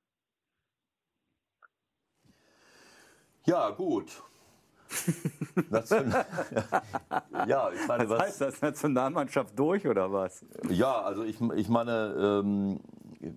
Ja, 3.45 3.69
gut. 3.71 4.21
ja, 7.47 7.69
ich 7.71 7.87
meine, 7.87 8.09
was, 8.09 8.19
was 8.19 8.27
heißt 8.27 8.41
das? 8.41 8.61
Nationalmannschaft 8.61 9.57
durch 9.57 9.87
oder 9.87 10.11
was? 10.11 10.45
Ja, 10.69 11.01
also 11.01 11.23
ich, 11.23 11.39
ich 11.55 11.69
meine, 11.69 12.41
ähm, 12.43 12.81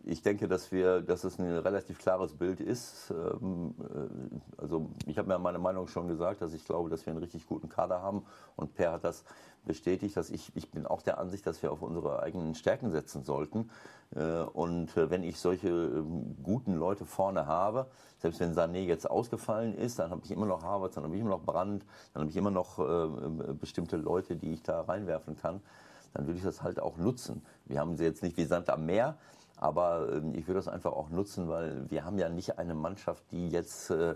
ich 0.05 0.23
denke, 0.23 0.47
dass 0.47 0.73
wir, 0.73 1.01
dass 1.01 1.25
es 1.25 1.39
ein 1.39 1.47
relativ 1.47 1.99
klares 1.99 2.35
Bild 2.35 2.61
ist. 2.61 3.11
Ähm, 3.11 3.75
äh, 3.81 4.61
also 4.61 4.91
ich 5.07 5.19
habe 5.19 5.29
mir 5.29 5.39
meine 5.39 5.59
Meinung 5.59 5.89
schon 5.89 6.09
gesagt, 6.09 6.43
dass 6.43 6.53
ich 6.53 6.65
glaube, 6.65 6.91
dass 6.91 7.07
wir 7.07 7.13
einen 7.13 7.23
richtig 7.23 7.47
guten 7.47 7.69
Kader 7.69 8.03
haben. 8.03 8.25
Und 8.57 8.75
Per 8.75 8.93
hat 8.93 9.05
das 9.05 9.25
bestätigt, 9.65 10.17
dass 10.17 10.31
ich, 10.31 10.55
ich 10.55 10.71
bin 10.71 10.87
auch 10.87 11.03
der 11.03 11.19
Ansicht, 11.19 11.47
dass 11.47 11.63
wir 11.63 11.73
auf 11.73 11.83
unsere 11.83 12.23
eigenen 12.23 12.55
Stärken 12.55 12.91
setzen 12.91 13.25
sollten. 13.25 13.71
Äh, 14.15 14.43
und 14.43 14.97
äh, 14.97 15.11
wenn 15.11 15.23
ich 15.23 15.39
solche 15.39 15.69
ähm, 15.69 16.37
guten 16.43 16.75
Leute 16.75 17.07
vorne 17.07 17.47
habe, 17.47 17.87
selbst 18.19 18.41
wenn 18.41 18.55
Sané 18.55 18.81
jetzt 18.81 19.11
ausgefallen 19.11 19.75
ist, 19.75 19.99
dann 19.99 20.11
habe 20.11 20.21
ich 20.25 20.31
immer 20.31 20.47
noch 20.47 20.63
Harvard, 20.63 20.95
dann 20.97 21.05
habe 21.05 21.15
ich 21.15 21.21
immer 21.21 21.31
noch 21.31 21.43
Brand, 21.43 21.87
dann 22.13 22.23
habe 22.23 22.31
ich 22.31 22.37
immer 22.37 22.51
noch 22.51 22.77
bestimmte 23.59 23.97
Leute, 23.97 24.37
die 24.37 24.53
ich 24.53 24.63
da 24.63 24.83
reinwerfen 24.83 25.37
kann 25.37 25.63
dann 26.13 26.27
würde 26.27 26.39
ich 26.39 26.45
das 26.45 26.63
halt 26.63 26.81
auch 26.81 26.97
nutzen. 26.97 27.43
Wir 27.67 27.81
haben 27.81 27.97
sie 27.97 28.05
jetzt 28.05 28.23
nicht 28.23 28.37
wie 28.37 28.45
Sand 28.45 28.69
am 28.69 28.87
Meer, 28.87 29.17
aber 29.61 30.09
ähm, 30.11 30.35
ich 30.35 30.49
würde 30.49 30.59
das 30.59 30.69
einfach 30.69 30.93
auch 30.93 31.11
nutzen, 31.11 31.49
weil 31.49 31.89
wir 31.91 32.05
haben 32.05 32.19
ja 32.19 32.31
nicht 32.31 32.59
eine 32.59 32.75
Mannschaft, 32.75 33.23
die 33.31 33.51
jetzt, 33.51 33.91
äh, 33.91 34.15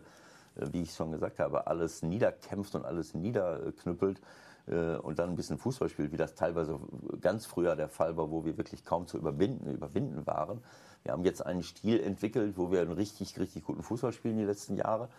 wie 0.57 0.83
ich 0.83 0.95
schon 0.95 1.13
gesagt 1.13 1.39
habe, 1.39 1.67
alles 1.67 2.03
niederkämpft 2.03 2.75
und 2.75 2.87
alles 2.87 3.13
niederknüppelt 3.13 4.23
äh, 4.67 4.97
und 4.97 5.19
dann 5.19 5.29
ein 5.31 5.37
bisschen 5.37 5.59
Fußball 5.59 5.91
spielt, 5.91 6.13
wie 6.13 6.17
das 6.17 6.35
teilweise 6.35 6.81
ganz 7.21 7.45
früher 7.45 7.77
der 7.77 7.91
Fall 7.91 8.17
war, 8.17 8.31
wo 8.31 8.47
wir 8.47 8.57
wirklich 8.57 8.87
kaum 8.87 9.07
zu 9.07 9.19
überwinden, 9.19 9.71
überwinden 9.71 10.27
waren. 10.27 10.63
Wir 11.03 11.13
haben 11.13 11.25
jetzt 11.25 11.45
einen 11.45 11.63
Stil 11.63 12.01
entwickelt, 12.01 12.57
wo 12.57 12.73
wir 12.73 12.81
einen 12.81 12.93
richtig, 12.93 13.39
richtig 13.39 13.65
guten 13.65 13.83
Fußball 13.83 14.15
spielen 14.15 14.39
die 14.39 14.45
letzten 14.45 14.77
Jahre, 14.77 15.11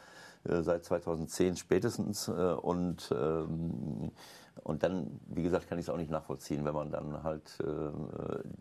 äh, 0.46 0.64
seit 0.64 0.86
2010 0.86 1.56
spätestens. 1.56 2.30
Und 2.30 3.14
ähm, 3.16 4.12
und 4.64 4.84
dann, 4.84 5.20
wie 5.28 5.44
gesagt, 5.44 5.68
kann 5.68 5.78
ich 5.80 5.86
es 5.86 5.90
auch 5.90 5.98
nicht 5.98 6.10
nachvollziehen, 6.10 6.64
wenn 6.64 6.74
man 6.74 6.90
dann 6.90 7.24
halt 7.24 7.60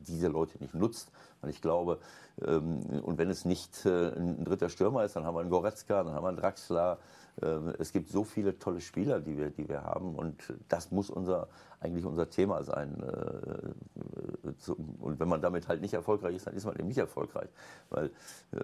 diese 0.09 0.27
Leute 0.27 0.59
nicht 0.59 0.75
nutzt. 0.75 1.13
Weil 1.45 1.51
ich 1.51 1.61
glaube, 1.61 1.99
ähm, 2.43 2.81
und 3.03 3.19
wenn 3.19 3.29
es 3.29 3.45
nicht 3.45 3.85
äh, 3.85 4.09
ein 4.17 4.45
dritter 4.45 4.71
Stürmer 4.71 5.05
ist, 5.05 5.15
dann 5.15 5.25
haben 5.25 5.35
wir 5.35 5.41
einen 5.41 5.51
Goretzka, 5.51 6.03
dann 6.03 6.15
haben 6.15 6.25
wir 6.25 6.29
einen 6.29 6.39
Draxler. 6.39 6.99
Äh, 7.43 7.47
es 7.79 7.93
gibt 7.93 8.09
so 8.09 8.25
viele 8.25 8.59
tolle 8.59 8.81
Spieler, 8.81 9.21
die 9.21 9.37
wir, 9.37 9.51
die 9.51 9.69
wir 9.69 9.83
haben. 9.83 10.15
Und 10.15 10.55
das 10.69 10.91
muss 10.91 11.11
unser, 11.11 11.49
eigentlich 11.81 12.07
unser 12.07 12.31
Thema 12.31 12.63
sein. 12.63 12.97
Äh, 13.03 14.53
und 15.01 15.21
wenn 15.21 15.29
man 15.29 15.43
damit 15.43 15.69
halt 15.69 15.83
nicht 15.83 15.93
erfolgreich 15.93 16.37
ist, 16.37 16.47
dann 16.47 16.55
ist 16.55 16.65
man 16.65 16.77
eben 16.77 16.89
nicht 16.89 16.99
erfolgreich. 16.99 17.51
Weil 17.91 18.11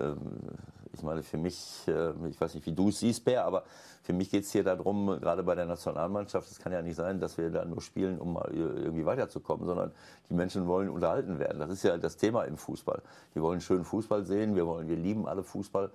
ähm, 0.00 0.18
ich 0.92 1.02
meine, 1.02 1.22
für 1.22 1.36
mich, 1.36 1.86
äh, 1.86 2.12
ich 2.28 2.40
weiß 2.40 2.54
nicht, 2.54 2.66
wie 2.66 2.72
du 2.72 2.88
es 2.88 3.00
siehst, 3.00 3.24
Bär, 3.24 3.44
aber 3.44 3.64
für 4.02 4.12
mich 4.12 4.30
geht 4.30 4.44
es 4.44 4.52
hier 4.52 4.64
darum, 4.64 5.06
gerade 5.20 5.42
bei 5.42 5.54
der 5.54 5.66
Nationalmannschaft, 5.66 6.50
es 6.50 6.58
kann 6.58 6.72
ja 6.72 6.82
nicht 6.82 6.96
sein, 6.96 7.20
dass 7.20 7.36
wir 7.38 7.50
da 7.50 7.64
nur 7.64 7.82
spielen, 7.82 8.18
um 8.18 8.40
irgendwie 8.50 9.04
weiterzukommen, 9.04 9.66
sondern 9.66 9.92
die 10.28 10.34
Menschen 10.34 10.66
wollen 10.66 10.88
unterhalten 10.88 11.38
werden. 11.38 11.60
Das 11.60 11.70
ist 11.70 11.82
ja 11.82 11.98
das 11.98 12.16
Thema 12.16 12.44
im 12.44 12.56
Fußball. 12.56 12.69
Die 13.34 13.42
wollen 13.42 13.60
schönen 13.60 13.84
Fußball 13.84 14.24
sehen, 14.24 14.56
wir 14.56 14.66
wollen, 14.66 14.88
wir 14.88 14.96
lieben 14.96 15.26
alle 15.26 15.42
Fußball. 15.42 15.90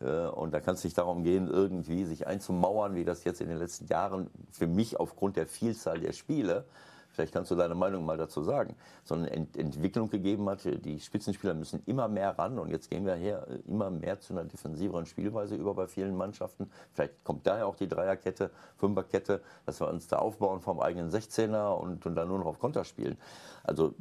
Äh, 0.00 0.26
und 0.28 0.52
da 0.52 0.60
kann 0.60 0.74
es 0.74 0.84
nicht 0.84 0.98
darum 0.98 1.24
gehen, 1.24 1.48
irgendwie 1.48 2.04
sich 2.04 2.26
einzumauern, 2.26 2.94
wie 2.94 3.04
das 3.04 3.24
jetzt 3.24 3.40
in 3.40 3.48
den 3.48 3.58
letzten 3.58 3.86
Jahren 3.86 4.30
für 4.50 4.66
mich 4.66 4.98
aufgrund 4.98 5.36
der 5.36 5.46
Vielzahl 5.46 6.00
der 6.00 6.12
Spiele 6.12 6.64
Vielleicht 7.18 7.32
kannst 7.32 7.50
du 7.50 7.56
deine 7.56 7.74
Meinung 7.74 8.04
mal 8.04 8.16
dazu 8.16 8.42
sagen. 8.42 8.76
So 9.02 9.16
eine 9.16 9.30
Ent 9.30 9.56
Entwicklung 9.56 10.08
gegeben 10.08 10.48
hat. 10.48 10.60
Die 10.64 11.00
Spitzenspieler 11.00 11.54
müssen 11.54 11.82
immer 11.86 12.06
mehr 12.06 12.38
ran 12.38 12.60
und 12.60 12.70
jetzt 12.70 12.90
gehen 12.90 13.06
wir 13.06 13.14
hier 13.14 13.44
immer 13.66 13.90
mehr 13.90 14.20
zu 14.20 14.32
einer 14.32 14.44
defensiveren 14.44 15.04
Spielweise 15.04 15.56
über 15.56 15.74
bei 15.74 15.88
vielen 15.88 16.16
Mannschaften. 16.16 16.70
Vielleicht 16.92 17.24
kommt 17.24 17.44
daher 17.46 17.66
auch 17.66 17.74
die 17.76 17.88
Dreierkette, 17.88 18.50
Fünferkette, 18.76 19.40
dass 19.66 19.80
wir 19.80 19.88
uns 19.88 20.06
da 20.06 20.18
aufbauen 20.18 20.60
vom 20.60 20.80
eigenen 20.80 21.10
16er 21.10 21.72
und, 21.72 22.06
und 22.06 22.14
dann 22.14 22.28
nur 22.28 22.38
noch 22.38 22.46
auf 22.46 22.60
Konter 22.60 22.84
spielen. 22.84 23.16
Also 23.64 23.94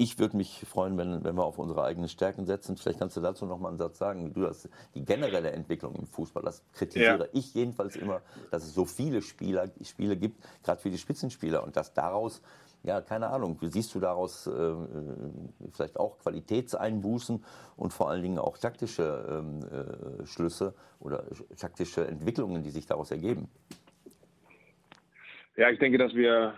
ich 0.00 0.18
würde 0.18 0.34
mich 0.34 0.64
freuen, 0.66 0.96
wenn, 0.96 1.22
wenn 1.24 1.36
wir 1.36 1.44
auf 1.44 1.58
unsere 1.58 1.84
eigenen 1.84 2.08
Stärken 2.08 2.46
setzen. 2.46 2.78
Vielleicht 2.78 2.98
kannst 2.98 3.18
du 3.18 3.20
dazu 3.20 3.44
noch 3.44 3.58
mal 3.58 3.68
einen 3.68 3.76
Satz 3.76 3.98
sagen. 3.98 4.32
Du 4.32 4.46
hast 4.46 4.70
die 4.94 5.04
generelle 5.04 5.50
Entwicklung 5.50 5.94
im 5.94 6.06
Fußball, 6.06 6.42
das 6.42 6.64
kritisiere 6.72 7.24
ja. 7.24 7.28
ich 7.34 7.52
jedenfalls 7.52 7.96
immer, 7.96 8.22
dass 8.50 8.64
es 8.64 8.72
so 8.72 8.86
viele 8.86 9.20
Spieler, 9.20 9.68
Spiele 9.82 10.16
gibt, 10.16 10.42
gerade 10.64 10.80
für 10.80 10.88
die 10.88 10.96
Spitzenspieler 10.96 11.62
und 11.62 11.76
dass 11.76 11.92
daraus 11.92 12.40
ja, 12.82 13.02
keine 13.02 13.28
Ahnung, 13.28 13.58
wie 13.60 13.66
siehst 13.66 13.94
du 13.94 14.00
daraus 14.00 14.46
äh, 14.46 14.50
äh, 14.52 14.74
vielleicht 15.70 16.00
auch 16.00 16.18
Qualitätseinbußen 16.20 17.44
und 17.76 17.92
vor 17.92 18.08
allen 18.08 18.22
Dingen 18.22 18.38
auch 18.38 18.56
taktische 18.56 19.26
ähm, 19.28 19.60
äh, 20.22 20.24
Schlüsse 20.26 20.74
oder 20.98 21.24
taktische 21.58 22.06
Entwicklungen, 22.06 22.62
die 22.62 22.70
sich 22.70 22.86
daraus 22.86 23.10
ergeben? 23.10 23.50
Ja, 25.56 25.68
ich 25.68 25.78
denke, 25.78 25.98
dass 25.98 26.14
wir 26.14 26.54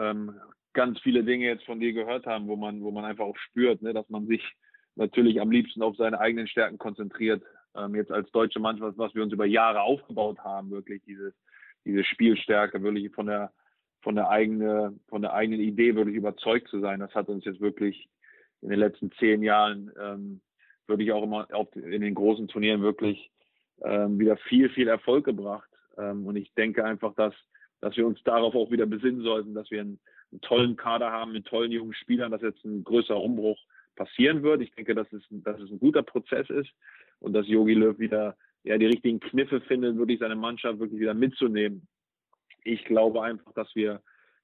ähm, 0.00 0.40
ganz 0.74 1.00
viele 1.00 1.24
Dinge 1.24 1.46
jetzt 1.46 1.64
von 1.64 1.80
dir 1.80 1.92
gehört 1.92 2.26
haben, 2.26 2.46
wo 2.48 2.56
man, 2.56 2.82
wo 2.82 2.90
man 2.90 3.04
einfach 3.04 3.24
auch 3.24 3.36
spürt, 3.38 3.82
ne, 3.82 3.92
dass 3.92 4.08
man 4.10 4.26
sich 4.26 4.42
natürlich 4.96 5.40
am 5.40 5.50
liebsten 5.50 5.82
auf 5.82 5.96
seine 5.96 6.20
eigenen 6.20 6.46
Stärken 6.46 6.78
konzentriert. 6.78 7.42
Ähm, 7.76 7.94
jetzt 7.94 8.12
als 8.12 8.30
deutsche 8.30 8.60
Mannschaft, 8.60 8.98
was 8.98 9.14
wir 9.14 9.22
uns 9.22 9.32
über 9.32 9.46
Jahre 9.46 9.82
aufgebaut 9.82 10.38
haben, 10.40 10.70
wirklich 10.70 11.02
dieses, 11.04 11.32
diese 11.84 12.04
Spielstärke, 12.04 12.82
wirklich 12.82 13.12
von 13.12 13.26
der, 13.26 13.52
von 14.02 14.14
der 14.14 14.28
eigenen, 14.28 15.00
von 15.08 15.22
der 15.22 15.32
eigenen 15.32 15.60
Idee 15.60 15.94
wirklich 15.94 16.16
überzeugt 16.16 16.68
zu 16.68 16.80
sein. 16.80 17.00
Das 17.00 17.14
hat 17.14 17.28
uns 17.28 17.44
jetzt 17.44 17.60
wirklich 17.60 18.08
in 18.60 18.68
den 18.68 18.78
letzten 18.78 19.10
zehn 19.12 19.42
Jahren 19.42 19.90
ähm, 20.00 20.40
wirklich 20.86 21.12
auch 21.12 21.22
immer 21.22 21.48
auf, 21.52 21.74
in 21.74 22.00
den 22.00 22.14
großen 22.14 22.48
Turnieren 22.48 22.82
wirklich 22.82 23.30
ähm, 23.82 24.18
wieder 24.18 24.36
viel, 24.36 24.70
viel 24.70 24.88
Erfolg 24.88 25.24
gebracht. 25.24 25.68
Ähm, 25.98 26.26
und 26.26 26.36
ich 26.36 26.52
denke 26.54 26.84
einfach, 26.84 27.14
dass, 27.14 27.34
dass 27.84 27.98
wir 27.98 28.06
uns 28.06 28.22
darauf 28.24 28.54
auch 28.54 28.70
wieder 28.70 28.86
besinnen 28.86 29.20
sollten, 29.20 29.52
dass 29.52 29.70
wir 29.70 29.82
ein, 29.82 29.98
einen 30.32 30.40
tollen 30.40 30.74
Kader 30.74 31.12
haben 31.12 31.32
mit 31.32 31.44
tollen 31.44 31.70
jungen 31.70 31.92
Spielern, 31.92 32.30
dass 32.30 32.40
jetzt 32.40 32.64
ein 32.64 32.82
größerer 32.82 33.22
Umbruch 33.22 33.58
passieren 33.94 34.42
wird. 34.42 34.62
Ich 34.62 34.70
denke, 34.70 34.94
dass 34.94 35.12
es, 35.12 35.22
dass 35.28 35.60
es 35.60 35.70
ein 35.70 35.78
guter 35.78 36.02
Prozess 36.02 36.48
ist 36.48 36.70
und 37.20 37.34
dass 37.34 37.46
Yogi 37.46 37.74
Löw 37.74 37.98
wieder 37.98 38.38
ja, 38.62 38.78
die 38.78 38.86
richtigen 38.86 39.20
Kniffe 39.20 39.60
findet, 39.60 39.98
wirklich 39.98 40.18
seine 40.18 40.34
Mannschaft 40.34 40.78
wirklich 40.78 40.98
wieder 40.98 41.12
mitzunehmen. 41.12 41.86
Ich 42.64 42.82
glaube 42.86 43.22
einfach, 43.22 43.52
dass 43.52 43.68
wir, 43.74 44.00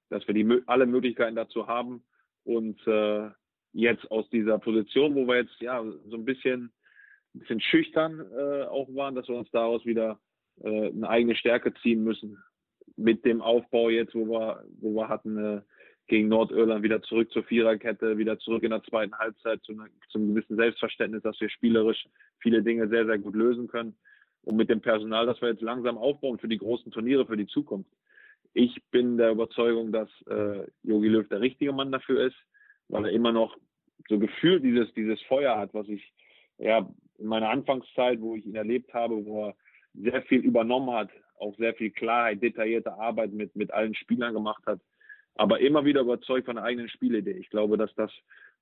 dass 0.09 0.27
wir 0.27 0.35
die, 0.35 0.61
alle 0.67 0.85
Möglichkeiten 0.85 1.35
dazu 1.35 1.65
haben 1.65 2.03
und 2.43 2.79
äh, 2.85 3.27
jetzt 3.73 4.09
aus 4.11 4.29
dieser 4.29 4.59
Position, 4.59 5.15
wo 5.15 5.25
wir 5.25 5.37
jetzt 5.37 5.59
ja 5.61 5.83
so 5.83 6.15
ein 6.15 6.25
bisschen, 6.25 6.71
ein 7.33 7.39
bisschen 7.39 7.59
schüchtern 7.59 8.19
äh, 8.19 8.65
auch 8.65 8.87
waren, 8.93 9.15
dass 9.15 9.27
wir 9.27 9.35
uns 9.35 9.49
daraus 9.49 9.83
wieder 9.83 10.19
äh, 10.61 10.89
eine 10.89 11.09
eigene 11.09 11.35
Stärke 11.35 11.73
ziehen 11.81 12.03
müssen. 12.03 12.37
Mit 12.97 13.25
dem 13.25 13.41
Aufbau 13.41 13.89
jetzt, 13.89 14.13
wo 14.13 14.27
wir, 14.27 14.63
wo 14.79 14.93
wir 14.95 15.09
hatten, 15.09 15.37
äh, 15.37 15.61
gegen 16.07 16.27
Nordirland 16.27 16.83
wieder 16.83 17.01
zurück 17.01 17.31
zur 17.31 17.43
Viererkette, 17.43 18.17
wieder 18.17 18.37
zurück 18.37 18.63
in 18.63 18.71
der 18.71 18.83
zweiten 18.83 19.17
Halbzeit 19.17 19.63
zu, 19.63 19.73
zum 20.09 20.27
gewissen 20.27 20.57
Selbstverständnis, 20.57 21.23
dass 21.23 21.39
wir 21.39 21.49
spielerisch 21.49 22.05
viele 22.39 22.61
Dinge 22.63 22.89
sehr, 22.89 23.05
sehr 23.05 23.17
gut 23.17 23.33
lösen 23.33 23.67
können. 23.67 23.95
Und 24.43 24.57
mit 24.57 24.69
dem 24.69 24.81
Personal, 24.81 25.25
das 25.25 25.39
wir 25.41 25.49
jetzt 25.49 25.61
langsam 25.61 25.97
aufbauen 25.97 26.37
für 26.37 26.49
die 26.49 26.57
großen 26.57 26.91
Turniere, 26.91 27.25
für 27.25 27.37
die 27.37 27.47
Zukunft. 27.47 27.89
Ich 28.53 28.75
bin 28.91 29.17
der 29.17 29.31
Überzeugung, 29.31 29.93
dass 29.93 30.09
äh, 30.27 30.67
Jogi 30.83 31.07
Löw 31.07 31.27
der 31.29 31.39
richtige 31.39 31.71
Mann 31.71 31.93
dafür 31.93 32.25
ist, 32.27 32.35
weil 32.89 33.05
er 33.05 33.11
immer 33.11 33.31
noch 33.31 33.55
so 34.09 34.19
gefühlt 34.19 34.63
dieses, 34.63 34.93
dieses 34.93 35.21
Feuer 35.21 35.57
hat, 35.57 35.73
was 35.73 35.87
ich 35.87 36.11
ja 36.57 36.89
in 37.19 37.27
meiner 37.27 37.49
Anfangszeit, 37.49 38.19
wo 38.19 38.35
ich 38.35 38.45
ihn 38.45 38.55
erlebt 38.55 38.93
habe, 38.93 39.25
wo 39.25 39.45
er 39.45 39.55
sehr 39.93 40.21
viel 40.23 40.41
übernommen 40.41 40.91
hat, 40.91 41.09
auch 41.41 41.57
sehr 41.57 41.73
viel 41.73 41.91
Klarheit, 41.91 42.41
detaillierte 42.41 42.93
Arbeit 42.93 43.33
mit, 43.33 43.55
mit 43.55 43.71
allen 43.71 43.95
Spielern 43.95 44.33
gemacht 44.33 44.63
hat 44.65 44.79
aber 45.35 45.59
immer 45.59 45.85
wieder 45.85 46.01
überzeugt 46.01 46.45
von 46.45 46.55
der 46.55 46.65
eigenen 46.65 46.89
Spielidee. 46.89 47.31
Ich 47.31 47.49
glaube, 47.49 47.77
dass 47.77 47.93
das 47.95 48.11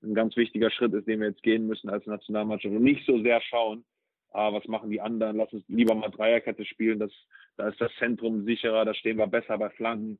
ein 0.02 0.14
ganz 0.14 0.36
wichtiger 0.38 0.72
Schritt 0.72 0.94
ist, 0.94 1.08
den 1.08 1.20
wir 1.20 1.28
jetzt 1.28 1.44
gehen 1.44 1.68
müssen 1.68 1.90
als 1.90 2.06
Nationalmannschaft 2.06 2.74
und 2.74 2.84
nicht 2.84 3.06
so 3.06 3.22
sehr 3.22 3.42
schauen, 3.42 3.84
ah, 4.32 4.54
was 4.54 4.66
machen 4.68 4.90
die 4.90 5.02
anderen, 5.02 5.38
lass 5.38 5.52
uns 5.52 5.64
lieber 5.68 5.96
mal 5.96 6.10
Dreierkette 6.10 6.66
spielen, 6.66 7.00
das, 7.00 7.12
da 7.58 7.68
ist 7.68 7.82
das 7.82 7.92
Zentrum 8.00 8.46
sicherer, 8.46 8.86
da 8.86 8.94
stehen 8.94 9.18
wir 9.18 9.28
besser 9.28 9.58
bei 9.58 9.70
Flanken. 9.72 10.20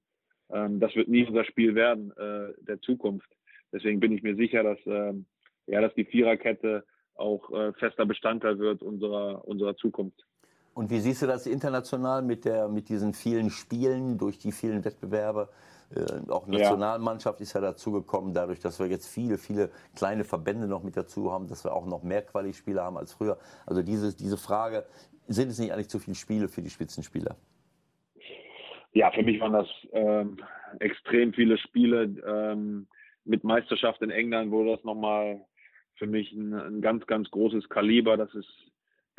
Ähm, 0.52 0.80
das 0.80 0.96
wird 0.96 1.08
nie 1.08 1.26
unser 1.26 1.46
Spiel 1.46 1.76
werden 1.76 2.12
äh, 2.18 2.54
der 2.66 2.82
Zukunft. 2.82 3.30
Deswegen 3.72 4.00
bin 4.00 4.12
ich 4.12 4.24
mir 4.24 4.36
sicher, 4.36 4.64
dass, 4.64 4.80
ähm, 4.86 5.26
ja, 5.68 5.80
dass 5.80 5.94
die 5.94 6.06
Viererkette 6.06 6.84
auch 7.16 7.52
äh, 7.52 7.74
fester 7.74 8.06
Bestandteil 8.06 8.58
wird 8.58 8.82
unserer, 8.82 9.48
unserer 9.48 9.76
Zukunft. 9.78 10.26
Und 10.80 10.90
wie 10.92 11.00
siehst 11.00 11.22
du 11.22 11.28
das 11.28 11.46
international 11.46 12.22
mit, 12.22 12.46
der, 12.46 12.70
mit 12.70 12.88
diesen 12.88 13.14
vielen 13.14 13.50
Spielen, 13.50 14.18
durch 14.18 14.40
die 14.40 14.54
vielen 14.54 14.86
Wettbewerbe? 14.86 15.50
Äh, 15.94 16.32
auch 16.32 16.48
Nationalmannschaft 16.48 17.42
ja. 17.42 17.44
ist 17.44 17.52
ja 17.52 17.60
dazugekommen, 17.60 18.34
dadurch, 18.34 18.62
dass 18.62 18.80
wir 18.80 18.88
jetzt 18.88 19.14
viele, 19.14 19.38
viele 19.38 19.72
kleine 19.94 20.24
Verbände 20.24 20.70
noch 20.70 20.82
mit 20.82 20.96
dazu 20.96 21.34
haben, 21.34 21.50
dass 21.50 21.66
wir 21.66 21.74
auch 21.74 21.86
noch 21.86 22.02
mehr 22.02 22.22
Quali-Spieler 22.22 22.82
haben 22.82 22.96
als 22.96 23.12
früher. 23.12 23.38
Also 23.66 23.84
diese, 23.84 24.16
diese 24.16 24.38
Frage, 24.38 24.86
sind 25.28 25.50
es 25.50 25.60
nicht 25.60 25.74
eigentlich 25.74 25.90
zu 25.90 26.00
viele 26.00 26.16
Spiele 26.16 26.48
für 26.48 26.62
die 26.62 26.70
Spitzenspieler? 26.70 27.36
Ja, 28.94 29.12
für 29.12 29.24
mich 29.24 29.42
waren 29.42 29.52
das 29.52 29.68
ähm, 29.92 30.38
extrem 30.80 31.34
viele 31.34 31.58
Spiele. 31.58 32.04
Ähm, 32.26 32.88
mit 33.26 33.44
Meisterschaft 33.44 34.02
in 34.02 34.12
England 34.12 34.52
wurde 34.52 34.78
das 34.78 34.86
nochmal 34.86 35.42
für 35.96 36.08
mich 36.08 36.32
ein, 36.32 36.54
ein, 36.54 36.82
ganz, 36.82 37.06
ganz 37.06 37.30
großes 37.32 37.68
Kaliber, 37.68 38.16
dass 38.16 38.34
es 38.34 38.46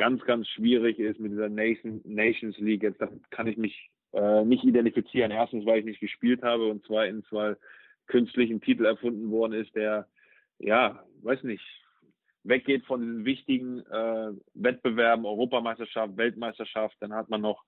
ganz, 0.01 0.25
ganz 0.25 0.49
schwierig 0.49 0.99
ist 0.99 1.21
mit 1.21 1.33
dieser 1.33 1.51
Nation, 1.51 2.01
Nations 2.05 2.57
League. 2.57 2.83
Jetzt 2.83 3.03
kann 3.29 3.47
ich 3.47 3.59
mich 3.59 3.91
äh, 4.15 4.43
nicht 4.47 4.65
identifizieren. 4.65 5.31
Erstens, 5.31 5.67
weil 5.67 5.81
ich 5.81 5.85
nicht 5.85 6.01
gespielt 6.01 6.43
habe 6.43 6.69
und 6.69 6.83
zweitens, 6.87 7.27
weil 7.31 7.59
künstlich 8.07 8.51
ein 8.51 8.63
Titel 8.63 8.87
erfunden 8.87 9.31
worden 9.31 9.53
ist, 9.53 9.77
der, 9.77 10.09
ja, 10.59 11.05
weiß 11.23 11.43
nicht, 11.43 11.63
weggeht 12.45 12.87
von 12.87 13.03
diesen 13.03 13.25
wichtigen 13.27 13.81
äh, 13.91 14.31
Wettbewerben, 14.55 15.27
Europameisterschaft, 15.27 16.17
Weltmeisterschaft. 16.17 16.97
Dann 17.01 17.13
hat 17.13 17.29
man 17.29 17.43
noch 17.43 17.63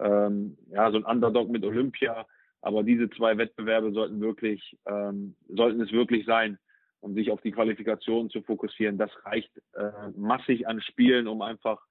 ähm, 0.00 0.56
ja, 0.70 0.90
so 0.90 0.96
ein 0.96 1.04
Underdog 1.04 1.50
mit 1.50 1.64
Olympia. 1.64 2.26
Aber 2.62 2.82
diese 2.82 3.10
zwei 3.10 3.36
Wettbewerbe 3.36 3.92
sollten 3.92 4.22
wirklich, 4.22 4.78
ähm, 4.86 5.36
sollten 5.50 5.82
es 5.82 5.92
wirklich 5.92 6.24
sein, 6.24 6.58
um 7.04 7.14
sich 7.14 7.30
auf 7.30 7.40
die 7.42 7.52
Qualifikation 7.52 8.30
zu 8.30 8.40
fokussieren. 8.42 8.96
Das 8.96 9.10
reicht 9.24 9.50
äh, 9.74 9.90
massig 10.16 10.66
an 10.66 10.80
Spielen, 10.80 11.28
um 11.28 11.42
einfach 11.42 11.82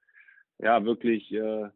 ja 0.57 0.83
wirklich 0.85 1.31
äh, 1.31 1.69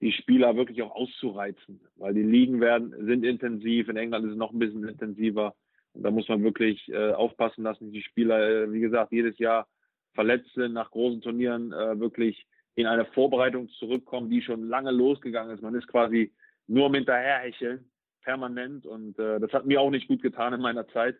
die 0.00 0.12
Spieler 0.12 0.56
wirklich 0.56 0.82
auch 0.82 0.94
auszureizen, 0.94 1.80
weil 1.94 2.12
die 2.12 2.24
Ligen 2.24 2.60
werden 2.60 2.92
sind 3.06 3.24
intensiv. 3.24 3.88
In 3.88 3.96
England 3.96 4.26
ist 4.26 4.32
es 4.32 4.36
noch 4.36 4.52
ein 4.52 4.58
bisschen 4.58 4.86
intensiver. 4.86 5.54
Und 5.92 6.02
da 6.02 6.10
muss 6.10 6.28
man 6.28 6.42
wirklich 6.42 6.88
äh, 6.88 7.12
aufpassen, 7.12 7.62
dass 7.62 7.78
die 7.80 8.02
Spieler, 8.02 8.64
äh, 8.64 8.72
wie 8.72 8.80
gesagt, 8.80 9.12
jedes 9.12 9.38
Jahr 9.38 9.68
verletzt 10.14 10.52
sind, 10.54 10.72
nach 10.72 10.90
großen 10.90 11.22
Turnieren 11.22 11.72
äh, 11.72 11.98
wirklich 12.00 12.46
in 12.74 12.86
eine 12.86 13.06
Vorbereitung 13.06 13.68
zurückkommen, 13.78 14.28
die 14.28 14.42
schon 14.42 14.68
lange 14.68 14.90
losgegangen 14.90 15.54
ist. 15.54 15.62
Man 15.62 15.76
ist 15.76 15.86
quasi 15.86 16.32
nur 16.66 16.86
am 16.86 16.94
Hinterherhecheln, 16.94 17.88
permanent. 18.22 18.86
Und 18.86 19.18
äh, 19.20 19.38
das 19.38 19.52
hat 19.52 19.66
mir 19.66 19.80
auch 19.80 19.90
nicht 19.90 20.08
gut 20.08 20.20
getan 20.20 20.52
in 20.52 20.60
meiner 20.60 20.88
Zeit 20.88 21.16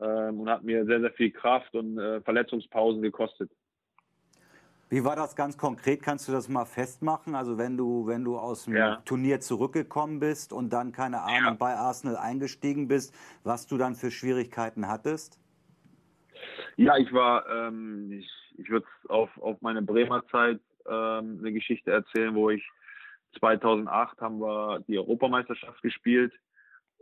ähm, 0.00 0.40
und 0.40 0.50
hat 0.50 0.62
mir 0.62 0.84
sehr, 0.84 1.00
sehr 1.00 1.12
viel 1.12 1.30
Kraft 1.30 1.74
und 1.74 1.98
äh, 1.98 2.20
Verletzungspausen 2.20 3.02
gekostet. 3.02 3.50
Wie 4.88 5.04
war 5.04 5.16
das 5.16 5.34
ganz 5.34 5.58
konkret? 5.58 6.00
Kannst 6.02 6.28
du 6.28 6.32
das 6.32 6.48
mal 6.48 6.64
festmachen? 6.64 7.34
Also 7.34 7.58
wenn 7.58 7.76
du, 7.76 8.06
wenn 8.06 8.22
du 8.22 8.38
aus 8.38 8.66
dem 8.66 8.76
ja. 8.76 8.96
Turnier 9.04 9.40
zurückgekommen 9.40 10.20
bist 10.20 10.52
und 10.52 10.72
dann, 10.72 10.92
keine 10.92 11.22
Ahnung, 11.22 11.44
ja. 11.44 11.54
bei 11.54 11.74
Arsenal 11.74 12.16
eingestiegen 12.16 12.86
bist, 12.86 13.12
was 13.42 13.66
du 13.66 13.78
dann 13.78 13.96
für 13.96 14.12
Schwierigkeiten 14.12 14.86
hattest? 14.86 15.40
Ja, 16.76 16.96
ich 16.98 17.12
war, 17.12 17.48
ähm, 17.48 18.12
ich, 18.12 18.30
ich 18.58 18.68
würde 18.68 18.86
auf, 19.08 19.30
auf 19.38 19.60
meine 19.60 19.82
Bremer 19.82 20.24
Zeit 20.30 20.60
ähm, 20.86 21.38
eine 21.40 21.52
Geschichte 21.52 21.90
erzählen, 21.90 22.34
wo 22.34 22.50
ich 22.50 22.64
2008 23.40 24.20
haben 24.20 24.38
wir 24.38 24.84
die 24.86 24.98
Europameisterschaft 24.98 25.82
gespielt 25.82 26.32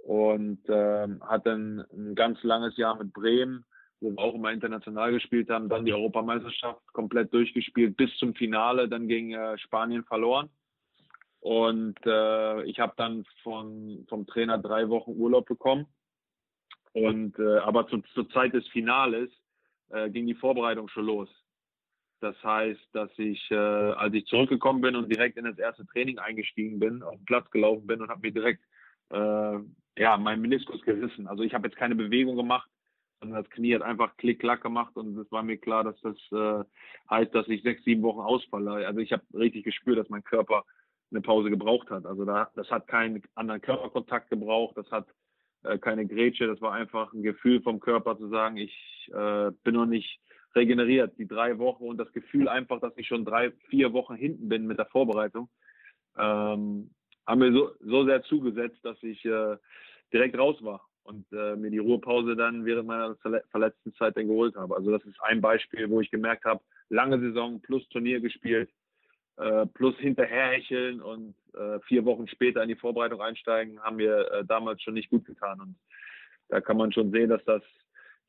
und 0.05 0.61
ähm, 0.69 1.23
hatte 1.27 1.53
ein 1.53 2.15
ganz 2.15 2.43
langes 2.43 2.77
Jahr 2.77 2.97
mit 2.97 3.13
Bremen 3.13 3.65
wo 4.05 4.11
wir 4.11 4.19
auch 4.19 4.35
immer 4.35 4.53
international 4.53 5.13
gespielt 5.13 5.51
haben, 5.51 5.69
dann 5.69 5.85
die 5.85 5.93
Europameisterschaft 5.93 6.81
komplett 6.93 7.33
durchgespielt 7.33 7.97
bis 7.97 8.15
zum 8.19 8.35
Finale, 8.35 8.89
dann 8.89 9.09
gegen 9.09 9.33
äh, 9.33 9.59
Spanien 9.59 10.05
verloren. 10.05 10.51
Und 11.41 11.99
äh, 12.07 12.63
ich 12.65 12.79
habe 12.79 12.95
dann 12.97 13.25
von, 13.43 14.07
vom 14.09 14.27
Trainer 14.27 14.59
drei 14.59 14.89
Wochen 14.89 15.13
Urlaub 15.13 15.47
bekommen. 15.47 15.87
Und 16.93 17.39
äh, 17.39 17.59
aber 17.59 17.89
zu, 17.89 18.03
zur 18.15 18.29
Zeit 18.31 18.55
des 18.55 18.67
Finales 18.69 19.31
äh, 19.91 20.09
ging 20.11 20.27
die 20.27 20.35
Vorbereitung 20.35 20.89
schon 20.89 21.07
los. 21.07 21.29
Das 22.21 22.37
heißt, 22.43 22.81
dass 22.93 23.11
ich, 23.19 23.51
äh, 23.51 23.57
als 23.57 24.15
ich 24.15 24.27
zurückgekommen 24.27 24.81
bin 24.81 24.97
und 24.97 25.13
direkt 25.13 25.37
in 25.37 25.45
das 25.45 25.59
erste 25.59 25.85
Training 25.87 26.19
eingestiegen 26.19 26.79
bin, 26.79 27.03
auf 27.03 27.17
den 27.17 27.25
Platz 27.27 27.51
gelaufen 27.51 27.87
bin 27.87 28.01
und 28.01 28.09
habe 28.09 28.21
mir 28.23 28.33
direkt 28.33 28.63
äh, 29.11 29.59
ja 29.97 30.17
meinen 30.17 30.43
Meniskus 30.43 30.83
gerissen. 30.83 31.27
Also 31.27 31.43
ich 31.43 31.55
habe 31.55 31.69
jetzt 31.69 31.77
keine 31.77 31.95
Bewegung 31.95 32.37
gemacht, 32.37 32.69
und 33.25 33.33
das 33.33 33.49
Knie 33.51 33.75
hat 33.75 33.83
einfach 33.83 34.17
klick-klack 34.19 34.63
gemacht 34.63 34.97
und 34.97 35.17
es 35.17 35.31
war 35.33 35.43
mir 35.43 35.57
klar, 35.57 35.83
dass 35.83 35.99
das 36.03 36.17
äh, 36.33 36.65
heißt, 37.11 37.35
dass 37.35 37.49
ich 37.49 37.63
sechs, 37.63 37.83
sieben 37.85 38.03
Wochen 38.03 38.21
ausfalle. 38.21 38.87
Also 38.87 39.01
ich 39.01 39.13
habe 39.13 39.23
richtig 39.33 39.65
gespürt, 39.65 39.99
dass 39.99 40.11
mein 40.11 40.25
Körper 40.25 40.65
eine 41.11 41.23
Pause 41.23 41.49
gebraucht 41.49 41.91
hat. 41.91 42.07
Also 42.07 42.25
da, 42.25 42.51
das 42.55 42.71
hat 42.71 42.87
keinen 42.87 43.23
anderen 43.35 43.63
Körperkontakt 43.63 44.31
gebraucht, 44.31 44.77
das 44.77 44.91
hat 44.91 45.09
äh, 45.63 45.79
keine 45.79 46.07
Grätsche, 46.07 46.47
das 46.47 46.61
war 46.61 46.73
einfach 46.73 47.13
ein 47.13 47.23
Gefühl 47.23 47.63
vom 47.63 47.81
Körper 47.81 48.19
zu 48.19 48.29
sagen, 48.29 48.57
ich 48.59 49.11
äh, 49.15 49.51
bin 49.63 49.75
noch 49.75 49.87
nicht 49.87 50.21
regeneriert. 50.55 51.19
Die 51.19 51.27
drei 51.27 51.59
Wochen 51.59 51.85
und 51.85 51.97
das 51.97 52.13
Gefühl 52.13 52.49
einfach, 52.49 52.81
dass 52.81 52.97
ich 52.97 53.07
schon 53.07 53.25
drei, 53.25 53.53
vier 53.71 53.93
Wochen 53.93 54.17
hinten 54.17 54.49
bin 54.49 54.67
mit 54.67 54.79
der 54.79 54.87
Vorbereitung, 54.87 55.49
ähm, 56.19 56.91
haben 57.27 57.39
mir 57.39 57.53
so, 57.53 57.71
so 57.81 58.05
sehr 58.05 58.23
zugesetzt, 58.23 58.79
dass 58.83 59.03
ich 59.03 59.25
äh, 59.25 59.57
direkt 60.13 60.39
raus 60.39 60.57
war 60.63 60.87
und 61.05 61.27
äh, 61.33 61.57
mir 61.57 61.71
die 61.71 61.79
Ruhepause 61.79 62.37
dann 62.37 62.65
während 62.65 62.87
meiner 62.87 63.17
verletzten 63.51 63.95
Zeit 63.95 64.17
dann 64.17 64.29
geholt 64.29 64.57
habe. 64.57 64.75
Also 64.77 64.91
das 64.91 65.05
ist 65.05 65.21
ein 65.23 65.41
Beispiel, 65.41 65.89
wo 65.91 66.01
ich 66.01 66.11
gemerkt 66.11 66.45
habe, 66.45 66.63
lange 66.89 67.21
Saison 67.21 67.61
plus 67.61 67.87
Turnier 67.89 68.21
gespielt, 68.21 68.71
äh, 69.37 69.67
plus 69.67 69.97
hinterherhecheln 69.99 71.01
und 71.01 71.35
äh, 71.55 71.79
vier 71.81 72.05
Wochen 72.05 72.27
später 72.29 72.63
in 72.63 72.69
die 72.69 72.77
Vorbereitung 72.77 73.21
einsteigen, 73.21 73.81
haben 73.81 73.97
mir 73.97 74.31
äh, 74.31 74.45
damals 74.45 74.83
schon 74.83 74.95
nicht 74.95 75.11
gut 75.11 75.25
getan. 75.25 75.61
Und 75.61 75.77
da 76.49 76.61
kann 76.61 76.77
man 76.77 76.93
schon 76.93 77.11
sehen, 77.11 77.31
dass 77.31 77.45
das 77.45 77.63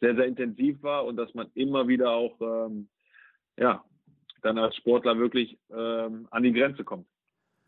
sehr, 0.02 0.16
sehr 0.16 0.26
intensiv 0.26 0.82
war 0.84 1.06
und 1.06 1.16
dass 1.16 1.34
man 1.34 1.50
immer 1.54 1.88
wieder 1.88 2.12
auch 2.12 2.40
ähm, 2.42 2.90
ja, 3.58 3.84
dann 4.42 4.58
als 4.58 4.76
Sportler 4.76 5.18
wirklich 5.18 5.58
ähm, 5.72 6.28
an 6.32 6.44
die 6.44 6.54
Grenze 6.54 6.84
kommt. 6.84 7.08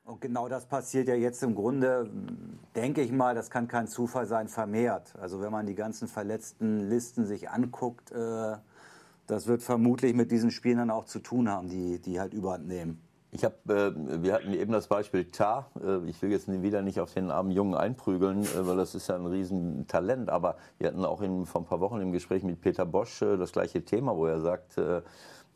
Und 0.08 0.22
genau 0.22 0.48
das 0.48 0.66
passiert 0.66 1.10
ja 1.10 1.16
jetzt 1.16 1.44
im 1.44 1.54
Grunde, 1.54 2.10
denke 2.78 3.02
ich 3.02 3.12
mal, 3.12 3.36
das 3.36 3.50
kann 3.50 3.68
kein 3.68 3.88
Zufall 3.88 4.26
sein, 4.26 4.48
vermehrt. 4.48 5.14
Also 5.20 5.42
wenn 5.42 5.52
man 5.52 5.66
die 5.66 5.76
ganzen 5.76 6.08
verletzten 6.08 6.88
Listen 6.90 7.26
sich 7.26 7.50
anguckt, 7.50 8.12
äh, 8.12 8.56
das 9.28 9.48
wird 9.48 9.64
vermutlich 9.64 10.14
mit 10.14 10.32
diesen 10.32 10.50
Spielen 10.50 10.78
dann 10.78 10.92
auch 10.92 11.04
zu 11.04 11.20
tun 11.20 11.50
haben, 11.50 11.68
die, 11.68 12.00
die 12.00 12.22
halt 12.22 12.34
überhand 12.34 12.70
nehmen. 12.70 13.02
Ich 13.32 13.44
habe, 13.44 13.56
äh, 13.68 14.24
wir 14.24 14.34
hatten 14.34 14.54
eben 14.54 14.72
das 14.72 14.88
Beispiel 14.88 15.26
Tar. 15.26 15.70
Äh, 15.84 16.10
ich 16.10 16.22
will 16.22 16.32
jetzt 16.32 16.50
wieder 16.50 16.82
nicht 16.82 17.02
auf 17.02 17.14
den 17.14 17.30
armen 17.30 17.52
Jungen 17.52 17.76
einprügeln, 17.76 18.44
äh, 18.44 18.66
weil 18.66 18.78
das 18.78 18.96
ist 18.96 19.10
ja 19.10 19.16
ein 19.16 19.26
Riesentalent. 19.26 20.30
Aber 20.30 20.56
wir 20.78 20.88
hatten 20.88 21.04
auch 21.04 21.22
in, 21.22 21.46
vor 21.46 21.62
ein 21.62 21.66
paar 21.66 21.82
Wochen 21.82 22.00
im 22.00 22.14
Gespräch 22.14 22.44
mit 22.44 22.62
Peter 22.62 22.86
Bosch 22.86 23.22
äh, 23.22 23.36
das 23.36 23.52
gleiche 23.52 23.84
Thema, 23.84 24.16
wo 24.16 24.26
er 24.26 24.40
sagt, 24.40 24.78
äh, 24.78 25.02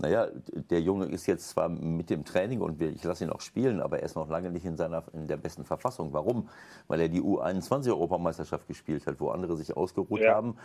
naja, 0.01 0.27
der 0.69 0.81
Junge 0.81 1.05
ist 1.05 1.27
jetzt 1.27 1.49
zwar 1.49 1.69
mit 1.69 2.09
dem 2.09 2.25
Training 2.25 2.61
und 2.61 2.81
ich 2.81 3.03
lasse 3.03 3.23
ihn 3.23 3.29
auch 3.29 3.41
spielen, 3.41 3.81
aber 3.81 3.99
er 3.99 4.05
ist 4.05 4.15
noch 4.15 4.29
lange 4.29 4.49
nicht 4.49 4.65
in, 4.65 4.75
seiner, 4.75 5.03
in 5.13 5.27
der 5.27 5.37
besten 5.37 5.63
Verfassung. 5.63 6.11
Warum? 6.11 6.49
Weil 6.87 7.01
er 7.01 7.09
die 7.09 7.21
U21-Europameisterschaft 7.21 8.67
gespielt 8.67 9.05
hat, 9.05 9.19
wo 9.19 9.29
andere 9.29 9.55
sich 9.55 9.77
ausgeruht 9.77 10.21
ja. 10.21 10.33
haben, 10.33 10.55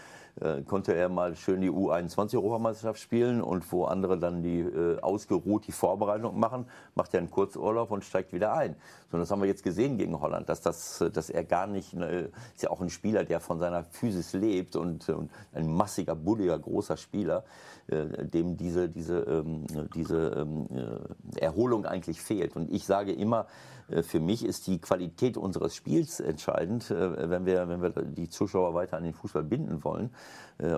äh, 0.40 0.62
konnte 0.62 0.94
er 0.94 1.10
mal 1.10 1.36
schön 1.36 1.60
die 1.60 1.70
U21-Europameisterschaft 1.70 2.98
spielen 2.98 3.42
und 3.42 3.70
wo 3.72 3.84
andere 3.84 4.18
dann 4.18 4.42
die 4.42 4.60
äh, 4.60 5.00
ausgeruht 5.00 5.66
die 5.66 5.72
Vorbereitung 5.72 6.38
machen, 6.38 6.66
macht 6.94 7.12
er 7.12 7.20
einen 7.20 7.30
Kurzurlaub 7.30 7.90
und 7.90 8.04
steigt 8.04 8.32
wieder 8.32 8.54
ein. 8.54 8.74
So, 9.12 9.18
das 9.18 9.30
haben 9.30 9.40
wir 9.40 9.48
jetzt 9.48 9.62
gesehen 9.62 9.98
gegen 9.98 10.18
Holland, 10.18 10.48
dass, 10.48 10.62
das, 10.62 11.04
dass 11.12 11.30
er 11.30 11.44
gar 11.44 11.66
nicht, 11.66 11.92
äh, 11.94 12.28
ist 12.54 12.62
ja 12.62 12.70
auch 12.70 12.80
ein 12.80 12.90
Spieler, 12.90 13.24
der 13.24 13.40
von 13.40 13.58
seiner 13.58 13.84
Physis 13.84 14.32
lebt 14.32 14.76
und, 14.76 15.08
und 15.10 15.30
ein 15.52 15.72
massiger, 15.72 16.14
bulliger, 16.14 16.58
großer 16.58 16.96
Spieler, 16.96 17.44
äh, 17.88 18.24
dem 18.24 18.56
diese, 18.56 18.88
diese 18.88 19.25
ähm, 19.26 19.64
diese 19.94 20.28
ähm, 20.28 20.66
äh, 20.70 21.40
Erholung 21.40 21.86
eigentlich 21.86 22.20
fehlt. 22.20 22.56
Und 22.56 22.72
ich 22.72 22.86
sage 22.86 23.12
immer, 23.12 23.46
äh, 23.88 24.02
für 24.02 24.20
mich 24.20 24.44
ist 24.44 24.66
die 24.66 24.80
Qualität 24.80 25.36
unseres 25.36 25.74
Spiels 25.74 26.20
entscheidend, 26.20 26.90
äh, 26.90 27.30
wenn 27.30 27.46
wir, 27.46 27.68
wenn 27.68 27.82
wir 27.82 27.90
die 27.90 28.28
Zuschauer 28.28 28.74
weiter 28.74 28.96
an 28.96 29.04
den 29.04 29.14
Fußball 29.14 29.44
binden 29.44 29.84
wollen. 29.84 30.10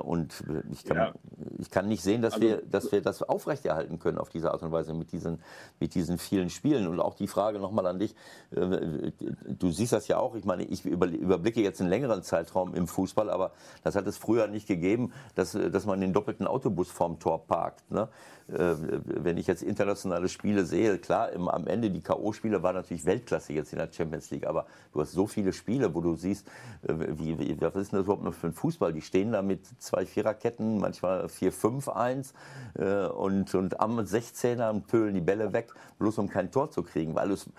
Und 0.02 0.42
ich 0.72 0.84
kann, 0.84 0.96
ja. 0.96 1.12
ich 1.56 1.70
kann 1.70 1.86
nicht 1.86 2.02
sehen, 2.02 2.20
dass, 2.20 2.34
also, 2.34 2.44
wir, 2.44 2.62
dass 2.62 2.90
wir 2.90 3.00
das 3.00 3.22
aufrechterhalten 3.22 4.00
können 4.00 4.18
auf 4.18 4.28
diese 4.28 4.50
Art 4.50 4.60
und 4.64 4.72
Weise 4.72 4.92
mit 4.92 5.12
diesen, 5.12 5.40
mit 5.78 5.94
diesen 5.94 6.18
vielen 6.18 6.50
Spielen. 6.50 6.88
Und 6.88 6.98
auch 6.98 7.14
die 7.14 7.28
Frage 7.28 7.60
nochmal 7.60 7.86
an 7.86 8.00
dich. 8.00 8.16
Du 8.50 9.70
siehst 9.70 9.92
das 9.92 10.08
ja 10.08 10.18
auch. 10.18 10.34
Ich 10.34 10.44
meine, 10.44 10.64
ich 10.64 10.84
überblicke 10.84 11.62
jetzt 11.62 11.80
einen 11.80 11.90
längeren 11.90 12.24
Zeitraum 12.24 12.74
im 12.74 12.88
Fußball, 12.88 13.30
aber 13.30 13.52
das 13.84 13.94
hat 13.94 14.08
es 14.08 14.16
früher 14.16 14.48
nicht 14.48 14.66
gegeben, 14.66 15.12
dass, 15.36 15.52
dass 15.52 15.86
man 15.86 16.00
den 16.00 16.12
doppelten 16.12 16.48
Autobus 16.48 16.90
vorm 16.90 17.20
Tor 17.20 17.46
parkt. 17.46 17.88
Ne? 17.88 18.08
Äh, 18.48 18.74
wenn 19.04 19.36
ich 19.36 19.46
jetzt 19.46 19.62
internationale 19.62 20.28
Spiele 20.28 20.64
sehe, 20.64 20.98
klar, 20.98 21.30
im, 21.32 21.48
am 21.48 21.66
Ende 21.66 21.90
die 21.90 22.00
K.O.-Spiele 22.00 22.62
waren 22.62 22.76
natürlich 22.76 23.04
Weltklasse 23.04 23.52
jetzt 23.52 23.72
in 23.72 23.78
der 23.78 23.90
Champions 23.92 24.30
League, 24.30 24.46
aber 24.46 24.66
du 24.92 25.00
hast 25.00 25.12
so 25.12 25.26
viele 25.26 25.52
Spiele, 25.52 25.94
wo 25.94 26.00
du 26.00 26.16
siehst, 26.16 26.46
äh, 26.82 26.94
wie, 26.96 27.38
wie, 27.38 27.60
was 27.60 27.76
ist 27.76 27.92
denn 27.92 27.98
das 27.98 28.04
überhaupt 28.06 28.24
noch 28.24 28.34
für 28.34 28.46
ein 28.46 28.54
Fußball? 28.54 28.92
Die 28.92 29.02
stehen 29.02 29.32
da 29.32 29.42
mit 29.42 29.66
zwei 29.78 30.06
Viererketten, 30.06 30.78
manchmal 30.78 31.26
4-5-1 31.26 32.32
äh, 32.78 33.06
und, 33.08 33.54
und 33.54 33.80
am 33.80 33.98
16er 33.98 34.70
und 34.70 34.86
pölen 34.86 35.14
die 35.14 35.20
Bälle 35.20 35.52
weg, 35.52 35.72
bloß 35.98 36.18
um 36.18 36.28
kein 36.28 36.50
Tor 36.50 36.70
zu 36.70 36.82
kriegen, 36.82 37.14
weil 37.14 37.28
du 37.28 37.34
es 37.34 37.50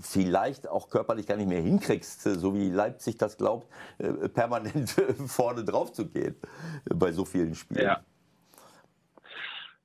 vielleicht 0.00 0.68
auch 0.68 0.90
körperlich 0.90 1.26
gar 1.26 1.36
nicht 1.36 1.48
mehr 1.48 1.62
hinkriegst, 1.62 2.22
so 2.22 2.54
wie 2.54 2.70
Leipzig 2.70 3.16
das 3.16 3.36
glaubt, 3.36 3.66
äh, 3.98 4.12
permanent 4.28 4.90
vorne 5.26 5.64
drauf 5.64 5.92
zu 5.92 6.06
gehen 6.06 6.36
bei 6.84 7.12
so 7.12 7.24
vielen 7.24 7.54
Spielen. 7.54 7.84
Ja. 7.84 8.00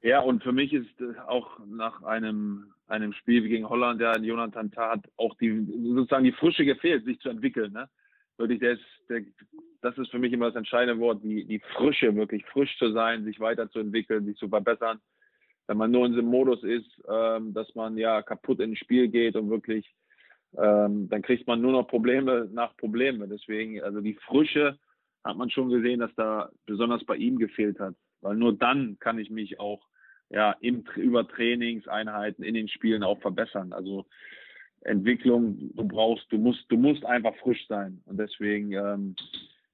Ja, 0.06 0.20
und 0.20 0.44
für 0.44 0.52
mich 0.52 0.72
ist 0.72 1.02
auch 1.26 1.58
nach 1.66 2.04
einem, 2.04 2.72
einem 2.88 3.12
Spiel 3.12 3.44
wie 3.44 3.50
gegen 3.50 3.68
Holland, 3.68 4.00
ja, 4.00 4.16
Jonathan 4.16 4.70
Tah 4.70 4.92
hat 4.92 5.10
auch 5.18 5.36
die, 5.38 5.66
sozusagen 5.96 6.24
die 6.24 6.32
Frische 6.32 6.64
gefehlt, 6.64 7.06
sich 7.06 7.20
zu 7.22 7.30
entwickeln. 7.30 7.74
Ne? 7.74 7.90
Wirklich, 8.38 8.60
der 8.60 8.74
ist, 8.74 8.84
der, 9.10 9.24
das 9.82 9.98
ist 9.98 10.12
für 10.12 10.20
mich 10.20 10.32
immer 10.32 10.46
das 10.46 10.58
entscheidende 10.58 11.02
Wort, 11.02 11.24
die, 11.24 11.44
die 11.46 11.60
Frische, 11.76 12.16
wirklich 12.16 12.46
frisch 12.46 12.78
zu 12.78 12.92
sein, 12.92 13.24
sich 13.24 13.40
weiterzuentwickeln, 13.40 14.28
sich 14.28 14.38
zu 14.38 14.48
verbessern. 14.48 15.00
Wenn 15.66 15.78
man 15.78 15.90
nur 15.90 16.06
in 16.06 16.12
diesem 16.12 16.28
Modus 16.28 16.62
ist, 16.62 17.02
ähm, 17.10 17.56
dass 17.56 17.74
man 17.74 17.98
ja 17.98 18.22
kaputt 18.22 18.60
ins 18.60 18.78
Spiel 18.78 19.08
geht 19.08 19.36
und 19.36 19.50
wirklich, 19.50 19.92
ähm, 20.56 21.10
dann 21.10 21.24
kriegt 21.24 21.48
man 21.48 21.62
nur 21.62 21.72
noch 21.72 21.88
Probleme 21.88 22.48
nach 22.54 22.78
Probleme. 22.78 23.28
Deswegen, 23.28 23.82
also 23.82 24.02
die 24.02 24.20
Frische 24.28 24.78
hat 25.24 25.36
man 25.36 25.50
schon 25.50 25.70
gesehen, 25.70 26.02
dass 26.02 26.14
da 26.14 26.52
besonders 26.68 27.04
bei 27.06 27.16
ihm 27.16 27.40
gefehlt 27.40 27.80
hat. 27.80 27.96
Weil 28.22 28.36
nur 28.36 28.54
dann 28.54 28.98
kann 29.00 29.18
ich 29.18 29.32
mich 29.32 29.60
auch 29.60 29.82
ja, 30.30 30.56
im, 30.60 30.84
über 30.96 31.28
Trainingseinheiten 31.28 32.44
in 32.44 32.54
den 32.54 32.68
Spielen 32.68 33.04
auch 33.04 33.20
verbessern. 33.20 33.74
Also 33.74 34.06
Entwicklung, 34.82 35.72
du 35.76 35.88
brauchst, 35.88 36.32
du 36.32 36.38
musst, 36.38 36.66
du 36.70 36.78
musst 36.78 37.06
einfach 37.06 37.36
frisch 37.38 37.66
sein. 37.68 38.02
Und 38.06 38.18
deswegen 38.18 38.72
ähm, 38.74 39.16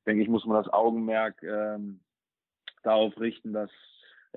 denke 0.06 0.24
ich, 0.24 0.30
muss 0.30 0.46
man 0.46 0.62
das 0.64 0.72
Augenmerk 0.72 1.42
ähm, 1.44 2.00
darauf 2.84 3.20
richten, 3.20 3.54
dass 3.54 3.70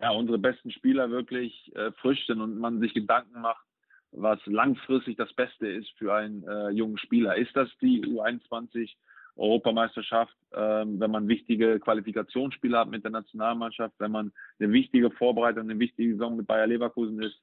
ja, 0.01 0.11
unsere 0.11 0.39
besten 0.39 0.71
Spieler 0.71 1.11
wirklich 1.11 1.75
äh, 1.77 1.93
frisch 1.93 2.27
sind 2.27 2.41
und 2.41 2.59
man 2.59 2.81
sich 2.81 2.95
Gedanken 2.95 3.41
macht, 3.41 3.65
was 4.11 4.39
langfristig 4.47 5.17
das 5.17 5.33
Beste 5.35 5.69
ist 5.69 5.91
für 5.99 6.15
einen 6.15 6.47
äh, 6.47 6.71
jungen 6.71 6.99
Spieler. 6.99 7.37
Ist 7.37 7.55
das 7.55 7.69
die 7.81 8.05
U21 8.05 8.91
Europameisterschaft, 9.37 10.37
ähm, 10.55 11.01
wenn 11.01 11.11
man 11.11 11.28
wichtige 11.28 11.80
Qualifikationsspiele 11.80 12.78
hat 12.78 12.91
mit 12.91 13.05
der 13.05 13.11
Nationalmannschaft, 13.11 13.95
wenn 13.99 14.12
man 14.12 14.32
eine 14.59 14.72
wichtige 14.72 15.11
Vorbereitung, 15.11 15.64
eine 15.64 15.78
wichtige 15.78 16.12
Saison 16.12 16.37
mit 16.37 16.47
Bayer 16.47 16.66
Leverkusen 16.66 17.20
ist. 17.22 17.41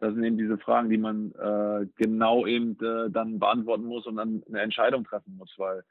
Das 0.00 0.14
sind 0.14 0.24
eben 0.24 0.38
diese 0.38 0.58
Fragen, 0.58 0.90
die 0.90 0.98
man 0.98 1.32
äh, 1.32 1.86
genau 1.96 2.46
eben 2.46 2.72
äh, 2.80 3.10
dann 3.10 3.38
beantworten 3.38 3.84
muss 3.84 4.06
und 4.06 4.16
dann 4.16 4.42
eine 4.48 4.60
Entscheidung 4.60 5.04
treffen 5.04 5.36
muss, 5.36 5.52
weil 5.56 5.82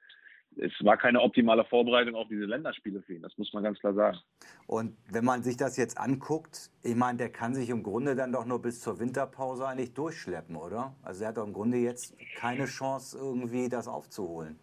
es 0.57 0.71
war 0.81 0.97
keine 0.97 1.21
optimale 1.21 1.65
Vorbereitung 1.65 2.15
auf 2.15 2.27
diese 2.27 2.45
Länderspiele 2.45 3.01
für 3.01 3.15
ihn, 3.15 3.21
das 3.21 3.37
muss 3.37 3.51
man 3.53 3.63
ganz 3.63 3.79
klar 3.79 3.93
sagen. 3.93 4.19
Und 4.67 4.95
wenn 5.09 5.25
man 5.25 5.43
sich 5.43 5.57
das 5.57 5.77
jetzt 5.77 5.97
anguckt, 5.97 6.69
ich 6.83 6.95
meine, 6.95 7.17
der 7.17 7.29
kann 7.29 7.55
sich 7.55 7.69
im 7.69 7.83
Grunde 7.83 8.15
dann 8.15 8.31
doch 8.31 8.45
nur 8.45 8.61
bis 8.61 8.81
zur 8.81 8.99
Winterpause 8.99 9.67
eigentlich 9.67 9.93
durchschleppen, 9.93 10.55
oder? 10.55 10.95
Also 11.01 11.23
er 11.23 11.29
hat 11.29 11.37
doch 11.37 11.47
im 11.47 11.53
Grunde 11.53 11.77
jetzt 11.77 12.15
keine 12.35 12.65
Chance, 12.65 13.17
irgendwie 13.17 13.69
das 13.69 13.87
aufzuholen. 13.87 14.59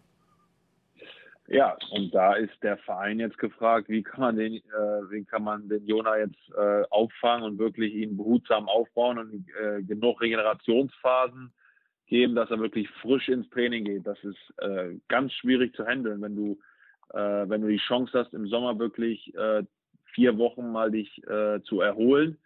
Ja, 1.53 1.75
und 1.91 2.15
da 2.15 2.35
ist 2.35 2.53
der 2.63 2.77
Verein 2.77 3.19
jetzt 3.19 3.37
gefragt, 3.37 3.89
wie 3.89 4.03
kann 4.03 4.21
man 4.21 4.37
den, 4.37 4.53
äh, 4.53 5.11
wie 5.11 5.25
kann 5.25 5.43
man 5.43 5.67
den 5.67 5.85
Jona 5.85 6.17
jetzt 6.19 6.39
äh, 6.57 6.83
auffangen 6.89 7.43
und 7.43 7.59
wirklich 7.59 7.93
ihn 7.93 8.15
behutsam 8.15 8.69
aufbauen 8.69 9.17
und 9.17 9.45
äh, 9.61 9.83
genug 9.83 10.21
Regenerationsphasen 10.21 11.51
geben, 12.07 12.35
dass 12.35 12.49
er 12.51 12.59
wirklich 12.59 12.89
frisch 13.01 13.27
ins 13.27 13.49
Training 13.49 13.83
geht. 13.83 14.07
Das 14.07 14.17
ist 14.23 14.37
äh, 14.59 14.95
ganz 15.09 15.33
schwierig 15.33 15.75
zu 15.75 15.85
handeln, 15.85 16.21
wenn 16.21 16.37
du, 16.37 16.57
äh, 17.13 17.49
wenn 17.49 17.61
du 17.61 17.67
die 17.67 17.85
Chance 17.85 18.17
hast, 18.17 18.33
im 18.33 18.47
Sommer 18.47 18.79
wirklich 18.79 19.35
äh, 19.35 19.63
vier 20.13 20.37
Wochen 20.37 20.71
mal 20.71 20.89
dich 20.89 21.21
äh, 21.27 21.61
zu 21.63 21.81
erholen. 21.81 22.37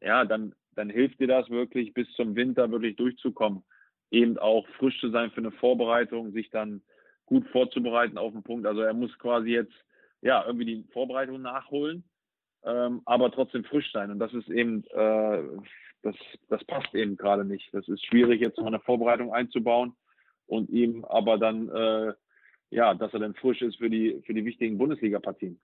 Ja, 0.00 0.24
dann, 0.24 0.54
dann 0.76 0.88
hilft 0.88 1.18
dir 1.18 1.26
das 1.26 1.50
wirklich 1.50 1.94
bis 1.94 2.08
zum 2.12 2.36
Winter 2.36 2.70
wirklich 2.70 2.94
durchzukommen. 2.94 3.64
Eben 4.12 4.38
auch 4.38 4.68
frisch 4.78 5.00
zu 5.00 5.10
sein 5.10 5.32
für 5.32 5.38
eine 5.38 5.50
Vorbereitung, 5.50 6.30
sich 6.30 6.48
dann 6.50 6.82
gut 7.26 7.46
vorzubereiten 7.48 8.18
auf 8.18 8.32
den 8.32 8.42
Punkt. 8.42 8.66
Also 8.66 8.80
er 8.80 8.94
muss 8.94 9.16
quasi 9.18 9.50
jetzt 9.50 9.74
ja 10.22 10.44
irgendwie 10.46 10.64
die 10.64 10.84
Vorbereitung 10.92 11.42
nachholen, 11.42 12.04
ähm, 12.64 13.02
aber 13.04 13.30
trotzdem 13.30 13.64
frisch 13.64 13.92
sein. 13.92 14.10
Und 14.10 14.18
das 14.18 14.32
ist 14.32 14.48
eben, 14.48 14.84
äh, 14.90 15.42
das, 16.02 16.14
das 16.48 16.64
passt 16.64 16.94
eben 16.94 17.16
gerade 17.16 17.44
nicht. 17.44 17.72
Das 17.72 17.86
ist 17.88 18.04
schwierig, 18.06 18.40
jetzt 18.40 18.58
noch 18.58 18.66
eine 18.66 18.80
Vorbereitung 18.80 19.32
einzubauen 19.32 19.94
und 20.46 20.70
ihm 20.70 21.04
aber 21.04 21.38
dann, 21.38 21.68
äh, 21.68 22.14
ja, 22.70 22.94
dass 22.94 23.12
er 23.12 23.20
dann 23.20 23.34
frisch 23.34 23.62
ist 23.62 23.76
für 23.76 23.90
die, 23.90 24.22
für 24.24 24.34
die 24.34 24.44
wichtigen 24.44 24.78
Bundesliga-Partien. 24.78 25.60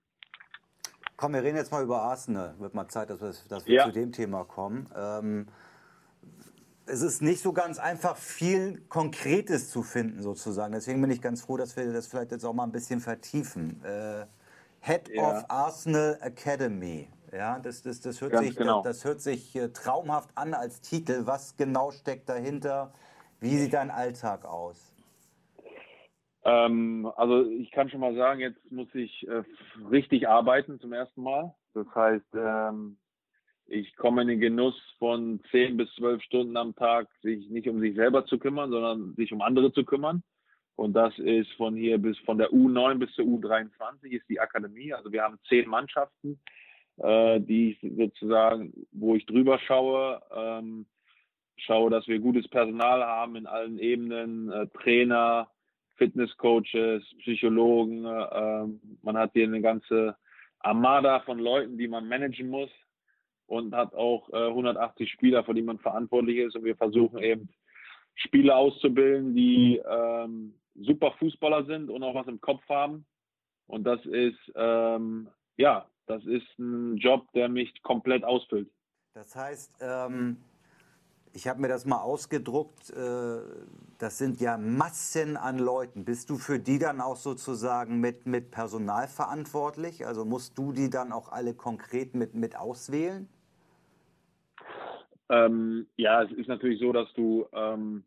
Komm, 1.15 1.33
wir 1.33 1.43
reden 1.43 1.57
jetzt 1.57 1.71
mal 1.71 1.83
über 1.83 2.01
Arsenal. 2.01 2.55
Wird 2.59 2.73
mal 2.73 2.87
Zeit, 2.87 3.09
dass 3.09 3.21
wir, 3.21 3.27
dass 3.49 3.67
wir 3.67 3.75
ja. 3.75 3.85
zu 3.85 3.91
dem 3.91 4.11
Thema 4.11 4.43
kommen. 4.43 4.89
Ähm, 4.95 5.47
es 6.85 7.01
ist 7.01 7.21
nicht 7.21 7.41
so 7.41 7.53
ganz 7.53 7.79
einfach, 7.79 8.17
viel 8.17 8.81
Konkretes 8.89 9.69
zu 9.69 9.83
finden, 9.83 10.21
sozusagen. 10.21 10.73
Deswegen 10.73 11.01
bin 11.01 11.11
ich 11.11 11.21
ganz 11.21 11.41
froh, 11.41 11.57
dass 11.57 11.75
wir 11.77 11.91
das 11.91 12.07
vielleicht 12.07 12.31
jetzt 12.31 12.43
auch 12.45 12.53
mal 12.53 12.63
ein 12.63 12.71
bisschen 12.71 12.99
vertiefen. 12.99 13.83
Äh, 13.83 14.25
Head 14.81 15.09
ja. 15.13 15.23
of 15.23 15.45
Arsenal 15.49 16.17
Academy. 16.21 17.07
Ja, 17.31 17.57
das, 17.59 17.81
das, 17.81 18.01
das 18.01 18.21
hört 18.21 18.37
sich, 18.37 18.55
genau. 18.55 18.83
das, 18.83 18.97
das, 18.97 19.05
hört 19.05 19.21
sich 19.21 19.55
äh, 19.55 19.69
traumhaft 19.69 20.29
an 20.35 20.53
als 20.53 20.81
Titel. 20.81 21.25
Was 21.25 21.55
genau 21.55 21.91
steckt 21.91 22.29
dahinter? 22.29 22.93
Wie 23.39 23.57
sieht 23.57 23.73
dein 23.73 23.89
Alltag 23.89 24.45
aus? 24.45 24.93
Ähm, 26.43 27.11
also 27.15 27.45
ich 27.45 27.71
kann 27.71 27.89
schon 27.89 28.01
mal 28.01 28.13
sagen, 28.15 28.41
jetzt 28.41 28.59
muss 28.71 28.93
ich 28.93 29.27
äh, 29.27 29.43
richtig 29.89 30.27
arbeiten 30.27 30.79
zum 30.79 30.93
ersten 30.93 31.23
Mal. 31.23 31.55
Das 31.73 31.87
heißt, 31.95 32.35
ähm, 32.35 32.97
ich 33.67 33.95
komme 33.95 34.23
in 34.23 34.27
den 34.27 34.39
Genuss 34.39 34.75
von 34.99 35.39
zehn 35.51 35.77
bis 35.77 35.93
zwölf 35.95 36.21
Stunden 36.23 36.57
am 36.57 36.75
Tag, 36.75 37.07
sich 37.21 37.49
nicht 37.49 37.67
um 37.67 37.79
sich 37.79 37.95
selber 37.95 38.25
zu 38.25 38.37
kümmern, 38.37 38.69
sondern 38.69 39.15
sich 39.15 39.31
um 39.31 39.41
andere 39.41 39.71
zu 39.71 39.83
kümmern. 39.83 40.23
Und 40.75 40.93
das 40.93 41.17
ist 41.19 41.51
von 41.53 41.75
hier 41.75 41.97
bis 41.97 42.17
von 42.19 42.37
der 42.37 42.49
U9 42.51 42.97
bis 42.97 43.13
zur 43.13 43.25
U23 43.25 44.11
ist 44.11 44.27
die 44.27 44.39
Akademie. 44.39 44.93
Also 44.93 45.11
wir 45.11 45.21
haben 45.21 45.39
zehn 45.47 45.69
Mannschaften, 45.69 46.39
äh, 46.97 47.39
die 47.39 47.77
sozusagen, 47.81 48.73
wo 48.91 49.15
ich 49.15 49.25
drüber 49.25 49.59
schaue, 49.59 50.21
ähm, 50.35 50.87
schaue, 51.57 51.91
dass 51.91 52.07
wir 52.07 52.19
gutes 52.19 52.47
Personal 52.47 53.03
haben 53.03 53.35
in 53.35 53.45
allen 53.45 53.77
Ebenen, 53.77 54.51
äh, 54.51 54.67
Trainer, 54.69 55.49
Fitnesscoaches, 55.95 57.03
Psychologen. 57.19 58.05
Äh, 58.05 58.65
man 59.03 59.17
hat 59.17 59.31
hier 59.33 59.45
eine 59.45 59.61
ganze 59.61 60.17
Armada 60.59 61.19
von 61.19 61.37
Leuten, 61.37 61.77
die 61.77 61.87
man 61.87 62.07
managen 62.07 62.49
muss 62.49 62.71
und 63.47 63.75
hat 63.75 63.93
auch 63.93 64.29
äh, 64.29 64.47
180 64.47 65.11
Spieler, 65.11 65.43
für 65.43 65.53
die 65.53 65.61
man 65.61 65.79
verantwortlich 65.79 66.37
ist. 66.37 66.55
Und 66.55 66.63
wir 66.63 66.75
versuchen 66.75 67.19
eben 67.19 67.49
Spieler 68.15 68.57
auszubilden, 68.57 69.35
die 69.35 69.81
ähm, 69.89 70.53
super 70.75 71.11
Fußballer 71.19 71.65
sind 71.65 71.89
und 71.89 72.03
auch 72.03 72.15
was 72.15 72.27
im 72.27 72.41
Kopf 72.41 72.67
haben. 72.69 73.05
Und 73.67 73.83
das 73.83 74.03
ist, 74.05 74.39
ähm, 74.55 75.29
ja, 75.57 75.87
das 76.05 76.23
ist 76.25 76.47
ein 76.59 76.97
Job, 76.97 77.31
der 77.33 77.49
mich 77.49 77.81
komplett 77.81 78.23
ausfüllt. 78.23 78.69
Das 79.13 79.35
heißt, 79.35 79.77
ähm, 79.81 80.37
ich 81.33 81.47
habe 81.47 81.61
mir 81.61 81.67
das 81.67 81.85
mal 81.85 82.01
ausgedruckt, 82.01 82.91
äh, 82.91 83.39
das 83.97 84.17
sind 84.17 84.39
ja 84.39 84.57
Massen 84.57 85.35
an 85.35 85.57
Leuten. 85.57 86.05
Bist 86.05 86.29
du 86.29 86.37
für 86.37 86.59
die 86.59 86.77
dann 86.77 87.01
auch 87.01 87.15
sozusagen 87.15 87.99
mit, 87.99 88.27
mit 88.27 88.51
Personal 88.51 89.07
verantwortlich? 89.07 90.05
Also 90.05 90.25
musst 90.25 90.57
du 90.57 90.71
die 90.71 90.89
dann 90.89 91.11
auch 91.11 91.31
alle 91.31 91.53
konkret 91.53 92.13
mit, 92.13 92.35
mit 92.35 92.55
auswählen? 92.55 93.27
Ähm, 95.29 95.87
ja, 95.97 96.23
es 96.23 96.31
ist 96.31 96.47
natürlich 96.47 96.79
so, 96.79 96.93
dass 96.93 97.11
du 97.13 97.47
ähm, 97.53 98.03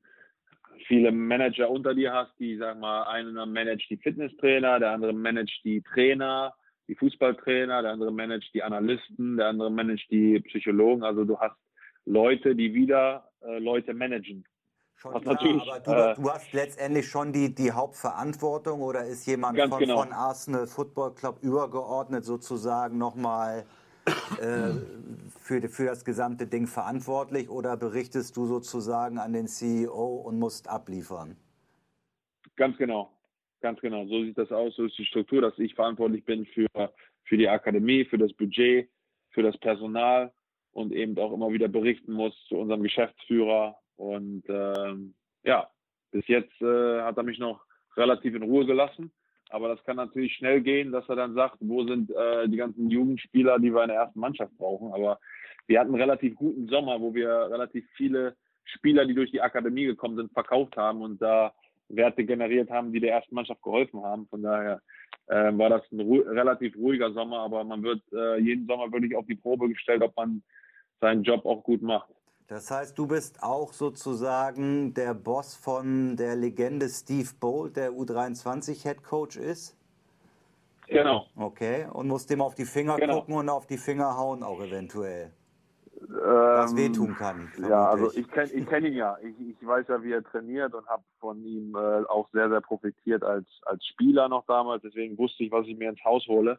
viele 0.87 1.11
Manager 1.11 1.69
unter 1.69 1.95
dir 1.95 2.13
hast, 2.13 2.33
die, 2.39 2.57
sagen 2.57 2.81
mal, 2.81 3.05
einer 3.05 3.47
managt 3.47 3.91
die 3.91 3.97
Fitnesstrainer, 3.97 4.79
der 4.79 4.93
andere 4.93 5.13
managt 5.13 5.65
die 5.65 5.83
Trainer, 5.83 6.55
die 6.87 6.95
Fußballtrainer, 6.95 7.83
der 7.83 7.93
andere 7.93 8.13
managt 8.13 8.55
die 8.55 8.63
Analysten, 8.63 9.37
der 9.37 9.49
andere 9.49 9.71
managt 9.71 10.09
die 10.11 10.39
Psychologen. 10.41 11.03
Also 11.03 11.25
du 11.25 11.37
hast 11.39 11.57
Leute, 12.07 12.55
die 12.55 12.73
wieder 12.73 13.31
äh, 13.43 13.59
Leute 13.59 13.93
managen. 13.93 14.45
Schon 14.95 15.21
klar, 15.21 15.39
aber 15.39 15.81
du, 15.81 15.93
äh, 15.93 16.15
du, 16.15 16.31
hast 16.31 16.53
letztendlich 16.55 17.07
schon 17.07 17.33
die, 17.33 17.55
die 17.55 17.73
Hauptverantwortung 17.73 18.81
oder 18.81 19.05
ist 19.05 19.27
jemand 19.27 19.61
von, 19.61 19.79
genau. 19.79 20.03
von 20.03 20.13
Arsenal 20.13 20.67
Football 20.67 21.15
Club 21.15 21.39
übergeordnet 21.43 22.25
sozusagen 22.25 22.97
nochmal 22.97 23.67
äh, 24.41 24.73
für, 25.41 25.61
für 25.69 25.85
das 25.85 26.05
gesamte 26.05 26.47
Ding 26.47 26.67
verantwortlich 26.67 27.51
oder 27.51 27.77
berichtest 27.77 28.37
du 28.37 28.47
sozusagen 28.47 29.19
an 29.19 29.35
den 29.35 29.49
CEO 29.49 30.23
und 30.25 30.39
musst 30.39 30.69
abliefern? 30.69 31.37
Ganz 32.57 32.79
genau, 32.79 33.13
ganz 33.61 33.81
genau. 33.81 34.07
So 34.07 34.23
sieht 34.23 34.39
das 34.39 34.51
aus, 34.51 34.77
so 34.77 34.85
ist 34.87 34.97
die 34.97 35.05
Struktur, 35.05 35.43
dass 35.43 35.59
ich 35.59 35.75
verantwortlich 35.75 36.25
bin 36.25 36.47
für, 36.47 36.67
für 37.25 37.37
die 37.37 37.49
Akademie, 37.49 38.07
für 38.07 38.17
das 38.17 38.33
Budget, 38.33 38.89
für 39.31 39.43
das 39.43 39.59
Personal 39.59 40.33
und 40.77 40.93
eben 40.93 41.17
auch 41.19 41.33
immer 41.33 41.51
wieder 41.51 41.69
berichten 41.69 42.13
muss 42.13 42.35
zu 42.49 42.59
unserem 42.59 42.83
Geschäftsführer. 42.83 43.77
Und 43.97 44.43
ähm, 44.47 45.15
ja, 45.43 45.71
bis 46.13 46.29
jetzt 46.29 46.61
äh, 46.61 47.01
hat 47.01 47.17
er 47.17 47.23
mich 47.23 47.39
noch 47.39 47.65
relativ 47.97 48.35
in 48.35 48.43
Ruhe 48.43 48.67
gelassen. 48.67 49.11
Aber 49.49 49.69
das 49.69 49.83
kann 49.85 49.97
natürlich 49.97 50.35
schnell 50.35 50.61
gehen, 50.61 50.93
dass 50.93 51.09
er 51.09 51.17
dann 51.17 51.33
sagt, 51.33 51.57
wo 51.61 51.83
sind 51.87 52.11
äh, 52.11 52.47
die 52.47 52.59
ganzen 52.59 52.91
Jugendspieler, 52.91 53.59
die 53.59 53.73
wir 53.73 53.85
in 53.85 53.89
der 53.89 54.01
ersten 54.01 54.21
Mannschaft 54.21 54.55
brauchen. 54.59 54.93
Aber 54.93 55.19
wir 55.67 55.81
hatten 55.81 55.95
einen 55.95 56.03
relativ 56.03 56.35
guten 56.35 56.69
Sommer, 56.69 57.01
wo 57.01 57.15
wir 57.15 57.31
relativ 57.51 57.87
viele 57.97 58.37
Spieler, 58.65 59.07
die 59.07 59.15
durch 59.15 59.31
die 59.31 59.41
Akademie 59.41 59.87
gekommen 59.87 60.17
sind, 60.17 60.33
verkauft 60.33 60.77
haben 60.77 61.01
und 61.01 61.23
da 61.23 61.55
Werte 61.89 62.25
generiert 62.25 62.69
haben, 62.69 62.93
die 62.93 63.01
der 63.01 63.13
ersten 63.13 63.35
Mannschaft 63.35 63.63
geholfen 63.63 64.03
haben. 64.03 64.27
Von 64.27 64.43
daher 64.43 64.83
äh, 65.29 65.57
war 65.57 65.71
das 65.71 65.91
ein 65.91 66.01
ru 66.01 66.19
relativ 66.19 66.77
ruhiger 66.77 67.13
Sommer, 67.13 67.39
aber 67.39 67.65
man 67.65 67.83
wird 67.83 68.03
äh, 68.13 68.39
jeden 68.41 68.67
Sommer 68.67 68.93
wirklich 68.93 69.17
auf 69.17 69.25
die 69.27 69.37
Probe 69.37 69.69
gestellt, 69.71 70.03
ob 70.03 70.15
man 70.17 70.43
seinen 71.01 71.23
Job 71.23 71.45
auch 71.45 71.63
gut 71.63 71.83
macht. 71.83 72.09
Das 72.49 72.71
heißt, 72.71 72.97
du 72.97 73.07
bist 73.09 73.43
auch 73.43 73.73
sozusagen 73.73 74.95
der 74.95 75.15
Boss 75.15 75.57
von 75.57 76.17
der 76.17 76.37
Legende 76.37 76.89
Steve 76.89 77.29
Bolt, 77.41 77.77
der 77.77 77.91
U23 77.91 78.83
Head 78.83 79.03
Coach 79.03 79.37
ist? 79.37 79.77
Genau. 80.87 81.27
Okay, 81.35 81.89
und 81.93 82.07
musst 82.07 82.31
dem 82.31 82.41
auf 82.41 82.55
die 82.55 82.65
Finger 82.65 82.97
genau. 82.97 83.17
gucken 83.17 83.35
und 83.35 83.49
auf 83.49 83.67
die 83.67 83.79
Finger 83.79 84.17
hauen 84.17 84.45
auch 84.45 84.61
eventuell. 84.61 85.33
Was 86.09 86.73
ähm, 86.73 86.79
wehtun 86.79 87.15
kann. 87.17 87.51
Ja, 87.59 87.89
also 87.89 88.13
ich 88.13 88.29
kenne 88.29 88.53
ich 88.53 88.67
kenn 88.67 88.85
ihn 88.85 88.93
ja. 88.93 89.17
Ich, 89.23 89.35
ich 89.61 89.67
weiß 89.67 89.89
ja, 89.89 90.03
wie 90.03 90.13
er 90.13 90.23
trainiert 90.23 90.75
und 90.75 90.87
habe 90.87 91.03
von 91.19 91.43
ihm 91.43 91.75
äh, 91.75 92.05
auch 92.05 92.29
sehr, 92.33 92.49
sehr 92.49 92.61
profitiert 92.61 93.25
als, 93.25 93.47
als 93.63 93.85
Spieler 93.87 94.29
noch 94.29 94.45
damals. 94.47 94.83
Deswegen 94.83 95.19
wusste 95.19 95.43
ich, 95.43 95.51
was 95.51 95.67
ich 95.67 95.77
mir 95.77 95.89
ins 95.89 96.05
Haus 96.05 96.25
hole. 96.29 96.59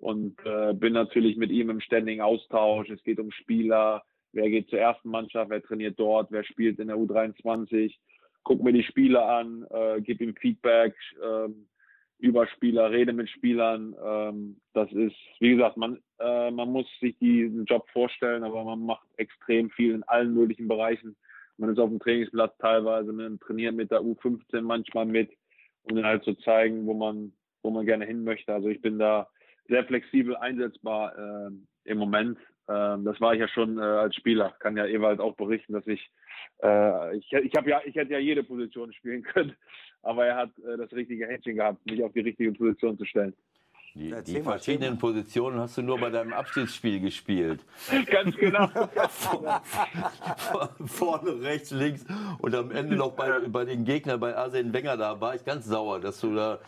Und 0.00 0.36
äh, 0.44 0.74
bin 0.74 0.92
natürlich 0.92 1.36
mit 1.36 1.50
ihm 1.50 1.70
im 1.70 1.80
ständigen 1.80 2.20
Austausch. 2.20 2.90
Es 2.90 3.02
geht 3.02 3.18
um 3.18 3.30
Spieler. 3.30 4.02
Wer 4.32 4.50
geht 4.50 4.68
zur 4.68 4.78
ersten 4.78 5.08
Mannschaft? 5.08 5.50
Wer 5.50 5.62
trainiert 5.62 5.98
dort? 5.98 6.30
Wer 6.30 6.44
spielt 6.44 6.78
in 6.78 6.88
der 6.88 6.96
U23? 6.96 7.94
Guck 8.42 8.62
mir 8.62 8.72
die 8.72 8.84
Spiele 8.84 9.24
an, 9.24 9.66
äh, 9.70 10.00
gib 10.02 10.20
ihm 10.20 10.36
Feedback. 10.36 10.94
Ähm, 11.22 11.66
über 12.18 12.46
Spieler, 12.46 12.90
rede 12.90 13.12
mit 13.12 13.28
Spielern. 13.28 13.94
Ähm, 14.02 14.60
das 14.72 14.90
ist, 14.92 15.16
wie 15.40 15.50
gesagt, 15.50 15.76
man, 15.76 15.98
äh, 16.18 16.50
man 16.50 16.70
muss 16.70 16.86
sich 17.00 17.18
diesen 17.18 17.64
Job 17.66 17.86
vorstellen, 17.90 18.42
aber 18.42 18.64
man 18.64 18.80
macht 18.80 19.06
extrem 19.16 19.70
viel 19.70 19.94
in 19.94 20.02
allen 20.04 20.34
möglichen 20.34 20.68
Bereichen. 20.68 21.16
Man 21.58 21.70
ist 21.70 21.78
auf 21.78 21.90
dem 21.90 22.00
Trainingsplatz 22.00 22.56
teilweise, 22.58 23.12
man 23.12 23.38
trainiert 23.40 23.74
mit 23.74 23.90
der 23.90 24.00
U15 24.00 24.62
manchmal 24.62 25.06
mit, 25.06 25.30
um 25.82 25.96
dann 25.96 26.04
halt 26.04 26.24
zu 26.24 26.34
zeigen, 26.34 26.86
wo 26.86 26.94
man, 26.94 27.32
wo 27.62 27.70
man 27.70 27.86
gerne 27.86 28.04
hin 28.06 28.24
möchte. 28.24 28.52
Also 28.52 28.68
ich 28.68 28.80
bin 28.80 28.98
da 28.98 29.28
sehr 29.68 29.84
flexibel 29.84 30.36
einsetzbar 30.36 31.16
äh, 31.16 31.50
im 31.84 31.98
Moment. 31.98 32.38
Ähm, 32.68 33.04
das 33.04 33.20
war 33.20 33.34
ich 33.34 33.40
ja 33.40 33.48
schon 33.48 33.78
äh, 33.78 33.82
als 33.82 34.16
Spieler. 34.16 34.54
Kann 34.58 34.76
ja 34.76 34.86
Ewald 34.86 35.20
auch 35.20 35.36
berichten, 35.36 35.72
dass 35.72 35.86
ich 35.86 36.10
äh, 36.62 37.16
ich, 37.16 37.32
ich 37.32 37.54
habe 37.56 37.70
ja 37.70 37.80
ich 37.84 37.94
hätte 37.94 38.12
ja 38.12 38.18
jede 38.18 38.42
Position 38.42 38.92
spielen 38.92 39.22
können, 39.22 39.54
aber 40.02 40.26
er 40.26 40.36
hat 40.36 40.50
äh, 40.58 40.76
das 40.76 40.92
richtige 40.92 41.26
Händchen 41.26 41.56
gehabt, 41.56 41.84
mich 41.86 42.02
auf 42.02 42.12
die 42.12 42.20
richtige 42.20 42.52
Position 42.52 42.98
zu 42.98 43.04
stellen. 43.04 43.34
Die, 43.94 44.14
die 44.26 44.42
verschiedenen 44.42 44.98
Positionen 44.98 45.58
hast 45.58 45.78
du 45.78 45.82
nur 45.82 45.98
bei 45.98 46.10
deinem 46.10 46.34
Abschiedsspiel 46.34 47.00
gespielt. 47.00 47.64
Ganz 48.10 48.36
genau. 48.36 48.68
Vorne, 50.84 51.40
rechts, 51.40 51.70
links 51.70 52.04
und 52.38 52.54
am 52.54 52.70
Ende 52.72 52.96
noch 52.96 53.12
bei, 53.12 53.40
bei 53.48 53.64
den 53.64 53.86
Gegnern 53.86 54.20
bei 54.20 54.36
Arsene 54.36 54.70
Wenger, 54.74 54.98
da 54.98 55.18
war 55.18 55.34
ich 55.34 55.46
ganz 55.46 55.64
sauer, 55.64 55.98
dass 55.98 56.20
du 56.20 56.34
da 56.34 56.58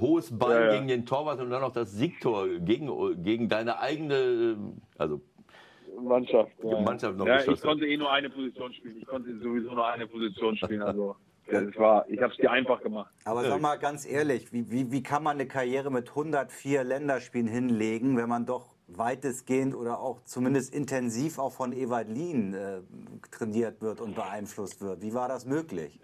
hohes 0.00 0.36
Bein 0.36 0.50
ja, 0.50 0.64
ja. 0.64 0.72
gegen 0.72 0.88
den 0.88 1.06
Torwart 1.06 1.40
und 1.40 1.50
dann 1.50 1.60
noch 1.60 1.72
das 1.72 1.92
Siegtor 1.92 2.48
gegen, 2.58 3.22
gegen 3.22 3.48
deine 3.48 3.78
eigene, 3.78 4.56
also 4.98 5.20
Mannschaft. 6.00 6.52
Ja. 6.62 6.80
Mannschaft 6.80 7.16
noch 7.16 7.26
ja, 7.26 7.40
ich 7.44 7.60
konnte 7.60 7.86
eh 7.86 7.96
nur 7.96 8.10
eine 8.10 8.30
Position 8.30 8.72
spielen. 8.72 8.96
Ich 8.98 9.06
konnte 9.06 9.36
sowieso 9.38 9.72
nur 9.72 9.86
eine 9.86 10.06
Position 10.06 10.56
spielen. 10.56 10.82
Also 10.82 11.16
das 11.50 11.76
war, 11.76 12.08
ich 12.08 12.20
habe 12.20 12.32
es 12.32 12.38
dir 12.38 12.50
einfach 12.50 12.82
gemacht. 12.82 13.12
Aber 13.24 13.44
sag 13.44 13.60
mal 13.60 13.76
ganz 13.76 14.06
ehrlich, 14.06 14.52
wie, 14.52 14.70
wie, 14.70 14.90
wie 14.90 15.02
kann 15.02 15.22
man 15.22 15.36
eine 15.36 15.46
Karriere 15.46 15.90
mit 15.90 16.10
104 16.10 16.84
Länderspielen 16.84 17.48
hinlegen, 17.48 18.16
wenn 18.16 18.28
man 18.28 18.46
doch 18.46 18.74
weitestgehend 18.88 19.74
oder 19.74 20.00
auch 20.00 20.22
zumindest 20.24 20.74
intensiv 20.74 21.38
auch 21.38 21.52
von 21.52 21.72
Ewald 21.72 22.08
Lien 22.08 22.54
äh, 22.54 22.80
trainiert 23.30 23.80
wird 23.80 24.00
und 24.00 24.14
beeinflusst 24.14 24.80
wird? 24.80 25.02
Wie 25.02 25.14
war 25.14 25.28
das 25.28 25.46
möglich? 25.46 25.98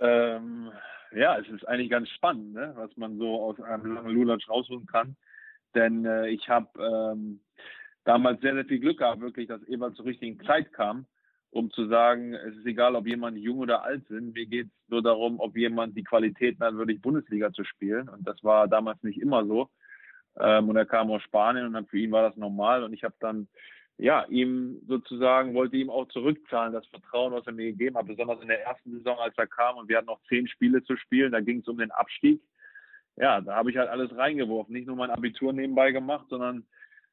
Ähm, 0.00 0.70
ja, 1.14 1.38
es 1.38 1.48
ist 1.48 1.66
eigentlich 1.68 1.90
ganz 1.90 2.08
spannend, 2.10 2.54
ne? 2.54 2.72
was 2.76 2.96
man 2.96 3.18
so 3.18 3.40
aus 3.40 3.60
einem 3.60 3.94
langen 3.94 4.14
Lulatsch 4.14 4.48
rausholen 4.48 4.86
kann. 4.86 5.16
Denn 5.74 6.04
äh, 6.04 6.28
ich 6.28 6.48
habe 6.48 6.68
ähm, 6.78 7.40
damals 8.04 8.40
sehr, 8.40 8.54
sehr 8.54 8.64
viel 8.64 8.80
Glück 8.80 8.98
gehabt, 8.98 9.20
wirklich, 9.20 9.48
dass 9.48 9.66
Ewald 9.68 9.96
zur 9.96 10.06
richtigen 10.06 10.40
Zeit 10.44 10.72
kam, 10.72 11.06
um 11.50 11.70
zu 11.70 11.86
sagen, 11.86 12.34
es 12.34 12.56
ist 12.56 12.66
egal, 12.66 12.94
ob 12.94 13.06
jemand 13.06 13.38
jung 13.38 13.58
oder 13.58 13.82
alt 13.82 14.06
sind, 14.08 14.34
mir 14.34 14.46
geht 14.46 14.66
es 14.66 14.88
nur 14.88 15.02
darum, 15.02 15.40
ob 15.40 15.56
jemand 15.56 15.96
die 15.96 16.04
Qualitäten 16.04 16.62
hat, 16.62 16.74
wirklich 16.74 17.00
Bundesliga 17.00 17.52
zu 17.52 17.64
spielen. 17.64 18.08
Und 18.08 18.26
das 18.26 18.42
war 18.42 18.68
damals 18.68 19.02
nicht 19.02 19.20
immer 19.20 19.44
so. 19.46 19.68
Ähm, 20.38 20.68
und 20.68 20.76
er 20.76 20.86
kam 20.86 21.10
aus 21.10 21.22
Spanien 21.22 21.74
und 21.74 21.90
für 21.90 21.98
ihn 21.98 22.12
war 22.12 22.22
das 22.22 22.36
normal. 22.36 22.84
Und 22.84 22.92
ich 22.92 23.04
habe 23.04 23.14
dann 23.20 23.48
ja, 24.02 24.24
ihm 24.28 24.82
sozusagen, 24.88 25.54
wollte 25.54 25.76
ihm 25.76 25.88
auch 25.88 26.08
zurückzahlen, 26.08 26.72
das 26.72 26.84
Vertrauen, 26.88 27.32
was 27.32 27.46
er 27.46 27.52
mir 27.52 27.66
gegeben 27.66 27.96
hat, 27.96 28.08
besonders 28.08 28.42
in 28.42 28.48
der 28.48 28.64
ersten 28.64 28.90
Saison, 28.90 29.16
als 29.18 29.38
er 29.38 29.46
kam 29.46 29.76
und 29.76 29.88
wir 29.88 29.96
hatten 29.96 30.08
noch 30.08 30.20
zehn 30.28 30.48
Spiele 30.48 30.82
zu 30.82 30.96
spielen, 30.96 31.30
da 31.30 31.38
ging 31.38 31.60
es 31.60 31.68
um 31.68 31.78
den 31.78 31.92
Abstieg. 31.92 32.42
Ja, 33.16 33.40
da 33.40 33.54
habe 33.54 33.70
ich 33.70 33.76
halt 33.76 33.88
alles 33.88 34.10
reingeworfen, 34.16 34.74
nicht 34.74 34.88
nur 34.88 34.96
mein 34.96 35.10
Abitur 35.10 35.52
nebenbei 35.52 35.92
gemacht, 35.92 36.26
sondern 36.30 36.66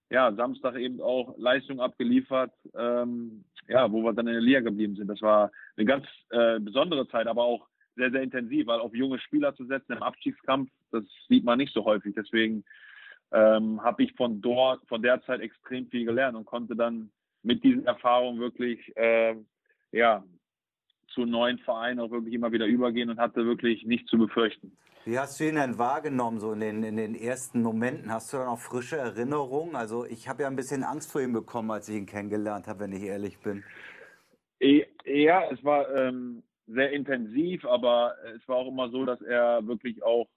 ja, 0.09 0.33
Samstag 0.33 0.77
eben 0.77 0.99
auch 0.99 1.37
Leistung 1.37 1.79
abgeliefert, 1.79 2.51
ähm, 2.75 3.43
ja, 3.67 3.91
wo 3.91 4.01
wir 4.01 4.13
dann 4.13 4.25
in 4.25 4.33
der 4.33 4.41
Liga 4.41 4.61
geblieben 4.61 4.95
sind. 4.95 5.09
Das 5.09 5.21
war 5.21 5.51
eine 5.77 5.85
ganz 5.85 6.07
äh, 6.31 6.59
besondere 6.59 7.07
Zeit, 7.09 7.27
aber 7.27 7.43
auch 7.43 7.67
sehr, 7.97 8.09
sehr 8.09 8.23
intensiv, 8.23 8.65
weil 8.65 8.79
auf 8.79 8.95
junge 8.95 9.19
Spieler 9.19 9.53
zu 9.53 9.65
setzen 9.65 9.91
im 9.91 10.01
Abstiegskampf, 10.01 10.71
das 10.91 11.03
sieht 11.27 11.43
man 11.43 11.59
nicht 11.59 11.71
so 11.71 11.85
häufig. 11.85 12.15
Deswegen 12.15 12.63
ähm, 13.31 13.81
habe 13.83 14.03
ich 14.03 14.13
von 14.13 14.41
dort, 14.41 14.85
von 14.87 15.01
der 15.01 15.21
Zeit 15.23 15.41
extrem 15.41 15.87
viel 15.87 16.05
gelernt 16.05 16.37
und 16.37 16.45
konnte 16.45 16.75
dann 16.75 17.11
mit 17.43 17.63
diesen 17.63 17.85
Erfahrungen 17.85 18.39
wirklich, 18.39 18.95
äh, 18.97 19.35
ja, 19.91 20.23
zu 21.09 21.25
neuen 21.25 21.57
Vereinen 21.59 21.99
auch 21.99 22.11
wirklich 22.11 22.33
immer 22.33 22.51
wieder 22.51 22.65
übergehen 22.65 23.09
und 23.09 23.19
hatte 23.19 23.45
wirklich 23.45 23.83
nichts 23.85 24.09
zu 24.09 24.17
befürchten. 24.17 24.77
Wie 25.05 25.17
hast 25.17 25.39
du 25.39 25.47
ihn 25.47 25.55
denn 25.55 25.77
wahrgenommen, 25.79 26.39
so 26.39 26.51
in 26.51 26.59
den, 26.59 26.83
in 26.83 26.97
den 26.97 27.15
ersten 27.15 27.63
Momenten? 27.63 28.11
Hast 28.11 28.31
du 28.31 28.37
da 28.37 28.45
noch 28.45 28.59
frische 28.59 28.97
Erinnerungen? 28.97 29.75
Also 29.75 30.05
ich 30.05 30.27
habe 30.27 30.43
ja 30.43 30.47
ein 30.47 30.55
bisschen 30.55 30.83
Angst 30.83 31.11
vor 31.11 31.21
ihm 31.21 31.33
bekommen, 31.33 31.71
als 31.71 31.89
ich 31.89 31.95
ihn 31.95 32.05
kennengelernt 32.05 32.67
habe, 32.67 32.81
wenn 32.81 32.91
ich 32.91 33.03
ehrlich 33.03 33.39
bin. 33.39 33.63
Ja, 35.05 35.49
es 35.49 35.63
war 35.63 35.89
ähm, 35.95 36.43
sehr 36.67 36.91
intensiv, 36.91 37.65
aber 37.65 38.15
es 38.35 38.47
war 38.47 38.57
auch 38.57 38.67
immer 38.67 38.89
so, 38.89 39.05
dass 39.05 39.21
er 39.21 39.65
wirklich 39.65 40.03
auch 40.03 40.27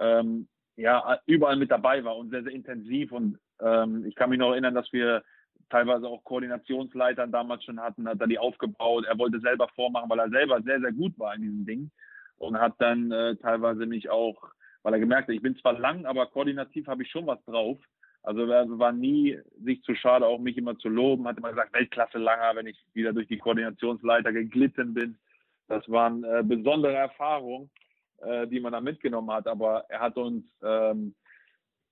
ähm, 0.00 0.48
ja, 0.76 1.20
überall 1.26 1.56
mit 1.56 1.70
dabei 1.70 2.02
war 2.04 2.16
und 2.16 2.30
sehr, 2.30 2.42
sehr 2.42 2.52
intensiv. 2.52 3.12
Und 3.12 3.38
ähm, 3.60 4.04
ich 4.06 4.14
kann 4.14 4.30
mich 4.30 4.38
noch 4.38 4.52
erinnern, 4.52 4.74
dass 4.74 4.92
wir 4.92 5.22
teilweise 5.70 6.06
auch 6.06 6.22
Koordinationsleitern 6.24 7.32
damals 7.32 7.64
schon 7.64 7.80
hatten, 7.80 8.08
hat 8.08 8.20
er 8.20 8.26
die 8.26 8.38
aufgebaut. 8.38 9.04
Er 9.06 9.18
wollte 9.18 9.40
selber 9.40 9.68
vormachen, 9.74 10.08
weil 10.10 10.18
er 10.18 10.30
selber 10.30 10.60
sehr, 10.62 10.80
sehr 10.80 10.92
gut 10.92 11.18
war 11.18 11.34
in 11.34 11.42
diesen 11.42 11.66
Dingen 11.66 11.90
und 12.36 12.58
hat 12.58 12.74
dann 12.78 13.10
äh, 13.10 13.36
teilweise 13.36 13.86
mich 13.86 14.10
auch, 14.10 14.50
weil 14.82 14.94
er 14.94 15.00
gemerkt 15.00 15.28
hat, 15.28 15.34
ich 15.34 15.42
bin 15.42 15.56
zwar 15.56 15.78
lang, 15.78 16.04
aber 16.04 16.26
koordinativ 16.26 16.86
habe 16.86 17.02
ich 17.02 17.10
schon 17.10 17.26
was 17.26 17.42
drauf. 17.44 17.78
Also 18.24 18.44
er 18.46 18.78
war 18.78 18.92
nie 18.92 19.38
sich 19.64 19.82
zu 19.82 19.94
schade, 19.94 20.26
auch 20.26 20.38
mich 20.38 20.56
immer 20.56 20.78
zu 20.78 20.88
loben, 20.88 21.26
hat 21.26 21.38
immer 21.38 21.50
gesagt, 21.50 21.72
Weltklasse 21.72 22.18
langer, 22.18 22.54
wenn 22.54 22.66
ich 22.66 22.78
wieder 22.92 23.12
durch 23.12 23.26
die 23.26 23.38
Koordinationsleiter 23.38 24.32
geglitten 24.32 24.94
bin. 24.94 25.18
Das 25.68 25.88
waren 25.88 26.22
äh, 26.22 26.42
besondere 26.44 26.94
Erfahrungen, 26.94 27.70
äh, 28.22 28.46
die 28.46 28.60
man 28.60 28.72
da 28.72 28.80
mitgenommen 28.80 29.30
hat. 29.30 29.46
Aber 29.46 29.84
er 29.88 30.00
hat 30.00 30.16
uns 30.16 30.44
ähm, 30.62 31.14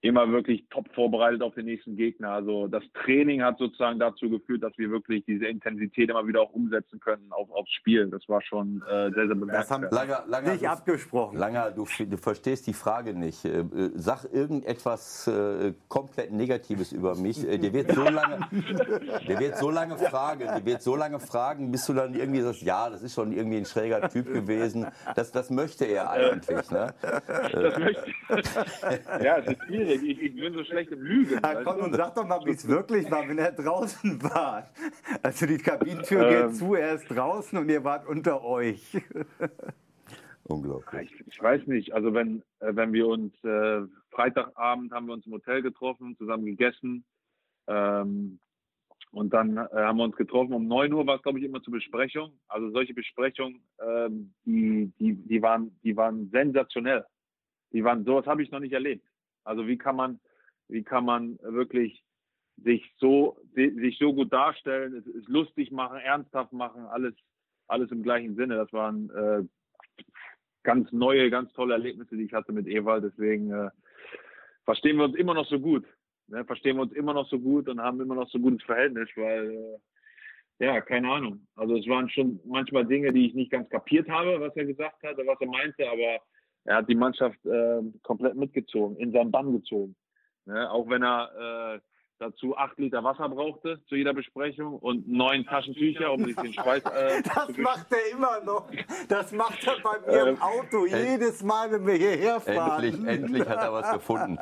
immer 0.03 0.31
wirklich 0.31 0.65
top 0.71 0.89
vorbereitet 0.95 1.43
auf 1.43 1.55
den 1.55 1.67
nächsten 1.67 1.97
Gegner. 1.97 2.31
Also 2.31 2.69
das 2.69 2.83
Training 3.05 3.43
hat 3.43 3.59
sozusagen 3.59 3.99
dazu 3.99 4.31
geführt, 4.31 4.63
dass 4.63 4.77
wir 4.79 4.91
wirklich 4.91 5.25
diese 5.27 5.47
Intensität 5.47 6.09
immer 6.09 6.27
wieder 6.27 6.41
auch 6.41 6.53
umsetzen 6.53 7.01
können 7.01 7.31
auf, 7.31 7.51
aufs 7.51 7.71
Spiel. 7.73 8.09
Das 8.09 8.27
war 8.29 8.41
schon 8.41 8.83
äh, 8.89 9.11
sehr, 9.13 9.27
sehr 9.27 9.35
bemerkenswert. 9.35 9.93
Langer, 9.93 10.25
Langer, 10.27 10.53
nicht 10.53 10.65
du, 10.65 10.71
abgesprochen. 10.71 11.39
Langer, 11.39 11.71
du, 11.73 11.87
du, 11.99 12.17
verstehst 12.17 12.67
die 12.67 12.73
Frage 12.73 13.13
nicht. 13.13 13.45
Äh, 13.45 13.61
äh, 13.61 13.91
sag 13.95 14.25
irgendetwas 14.33 15.27
äh, 15.27 15.75
komplett 15.89 16.33
Negatives 16.33 16.93
über 16.93 17.15
mich. 17.15 17.47
Äh, 17.47 17.59
der 17.59 17.73
wird 17.75 17.93
so 17.93 18.05
lange, 18.05 18.39
der 19.29 19.39
wird 19.39 19.59
so 19.59 19.71
lange 19.71 19.99
fragen, 19.99 20.41
der 20.41 20.65
wird 20.65 20.83
so 20.83 20.97
lange 20.97 21.21
fragen, 21.21 21.71
bis 21.71 21.85
du 21.87 21.93
dann 21.93 22.15
irgendwie 22.15 22.41
sagst, 22.41 22.63
ja, 22.63 22.89
das 22.89 23.03
ist 23.03 23.15
schon 23.15 23.33
irgendwie 23.33 23.59
ein 23.59 23.67
schräger 23.67 24.09
Typ 24.09 24.33
gewesen. 24.33 24.87
Das, 25.15 25.31
das 25.31 25.51
möchte 25.51 25.85
er 25.85 26.11
eigentlich. 26.11 26.71
Ne? 26.71 26.95
Das 27.53 27.79
möchte. 27.79 28.15
ja, 29.23 29.39
es 29.39 29.47
ist 29.47 29.63
schwierig 29.67 29.90
Ich, 29.95 30.23
ich, 30.23 30.35
bin 30.35 30.53
so 30.53 30.65
schlecht 30.65 30.91
im 30.93 31.03
Lügen. 31.03 31.41
Ja, 31.43 31.63
komm 31.63 31.81
und 31.81 31.95
sag 31.95 32.15
doch 32.15 32.27
mal, 32.27 32.45
wie 32.45 32.51
es 32.51 32.67
wirklich 32.67 33.11
war, 33.11 33.29
wenn 33.29 33.39
er 33.39 33.53
draußen 33.53 34.23
war. 34.23 34.71
Also 35.23 35.47
die 35.47 35.59
Kabinentür 35.59 36.29
ähm, 36.29 36.49
geht 36.49 36.57
zu, 36.57 36.75
er 36.75 36.95
ist 36.95 37.09
draußen 37.09 37.59
und 37.59 37.69
ihr 37.69 37.85
wart 37.85 38.07
unter 38.07 38.45
euch. 38.45 38.97
Unglaublich. 40.45 41.13
Ich, 41.13 41.27
ich, 41.27 41.43
weiß 41.43 41.67
nicht. 41.67 41.93
Also 41.93 42.13
wenn, 42.15 42.43
äh, 42.61 42.75
wenn 42.75 42.93
wir 42.93 43.07
uns 43.07 43.33
äh, 43.45 43.83
Freitagabend 44.11 44.93
haben 44.93 45.07
wir 45.07 45.15
uns 45.15 45.27
im 45.27 45.33
Hotel 45.33 45.63
getroffen, 45.63 46.17
zusammen 46.17 46.47
gegessen. 46.47 47.05
Ähm, 47.69 48.41
Und 49.13 49.33
dann 49.33 49.57
äh, 49.57 49.69
haben 49.73 49.99
wir 49.99 50.05
uns 50.05 50.17
getroffen. 50.17 50.53
Um 50.53 50.69
9 50.69 50.93
Uhr 50.93 51.07
war 51.07 51.17
es, 51.17 51.23
glaube 51.23 51.39
ich, 51.39 51.45
immer 51.45 51.63
zur 51.63 51.73
Besprechung. 51.73 52.33
Also 52.49 52.71
solche 52.71 52.95
Besprechungen, 52.95 53.61
ähm, 53.81 54.33
die, 54.45 54.93
die, 54.99 55.15
die, 55.15 55.43
waren, 55.43 55.77
die 55.83 55.97
waren 55.97 56.31
sensationell. 56.31 57.05
Die 57.73 57.85
waren, 57.85 58.05
sowas 58.05 58.27
habe 58.27 58.43
ich 58.43 58.51
noch 58.51 58.61
nicht 58.61 58.73
erlebt. 58.73 59.05
Also 59.45 59.67
wie 59.67 59.79
kann 59.79 59.97
man, 59.97 60.21
wie 60.69 60.83
kann 60.83 61.05
man 61.05 61.39
wirklich 61.43 62.03
sich 62.57 62.93
so, 62.99 63.39
sich 63.55 63.99
so 63.99 64.13
gut 64.13 64.33
darstellen, 64.33 64.95
es, 64.95 65.07
es 65.07 65.29
lustig 65.29 65.71
machen, 65.71 65.99
ernsthaft 65.99 66.53
machen, 66.53 66.85
alles, 66.87 67.15
alles 67.69 67.91
im 67.91 68.03
gleichen 68.03 68.37
Sinne. 68.37 68.57
Das 68.57 68.73
waren 68.73 69.11
äh, 69.11 70.05
ganz 70.63 70.93
neue, 70.93 71.31
ganz 71.31 71.53
tolle 71.53 71.75
Erlebnisse, 71.75 72.17
die 72.17 72.25
ich 72.25 72.33
hatte 72.33 72.53
mit 72.53 72.67
Ewald. 72.67 73.05
Deswegen 73.05 73.51
äh, 73.51 73.71
verstehen 74.65 74.97
wir 74.97 75.05
uns 75.05 75.17
immer 75.17 75.35
noch 75.35 75.47
so 75.47 75.59
gut. 75.59 75.87
Ne? 76.29 76.45
Verstehen 76.45 76.77
wir 76.77 76.83
uns 76.83 76.93
immer 76.93 77.15
noch 77.15 77.29
so 77.29 77.39
gut 77.39 77.69
und 77.69 77.81
haben 77.81 78.01
immer 78.01 78.15
noch 78.15 78.29
so 78.29 78.39
gutes 78.39 78.63
Verhältnis, 78.65 79.09
weil 79.17 79.51
äh, 79.51 79.79
ja, 80.65 80.81
keine 80.83 81.11
Ahnung. 81.11 81.47
Also 81.57 81.77
es 81.77 81.89
waren 81.89 82.11
schon 82.11 82.39
manchmal 82.45 82.85
Dinge, 82.85 83.13
die 83.13 83.29
ich 83.29 83.35
nicht 83.35 83.51
ganz 83.51 83.69
kapiert 83.71 84.09
habe, 84.11 84.41
was 84.41 84.55
er 84.57 84.67
gesagt 84.67 85.03
hat, 85.03 85.17
was 85.17 85.41
er 85.41 85.47
meinte, 85.47 85.91
aber 85.91 86.21
er 86.65 86.77
hat 86.77 86.89
die 86.89 86.95
Mannschaft 86.95 87.45
äh, 87.47 87.83
komplett 88.03 88.37
mitgezogen, 88.37 88.97
in 88.97 89.13
seinen 89.13 89.31
Bann 89.31 89.53
gezogen. 89.53 89.97
Ne? 90.45 90.71
Auch 90.71 90.89
wenn 90.89 91.03
er 91.03 91.77
äh, 91.77 91.81
dazu 92.21 92.57
acht 92.57 92.79
Liter 92.79 93.03
Wasser 93.03 93.29
brauchte 93.29 93.81
zu 93.89 93.97
jeder 93.97 94.13
Besprechung 94.13 94.79
und 94.79 95.09
neun 95.09 95.45
Taschentücher, 95.47 96.13
um 96.13 96.25
sich 96.25 96.37
den 96.37 96.53
Schweiß 96.53 96.85
äh, 96.85 97.23
Das 97.35 97.57
macht 97.57 97.87
er 97.91 98.13
immer 98.13 98.41
noch. 98.45 98.69
Das 99.09 99.33
macht 99.33 99.67
er 99.67 99.77
bei 99.83 100.13
mir 100.13 100.23
im 100.29 100.35
ähm, 100.37 100.43
Auto 100.43 100.87
jedes 100.87 101.43
Mal, 101.43 101.73
wenn 101.73 101.87
wir 101.87 101.95
hierher 101.95 102.41
fahren. 102.41 102.85
Endlich, 102.85 103.07
endlich 103.07 103.49
hat 103.49 103.63
er 103.63 103.73
was 103.73 103.93
gefunden. 103.93 104.39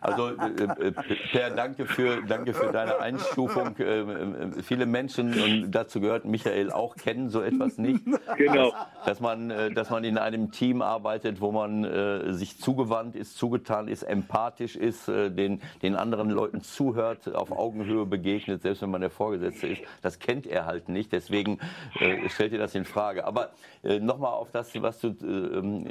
Also 0.00 0.28
äh, 0.28 0.86
äh 0.86 0.92
Per, 1.32 1.50
danke 1.50 1.86
für, 1.86 2.22
danke 2.22 2.54
für 2.54 2.70
deine 2.70 3.00
Einstufung. 3.00 3.76
Äh, 3.78 4.00
äh, 4.00 4.62
viele 4.62 4.86
Menschen, 4.86 5.34
und 5.40 5.72
dazu 5.72 6.00
gehört 6.00 6.24
Michael 6.24 6.70
auch, 6.70 6.94
kennen 6.94 7.28
so 7.28 7.42
etwas 7.42 7.76
nicht. 7.76 8.04
Genau. 8.36 8.70
Dass, 8.70 9.06
dass 9.06 9.20
man, 9.20 9.50
äh, 9.50 9.72
dass 9.72 9.90
man 9.90 10.04
in 10.04 10.18
einem 10.18 10.52
Team 10.52 10.80
arbeitet, 10.80 11.40
wo 11.40 11.50
man 11.50 11.84
äh, 11.84 12.32
sich 12.32 12.60
zugewandt 12.60 13.16
ist, 13.16 13.36
zugetan 13.36 13.88
ist, 13.88 14.04
empathisch 14.04 14.76
ist, 14.76 15.08
den, 15.08 15.60
den 15.82 15.96
anderen 15.96 16.30
Leuten 16.30 16.60
zuhört 16.60 17.15
hat, 17.24 17.34
auf 17.34 17.52
Augenhöhe 17.52 18.06
begegnet, 18.06 18.62
selbst 18.62 18.82
wenn 18.82 18.90
man 18.90 19.00
der 19.00 19.10
Vorgesetzte 19.10 19.68
ist. 19.68 19.82
Das 20.02 20.18
kennt 20.18 20.46
er 20.46 20.66
halt 20.66 20.88
nicht, 20.88 21.12
deswegen 21.12 21.58
äh, 22.00 22.28
stellt 22.28 22.52
ihr 22.52 22.58
das 22.58 22.74
in 22.74 22.84
Frage. 22.84 23.24
Aber 23.24 23.50
äh, 23.82 23.98
nochmal 23.98 24.32
auf 24.32 24.50
das, 24.50 24.70
was 24.80 25.00
du 25.00 25.08
äh, 25.08 25.58
ähm, 25.58 25.86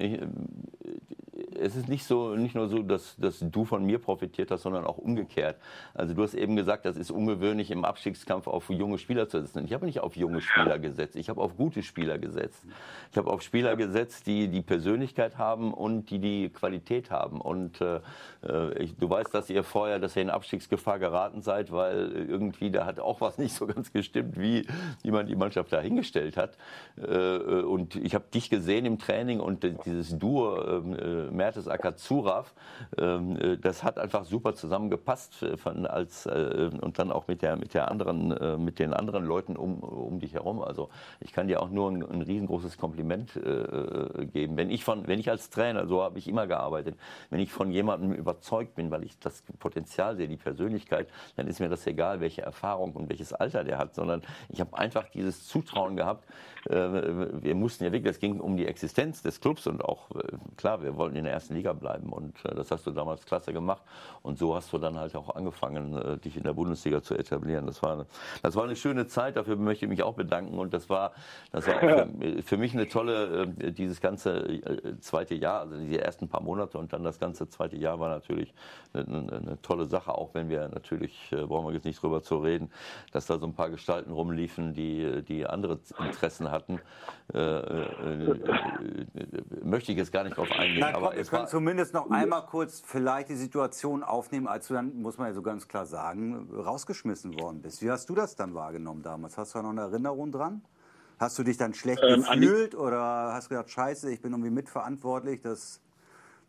es 1.65 1.75
ist 1.75 1.89
nicht 1.89 2.05
so, 2.05 2.35
nicht 2.35 2.53
nur 2.53 2.67
so, 2.67 2.83
dass, 2.83 3.15
dass 3.17 3.39
du 3.39 3.65
von 3.65 3.83
mir 3.85 3.97
profitiert 3.97 4.51
hast, 4.51 4.61
sondern 4.61 4.85
auch 4.85 4.97
umgekehrt. 4.97 5.57
Also 5.95 6.13
du 6.13 6.21
hast 6.21 6.35
eben 6.35 6.55
gesagt, 6.55 6.85
das 6.85 6.95
ist 6.95 7.09
ungewöhnlich 7.09 7.71
im 7.71 7.85
Abstiegskampf 7.85 8.47
auf 8.47 8.69
junge 8.69 8.99
Spieler 8.99 9.27
zu 9.27 9.41
setzen. 9.41 9.65
Ich 9.65 9.73
habe 9.73 9.85
nicht 9.85 9.99
auf 9.99 10.15
junge 10.15 10.41
Spieler 10.41 10.77
gesetzt, 10.77 11.15
ich 11.15 11.27
habe 11.27 11.41
auf 11.41 11.57
gute 11.57 11.81
Spieler 11.81 12.19
gesetzt. 12.19 12.63
Ich 13.11 13.17
habe 13.17 13.31
auf 13.31 13.41
Spieler 13.41 13.75
gesetzt, 13.75 14.27
die 14.27 14.47
die 14.47 14.61
Persönlichkeit 14.61 15.39
haben 15.39 15.73
und 15.73 16.11
die 16.11 16.19
die 16.19 16.49
Qualität 16.49 17.09
haben. 17.09 17.41
Und 17.41 17.81
äh, 17.81 17.99
ich, 18.77 18.95
du 18.95 19.09
weißt, 19.09 19.33
dass 19.33 19.49
ihr 19.49 19.63
vorher, 19.63 19.97
dass 19.99 20.15
ihr 20.15 20.21
in 20.21 20.29
Abstiegsgefahr 20.29 20.99
geraten 20.99 21.41
seid, 21.41 21.71
weil 21.71 22.11
irgendwie 22.29 22.69
da 22.69 22.85
hat 22.85 22.99
auch 22.99 23.21
was 23.21 23.37
nicht 23.39 23.55
so 23.55 23.65
ganz 23.65 23.91
gestimmt, 23.91 24.39
wie, 24.39 24.67
man 25.03 25.25
die 25.25 25.35
Mannschaft 25.35 25.71
da 25.73 25.79
hingestellt 25.79 26.37
hat. 26.37 26.57
Äh, 26.97 27.37
und 27.37 27.95
ich 27.95 28.13
habe 28.13 28.25
dich 28.33 28.49
gesehen 28.49 28.85
im 28.85 28.99
Training 28.99 29.39
und 29.39 29.63
dieses 29.85 30.17
Duo 30.19 30.57
äh, 30.57 31.31
Mertes 31.31 31.54
Akazurav, 31.67 32.53
ähm, 32.97 33.37
äh, 33.37 33.57
das 33.57 33.83
hat 33.83 33.97
einfach 33.97 34.25
super 34.25 34.53
zusammengepasst 34.53 35.43
als, 35.43 36.25
äh, 36.25 36.69
und 36.81 36.99
dann 36.99 37.11
auch 37.11 37.27
mit, 37.27 37.41
der, 37.41 37.55
mit, 37.55 37.73
der 37.73 37.89
anderen, 37.89 38.31
äh, 38.31 38.57
mit 38.57 38.79
den 38.79 38.93
anderen 38.93 39.25
Leuten 39.25 39.55
um, 39.55 39.79
um 39.79 40.19
dich 40.19 40.33
herum. 40.33 40.61
Also 40.61 40.89
ich 41.19 41.33
kann 41.33 41.47
dir 41.47 41.61
auch 41.61 41.69
nur 41.69 41.91
ein, 41.91 42.03
ein 42.03 42.21
riesengroßes 42.21 42.77
Kompliment 42.77 43.33
geben. 44.33 44.57
Wenn 44.57 44.69
ich, 44.69 44.83
von, 44.83 45.07
wenn 45.07 45.19
ich 45.19 45.29
als 45.29 45.49
Trainer, 45.49 45.87
so 45.87 46.01
habe 46.01 46.19
ich 46.19 46.27
immer 46.27 46.47
gearbeitet, 46.47 46.97
wenn 47.29 47.39
ich 47.39 47.51
von 47.51 47.71
jemandem 47.71 48.13
überzeugt 48.13 48.75
bin, 48.75 48.91
weil 48.91 49.03
ich 49.03 49.17
das 49.19 49.43
Potenzial 49.59 50.15
sehe, 50.15 50.27
die 50.27 50.37
Persönlichkeit, 50.37 51.09
dann 51.35 51.47
ist 51.47 51.59
mir 51.59 51.69
das 51.69 51.85
egal, 51.87 52.19
welche 52.19 52.41
Erfahrung 52.41 52.93
und 52.93 53.09
welches 53.09 53.33
Alter 53.33 53.63
der 53.63 53.77
hat, 53.77 53.95
sondern 53.95 54.21
ich 54.49 54.59
habe 54.59 54.77
einfach 54.77 55.09
dieses 55.09 55.47
Zutrauen 55.47 55.95
gehabt. 55.95 56.25
Wir 56.67 57.55
mussten 57.55 57.83
ja 57.83 57.91
wirklich, 57.91 58.15
es 58.15 58.19
ging 58.19 58.39
um 58.39 58.57
die 58.57 58.65
Existenz 58.65 59.21
des 59.21 59.39
Clubs 59.39 59.67
und 59.67 59.83
auch, 59.83 60.09
klar, 60.57 60.81
wir 60.81 60.95
wollten 60.97 61.15
in 61.15 61.23
der 61.23 61.33
ersten 61.33 61.53
Liga 61.53 61.73
bleiben. 61.73 62.11
Und 62.11 62.43
äh, 62.45 62.55
das 62.55 62.71
hast 62.71 62.85
du 62.87 62.91
damals 62.91 63.25
klasse 63.25 63.53
gemacht. 63.53 63.83
Und 64.21 64.37
so 64.37 64.55
hast 64.55 64.71
du 64.73 64.77
dann 64.77 64.97
halt 64.97 65.15
auch 65.15 65.35
angefangen, 65.35 65.97
äh, 65.97 66.17
dich 66.17 66.37
in 66.37 66.43
der 66.43 66.53
Bundesliga 66.53 67.01
zu 67.01 67.15
etablieren. 67.15 67.65
Das 67.65 67.81
war, 67.83 67.93
eine, 67.93 68.05
das 68.41 68.55
war 68.55 68.63
eine 68.63 68.75
schöne 68.75 69.07
Zeit. 69.07 69.35
Dafür 69.35 69.55
möchte 69.55 69.85
ich 69.85 69.89
mich 69.89 70.03
auch 70.03 70.15
bedanken. 70.15 70.57
Und 70.57 70.73
das 70.73 70.89
war, 70.89 71.13
das 71.51 71.67
war 71.67 71.79
für, 71.79 72.43
für, 72.43 72.57
mich 72.57 72.73
eine 72.73 72.87
tolle, 72.87 73.43
äh, 73.59 73.71
dieses 73.71 74.01
ganze 74.01 74.37
äh, 74.37 74.99
zweite 74.99 75.35
Jahr, 75.35 75.61
also 75.61 75.77
die 75.77 75.99
ersten 75.99 76.27
paar 76.27 76.41
Monate 76.41 76.77
und 76.77 76.93
dann 76.93 77.03
das 77.03 77.19
ganze 77.19 77.47
zweite 77.47 77.77
Jahr 77.77 77.99
war 77.99 78.09
natürlich 78.09 78.53
eine, 78.93 79.05
eine, 79.05 79.61
tolle 79.61 79.85
Sache. 79.85 80.13
Auch 80.13 80.33
wenn 80.33 80.49
wir 80.49 80.67
natürlich, 80.69 81.31
äh, 81.31 81.45
brauchen 81.45 81.67
wir 81.67 81.73
jetzt 81.73 81.85
nicht 81.85 82.01
drüber 82.01 82.21
zu 82.21 82.37
reden, 82.37 82.71
dass 83.11 83.25
da 83.25 83.37
so 83.37 83.45
ein 83.45 83.53
paar 83.53 83.69
Gestalten 83.69 84.11
rumliefen, 84.11 84.73
die, 84.73 85.23
die 85.23 85.45
andere 85.45 85.79
Interessen 85.99 86.51
hatten. 86.55 86.81
Äh, 87.33 87.39
äh, 87.39 88.35
möchte 89.63 89.91
ich 89.91 89.97
jetzt 89.97 90.11
gar 90.11 90.23
nicht 90.23 90.37
drauf 90.37 90.51
eingehen. 90.51 90.79
Na, 90.79 90.95
aber 90.95 91.15
wir 91.15 91.23
können 91.23 91.47
zumindest 91.47 91.93
noch 91.93 92.09
einmal 92.09 92.45
kurz 92.45 92.81
vielleicht 92.85 93.29
die 93.29 93.35
Situation 93.35 94.03
aufnehmen, 94.03 94.47
als 94.47 94.67
du 94.67 94.73
dann, 94.73 94.95
muss 95.01 95.17
man 95.17 95.27
ja 95.27 95.33
so 95.33 95.41
ganz 95.41 95.67
klar 95.67 95.85
sagen, 95.85 96.49
rausgeschmissen 96.51 97.39
worden 97.39 97.61
bist. 97.61 97.81
Wie 97.81 97.91
hast 97.91 98.09
du 98.09 98.15
das 98.15 98.35
dann 98.35 98.53
wahrgenommen 98.53 99.03
damals? 99.03 99.37
Hast 99.37 99.53
du 99.53 99.59
da 99.59 99.63
noch 99.63 99.71
eine 99.71 99.81
Erinnerung 99.81 100.31
dran? 100.31 100.61
Hast 101.19 101.39
du 101.39 101.43
dich 101.43 101.57
dann 101.57 101.73
schlecht 101.73 102.03
ähm, 102.03 102.23
gefühlt 102.23 102.75
oder 102.75 103.33
hast 103.33 103.49
du 103.49 103.55
gedacht, 103.55 103.69
scheiße, 103.69 104.11
ich 104.11 104.21
bin 104.21 104.31
irgendwie 104.33 104.49
mitverantwortlich, 104.49 105.41
dass, 105.41 105.81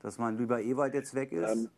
dass 0.03 0.19
mein 0.19 0.39
lieber 0.39 0.61
Ewald 0.61 0.95
jetzt 0.95 1.15
weg 1.15 1.33
ist? 1.33 1.53
Ähm, 1.53 1.69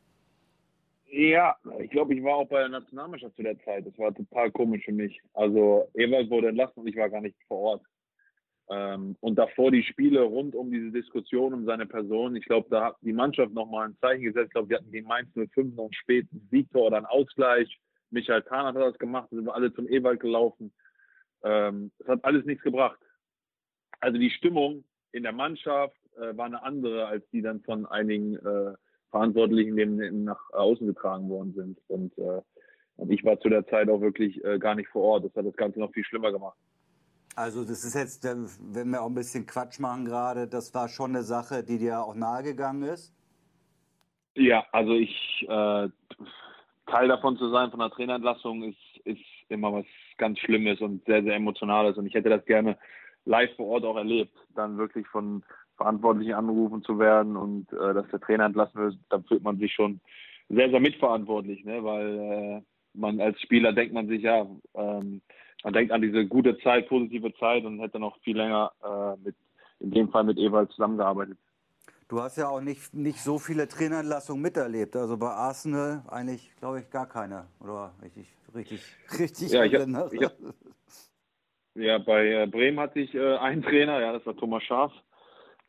ja, 1.10 1.56
ich 1.80 1.90
glaube, 1.90 2.14
ich 2.14 2.22
war 2.22 2.36
auch 2.36 2.48
bei 2.48 2.60
der 2.60 2.68
Nationalmannschaft 2.68 3.36
zu 3.36 3.42
der 3.42 3.58
Zeit. 3.60 3.86
Das 3.86 3.98
war 3.98 4.14
total 4.14 4.50
komisch 4.50 4.84
für 4.84 4.92
mich. 4.92 5.20
Also 5.34 5.88
Ewald 5.94 6.30
wurde 6.30 6.48
entlassen 6.48 6.80
und 6.80 6.86
ich 6.86 6.96
war 6.96 7.08
gar 7.08 7.20
nicht 7.20 7.36
vor 7.46 7.58
Ort. 7.58 7.82
Ähm, 8.70 9.16
und 9.20 9.36
davor 9.36 9.70
die 9.70 9.82
Spiele 9.82 10.22
rund 10.22 10.54
um 10.54 10.70
diese 10.70 10.90
Diskussion 10.90 11.54
um 11.54 11.64
seine 11.64 11.86
Person. 11.86 12.36
Ich 12.36 12.44
glaube, 12.44 12.68
da 12.70 12.86
hat 12.86 12.96
die 13.00 13.12
Mannschaft 13.14 13.52
nochmal 13.52 13.88
ein 13.88 13.96
Zeichen 14.00 14.24
gesetzt. 14.24 14.48
Ich 14.48 14.52
glaube, 14.52 14.68
wir 14.68 14.76
hatten 14.76 14.90
gegen 14.90 15.06
Mainz 15.06 15.30
05 15.34 15.74
noch 15.74 15.84
einen 15.84 15.92
späten 15.94 16.46
Siegtor 16.50 16.86
oder 16.86 16.98
einen 16.98 17.06
Ausgleich. 17.06 17.78
Michael 18.10 18.42
Kahn 18.42 18.66
hat 18.66 18.76
das 18.76 18.98
gemacht, 18.98 19.28
sind 19.30 19.46
wir 19.46 19.54
alle 19.54 19.72
zum 19.72 19.88
Ewald 19.88 20.20
gelaufen. 20.20 20.72
Ähm, 21.42 21.90
es 21.98 22.08
hat 22.08 22.24
alles 22.24 22.44
nichts 22.44 22.62
gebracht. 22.62 22.98
Also 24.00 24.18
die 24.18 24.30
Stimmung 24.30 24.84
in 25.12 25.22
der 25.22 25.32
Mannschaft 25.32 25.96
äh, 26.16 26.36
war 26.36 26.46
eine 26.46 26.62
andere, 26.62 27.06
als 27.06 27.28
die 27.30 27.42
dann 27.42 27.60
von 27.62 27.86
einigen 27.86 28.36
äh, 28.36 28.74
Verantwortlichen 29.10 29.76
dem, 29.76 30.24
nach 30.24 30.50
außen 30.52 30.86
getragen 30.86 31.28
worden 31.28 31.54
sind. 31.54 31.78
Und, 31.88 32.16
äh, 32.18 32.42
und 32.96 33.10
ich 33.10 33.24
war 33.24 33.40
zu 33.40 33.48
der 33.48 33.66
Zeit 33.66 33.88
auch 33.88 34.00
wirklich 34.00 34.44
äh, 34.44 34.58
gar 34.58 34.74
nicht 34.74 34.88
vor 34.88 35.02
Ort. 35.02 35.24
Das 35.24 35.34
hat 35.34 35.46
das 35.46 35.56
Ganze 35.56 35.80
noch 35.80 35.92
viel 35.92 36.04
schlimmer 36.04 36.32
gemacht. 36.32 36.58
Also 37.38 37.62
das 37.62 37.84
ist 37.84 37.94
jetzt, 37.94 38.24
wenn 38.24 38.90
wir 38.90 39.00
auch 39.00 39.06
ein 39.06 39.14
bisschen 39.14 39.46
Quatsch 39.46 39.78
machen 39.78 40.04
gerade, 40.04 40.48
das 40.48 40.74
war 40.74 40.88
schon 40.88 41.14
eine 41.14 41.22
Sache, 41.22 41.62
die 41.62 41.78
dir 41.78 42.00
auch 42.00 42.16
nahegegangen 42.16 42.82
ist? 42.82 43.14
Ja, 44.34 44.66
also 44.72 44.94
ich, 44.94 45.46
äh, 45.48 45.88
Teil 46.86 47.06
davon 47.06 47.36
zu 47.36 47.48
sein 47.50 47.70
von 47.70 47.78
der 47.78 47.90
Trainerentlassung 47.90 48.64
ist, 48.64 49.06
ist 49.06 49.22
immer 49.50 49.72
was 49.72 49.84
ganz 50.16 50.40
Schlimmes 50.40 50.80
und 50.80 51.04
sehr, 51.04 51.22
sehr 51.22 51.36
Emotionales. 51.36 51.96
Und 51.96 52.06
ich 52.06 52.14
hätte 52.14 52.28
das 52.28 52.44
gerne 52.44 52.76
live 53.24 53.54
vor 53.54 53.66
Ort 53.66 53.84
auch 53.84 53.96
erlebt, 53.96 54.34
dann 54.56 54.76
wirklich 54.76 55.06
von 55.06 55.44
Verantwortlichen 55.76 56.34
angerufen 56.34 56.82
zu 56.82 56.98
werden 56.98 57.36
und 57.36 57.72
äh, 57.72 57.94
dass 57.94 58.08
der 58.08 58.18
Trainer 58.18 58.46
entlassen 58.46 58.80
wird, 58.80 58.98
da 59.10 59.20
fühlt 59.20 59.44
man 59.44 59.58
sich 59.60 59.72
schon 59.72 60.00
sehr, 60.48 60.70
sehr 60.70 60.80
mitverantwortlich, 60.80 61.64
ne? 61.64 61.84
weil 61.84 62.18
äh, 62.18 62.62
man 62.94 63.20
als 63.20 63.40
Spieler 63.40 63.72
denkt 63.72 63.94
man 63.94 64.08
sich, 64.08 64.22
ja, 64.22 64.44
ähm, 64.74 65.20
man 65.64 65.72
denkt 65.72 65.92
an 65.92 66.02
diese 66.02 66.26
gute 66.26 66.58
Zeit, 66.58 66.88
positive 66.88 67.32
Zeit 67.34 67.64
und 67.64 67.80
hätte 67.80 67.98
noch 67.98 68.18
viel 68.20 68.36
länger 68.36 68.72
äh, 68.82 69.24
mit, 69.24 69.36
in 69.80 69.90
dem 69.90 70.08
Fall 70.10 70.24
mit 70.24 70.38
Ewald 70.38 70.70
zusammengearbeitet. 70.72 71.38
Du 72.08 72.22
hast 72.22 72.38
ja 72.38 72.48
auch 72.48 72.62
nicht, 72.62 72.94
nicht 72.94 73.18
so 73.18 73.38
viele 73.38 73.68
Trainerentlassungen 73.68 74.40
miterlebt. 74.40 74.96
Also 74.96 75.18
bei 75.18 75.28
Arsenal 75.28 76.02
eigentlich, 76.08 76.50
glaube 76.58 76.80
ich, 76.80 76.90
gar 76.90 77.06
keine. 77.06 77.46
Oder 77.60 77.92
richtig, 78.02 78.26
richtig, 78.54 78.80
richtig. 79.18 79.52
Ja, 79.52 79.64
ich 79.64 79.74
hab, 79.74 80.12
ich 80.12 80.24
hab, 80.24 80.32
ja 81.74 81.98
bei 81.98 82.26
äh, 82.28 82.46
Bremen 82.46 82.80
hatte 82.80 83.00
ich 83.00 83.14
äh, 83.14 83.36
einen 83.36 83.62
Trainer, 83.62 84.00
ja, 84.00 84.12
das 84.12 84.24
war 84.24 84.36
Thomas 84.36 84.62
Schaaf. 84.62 84.92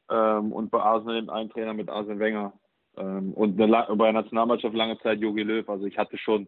Ähm, 0.10 0.54
und 0.54 0.72
bei 0.72 0.80
Arsenal 0.80 1.30
einen 1.30 1.50
Trainer 1.50 1.74
mit 1.74 1.90
Arsene 1.90 2.20
Wenger. 2.20 2.54
Ähm, 2.96 3.34
und 3.34 3.58
bei 3.58 3.68
der 3.68 4.14
Nationalmannschaft 4.14 4.74
lange 4.74 4.98
Zeit 5.00 5.20
Jogi 5.20 5.44
Löw. 5.44 5.68
Also 5.68 5.86
ich 5.86 5.98
hatte 5.98 6.18
schon 6.18 6.48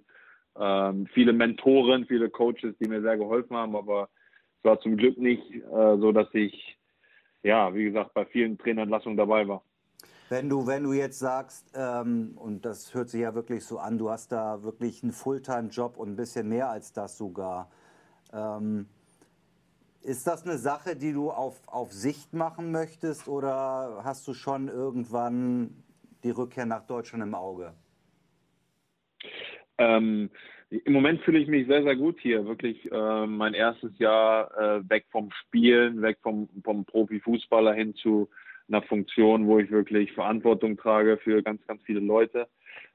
ähm, 0.60 1.08
viele 1.14 1.34
Mentoren, 1.34 2.06
viele 2.06 2.30
Coaches, 2.30 2.76
die 2.80 2.88
mir 2.88 3.02
sehr 3.02 3.18
geholfen 3.18 3.56
haben, 3.56 3.76
aber 3.76 4.10
es 4.60 4.64
war 4.66 4.80
zum 4.80 4.98
Glück 4.98 5.18
nicht 5.18 5.44
äh, 5.52 5.98
so, 5.98 6.12
dass 6.12 6.28
ich, 6.34 6.78
ja, 7.44 7.74
wie 7.74 7.86
gesagt, 7.86 8.14
bei 8.14 8.26
vielen 8.26 8.58
Trainerentlassungen 8.58 9.18
dabei 9.18 9.48
war. 9.48 9.64
Wenn 10.30 10.48
du, 10.48 10.66
wenn 10.66 10.84
du 10.84 10.94
jetzt 10.94 11.20
sagst, 11.20 11.74
ähm, 11.76 12.34
und 12.36 12.64
das 12.64 12.94
hört 12.94 13.10
sich 13.10 13.22
ja 13.22 13.36
wirklich 13.36 13.66
so 13.66 13.80
an, 13.80 13.98
du 13.98 14.10
hast 14.10 14.32
da 14.32 14.64
wirklich 14.64 15.04
einen 15.04 15.12
Fulltime-Job 15.12 15.98
und 15.98 16.10
ein 16.10 16.16
bisschen 16.16 16.48
mehr 16.48 16.70
als 16.70 16.94
das 16.94 17.18
sogar. 17.18 17.70
Ähm, 18.32 18.88
ist 20.04 20.26
das 20.28 20.44
eine 20.44 20.58
Sache, 20.58 20.96
die 20.96 21.14
du 21.14 21.32
auf, 21.32 21.62
auf 21.68 21.92
Sicht 21.92 22.34
machen 22.34 22.72
möchtest 22.72 23.28
oder 23.28 24.02
hast 24.04 24.28
du 24.28 24.34
schon 24.34 24.68
irgendwann 24.68 25.84
die 26.24 26.32
Rückkehr 26.32 26.66
nach 26.66 26.86
Deutschland 26.86 27.24
im 27.24 27.36
Auge? 27.36 27.74
Ähm, 29.82 30.30
Im 30.70 30.94
Moment 30.94 31.22
fühle 31.22 31.40
ich 31.40 31.48
mich 31.48 31.68
sehr, 31.68 31.84
sehr 31.84 31.96
gut 31.96 32.20
hier. 32.20 32.46
Wirklich 32.46 32.92
äh, 32.92 33.26
mein 33.26 33.54
erstes 33.54 33.98
Jahr 33.98 34.52
äh, 34.58 34.90
weg 34.90 35.06
vom 35.10 35.32
Spielen, 35.32 36.02
weg 36.02 36.20
vom, 36.22 36.48
vom 36.64 36.86
Profifußballer 36.86 37.74
hin 37.74 37.96
zu 37.96 38.30
einer 38.68 38.82
Funktion, 38.84 39.48
wo 39.48 39.60
ich 39.60 39.72
wirklich 39.72 40.14
Verantwortung 40.14 40.78
trage 40.78 41.18
für 41.18 41.42
ganz, 41.42 41.66
ganz 41.68 41.82
viele 41.84 42.00
Leute 42.00 42.48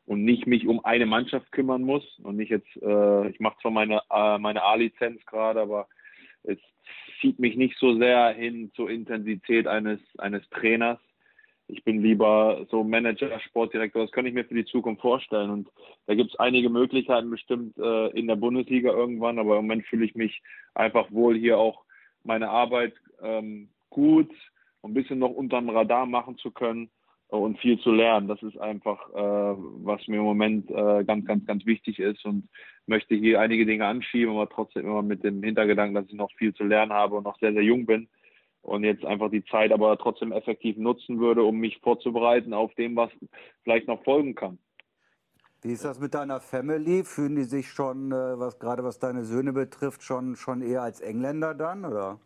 und 0.06 0.24
nicht 0.24 0.46
mich 0.46 0.66
um 0.66 0.84
eine 0.84 1.06
Mannschaft 1.06 1.50
kümmern 1.52 1.82
muss 1.82 2.04
und 2.22 2.36
nicht 2.36 2.50
jetzt, 2.50 2.68
äh, 2.80 3.28
ich 3.28 3.40
mache 3.40 3.56
zwar 3.60 3.72
meine, 3.72 4.00
äh, 4.10 4.38
meine 4.38 4.62
A-Lizenz 4.62 5.24
gerade, 5.26 5.60
aber 5.60 5.88
es 6.44 6.58
zieht 7.20 7.38
mich 7.38 7.56
nicht 7.56 7.76
so 7.78 7.98
sehr 7.98 8.28
hin 8.30 8.70
zur 8.74 8.88
Intensität 8.90 9.66
eines, 9.66 10.00
eines 10.18 10.48
Trainers. 10.50 11.00
Ich 11.68 11.82
bin 11.82 12.01
lieber 12.01 12.64
so 12.70 12.84
Manager, 12.84 13.40
Sportdirektor, 13.40 14.02
das 14.02 14.12
kann 14.12 14.26
ich 14.26 14.34
mir 14.34 14.44
für 14.44 14.55
die 14.55 14.64
Zukunft 14.64 15.02
vorstellen. 15.02 15.51
Und 15.51 15.68
da 16.06 16.14
gibt 16.14 16.30
es 16.30 16.38
einige 16.38 16.70
Möglichkeiten 16.70 17.30
bestimmt 17.30 17.76
äh, 17.78 18.09
in 18.10 18.28
der 18.28 18.36
Bundesliga 18.36 18.93
irgendwann, 18.93 19.38
aber 19.38 19.59
im 19.59 19.66
Moment 19.66 19.86
fühle 19.86 20.05
ich 20.05 20.14
mich 20.14 20.43
einfach 20.74 21.10
wohl 21.10 21.36
hier 21.36 21.59
auch 21.59 21.84
meine 22.22 22.51
Arbeit 22.51 22.94
ähm, 23.20 23.68
gut 23.90 24.30
ein 24.82 24.94
bisschen 24.94 25.18
noch 25.18 25.30
unterm 25.30 25.68
Radar 25.68 26.06
machen 26.06 26.38
zu 26.38 26.51
können 26.51 26.88
und 27.28 27.59
viel 27.59 27.78
zu 27.80 27.90
lernen. 27.90 28.28
Das 28.28 28.40
ist 28.43 28.56
einfach, 28.59 29.10
äh, 29.10 29.56
was 29.84 30.06
mir 30.06 30.18
im 30.18 30.22
Moment 30.22 30.70
äh, 30.70 31.05
ganz, 31.05 31.26
ganz, 31.26 31.44
ganz 31.47 31.66
wichtig 31.66 31.98
ist 31.98 32.24
und 32.24 32.48
möchte 32.86 33.16
hier 33.16 33.40
einige 33.40 33.66
Dinge 33.66 33.86
anschieben, 33.86 34.34
aber 34.34 34.48
trotzdem 34.48 34.86
immer 34.86 35.02
mit 35.02 35.24
dem 35.24 35.43
Hintergedanken, 35.43 35.94
dass 35.94 36.06
ich 36.06 36.14
noch 36.14 36.30
viel 36.34 36.55
zu 36.55 36.62
lernen 36.62 36.93
habe 36.93 37.16
und 37.16 37.24
noch 37.24 37.38
sehr, 37.40 37.52
sehr 37.52 37.64
jung 37.64 37.86
bin 37.86 38.09
und 38.66 38.84
jetzt 38.84 39.05
einfach 39.05 39.30
die 39.30 39.44
Zeit 39.44 39.72
aber 39.72 39.97
trotzdem 39.97 40.32
effektiv 40.32 40.76
nutzen 40.76 41.20
würde, 41.20 41.44
um 41.44 41.56
mich 41.59 41.78
vorzubereiten 41.78 42.52
auf 42.52 42.74
dem, 42.74 42.97
was 42.97 43.10
vielleicht 43.62 43.86
noch 43.86 44.02
folgen 44.02 44.34
kann. 44.34 44.59
Wie 45.62 45.72
ist 45.72 45.84
das 45.84 46.01
mit 46.01 46.14
deiner 46.14 46.40
Family? 46.40 47.05
Fühlen 47.05 47.36
die 47.36 47.44
sich 47.44 47.68
schon, 47.68 48.12
äh, 48.12 48.38
was 48.38 48.59
gerade 48.59 48.84
was 48.84 48.98
deine 48.98 49.24
Söhne 49.24 49.52
betrifft, 49.52 50.02
schon, 50.02 50.36
schon 50.36 50.62
eher 50.62 50.82
als 50.82 51.01
Engländer 51.01 51.55
dann, 51.55 51.84
oder? 51.84 52.18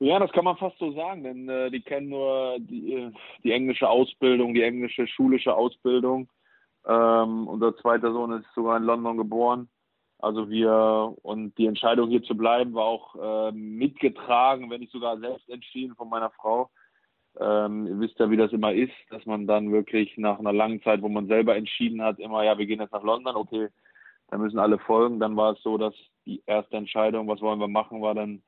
Ja, 0.00 0.18
das 0.18 0.32
kann 0.32 0.44
man 0.44 0.56
fast 0.56 0.78
so 0.78 0.92
sagen, 0.92 1.22
denn 1.22 1.48
äh, 1.48 1.70
die 1.70 1.80
kennen 1.80 2.08
nur 2.08 2.56
die, 2.58 3.10
die 3.42 3.52
englische 3.52 3.88
Ausbildung, 3.88 4.52
die 4.54 4.62
englische 4.62 5.06
schulische 5.06 5.54
Ausbildung. 5.54 6.28
Ähm, 6.86 7.48
unser 7.48 7.76
zweiter 7.76 8.12
Sohn 8.12 8.32
ist 8.32 8.46
sogar 8.54 8.76
in 8.76 8.82
London 8.82 9.16
geboren. 9.16 9.68
Also 10.24 10.48
wir 10.48 11.14
und 11.22 11.56
die 11.58 11.66
Entscheidung 11.66 12.08
hier 12.08 12.22
zu 12.22 12.34
bleiben 12.34 12.72
war 12.72 12.84
auch 12.84 13.14
äh, 13.14 13.52
mitgetragen, 13.52 14.70
wenn 14.70 14.80
nicht 14.80 14.92
sogar 14.92 15.18
selbst 15.18 15.48
entschieden 15.50 15.94
von 15.96 16.08
meiner 16.08 16.30
Frau. 16.30 16.70
Ähm, 17.38 17.86
ihr 17.86 18.00
wisst 18.00 18.18
ja, 18.18 18.30
wie 18.30 18.38
das 18.38 18.50
immer 18.52 18.72
ist, 18.72 18.94
dass 19.10 19.26
man 19.26 19.46
dann 19.46 19.70
wirklich 19.70 20.16
nach 20.16 20.38
einer 20.38 20.52
langen 20.52 20.80
Zeit, 20.82 21.02
wo 21.02 21.10
man 21.10 21.26
selber 21.26 21.56
entschieden 21.56 22.00
hat, 22.00 22.18
immer, 22.18 22.42
ja, 22.42 22.56
wir 22.56 22.64
gehen 22.64 22.80
jetzt 22.80 22.92
nach 22.92 23.02
London, 23.02 23.36
okay, 23.36 23.68
da 24.28 24.38
müssen 24.38 24.58
alle 24.58 24.78
folgen. 24.78 25.20
Dann 25.20 25.36
war 25.36 25.52
es 25.52 25.62
so, 25.62 25.76
dass 25.76 25.94
die 26.24 26.42
erste 26.46 26.76
Entscheidung, 26.78 27.28
was 27.28 27.42
wollen 27.42 27.60
wir 27.60 27.68
machen, 27.68 28.00
war 28.00 28.14
dann 28.14 28.42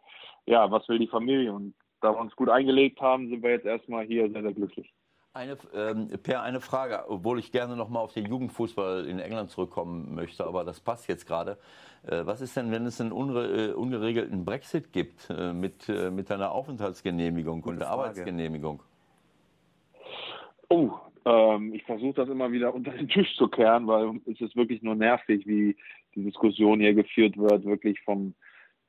ja, 0.46 0.70
was 0.70 0.88
will 0.88 0.98
die 0.98 1.08
Familie? 1.08 1.52
Und 1.52 1.74
da 2.00 2.12
wir 2.12 2.20
uns 2.20 2.34
gut 2.36 2.48
eingelegt 2.48 3.02
haben, 3.02 3.28
sind 3.28 3.42
wir 3.42 3.50
jetzt 3.50 3.66
erstmal 3.66 4.06
hier 4.06 4.30
sehr, 4.30 4.42
sehr 4.42 4.54
glücklich. 4.54 4.90
Eine, 5.36 5.58
ähm, 5.74 6.08
per, 6.22 6.42
eine 6.42 6.62
Frage, 6.62 7.10
obwohl 7.10 7.38
ich 7.38 7.52
gerne 7.52 7.76
nochmal 7.76 8.02
auf 8.02 8.14
den 8.14 8.24
Jugendfußball 8.24 9.04
in 9.04 9.18
England 9.18 9.50
zurückkommen 9.50 10.14
möchte, 10.14 10.46
aber 10.46 10.64
das 10.64 10.80
passt 10.80 11.10
jetzt 11.10 11.26
gerade. 11.26 11.58
Äh, 12.06 12.24
was 12.24 12.40
ist 12.40 12.56
denn, 12.56 12.72
wenn 12.72 12.86
es 12.86 13.02
einen 13.02 13.12
unre, 13.12 13.68
äh, 13.68 13.72
ungeregelten 13.74 14.46
Brexit 14.46 14.94
gibt 14.94 15.28
äh, 15.28 15.52
mit, 15.52 15.90
äh, 15.90 16.10
mit 16.10 16.32
einer 16.32 16.52
Aufenthaltsgenehmigung 16.52 17.60
Gute 17.60 17.74
und 17.74 17.82
einer 17.82 17.90
Arbeitsgenehmigung? 17.90 18.82
Oh, 20.70 20.92
ähm, 21.26 21.74
ich 21.74 21.84
versuche 21.84 22.14
das 22.14 22.30
immer 22.30 22.50
wieder 22.50 22.72
unter 22.72 22.92
den 22.92 23.08
Tisch 23.08 23.36
zu 23.36 23.46
kehren, 23.48 23.86
weil 23.86 24.18
es 24.32 24.40
ist 24.40 24.56
wirklich 24.56 24.80
nur 24.80 24.94
nervig, 24.94 25.46
wie 25.46 25.76
die 26.14 26.24
Diskussion 26.24 26.80
hier 26.80 26.94
geführt 26.94 27.36
wird, 27.36 27.66
wirklich 27.66 28.00
vom 28.00 28.32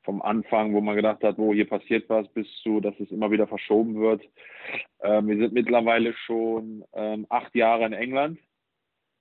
vom 0.08 0.22
Anfang, 0.22 0.74
wo 0.74 0.80
man 0.80 0.96
gedacht 0.96 1.22
hat, 1.22 1.38
wo 1.38 1.54
hier 1.54 1.68
passiert 1.68 2.08
was, 2.08 2.26
bis 2.30 2.48
zu, 2.64 2.80
dass 2.80 2.98
es 2.98 3.12
immer 3.12 3.30
wieder 3.30 3.46
verschoben 3.46 4.00
wird. 4.00 4.24
Ähm, 5.02 5.28
wir 5.28 5.38
sind 5.38 5.52
mittlerweile 5.52 6.14
schon 6.14 6.86
ähm, 6.94 7.26
acht 7.28 7.54
Jahre 7.54 7.86
in 7.86 7.92
England 7.92 8.40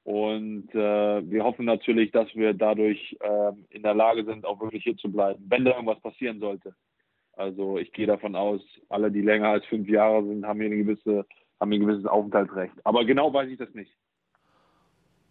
und 0.04 0.72
äh, 0.72 1.28
wir 1.28 1.42
hoffen 1.42 1.64
natürlich, 1.64 2.12
dass 2.12 2.32
wir 2.36 2.54
dadurch 2.54 3.16
äh, 3.18 3.52
in 3.70 3.82
der 3.82 3.94
Lage 3.94 4.24
sind, 4.24 4.46
auch 4.46 4.60
wirklich 4.60 4.84
hier 4.84 4.96
zu 4.96 5.10
bleiben, 5.10 5.44
wenn 5.48 5.64
da 5.64 5.72
irgendwas 5.72 5.98
passieren 5.98 6.38
sollte. 6.38 6.72
Also 7.32 7.78
ich 7.78 7.90
gehe 7.90 8.06
davon 8.06 8.36
aus, 8.36 8.62
alle, 8.88 9.10
die 9.10 9.22
länger 9.22 9.48
als 9.48 9.66
fünf 9.66 9.88
Jahre 9.88 10.24
sind, 10.24 10.46
haben 10.46 10.60
hier 10.60 10.70
eine 10.70 10.84
gewisse, 10.84 11.26
haben 11.58 11.72
ein 11.72 11.80
gewisses 11.80 12.06
Aufenthaltsrecht. 12.06 12.74
Aber 12.84 13.04
genau 13.04 13.34
weiß 13.34 13.50
ich 13.50 13.58
das 13.58 13.74
nicht. 13.74 13.92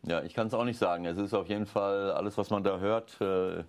Ja, 0.05 0.21
ich 0.21 0.33
kann 0.33 0.47
es 0.47 0.53
auch 0.53 0.65
nicht 0.65 0.77
sagen. 0.77 1.05
Es 1.05 1.17
ist 1.17 1.33
auf 1.33 1.47
jeden 1.47 1.65
Fall 1.65 2.11
alles, 2.11 2.37
was 2.37 2.49
man 2.49 2.61
da 2.61 2.79
hört. 2.79 3.21
Äh, 3.21 3.63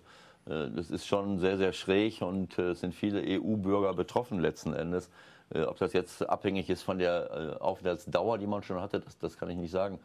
das 0.47 0.89
ist 0.89 1.05
schon 1.05 1.39
sehr, 1.39 1.57
sehr 1.57 1.73
schräg 1.73 2.21
und 2.21 2.57
äh, 2.57 2.71
es 2.71 2.79
sind 2.79 2.95
viele 2.95 3.21
EU-Bürger 3.21 3.93
betroffen 3.93 4.39
letzten 4.39 4.73
Endes. 4.73 5.09
Äh, 5.53 5.63
ob 5.63 5.77
das 5.77 5.93
jetzt 5.93 6.27
abhängig 6.27 6.69
ist 6.69 6.83
von 6.83 6.99
der 6.99 7.57
Aufenthaltsdauer, 7.59 8.37
die 8.37 8.47
man 8.47 8.63
schon 8.63 8.79
hatte, 8.79 8.99
das, 8.99 9.17
das 9.17 9.37
kann 9.37 9.49
ich 9.49 9.57
nicht 9.57 9.71
sagen. 9.71 9.99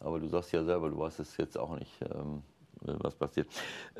Aber 0.00 0.20
du 0.20 0.28
sagst 0.28 0.52
ja 0.52 0.62
selber, 0.62 0.90
du 0.90 0.98
weißt 0.98 1.20
es 1.20 1.36
jetzt 1.38 1.58
auch 1.58 1.76
nicht, 1.76 1.92
ähm, 2.02 2.42
was 2.80 3.14
passiert. 3.14 3.48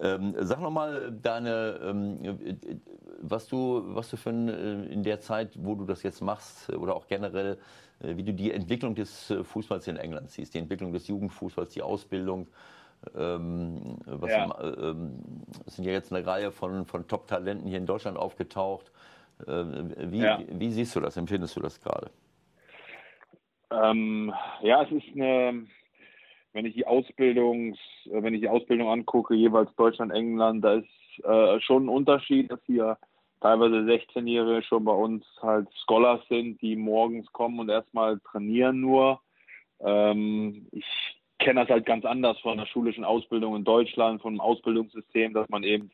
Ähm, 0.01 0.35
sag 0.39 0.61
nochmal 0.61 1.11
deine, 1.23 1.81
ähm, 1.83 2.59
was 3.21 3.49
du, 3.49 3.83
was 3.87 4.11
du 4.11 4.17
für 4.17 4.31
in 4.31 5.03
der 5.03 5.21
Zeit, 5.21 5.59
wo 5.59 5.75
du 5.75 5.85
das 5.85 6.03
jetzt 6.03 6.21
machst 6.21 6.71
oder 6.71 6.95
auch 6.95 7.09
generell, 7.09 7.59
wie 8.01 8.23
du 8.23 8.33
die 8.33 8.53
Entwicklung 8.53 8.95
des 8.95 9.35
Fußballs 9.43 9.89
in 9.89 9.97
England 9.97 10.31
siehst, 10.31 10.55
die 10.55 10.59
Entwicklung 10.59 10.93
des 10.93 11.09
Jugendfußballs, 11.09 11.73
die 11.73 11.83
Ausbildung. 11.83 12.47
Ähm, 13.17 13.99
was 14.07 14.31
ja. 14.31 14.59
ähm, 14.63 15.23
es 15.67 15.77
sind 15.77 15.85
ja 15.85 15.93
jetzt 15.93 16.13
eine 16.13 16.27
Reihe 16.27 16.51
von, 16.51 16.85
von 16.85 17.07
Top-Talenten 17.07 17.69
hier 17.69 17.79
in 17.79 17.87
Deutschland 17.87 18.17
aufgetaucht. 18.19 18.91
Ähm, 19.47 19.95
wie, 19.97 20.21
ja. 20.21 20.41
wie, 20.49 20.71
siehst 20.71 20.97
du 20.97 21.01
das? 21.01 21.17
Empfindest 21.17 21.57
du 21.57 21.61
das 21.61 21.81
gerade? 21.81 22.11
Ähm, 23.71 24.33
ja, 24.63 24.83
es 24.83 24.91
ist 24.91 25.15
eine, 25.15 25.67
wenn 26.53 26.67
ich 26.67 26.75
die 26.75 26.87
Ausbildungs, 26.87 27.79
wenn 28.11 28.35
ich 28.35 28.41
die 28.41 28.49
Ausbildung 28.49 28.89
angucke, 28.89 29.35
jeweils 29.35 29.75
Deutschland, 29.77 30.13
England, 30.13 30.65
da 30.65 30.75
ist 30.75 31.25
äh, 31.25 31.61
schon 31.61 31.85
ein 31.85 31.89
Unterschied, 31.89 32.51
dass 32.51 32.61
hier 32.67 32.99
teilweise 33.41 33.77
16-Jährige 33.77 34.63
schon 34.63 34.85
bei 34.85 34.93
uns 34.93 35.25
halt 35.41 35.69
Scholars 35.83 36.21
sind, 36.29 36.61
die 36.61 36.75
morgens 36.75 37.31
kommen 37.33 37.61
und 37.61 37.69
erstmal 37.69 38.19
trainieren 38.21 38.81
nur. 38.81 39.21
Ähm, 39.81 40.67
ich 40.73 41.18
kenne 41.39 41.61
das 41.61 41.71
halt 41.71 41.87
ganz 41.87 42.05
anders 42.05 42.39
von 42.41 42.59
der 42.59 42.67
schulischen 42.67 43.05
Ausbildung 43.05 43.57
in 43.57 43.65
Deutschland, 43.65 44.21
vom 44.23 44.41
Ausbildungssystem, 44.41 45.35
dass 45.35 45.49
man 45.49 45.63
eben 45.63 45.91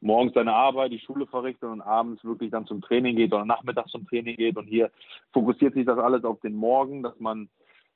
morgens 0.00 0.34
seine 0.34 0.54
Arbeit, 0.54 0.92
die 0.92 1.00
Schule 1.00 1.26
verrichtet 1.26 1.68
und 1.68 1.80
abends 1.80 2.24
wirklich 2.24 2.50
dann 2.50 2.66
zum 2.66 2.80
Training 2.82 3.16
geht 3.16 3.32
oder 3.32 3.44
nachmittags 3.44 3.90
zum 3.90 4.06
Training 4.06 4.36
geht. 4.36 4.56
Und 4.56 4.66
hier 4.66 4.90
fokussiert 5.32 5.74
sich 5.74 5.86
das 5.86 5.98
alles 5.98 6.24
auf 6.24 6.40
den 6.40 6.54
Morgen, 6.54 7.02
dass 7.02 7.18
man 7.18 7.48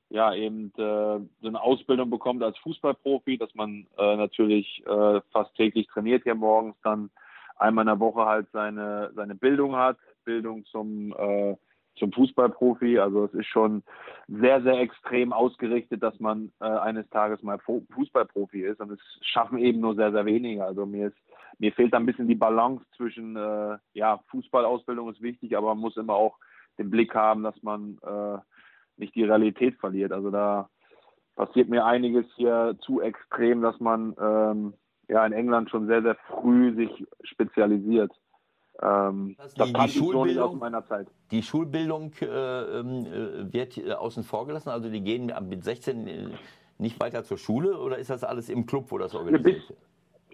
ja 0.08 0.34
eben 0.34 0.72
äh, 0.76 1.20
so 1.40 1.48
eine 1.48 1.60
Ausbildung 1.62 2.10
bekommt 2.10 2.42
als 2.42 2.58
Fußballprofi, 2.58 3.38
dass 3.38 3.54
man 3.54 3.86
äh, 3.96 4.16
natürlich 4.16 4.82
äh, 4.86 5.20
fast 5.30 5.54
täglich 5.54 5.86
trainiert 5.86 6.24
hier 6.24 6.34
morgens, 6.34 6.76
dann 6.82 7.10
einmal 7.56 7.82
in 7.82 7.88
der 7.88 8.00
Woche 8.00 8.24
halt 8.24 8.48
seine, 8.52 9.12
seine 9.14 9.34
Bildung 9.34 9.76
hat, 9.76 9.98
Bildung 10.24 10.64
zum 10.66 11.14
äh, 11.16 11.56
zum 12.00 12.12
Fußballprofi. 12.12 12.98
Also 12.98 13.26
es 13.26 13.34
ist 13.34 13.46
schon 13.46 13.84
sehr, 14.26 14.60
sehr 14.62 14.80
extrem 14.80 15.32
ausgerichtet, 15.32 16.02
dass 16.02 16.18
man 16.18 16.50
äh, 16.60 16.64
eines 16.64 17.08
Tages 17.10 17.42
mal 17.42 17.60
Fußballprofi 17.60 18.62
ist. 18.62 18.80
Und 18.80 18.90
es 18.90 19.00
schaffen 19.20 19.58
eben 19.58 19.80
nur 19.80 19.94
sehr, 19.94 20.10
sehr 20.10 20.24
wenige. 20.26 20.64
Also 20.64 20.86
mir 20.86 21.08
ist, 21.08 21.16
mir 21.58 21.72
fehlt 21.72 21.92
da 21.92 21.98
ein 21.98 22.06
bisschen 22.06 22.26
die 22.26 22.34
Balance 22.34 22.84
zwischen, 22.96 23.36
äh, 23.36 23.78
ja, 23.92 24.18
Fußballausbildung 24.30 25.10
ist 25.12 25.22
wichtig, 25.22 25.56
aber 25.56 25.68
man 25.68 25.78
muss 25.78 25.96
immer 25.96 26.14
auch 26.14 26.36
den 26.78 26.90
Blick 26.90 27.14
haben, 27.14 27.44
dass 27.44 27.62
man 27.62 27.98
äh, 28.02 28.38
nicht 28.96 29.14
die 29.14 29.24
Realität 29.24 29.76
verliert. 29.78 30.12
Also 30.12 30.30
da 30.30 30.68
passiert 31.36 31.68
mir 31.68 31.84
einiges 31.84 32.26
hier 32.36 32.76
zu 32.80 33.00
extrem, 33.00 33.62
dass 33.62 33.78
man 33.80 34.14
ähm, 34.20 34.74
ja 35.08 35.24
in 35.26 35.32
England 35.32 35.70
schon 35.70 35.86
sehr, 35.86 36.02
sehr 36.02 36.16
früh 36.28 36.74
sich 36.74 37.06
spezialisiert. 37.22 38.12
Ähm, 38.82 39.36
das, 39.38 39.54
die, 39.54 39.72
die 39.72 39.88
Schulbildung, 39.88 40.54
aus 40.54 40.60
meiner 40.60 40.84
Zeit. 40.86 41.06
Die 41.30 41.42
Schulbildung 41.42 42.12
äh, 42.20 42.26
ähm, 42.26 43.06
äh, 43.06 43.52
wird 43.52 43.76
äh, 43.76 43.92
außen 43.92 44.24
vor 44.24 44.46
gelassen, 44.46 44.70
also 44.70 44.88
die 44.88 45.02
gehen 45.02 45.32
mit 45.48 45.64
16 45.64 46.06
äh, 46.06 46.28
nicht 46.78 46.98
weiter 46.98 47.22
zur 47.24 47.36
Schule 47.36 47.78
oder 47.78 47.98
ist 47.98 48.10
das 48.10 48.24
alles 48.24 48.48
im 48.48 48.64
Club, 48.66 48.86
wo 48.90 48.98
das 48.98 49.14
organisiert 49.14 49.68
wird? 49.68 49.78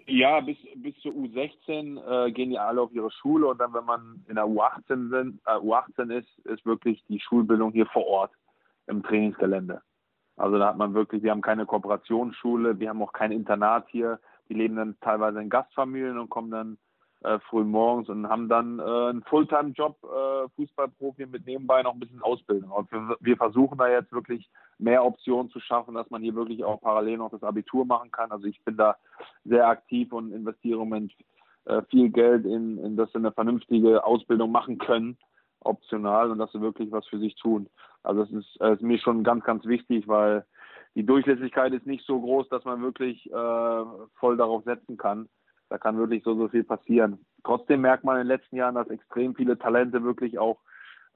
Ja, 0.09 0.39
bis, 0.39 0.57
bis 0.77 0.95
zur 1.01 1.11
U16 1.11 2.27
äh, 2.27 2.31
gehen 2.31 2.51
die 2.51 2.57
alle 2.57 2.81
auf 2.81 2.93
ihre 2.93 3.11
Schule 3.11 3.47
und 3.47 3.59
dann, 3.59 3.73
wenn 3.73 3.83
man 3.83 4.23
in 4.29 4.35
der 4.35 4.45
U18, 4.45 5.09
sind, 5.09 5.41
äh, 5.45 5.57
U18 5.57 6.17
ist, 6.17 6.45
ist 6.45 6.65
wirklich 6.65 7.03
die 7.09 7.19
Schulbildung 7.19 7.73
hier 7.73 7.87
vor 7.87 8.07
Ort. 8.07 8.31
im 8.87 9.03
Trainingsgelände. 9.03 9.81
Also 10.37 10.57
da 10.57 10.67
hat 10.67 10.77
man 10.77 10.93
wirklich, 10.93 11.23
wir 11.23 11.31
haben 11.31 11.41
keine 11.41 11.65
Kooperationsschule, 11.65 12.79
wir 12.79 12.89
haben 12.89 13.01
auch 13.01 13.11
kein 13.11 13.31
Internat 13.31 13.87
hier. 13.89 14.19
Die 14.49 14.53
leben 14.53 14.77
dann 14.77 14.95
teilweise 15.01 15.41
in 15.41 15.49
Gastfamilien 15.49 16.17
und 16.17 16.29
kommen 16.29 16.51
dann 16.51 16.77
äh, 17.23 17.39
früh 17.49 17.63
morgens 17.63 18.09
und 18.09 18.29
haben 18.29 18.47
dann 18.47 18.79
äh, 18.79 18.83
einen 18.83 19.23
Fulltime-Job, 19.23 19.97
äh, 20.03 20.49
Fußballprofi 20.55 21.25
mit 21.25 21.45
nebenbei 21.45 21.81
noch 21.81 21.93
ein 21.93 21.99
bisschen 21.99 22.21
Ausbildung. 22.21 22.71
Und 22.71 22.91
wir, 22.91 23.17
wir, 23.19 23.37
versuchen 23.37 23.77
da 23.77 23.89
jetzt 23.89 24.11
wirklich 24.11 24.49
mehr 24.77 25.03
Optionen 25.03 25.49
zu 25.49 25.59
schaffen, 25.59 25.95
dass 25.95 26.09
man 26.09 26.21
hier 26.21 26.35
wirklich 26.35 26.63
auch 26.63 26.81
parallel 26.81 27.17
noch 27.17 27.31
das 27.31 27.43
Abitur 27.43 27.85
machen 27.85 28.11
kann. 28.11 28.31
Also 28.31 28.45
ich 28.45 28.63
bin 28.63 28.77
da 28.77 28.95
sehr 29.45 29.67
aktiv 29.67 30.11
und 30.13 30.31
investiere 30.31 30.75
im 30.75 30.89
Moment 30.89 31.13
äh, 31.65 31.81
viel 31.89 32.09
Geld 32.09 32.45
in, 32.45 32.77
in, 32.77 32.95
dass 32.97 33.11
sie 33.11 33.17
eine 33.17 33.31
vernünftige 33.31 34.03
Ausbildung 34.03 34.51
machen 34.51 34.77
können, 34.77 35.17
optional, 35.61 36.31
und 36.31 36.37
dass 36.37 36.51
sie 36.51 36.61
wirklich 36.61 36.91
was 36.91 37.07
für 37.07 37.19
sich 37.19 37.35
tun. 37.35 37.67
Also 38.03 38.23
das 38.23 38.31
ist, 38.31 38.61
äh, 38.61 38.73
ist 38.73 38.81
mir 38.81 38.99
schon 38.99 39.23
ganz, 39.23 39.43
ganz 39.43 39.65
wichtig, 39.65 40.07
weil 40.07 40.45
die 40.95 41.05
Durchlässigkeit 41.05 41.73
ist 41.73 41.85
nicht 41.85 42.05
so 42.05 42.19
groß, 42.19 42.49
dass 42.49 42.63
man 42.63 42.81
wirklich 42.81 43.29
äh, 43.31 43.85
voll 44.15 44.37
darauf 44.37 44.63
setzen 44.63 44.97
kann. 44.97 45.29
Da 45.69 45.77
kann 45.77 45.97
wirklich 45.97 46.23
so, 46.23 46.35
so 46.35 46.47
viel 46.47 46.63
passieren. 46.63 47.19
Trotzdem 47.43 47.81
merkt 47.81 48.03
man 48.03 48.15
in 48.15 48.27
den 48.27 48.35
letzten 48.35 48.55
Jahren, 48.55 48.75
dass 48.75 48.89
extrem 48.89 49.35
viele 49.35 49.57
Talente 49.57 50.03
wirklich 50.03 50.39
auch 50.39 50.59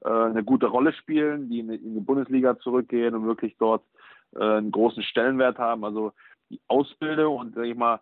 äh, 0.04 0.08
eine 0.08 0.44
gute 0.44 0.66
Rolle 0.66 0.92
spielen, 0.92 1.48
die 1.48 1.60
in, 1.60 1.70
in, 1.70 1.94
die 1.94 2.00
Bundesliga 2.00 2.58
zurückgehen 2.58 3.14
und 3.14 3.26
wirklich 3.26 3.56
dort 3.58 3.82
äh, 4.34 4.42
einen 4.42 4.70
großen 4.70 5.02
Stellenwert 5.02 5.58
haben. 5.58 5.84
Also 5.84 6.12
die 6.50 6.60
Ausbildung 6.68 7.36
und 7.36 7.54
sag 7.54 7.64
ich 7.64 7.76
mal, 7.76 8.00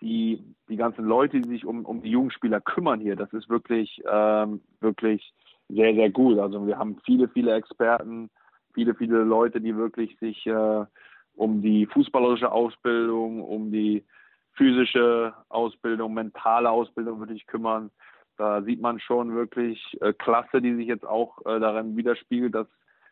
die, 0.00 0.42
die 0.68 0.76
ganzen 0.76 1.04
Leute, 1.04 1.40
die 1.40 1.48
sich 1.48 1.66
um, 1.66 1.84
um 1.84 2.02
die 2.02 2.10
Jugendspieler 2.10 2.60
kümmern 2.60 3.00
hier, 3.00 3.16
das 3.16 3.32
ist 3.34 3.50
wirklich, 3.50 4.02
ähm, 4.10 4.62
wirklich 4.80 5.34
sehr, 5.68 5.94
sehr 5.94 6.10
gut. 6.10 6.38
Also 6.38 6.66
wir 6.66 6.78
haben 6.78 6.98
viele, 7.04 7.28
viele 7.28 7.54
Experten, 7.54 8.30
viele, 8.72 8.94
viele 8.94 9.24
Leute, 9.24 9.60
die 9.60 9.76
wirklich 9.76 10.18
sich 10.18 10.46
äh, 10.46 10.84
um 11.34 11.62
die 11.62 11.86
fußballerische 11.86 12.50
Ausbildung, 12.50 13.42
um 13.42 13.70
die 13.70 14.04
physische 14.60 15.32
Ausbildung, 15.48 16.12
mentale 16.12 16.70
Ausbildung 16.70 17.18
wirklich 17.18 17.46
kümmern. 17.46 17.90
Da 18.36 18.60
sieht 18.62 18.82
man 18.82 19.00
schon 19.00 19.34
wirklich 19.34 19.96
äh, 20.02 20.12
Klasse, 20.12 20.60
die 20.60 20.74
sich 20.74 20.86
jetzt 20.86 21.06
auch 21.06 21.38
äh, 21.46 21.58
darin 21.58 21.96
widerspiegelt, 21.96 22.54
dass 22.54 22.66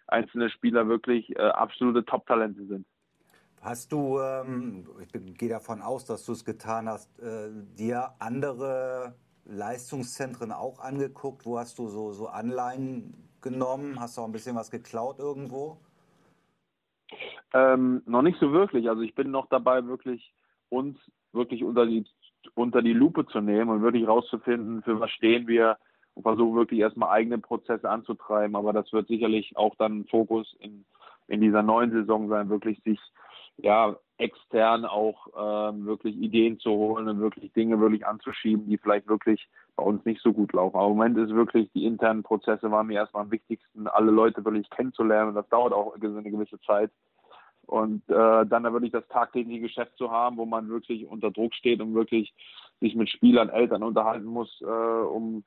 einzelne 0.09 0.51
Spieler 0.51 0.89
wirklich 0.89 1.35
äh, 1.37 1.41
absolute 1.41 2.05
Top-Talente 2.05 2.67
sind. 2.67 2.87
Hast 3.63 3.93
du, 3.93 4.21
ähm, 4.21 4.87
ich 5.01 5.39
gehe 5.39 5.49
davon 5.49 5.81
aus, 5.81 6.05
dass 6.05 6.27
du 6.27 6.33
es 6.33 6.45
getan 6.45 6.87
hast, 6.87 7.19
äh, 7.19 7.49
dir 7.79 8.11
andere 8.19 9.15
Leistungszentren 9.47 10.53
auch 10.53 10.81
angeguckt? 10.81 11.47
Wo 11.47 11.59
hast 11.59 11.79
du 11.79 11.89
so, 11.89 12.13
so 12.13 12.29
Anleihen 12.29 13.15
genommen? 13.41 13.99
Hast 13.99 14.19
du 14.19 14.21
auch 14.21 14.27
ein 14.27 14.33
bisschen 14.33 14.55
was 14.55 14.71
geklaut 14.71 15.19
irgendwo? 15.19 15.79
Ähm, 17.55 18.03
noch 18.05 18.21
nicht 18.21 18.39
so 18.39 18.53
wirklich. 18.53 18.91
Also 18.91 19.01
ich 19.01 19.15
bin 19.15 19.31
noch 19.31 19.49
dabei, 19.49 19.87
wirklich 19.87 20.35
uns 20.69 20.99
wirklich 21.39 21.65
unter 21.65 21.87
die, 21.87 22.05
unter 22.55 22.83
die 22.83 22.93
Lupe 22.93 23.27
zu 23.27 23.41
nehmen 23.41 23.71
und 23.71 23.83
wirklich 23.83 24.07
rauszufinden, 24.07 24.83
für 24.83 25.01
was 25.01 25.11
stehen 25.11 25.47
wir 25.47 25.79
und 26.15 26.25
versuchen 26.25 26.57
wirklich 26.57 26.81
erstmal 26.81 27.11
eigene 27.11 27.39
Prozesse 27.39 27.89
anzutreiben. 27.89 28.57
Aber 28.57 28.75
das 28.75 28.93
wird 28.93 29.09
sicherlich 29.09 29.57
auch 29.57 29.75
dann 29.77 30.05
Fokus 30.07 30.55
in, 30.61 30.85
in 31.29 31.41
dieser 31.41 31.63
neuen 31.63 31.93
Saison 31.93 32.29
sein, 32.29 32.51
wirklich 32.51 32.83
sich 32.83 33.01
ja, 33.59 33.97
extern 34.19 34.85
auch 34.85 35.29
ähm, 35.37 35.87
wirklich 35.87 36.17
Ideen 36.17 36.59
zu 36.59 36.71
holen 36.71 37.09
und 37.09 37.21
wirklich 37.21 37.53
Dinge 37.53 37.81
wirklich 37.81 38.07
anzuschieben, 38.07 38.69
die 38.69 38.79
vielleicht 38.79 39.09
wirklich 39.09 39.49
bei 39.77 39.85
uns 39.85 40.05
nicht 40.05 40.21
so 40.23 40.33
gut 40.33 40.53
laufen. 40.53 40.77
Aber 40.77 40.87
im 40.87 40.97
Moment 40.97 41.19
ist 41.19 41.35
wirklich, 41.35 41.71
die 41.73 41.85
internen 41.85 42.23
Prozesse 42.23 42.71
waren 42.71 42.89
mir 42.89 42.95
erstmal 42.95 43.25
am 43.25 43.31
wichtigsten, 43.31 43.87
alle 43.87 44.11
Leute 44.11 44.45
wirklich 44.45 44.69
kennenzulernen 44.71 45.35
das 45.35 45.49
dauert 45.49 45.73
auch 45.73 45.95
eine 45.95 46.31
gewisse 46.31 46.61
Zeit. 46.61 46.91
Und 47.69 48.03
äh, 48.09 48.47
dann 48.47 48.63
wirklich 48.65 48.93
das 48.93 49.07
tagtägliche 49.09 49.61
Geschäft 49.61 49.93
zu 49.99 50.11
haben, 50.11 50.39
wo 50.39 50.47
man 50.47 50.71
wirklich 50.71 51.07
unter 51.07 51.31
Druck 51.31 51.55
steht 51.55 51.81
und 51.83 51.95
wirklich 51.95 52.35
sich 52.81 52.95
mit 52.95 53.11
Spielern, 53.11 53.51
Eltern 53.51 53.83
unterhalten 53.83 54.25
muss, 54.25 54.61
äh, 54.63 54.65
um 54.65 55.45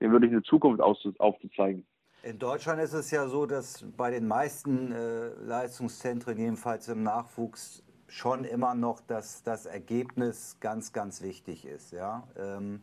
denen 0.00 0.12
wirklich 0.12 0.30
eine 0.30 0.42
Zukunft 0.44 0.80
aufzuzeigen. 0.80 1.84
In 2.22 2.38
Deutschland 2.38 2.80
ist 2.80 2.94
es 2.94 3.10
ja 3.10 3.26
so, 3.26 3.44
dass 3.44 3.84
bei 3.96 4.10
den 4.10 4.28
meisten 4.28 4.92
äh, 4.92 5.28
Leistungszentren, 5.44 6.38
jedenfalls 6.38 6.88
im 6.88 7.02
Nachwuchs, 7.02 7.82
schon 8.06 8.44
immer 8.44 8.74
noch 8.74 9.00
das, 9.00 9.42
das 9.42 9.66
Ergebnis 9.66 10.58
ganz, 10.60 10.92
ganz 10.92 11.22
wichtig 11.22 11.64
ist. 11.64 11.92
Ja? 11.92 12.28
Ähm, 12.38 12.80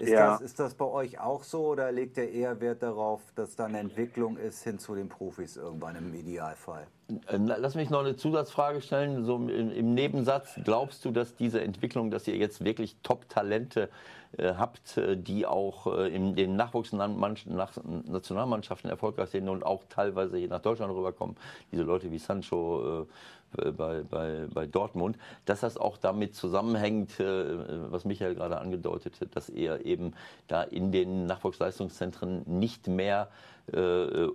ist, 0.00 0.10
ja. 0.10 0.32
das, 0.32 0.40
ist 0.40 0.58
das 0.58 0.74
bei 0.74 0.84
euch 0.84 1.20
auch 1.20 1.42
so 1.42 1.66
oder 1.66 1.92
legt 1.92 2.16
ihr 2.16 2.30
eher 2.30 2.60
Wert 2.60 2.82
darauf, 2.82 3.20
dass 3.34 3.56
dann 3.56 3.74
Entwicklung 3.74 4.36
ist 4.36 4.62
hin 4.62 4.78
zu 4.78 4.94
den 4.94 5.08
Profis 5.08 5.56
irgendwann 5.56 5.96
im 5.96 6.14
Idealfall? 6.14 6.86
Äh, 7.26 7.36
lass 7.36 7.74
mich 7.74 7.90
noch 7.90 8.00
eine 8.00 8.16
Zusatzfrage 8.16 8.80
stellen. 8.80 9.24
So 9.24 9.36
im 9.36 9.94
Nebensatz, 9.94 10.58
glaubst 10.64 11.04
du, 11.04 11.10
dass 11.10 11.36
diese 11.36 11.60
Entwicklung, 11.60 12.10
dass 12.10 12.26
ihr 12.28 12.36
jetzt 12.36 12.64
wirklich 12.64 12.96
Top-Talente 13.02 13.90
äh, 14.38 14.54
habt, 14.54 14.96
äh, 14.96 15.16
die 15.16 15.44
auch 15.44 15.88
äh, 15.88 16.14
in 16.14 16.36
den 16.36 16.54
Nachwuchsnationalmannschaften 16.54 18.88
erfolgreich 18.88 19.30
sind 19.30 19.48
und 19.48 19.64
auch 19.64 19.82
teilweise 19.88 20.36
hier 20.36 20.48
nach 20.48 20.62
Deutschland 20.62 20.94
rüberkommen. 20.94 21.36
Diese 21.72 21.82
Leute 21.82 22.12
wie 22.12 22.18
Sancho 22.18 23.08
bei, 23.56 24.02
bei, 24.02 24.46
bei 24.52 24.66
Dortmund, 24.66 25.16
dass 25.44 25.60
das 25.60 25.76
auch 25.76 25.96
damit 25.96 26.34
zusammenhängt, 26.34 27.18
was 27.18 28.04
Michael 28.04 28.34
gerade 28.34 28.58
angedeutet 28.58 29.20
hat, 29.20 29.36
dass 29.36 29.48
er 29.48 29.84
eben 29.84 30.14
da 30.48 30.62
in 30.62 30.92
den 30.92 31.26
Nachwuchsleistungszentren 31.26 32.42
nicht 32.46 32.86
mehr 32.88 33.28
äh, 33.72 34.28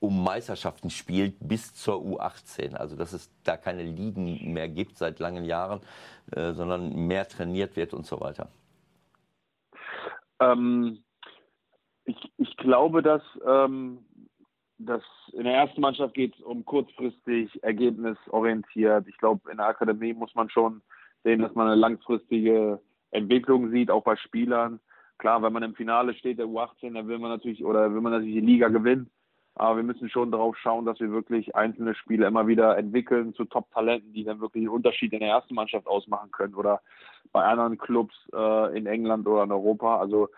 um 0.00 0.22
Meisterschaften 0.22 0.90
spielt 0.90 1.36
bis 1.40 1.74
zur 1.74 1.96
U18. 1.96 2.76
Also 2.76 2.96
dass 2.96 3.12
es 3.12 3.30
da 3.42 3.56
keine 3.56 3.82
Ligen 3.82 4.52
mehr 4.52 4.68
gibt 4.68 4.98
seit 4.98 5.18
langen 5.18 5.44
Jahren, 5.44 5.80
äh, 6.30 6.52
sondern 6.52 6.94
mehr 7.06 7.26
trainiert 7.26 7.76
wird 7.76 7.92
und 7.94 8.06
so 8.06 8.20
weiter. 8.20 8.48
Ähm, 10.40 11.02
ich, 12.04 12.32
ich, 12.36 12.56
glaube, 12.56 13.02
dass, 13.02 13.22
ähm, 13.44 14.04
dass 14.78 15.02
in 15.32 15.44
der 15.44 15.54
ersten 15.54 15.80
Mannschaft 15.80 16.14
geht 16.14 16.34
es 16.34 16.40
um 16.40 16.64
kurzfristig 16.64 17.62
ergebnisorientiert. 17.62 19.08
Ich 19.08 19.18
glaube, 19.18 19.50
in 19.50 19.56
der 19.56 19.66
Akademie 19.66 20.14
muss 20.14 20.34
man 20.34 20.48
schon 20.50 20.82
sehen, 21.24 21.40
dass 21.40 21.54
man 21.54 21.66
eine 21.66 21.76
langfristige 21.76 22.80
Entwicklung 23.10 23.70
sieht, 23.70 23.90
auch 23.90 24.04
bei 24.04 24.16
Spielern. 24.16 24.80
Klar, 25.18 25.42
wenn 25.42 25.52
man 25.52 25.64
im 25.64 25.74
Finale 25.74 26.14
steht, 26.14 26.38
der 26.38 26.46
U18, 26.46 26.94
dann 26.94 27.08
will 27.08 27.18
man 27.18 27.30
natürlich 27.30 27.64
oder 27.64 27.92
will 27.92 28.00
man 28.00 28.12
natürlich 28.12 28.34
die 28.34 28.40
Liga 28.40 28.68
gewinnen. 28.68 29.10
Aber 29.56 29.76
wir 29.76 29.82
müssen 29.82 30.08
schon 30.08 30.30
darauf 30.30 30.56
schauen, 30.56 30.84
dass 30.84 31.00
wir 31.00 31.10
wirklich 31.10 31.56
einzelne 31.56 31.96
Spiele 31.96 32.28
immer 32.28 32.46
wieder 32.46 32.78
entwickeln 32.78 33.34
zu 33.34 33.44
Top-Talenten, 33.44 34.12
die 34.12 34.22
dann 34.22 34.40
wirklich 34.40 34.62
einen 34.62 34.68
Unterschied 34.68 35.12
in 35.12 35.18
der 35.18 35.30
ersten 35.30 35.56
Mannschaft 35.56 35.88
ausmachen 35.88 36.30
können 36.30 36.54
oder 36.54 36.80
bei 37.32 37.42
anderen 37.42 37.76
Clubs 37.76 38.14
äh, 38.32 38.78
in 38.78 38.86
England 38.86 39.26
oder 39.26 39.42
in 39.42 39.50
Europa. 39.50 39.98
Also 39.98 40.28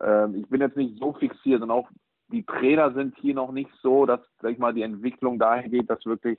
äh, 0.00 0.30
ich 0.34 0.48
bin 0.48 0.62
jetzt 0.62 0.78
nicht 0.78 0.98
so 0.98 1.12
fixiert 1.12 1.60
und 1.60 1.70
auch 1.70 1.90
die 2.34 2.44
Trainer 2.44 2.92
sind 2.92 3.16
hier 3.18 3.34
noch 3.34 3.52
nicht 3.52 3.70
so, 3.80 4.06
dass, 4.06 4.20
sag 4.42 4.52
ich 4.52 4.58
mal, 4.58 4.74
die 4.74 4.82
Entwicklung 4.82 5.38
dahin 5.38 5.70
geht, 5.70 5.88
dass 5.88 6.04
wirklich 6.04 6.38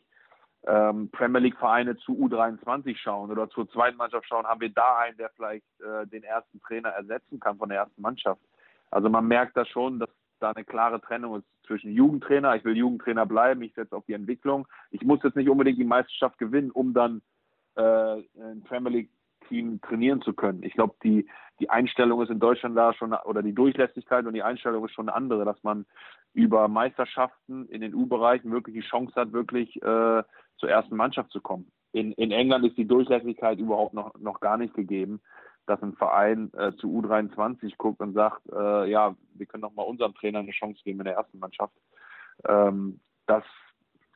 ähm, 0.68 1.10
Premier 1.12 1.40
League 1.40 1.58
Vereine 1.58 1.96
zu 1.98 2.12
U23 2.14 2.98
schauen 2.98 3.32
oder 3.32 3.50
zur 3.50 3.70
zweiten 3.70 3.98
Mannschaft 3.98 4.28
schauen, 4.28 4.46
haben 4.46 4.62
wir 4.62 4.70
da 4.70 4.98
einen, 4.98 5.18
der 5.18 5.30
vielleicht 5.30 5.66
äh, 5.80 6.06
den 6.08 6.24
ersten 6.24 6.60
Trainer 6.62 6.90
ersetzen 6.90 7.40
kann 7.40 7.58
von 7.58 7.70
der 7.70 7.80
ersten 7.80 8.02
Mannschaft. 8.02 8.42
Also 8.92 9.10
man 9.10 9.28
merkt 9.28 9.56
da 9.56 9.66
schon, 9.66 10.00
dass 10.00 10.10
da 10.40 10.52
eine 10.52 10.66
klare 10.66 11.00
Trennung 11.00 11.38
ist 11.38 11.46
zwischen 11.66 11.92
Jugendtrainer, 11.92 12.56
ich 12.56 12.66
will 12.66 12.76
Jugendtrainer 12.76 13.26
bleiben, 13.26 13.62
ich 13.62 13.74
setze 13.74 13.96
auf 13.96 14.06
die 14.06 14.14
Entwicklung. 14.14 14.68
Ich 14.92 15.02
muss 15.02 15.24
jetzt 15.24 15.38
nicht 15.38 15.50
unbedingt 15.50 15.80
die 15.80 15.86
Meisterschaft 15.86 16.38
gewinnen, 16.38 16.72
um 16.72 16.94
dann 16.94 17.22
äh, 17.76 17.82
ein 17.82 18.64
Premier 18.68 18.92
League 18.92 19.10
Team 19.48 19.82
trainieren 19.82 20.22
zu 20.22 20.34
können. 20.34 20.64
Ich 20.64 20.74
glaube, 20.74 20.96
die, 21.04 21.28
die 21.60 21.70
Einstellung 21.70 22.22
ist 22.22 22.30
in 22.30 22.40
Deutschland 22.40 22.78
da 22.78 22.94
schon, 22.94 23.14
oder 23.14 23.42
die 23.42 23.54
Durchlässigkeit 23.54 24.26
und 24.26 24.34
die 24.34 24.44
Einstellung 24.44 24.86
ist 24.86 24.94
schon 24.94 25.10
eine 25.10 25.16
andere, 25.16 25.46
dass 25.46 25.62
man 25.64 25.86
über 26.34 26.68
Meisterschaften 26.68 27.68
in 27.70 27.82
den 27.82 27.94
U-Bereichen 27.94 28.52
wirklich 28.52 28.76
die 28.76 28.90
Chance 28.90 29.14
hat, 29.16 29.32
wirklich 29.32 29.76
äh, 29.78 30.24
zur 30.58 30.70
ersten 30.70 30.96
Mannschaft 30.96 31.32
zu 31.32 31.42
kommen. 31.42 31.72
In, 31.94 32.12
in 32.14 32.32
England 32.32 32.66
ist 32.66 32.78
die 32.78 32.88
Durchlässigkeit 32.88 33.58
überhaupt 33.60 33.94
noch, 33.94 34.14
noch 34.20 34.40
gar 34.40 34.58
nicht 34.58 34.74
gegeben 34.74 35.22
dass 35.66 35.82
ein 35.82 35.96
Verein 35.96 36.52
äh, 36.54 36.74
zu 36.76 36.88
U23 36.88 37.76
guckt 37.78 38.00
und 38.00 38.14
sagt, 38.14 38.42
äh, 38.52 38.90
ja, 38.90 39.16
wir 39.34 39.46
können 39.46 39.64
doch 39.64 39.74
mal 39.74 39.84
unserem 39.84 40.14
Trainer 40.14 40.40
eine 40.40 40.52
Chance 40.52 40.82
geben 40.84 41.00
in 41.00 41.06
der 41.06 41.16
ersten 41.16 41.40
Mannschaft. 41.40 41.74
Ähm, 42.48 43.00
das, 43.26 43.44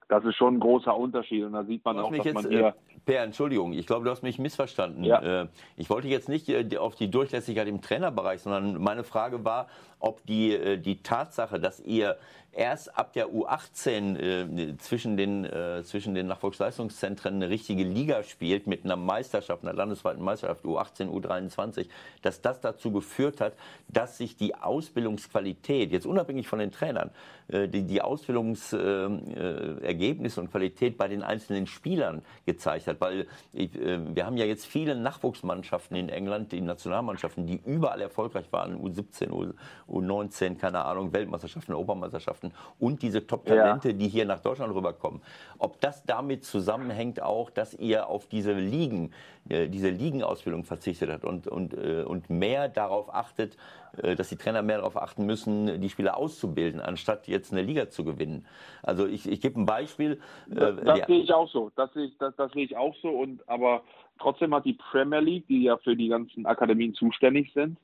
das 0.10 0.26
ist 0.26 0.36
schon 0.36 0.56
ein 0.56 0.60
großer 0.60 0.96
Unterschied 0.96 1.46
und 1.46 1.54
da 1.54 1.64
sieht 1.64 1.86
man 1.86 2.00
auch, 2.00 2.12
dass 2.12 2.26
jetzt, 2.26 2.34
man 2.34 2.50
hier 2.50 2.76
Per, 3.06 3.24
Entschuldigung, 3.24 3.74
ich 3.74 3.86
glaube, 3.86 4.06
du 4.06 4.12
hast 4.12 4.24
mich 4.24 4.40
missverstanden. 4.40 5.04
Ja. 5.04 5.44
Äh, 5.44 5.48
ich 5.78 5.90
wollte 5.90 6.08
jetzt 6.08 6.28
nicht 6.28 6.50
äh, 6.50 6.78
auf 6.78 6.96
die 6.96 7.10
Durchlässigkeit 7.10 7.68
im 7.68 7.82
Trainerbereich, 7.82 8.42
sondern 8.42 8.82
meine 8.82 9.04
Frage 9.04 9.46
war, 9.46 9.68
ob 10.00 10.26
die, 10.26 10.54
äh, 10.54 10.78
die 10.78 11.02
Tatsache, 11.02 11.60
dass 11.60 11.80
ihr 11.80 12.18
erst 12.52 12.98
ab 12.98 13.14
der 13.14 13.30
U18 13.30 14.18
äh, 14.18 14.78
zwischen, 14.78 15.18
den, 15.18 15.46
äh, 15.46 15.84
zwischen 15.84 16.16
den 16.16 16.28
Nachwuchsleistungszentren 16.28 17.36
eine 17.36 17.50
richtige 17.50 17.84
Liga 17.84 18.24
spielt 18.24 18.68
mit 18.68 18.86
einer 18.86 18.96
Meisterschaft, 18.96 19.64
einer 19.64 19.74
landesweiten 19.74 20.24
Meisterschaft 20.24 20.66
U18, 20.66 21.10
U23, 21.10 21.88
dass 22.22 22.42
das 22.42 22.60
dazu 22.60 22.92
geführt 22.92 23.40
hat, 23.40 23.54
dass 23.88 24.18
sich 24.18 24.36
die 24.36 24.56
Ausbildungsqualität, 24.56 25.92
jetzt 25.92 26.06
unabhängig 26.06 26.48
von 26.48 26.60
den 26.60 26.72
Trainern, 26.72 27.12
äh, 27.50 27.68
die, 27.68 27.84
die 27.84 28.02
Ausbildungsergebnisse 28.02 30.42
und 30.42 30.52
Qualität 30.52 30.98
bei 30.98 31.08
den 31.08 31.22
einzelnen 31.24 31.68
Spielern 31.68 32.24
gezeigt 32.46 32.88
hat. 32.88 33.00
Weil 33.00 33.28
äh, 33.54 33.68
wir 33.76 34.26
haben 34.26 34.38
ja 34.38 34.46
jetzt 34.46 34.66
viele 34.66 34.96
Nachwuchsmannschaften 34.96 35.96
in 35.96 36.10
England, 36.10 36.52
die 36.52 36.62
Nationalmannschaften, 36.62 37.46
die 37.46 37.62
überall 37.66 38.02
erfolgreich 38.02 38.52
waren, 38.52 38.82
U17, 38.82 39.30
U, 39.32 39.54
U19, 39.90 40.58
keine 40.58 40.86
Ahnung, 40.86 41.14
Weltmeisterschaften, 41.14 41.74
Obermeisterschaften 41.74 42.54
und 42.80 43.02
diese 43.02 43.26
Top-Talente, 43.26 43.90
ja. 43.90 43.94
die 43.94 44.08
hier 44.08 44.26
nach 44.26 44.40
Deutschland 44.40 44.74
rüberkommen. 44.74 45.22
Ob 45.58 45.80
das 45.82 46.04
damit 46.06 46.46
zusammenhängt 46.46 47.22
auch, 47.22 47.50
dass 47.50 47.74
ihr 47.74 48.08
auf 48.08 48.28
diese 48.28 48.54
Ligen, 48.54 49.12
äh, 49.50 49.68
diese 49.68 49.90
Ligenausbildung 49.90 50.64
verzichtet 50.64 51.10
habt 51.12 51.26
und, 51.26 51.48
und, 51.48 51.74
äh, 51.74 52.04
und 52.04 52.30
mehr 52.30 52.70
darauf 52.70 53.14
achtet, 53.14 53.58
äh, 54.02 54.16
dass 54.16 54.30
die 54.30 54.36
Trainer 54.36 54.62
mehr 54.62 54.78
darauf 54.78 54.98
achten 54.98 55.26
müssen, 55.26 55.82
die 55.82 55.90
Spieler 55.90 56.18
auszubilden, 56.18 56.80
anstatt 56.80 57.28
jetzt 57.28 57.52
eine 57.52 57.62
Liga 57.62 57.90
zu 57.90 58.04
gewinnen. 58.04 58.46
Also 58.84 59.08
ich, 59.08 59.30
ich 59.30 59.42
gebe 59.42 59.60
ein 59.60 59.66
Beispiel. 59.66 60.20
Das, 60.48 60.76
das 60.84 61.08
sehe 61.08 61.22
ich 61.22 61.34
auch 61.34 61.50
so. 61.50 61.72
Das 61.76 61.92
sehe 61.94 62.06
ich, 62.06 62.18
das, 62.18 62.36
das 62.36 62.52
sehe 62.52 62.66
ich 62.66 62.78
auch 62.78 62.96
so. 63.02 63.10
Und 63.10 63.48
aber 63.48 63.82
trotzdem 64.20 64.54
hat 64.54 64.66
die 64.66 64.78
Premier 64.92 65.20
League, 65.20 65.48
die 65.48 65.64
ja 65.64 65.78
für 65.78 65.96
die 65.96 66.10
ganzen 66.10 66.46
Akademien 66.46 66.94
zuständig 66.94 67.52
sind, 67.54 67.78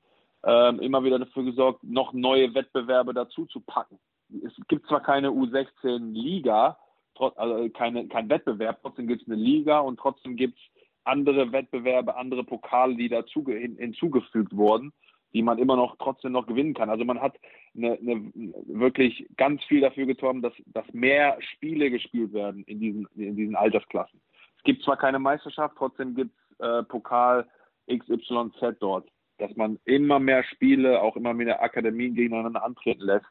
ähm, 0.46 0.80
immer 0.80 1.04
wieder 1.04 1.20
dafür 1.20 1.44
gesorgt, 1.44 1.84
noch 1.84 2.14
neue 2.14 2.54
Wettbewerbe 2.54 3.14
dazu 3.14 3.46
zu 3.46 3.60
packen. 3.62 4.00
Es 4.46 4.54
gibt 4.68 4.88
zwar 4.88 5.02
keine 5.02 5.30
U16-Liga, 5.30 6.78
also 7.16 7.70
keine, 7.70 8.08
kein 8.08 8.30
Wettbewerb, 8.30 8.80
trotzdem 8.82 9.08
gibt 9.08 9.24
es 9.24 9.28
eine 9.28 9.38
Liga 9.38 9.80
und 9.80 10.00
trotzdem 10.00 10.36
gibt 10.36 10.58
es 10.58 10.84
andere 11.04 11.52
Wettbewerbe, 11.52 12.16
andere 12.16 12.44
Pokale, 12.44 12.96
die 12.96 13.10
dazu 13.10 13.44
hin, 13.46 13.78
hinzugefügt 13.78 14.56
wurden, 14.56 14.94
die 15.34 15.42
man 15.42 15.58
immer 15.58 15.76
noch 15.76 15.96
trotzdem 15.98 16.34
noch 16.34 16.48
gewinnen 16.48 16.74
kann. 16.74 16.90
Also 16.90 17.06
man 17.06 17.22
hat 17.22 17.38
eine, 17.76 17.94
eine, 17.94 18.32
wirklich 18.68 19.28
ganz 19.38 19.64
viel 19.64 19.82
dafür 19.82 20.06
getan, 20.06 20.42
dass, 20.42 20.54
dass 20.68 20.86
mehr 20.94 21.38
Spiele 21.54 21.90
gespielt 21.90 22.34
werden 22.34 22.64
in 22.66 22.80
diesen, 22.80 23.08
in 23.16 23.36
diesen 23.36 23.56
Altersklassen. 23.56 24.22
Es 24.58 24.64
gibt 24.64 24.84
zwar 24.84 24.98
keine 24.98 25.20
Meisterschaft, 25.20 25.76
trotzdem 25.78 26.16
gibt 26.16 26.32
es 26.36 26.60
äh, 26.60 26.84
Pokal 26.84 27.48
XYZ 27.88 28.80
dort 28.80 29.08
dass 29.38 29.56
man 29.56 29.80
immer 29.86 30.20
mehr 30.20 30.44
Spiele, 30.44 31.02
auch 31.02 31.16
immer 31.16 31.34
mehr 31.34 31.62
Akademien 31.62 32.16
gegeneinander 32.16 32.64
antreten 32.64 33.02
lässt, 33.02 33.26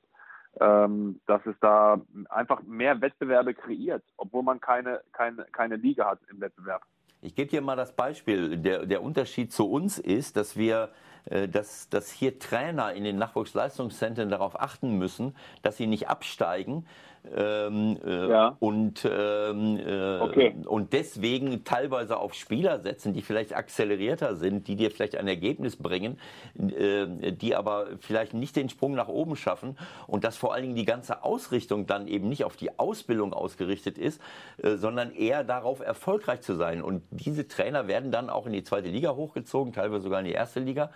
ähm, 0.60 1.20
dass 1.26 1.44
es 1.46 1.56
da 1.60 2.00
einfach 2.28 2.62
mehr 2.62 3.00
Wettbewerbe 3.00 3.54
kreiert, 3.54 4.02
obwohl 4.16 4.42
man 4.42 4.60
keine, 4.60 5.00
keine, 5.12 5.44
keine 5.52 5.76
Liga 5.76 6.06
hat 6.06 6.20
im 6.30 6.40
Wettbewerb. 6.40 6.82
Ich 7.22 7.34
gebe 7.34 7.50
dir 7.50 7.62
mal 7.62 7.76
das 7.76 7.96
Beispiel. 7.96 8.58
Der, 8.58 8.84
der 8.84 9.02
Unterschied 9.02 9.50
zu 9.50 9.70
uns 9.70 9.98
ist, 9.98 10.36
dass 10.36 10.56
wir 10.56 10.90
äh, 11.26 11.48
dass, 11.48 11.88
dass 11.88 12.10
hier 12.10 12.38
Trainer 12.38 12.92
in 12.92 13.04
den 13.04 13.16
Nachwuchsleistungszentren 13.16 14.28
darauf 14.28 14.60
achten 14.60 14.98
müssen, 14.98 15.34
dass 15.62 15.76
sie 15.76 15.86
nicht 15.86 16.08
absteigen, 16.08 16.86
ähm, 17.32 17.98
äh, 18.04 18.28
ja. 18.28 18.56
und, 18.60 19.08
ähm, 19.10 19.78
äh, 19.78 20.18
okay. 20.20 20.54
und 20.66 20.92
deswegen 20.92 21.64
teilweise 21.64 22.18
auf 22.18 22.34
Spieler 22.34 22.80
setzen, 22.80 23.14
die 23.14 23.22
vielleicht 23.22 23.56
akzelerierter 23.56 24.36
sind, 24.36 24.68
die 24.68 24.76
dir 24.76 24.90
vielleicht 24.90 25.16
ein 25.16 25.26
Ergebnis 25.26 25.76
bringen, 25.76 26.18
äh, 26.58 27.32
die 27.32 27.54
aber 27.54 27.86
vielleicht 28.00 28.34
nicht 28.34 28.56
den 28.56 28.68
Sprung 28.68 28.94
nach 28.94 29.08
oben 29.08 29.36
schaffen 29.36 29.78
und 30.06 30.24
dass 30.24 30.36
vor 30.36 30.52
allen 30.52 30.64
Dingen 30.64 30.76
die 30.76 30.84
ganze 30.84 31.24
Ausrichtung 31.24 31.86
dann 31.86 32.08
eben 32.08 32.28
nicht 32.28 32.44
auf 32.44 32.56
die 32.56 32.78
Ausbildung 32.78 33.32
ausgerichtet 33.32 33.96
ist, 33.96 34.20
äh, 34.62 34.76
sondern 34.76 35.12
eher 35.12 35.44
darauf 35.44 35.80
erfolgreich 35.80 36.42
zu 36.42 36.54
sein. 36.54 36.82
Und 36.82 37.02
diese 37.10 37.48
Trainer 37.48 37.88
werden 37.88 38.10
dann 38.10 38.28
auch 38.28 38.46
in 38.46 38.52
die 38.52 38.64
zweite 38.64 38.88
Liga 38.88 39.14
hochgezogen, 39.14 39.72
teilweise 39.72 40.02
sogar 40.02 40.20
in 40.20 40.26
die 40.26 40.32
erste 40.32 40.60
Liga. 40.60 40.90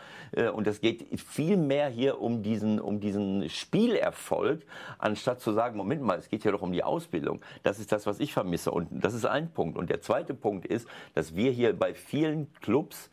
Und 0.55 0.67
es 0.67 0.81
geht 0.81 1.07
viel 1.21 1.57
mehr 1.57 1.89
hier 1.89 2.21
um 2.21 2.43
diesen, 2.43 2.81
um 2.81 3.01
diesen 3.01 3.49
Spielerfolg, 3.49 4.65
anstatt 4.99 5.41
zu 5.41 5.53
sagen, 5.53 5.77
Moment 5.77 6.03
mal, 6.03 6.18
es 6.19 6.29
geht 6.29 6.45
ja 6.45 6.53
doch 6.53 6.63
um 6.63 6.73
die 6.73 6.85
Ausbildung. 6.85 7.41
Das 7.63 7.79
ist 7.79 7.93
das, 7.93 8.07
was 8.07 8.21
ich 8.21 8.33
vermisse. 8.33 8.71
Und 8.71 8.89
das 8.91 9.15
ist 9.15 9.25
ein 9.25 9.53
Punkt. 9.53 9.79
Und 9.79 9.91
der 9.91 10.01
zweite 10.01 10.35
Punkt 10.35 10.67
ist, 10.67 10.89
dass 11.15 11.35
wir 11.35 11.51
hier 11.51 11.73
bei 11.73 11.95
vielen 11.95 12.53
Clubs, 12.61 13.11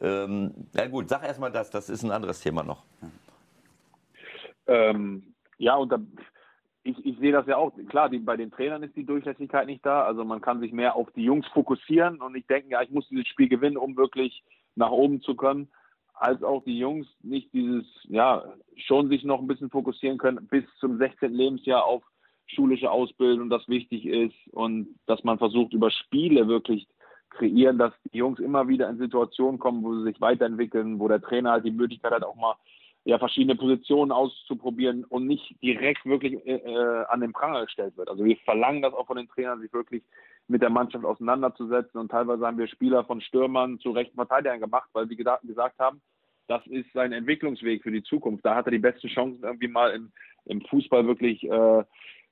ähm, 0.00 0.54
na 0.72 0.86
gut, 0.86 1.08
sag 1.08 1.24
erstmal 1.24 1.52
das, 1.52 1.70
das 1.70 1.88
ist 1.88 2.02
ein 2.02 2.10
anderes 2.10 2.40
Thema 2.40 2.62
noch. 2.62 2.84
Ähm, 4.66 5.34
ja, 5.58 5.76
und 5.76 5.90
da, 5.90 5.98
ich, 6.84 7.04
ich 7.04 7.18
sehe 7.18 7.32
das 7.32 7.46
ja 7.46 7.56
auch, 7.56 7.72
klar, 7.88 8.08
die, 8.08 8.18
bei 8.18 8.36
den 8.36 8.50
Trainern 8.50 8.82
ist 8.82 8.96
die 8.96 9.04
Durchlässigkeit 9.04 9.66
nicht 9.66 9.84
da. 9.84 10.04
Also 10.04 10.24
man 10.24 10.40
kann 10.40 10.60
sich 10.60 10.72
mehr 10.72 10.94
auf 10.94 11.10
die 11.12 11.24
Jungs 11.24 11.46
fokussieren 11.48 12.20
und 12.20 12.32
nicht 12.32 12.48
denken, 12.48 12.70
ja, 12.70 12.82
ich 12.82 12.90
muss 12.90 13.08
dieses 13.08 13.28
Spiel 13.28 13.48
gewinnen, 13.48 13.76
um 13.76 13.96
wirklich 13.96 14.42
nach 14.74 14.90
oben 14.90 15.20
zu 15.22 15.34
können 15.34 15.68
als 16.18 16.42
auch 16.42 16.64
die 16.64 16.78
Jungs 16.78 17.06
nicht 17.22 17.52
dieses, 17.52 17.86
ja, 18.04 18.44
schon 18.76 19.08
sich 19.08 19.24
noch 19.24 19.40
ein 19.40 19.46
bisschen 19.46 19.70
fokussieren 19.70 20.18
können 20.18 20.46
bis 20.48 20.64
zum 20.80 20.98
16. 20.98 21.32
Lebensjahr 21.32 21.84
auf 21.84 22.02
schulische 22.48 22.90
Ausbildung, 22.90 23.50
das 23.50 23.68
wichtig 23.68 24.06
ist 24.06 24.36
und 24.52 24.88
dass 25.06 25.22
man 25.24 25.38
versucht, 25.38 25.72
über 25.72 25.90
Spiele 25.90 26.48
wirklich 26.48 26.88
kreieren, 27.30 27.78
dass 27.78 27.92
die 28.12 28.18
Jungs 28.18 28.40
immer 28.40 28.68
wieder 28.68 28.88
in 28.88 28.98
Situationen 28.98 29.58
kommen, 29.58 29.84
wo 29.84 29.94
sie 29.94 30.04
sich 30.04 30.20
weiterentwickeln, 30.20 30.98
wo 30.98 31.08
der 31.08 31.20
Trainer 31.20 31.52
halt 31.52 31.64
die 31.64 31.70
Möglichkeit 31.70 32.12
hat, 32.12 32.24
auch 32.24 32.36
mal 32.36 32.54
ja, 33.04 33.18
verschiedene 33.18 33.56
Positionen 33.56 34.12
auszuprobieren 34.12 35.04
und 35.04 35.26
nicht 35.26 35.54
direkt 35.62 36.04
wirklich 36.04 36.34
äh, 36.46 36.56
äh 36.56 37.04
an 37.08 37.20
den 37.20 37.32
Pranger 37.32 37.64
gestellt 37.64 37.96
wird. 37.96 38.08
Also 38.08 38.24
wir 38.24 38.36
verlangen 38.38 38.82
das 38.82 38.92
auch 38.92 39.06
von 39.06 39.16
den 39.16 39.28
Trainern, 39.28 39.60
sich 39.60 39.72
wirklich 39.72 40.02
mit 40.48 40.62
der 40.62 40.70
Mannschaft 40.70 41.04
auseinanderzusetzen 41.04 42.00
und 42.00 42.10
teilweise 42.10 42.46
haben 42.46 42.58
wir 42.58 42.66
Spieler 42.66 43.04
von 43.04 43.20
Stürmern 43.20 43.78
zu 43.78 43.90
rechten 43.92 44.16
Verteidigern 44.16 44.60
gemacht, 44.60 44.88
weil 44.92 45.08
sie 45.08 45.16
gesagt 45.16 45.78
haben, 45.78 46.00
das 46.48 46.66
ist 46.66 46.90
sein 46.94 47.12
Entwicklungsweg 47.12 47.82
für 47.82 47.92
die 47.92 48.02
Zukunft. 48.02 48.44
Da 48.44 48.54
hat 48.54 48.66
er 48.66 48.72
die 48.72 48.78
beste 48.78 49.06
Chance, 49.08 49.38
irgendwie 49.42 49.68
mal 49.68 49.92
im, 49.92 50.10
im 50.46 50.62
Fußball 50.62 51.06
wirklich 51.06 51.44
äh, 51.44 51.84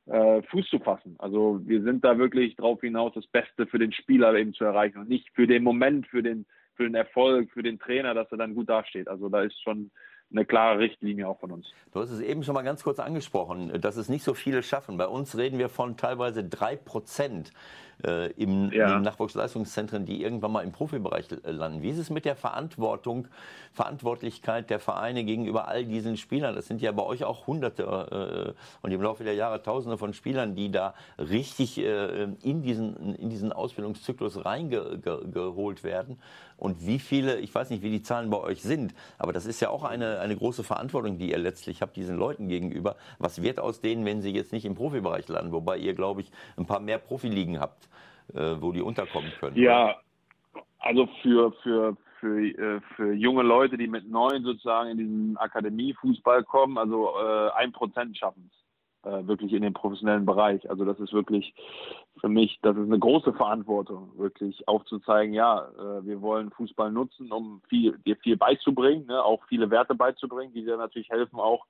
äh, 0.07 0.43
Fuß 0.43 0.69
zu 0.69 0.79
fassen. 0.79 1.17
Also 1.19 1.61
wir 1.65 1.83
sind 1.83 2.05
da 2.05 2.19
wirklich 2.19 2.57
drauf 2.57 2.81
hinaus, 2.81 3.13
das 3.15 3.27
Beste 3.27 3.67
für 3.67 3.79
den 3.79 3.93
Spieler 3.93 4.35
eben 4.35 4.55
zu 4.55 4.65
erreichen 4.65 4.99
und 4.99 5.09
nicht 5.09 5.29
für 5.35 5.47
den 5.47 5.63
Moment, 5.63 6.07
für 6.07 6.23
den, 6.23 6.47
für 6.75 6.85
den 6.85 6.95
Erfolg, 6.95 7.51
für 7.53 7.63
den 7.63 7.79
Trainer, 7.79 8.15
dass 8.15 8.31
er 8.31 8.39
dann 8.39 8.55
gut 8.55 8.69
dasteht. 8.69 9.09
Also 9.09 9.29
da 9.29 9.43
ist 9.43 9.61
schon 9.63 9.91
eine 10.31 10.45
klare 10.45 10.81
Richtlinie 10.81 11.29
auch 11.29 11.39
von 11.39 11.53
uns. 11.53 11.73
Du 11.93 12.01
hast 12.01 12.11
es 12.11 12.21
eben 12.21 12.43
schon 12.43 12.55
mal 12.55 12.63
ganz 12.63 12.83
kurz 12.83 12.99
angesprochen, 12.99 13.81
dass 13.81 13.97
es 13.97 14.09
nicht 14.09 14.25
so 14.25 14.35
viele 14.35 14.63
schaffen. 14.63 14.97
Bei 14.97 15.07
uns 15.07 15.37
reden 15.37 15.59
wir 15.59 15.69
von 15.69 15.97
teilweise 15.97 16.45
drei 16.45 16.77
Prozent 16.77 17.53
äh, 18.05 18.31
im, 18.33 18.71
ja. 18.73 18.99
Nachwuchsleistungszentren, 18.99 20.05
die 20.05 20.23
irgendwann 20.23 20.53
mal 20.53 20.63
im 20.63 20.73
Profibereich 20.73 21.27
landen. 21.45 21.83
Wie 21.83 21.91
ist 21.91 21.99
es 21.99 22.11
mit 22.11 22.25
der 22.25 22.37
Verantwortung, 22.37 23.29
Verantwortlichkeit 23.73 24.71
der 24.71 24.81
Vereine 24.81 25.25
gegenüber 25.25 25.69
all 25.69 25.85
diesen 25.85 26.17
Spielern? 26.17 26.55
Das 26.55 26.67
sind 26.67 26.81
ja 26.83 26.93
bei 26.93 27.03
euch 27.03 27.25
auch 27.25 27.47
Hunderte 27.47 28.55
äh, 28.55 28.83
und 28.83 28.93
im 28.93 29.03
Laufe 29.03 29.25
der 29.25 29.35
Jahre 29.35 29.63
Tausende 29.63 29.99
von 29.99 30.13
Spielern, 30.13 30.55
die 30.55 30.71
da 30.71 30.95
richtig 31.19 31.79
äh, 31.79 32.25
in, 32.43 32.63
diesen, 32.63 33.15
in 33.17 33.31
diesen 33.31 33.53
Ausbildungszyklus 33.53 34.45
reingeholt 34.45 35.85
werden. 35.85 36.19
Und 36.59 36.87
wie 36.87 36.99
viele, 36.99 37.39
ich 37.39 37.55
weiß 37.55 37.69
nicht, 37.69 37.83
wie 37.83 37.91
die 37.91 38.03
Zahlen 38.03 38.31
bei 38.31 38.39
euch 38.39 38.63
sind, 38.63 38.95
aber 39.19 39.35
das 39.35 39.45
ist 39.45 39.61
ja 39.61 39.69
auch 39.69 39.85
eine, 39.85 40.21
eine 40.21 40.37
große 40.37 40.65
Verantwortung, 40.65 41.19
die 41.19 41.31
ihr 41.31 41.39
letztlich 41.39 41.83
habt 41.83 41.97
diesen 41.97 42.17
Leuten 42.17 42.49
gegenüber. 42.49 42.97
Was 43.19 43.43
wird 43.43 43.61
aus 43.61 43.81
denen, 43.81 44.07
wenn 44.07 44.23
sie 44.23 44.31
jetzt 44.31 44.53
nicht 44.53 44.65
im 44.65 44.75
Profibereich 44.75 45.29
landen? 45.29 45.53
Wobei 45.53 45.77
ihr, 45.77 45.95
glaube 45.95 46.23
ich, 46.23 46.31
ein 46.57 46.65
paar 46.65 46.81
mehr 46.81 46.99
Profiligen 46.99 47.61
habt 47.61 47.85
äh, 47.85 47.86
wo 48.33 48.73
die 48.73 48.83
unterkommen 48.83 49.31
können. 49.39 49.57
Ja, 49.57 49.97
also 50.79 51.09
für, 51.23 51.53
für, 51.63 51.97
für, 52.21 52.41
äh, 52.41 52.81
für 52.95 53.13
junge 53.13 53.43
Leute, 53.43 53.77
die 53.77 53.89
mit 53.89 54.09
neun 54.09 54.43
sozusagen 54.43 54.91
in 54.91 54.99
diesen 54.99 55.37
Akademiefußball 55.37 56.45
kommen, 56.45 56.79
also 56.79 57.11
äh, 57.19 57.51
ein 57.57 57.73
Prozent 57.73 58.17
schaffen 58.17 58.51
es 58.51 59.11
äh, 59.11 59.27
wirklich 59.27 59.53
in 59.53 59.63
den 59.63 59.73
professionellen 59.73 60.27
Bereich. 60.27 60.69
Also 60.69 60.85
das 60.85 60.99
ist 61.01 61.13
wirklich 61.13 61.55
für 62.21 62.29
mich, 62.29 62.59
das 62.63 62.77
ist 62.77 62.87
eine 62.87 62.99
große 62.99 63.33
Verantwortung, 63.33 64.11
wirklich 64.17 64.67
aufzuzeigen, 64.69 65.35
ja, 65.35 65.69
äh, 65.79 66.05
wir 66.07 66.21
wollen 66.21 66.51
Fußball 66.51 66.91
nutzen, 66.91 67.31
um 67.33 67.63
viel, 67.69 67.99
dir 68.07 68.17
viel 68.17 68.37
beizubringen, 68.37 69.07
ne, 69.07 69.23
auch 69.23 69.45
viele 69.49 69.71
Werte 69.71 69.95
beizubringen, 69.95 70.53
die 70.55 70.65
dir 70.65 70.77
natürlich 70.77 71.11
helfen, 71.11 71.39
auch 71.39 71.67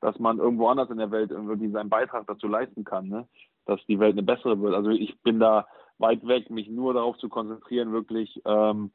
dass 0.00 0.18
man 0.18 0.38
irgendwo 0.38 0.68
anders 0.68 0.88
in 0.88 0.96
der 0.96 1.10
Welt 1.10 1.30
irgendwie 1.30 1.68
seinen 1.68 1.90
Beitrag 1.90 2.26
dazu 2.26 2.48
leisten 2.48 2.84
kann, 2.84 3.08
ne? 3.08 3.28
Dass 3.66 3.84
die 3.86 3.98
Welt 3.98 4.12
eine 4.12 4.22
bessere 4.22 4.60
wird. 4.60 4.74
Also 4.74 4.90
ich 4.90 5.20
bin 5.22 5.40
da 5.40 5.66
weit 5.98 6.26
weg, 6.26 6.50
mich 6.50 6.68
nur 6.68 6.94
darauf 6.94 7.18
zu 7.18 7.28
konzentrieren, 7.28 7.92
wirklich 7.92 8.40
ähm, 8.44 8.90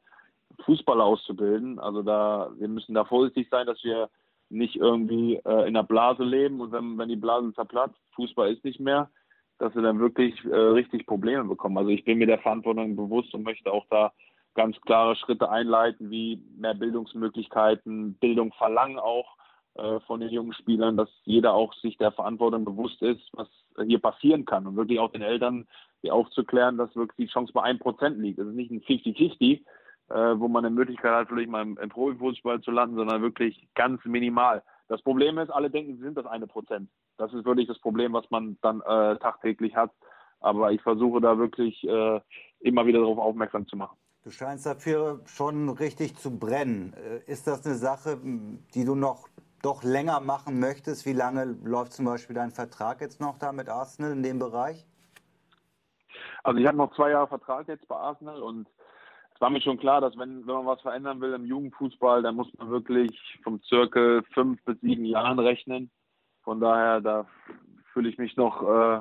Fußballer 0.64 1.04
auszubilden. 1.04 1.78
Also 1.78 2.02
da, 2.02 2.50
wir 2.58 2.68
müssen 2.68 2.94
da 2.94 3.04
vorsichtig 3.04 3.48
sein, 3.50 3.66
dass 3.66 3.82
wir 3.84 4.08
nicht 4.48 4.76
irgendwie 4.76 5.36
äh, 5.44 5.66
in 5.66 5.74
der 5.74 5.82
Blase 5.82 6.22
leben 6.22 6.60
und 6.60 6.72
wenn, 6.72 6.98
wenn 6.98 7.08
die 7.08 7.16
Blase 7.16 7.52
zerplatzt, 7.54 7.98
Fußball 8.14 8.52
ist 8.52 8.64
nicht 8.64 8.80
mehr, 8.80 9.10
dass 9.58 9.72
sie 9.74 9.82
dann 9.82 9.98
wirklich 9.98 10.44
äh, 10.44 10.54
richtig 10.54 11.06
Probleme 11.06 11.44
bekommen. 11.44 11.78
Also 11.78 11.90
ich 11.90 12.04
bin 12.04 12.18
mir 12.18 12.26
der 12.26 12.38
Verantwortung 12.38 12.94
bewusst 12.94 13.34
und 13.34 13.42
möchte 13.42 13.72
auch 13.72 13.86
da 13.90 14.12
ganz 14.54 14.80
klare 14.82 15.16
Schritte 15.16 15.50
einleiten, 15.50 16.10
wie 16.10 16.42
mehr 16.56 16.74
Bildungsmöglichkeiten, 16.74 18.14
Bildung 18.14 18.52
verlangen 18.52 18.98
auch 18.98 19.35
äh, 19.76 20.00
von 20.00 20.20
den 20.20 20.30
jungen 20.30 20.52
Spielern, 20.54 20.96
dass 20.96 21.08
jeder 21.24 21.54
auch 21.54 21.74
sich 21.74 21.98
der 21.98 22.12
Verantwortung 22.12 22.64
bewusst 22.64 23.02
ist, 23.02 23.22
was 23.32 23.48
hier 23.84 23.98
passieren 23.98 24.44
kann 24.44 24.66
und 24.66 24.76
wirklich 24.76 24.98
auch 24.98 25.12
den 25.12 25.22
Eltern 25.22 25.66
die 26.02 26.10
aufzuklären, 26.10 26.78
dass 26.78 26.94
wirklich 26.94 27.28
die 27.28 27.32
Chance 27.32 27.52
bei 27.52 27.62
einem 27.62 27.78
Prozent 27.78 28.18
liegt. 28.18 28.38
Das 28.38 28.46
ist 28.46 28.54
nicht 28.54 28.70
ein 28.70 28.80
50-50, 28.80 29.60
äh, 30.08 30.40
wo 30.40 30.48
man 30.48 30.64
eine 30.64 30.74
Möglichkeit 30.74 31.12
hat, 31.12 31.28
vielleicht 31.28 31.50
mal 31.50 31.62
im, 31.62 31.76
im 31.78 31.88
Profifußball 31.88 32.60
zu 32.60 32.70
landen, 32.70 32.96
sondern 32.96 33.22
wirklich 33.22 33.68
ganz 33.74 34.04
minimal. 34.04 34.62
Das 34.88 35.02
Problem 35.02 35.38
ist, 35.38 35.50
alle 35.50 35.70
denken, 35.70 35.96
sie 35.96 36.02
sind 36.02 36.16
das 36.16 36.26
eine 36.26 36.46
Prozent. 36.46 36.88
Das 37.18 37.32
ist 37.32 37.44
wirklich 37.44 37.66
das 37.66 37.78
Problem, 37.78 38.12
was 38.12 38.30
man 38.30 38.56
dann 38.62 38.80
äh, 38.82 39.16
tagtäglich 39.18 39.74
hat. 39.74 39.90
Aber 40.40 40.70
ich 40.70 40.80
versuche 40.82 41.20
da 41.20 41.38
wirklich 41.38 41.82
äh, 41.88 42.20
immer 42.60 42.86
wieder 42.86 43.00
darauf 43.00 43.18
aufmerksam 43.18 43.66
zu 43.66 43.76
machen. 43.76 43.96
Du 44.22 44.30
scheinst 44.30 44.66
dafür 44.66 45.20
schon 45.26 45.68
richtig 45.70 46.16
zu 46.16 46.38
brennen. 46.38 46.94
Äh, 46.94 47.30
ist 47.30 47.46
das 47.46 47.66
eine 47.66 47.74
Sache, 47.74 48.18
die 48.74 48.84
du 48.84 48.94
noch 48.94 49.28
doch 49.66 49.82
länger 49.82 50.20
machen 50.20 50.60
möchtest? 50.60 51.06
Wie 51.06 51.12
lange 51.12 51.56
läuft 51.64 51.92
zum 51.92 52.04
Beispiel 52.04 52.36
dein 52.36 52.52
Vertrag 52.52 53.00
jetzt 53.00 53.20
noch 53.20 53.36
da 53.38 53.52
mit 53.52 53.68
Arsenal 53.68 54.12
in 54.12 54.22
dem 54.22 54.38
Bereich? 54.38 54.86
Also 56.44 56.60
ich 56.60 56.66
habe 56.66 56.78
noch 56.78 56.94
zwei 56.94 57.10
Jahre 57.10 57.26
Vertrag 57.26 57.66
jetzt 57.66 57.88
bei 57.88 57.96
Arsenal 57.96 58.40
und 58.40 58.68
es 59.34 59.40
war 59.40 59.50
mir 59.50 59.60
schon 59.60 59.78
klar, 59.78 60.00
dass 60.00 60.16
wenn, 60.16 60.46
wenn 60.46 60.54
man 60.54 60.66
was 60.66 60.80
verändern 60.80 61.20
will 61.20 61.34
im 61.34 61.44
Jugendfußball, 61.44 62.22
dann 62.22 62.36
muss 62.36 62.48
man 62.56 62.70
wirklich 62.70 63.10
vom 63.42 63.60
Zirkel 63.64 64.22
fünf 64.32 64.62
bis 64.64 64.80
sieben 64.80 65.04
Jahren 65.04 65.38
rechnen. 65.40 65.90
Von 66.42 66.60
daher, 66.60 67.00
da 67.00 67.26
fühle 67.92 68.08
ich 68.08 68.18
mich 68.18 68.36
noch 68.36 68.62
äh, 68.62 69.00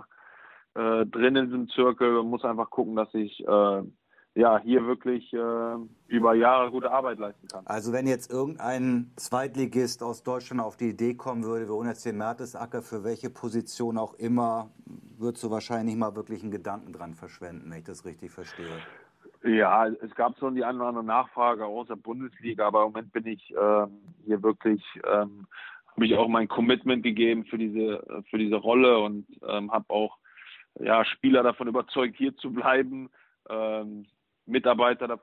äh, 0.79 1.05
drin 1.05 1.35
in 1.35 1.45
diesem 1.45 1.69
Zirkel 1.69 2.17
und 2.17 2.29
muss 2.29 2.43
einfach 2.43 2.71
gucken, 2.71 2.95
dass 2.95 3.13
ich 3.13 3.39
äh, 3.47 3.83
ja, 4.35 4.59
hier 4.59 4.85
wirklich 4.85 5.33
äh, 5.33 5.75
über 6.07 6.35
Jahre 6.35 6.69
gute 6.69 6.91
Arbeit 6.91 7.19
leisten 7.19 7.47
kann. 7.47 7.65
Also 7.65 7.93
wenn 7.93 8.05
jetzt 8.05 8.29
irgendein 8.29 9.11
Zweitligist 9.15 10.03
aus 10.03 10.23
Deutschland 10.23 10.61
auf 10.61 10.75
die 10.75 10.89
Idee 10.89 11.15
kommen 11.15 11.45
würde, 11.45 11.67
wir 11.67 11.73
holen 11.73 11.87
jetzt 11.87 12.05
den 12.05 12.17
Mertesacker 12.17 12.81
für 12.81 13.05
welche 13.05 13.29
Position 13.29 13.97
auch 13.97 14.13
immer, 14.15 14.69
würdest 15.17 15.43
du 15.45 15.51
wahrscheinlich 15.51 15.95
mal 15.95 16.15
wirklich 16.15 16.43
einen 16.43 16.51
Gedanken 16.51 16.91
dran 16.91 17.13
verschwenden, 17.13 17.71
wenn 17.71 17.79
ich 17.79 17.85
das 17.85 18.05
richtig 18.05 18.31
verstehe. 18.31 18.77
Ja, 19.43 19.87
es 19.87 20.13
gab 20.15 20.37
schon 20.37 20.55
die 20.55 20.65
eine 20.65 20.79
oder 20.79 20.87
andere 20.87 21.05
Nachfrage 21.05 21.65
aus 21.65 21.87
der 21.87 21.95
Bundesliga, 21.95 22.67
aber 22.67 22.79
im 22.79 22.91
Moment 22.91 23.13
bin 23.13 23.27
ich 23.27 23.53
ähm, 23.57 24.01
hier 24.25 24.43
wirklich, 24.43 24.83
ähm, 25.05 25.47
habe 25.87 26.05
ich 26.05 26.15
auch 26.15 26.27
mein 26.27 26.49
Commitment 26.49 27.03
gegeben 27.03 27.45
für 27.45 27.57
diese, 27.57 28.03
für 28.29 28.37
diese 28.37 28.57
Rolle 28.57 28.99
und 28.99 29.25
ähm, 29.47 29.71
habe 29.71 29.85
auch 29.87 30.17
ja, 30.79 31.05
Spieler 31.05 31.41
davon 31.41 31.69
überzeugt, 31.69 32.17
hier 32.17 32.35
zu 32.35 32.51
bleiben, 32.51 33.09
ähm, 33.49 34.05
Mitarbeiter 34.45 35.07
da, 35.07 35.19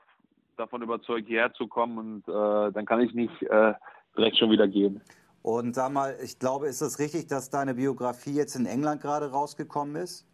davon 0.57 0.83
überzeugt, 0.83 1.27
hierher 1.27 1.53
zu 1.55 1.67
kommen 1.67 1.99
und 1.99 2.29
äh, 2.29 2.73
dann 2.73 2.85
kann 2.85 3.01
ich 3.01 3.15
nicht 3.15 3.43
äh, 3.43 3.75
direkt 4.17 4.37
schon 4.37 4.51
wieder 4.51 4.69
gehen. 4.69 5.01
Und 5.43 5.75
sag 5.75 5.93
mal, 5.93 6.17
ich 6.23 6.39
glaube, 6.39 6.69
ist 6.69 6.81
es 6.81 6.99
richtig, 6.99 7.27
dass 7.27 7.51
deine 7.51 7.75
Biografie 7.75 8.35
jetzt 8.35 8.55
in 8.55 8.67
England 8.67 9.01
gerade 9.01 9.31
rausgekommen 9.31 9.97
ist? 9.97 10.27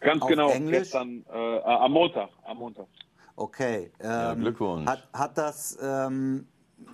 Ganz 0.00 0.22
Auf 0.22 0.28
genau, 0.28 0.50
Englisch? 0.50 0.78
gestern, 0.78 1.24
äh, 1.32 1.60
am 1.60 1.92
Montag. 1.92 2.30
Am 2.44 2.56
Montag. 2.56 2.86
Okay. 3.36 3.92
Ähm, 4.00 4.10
ja, 4.10 4.34
Glückwunsch. 4.34 4.86
Hat, 4.88 5.08
hat 5.12 5.38
das, 5.38 5.78
ähm, 5.80 6.48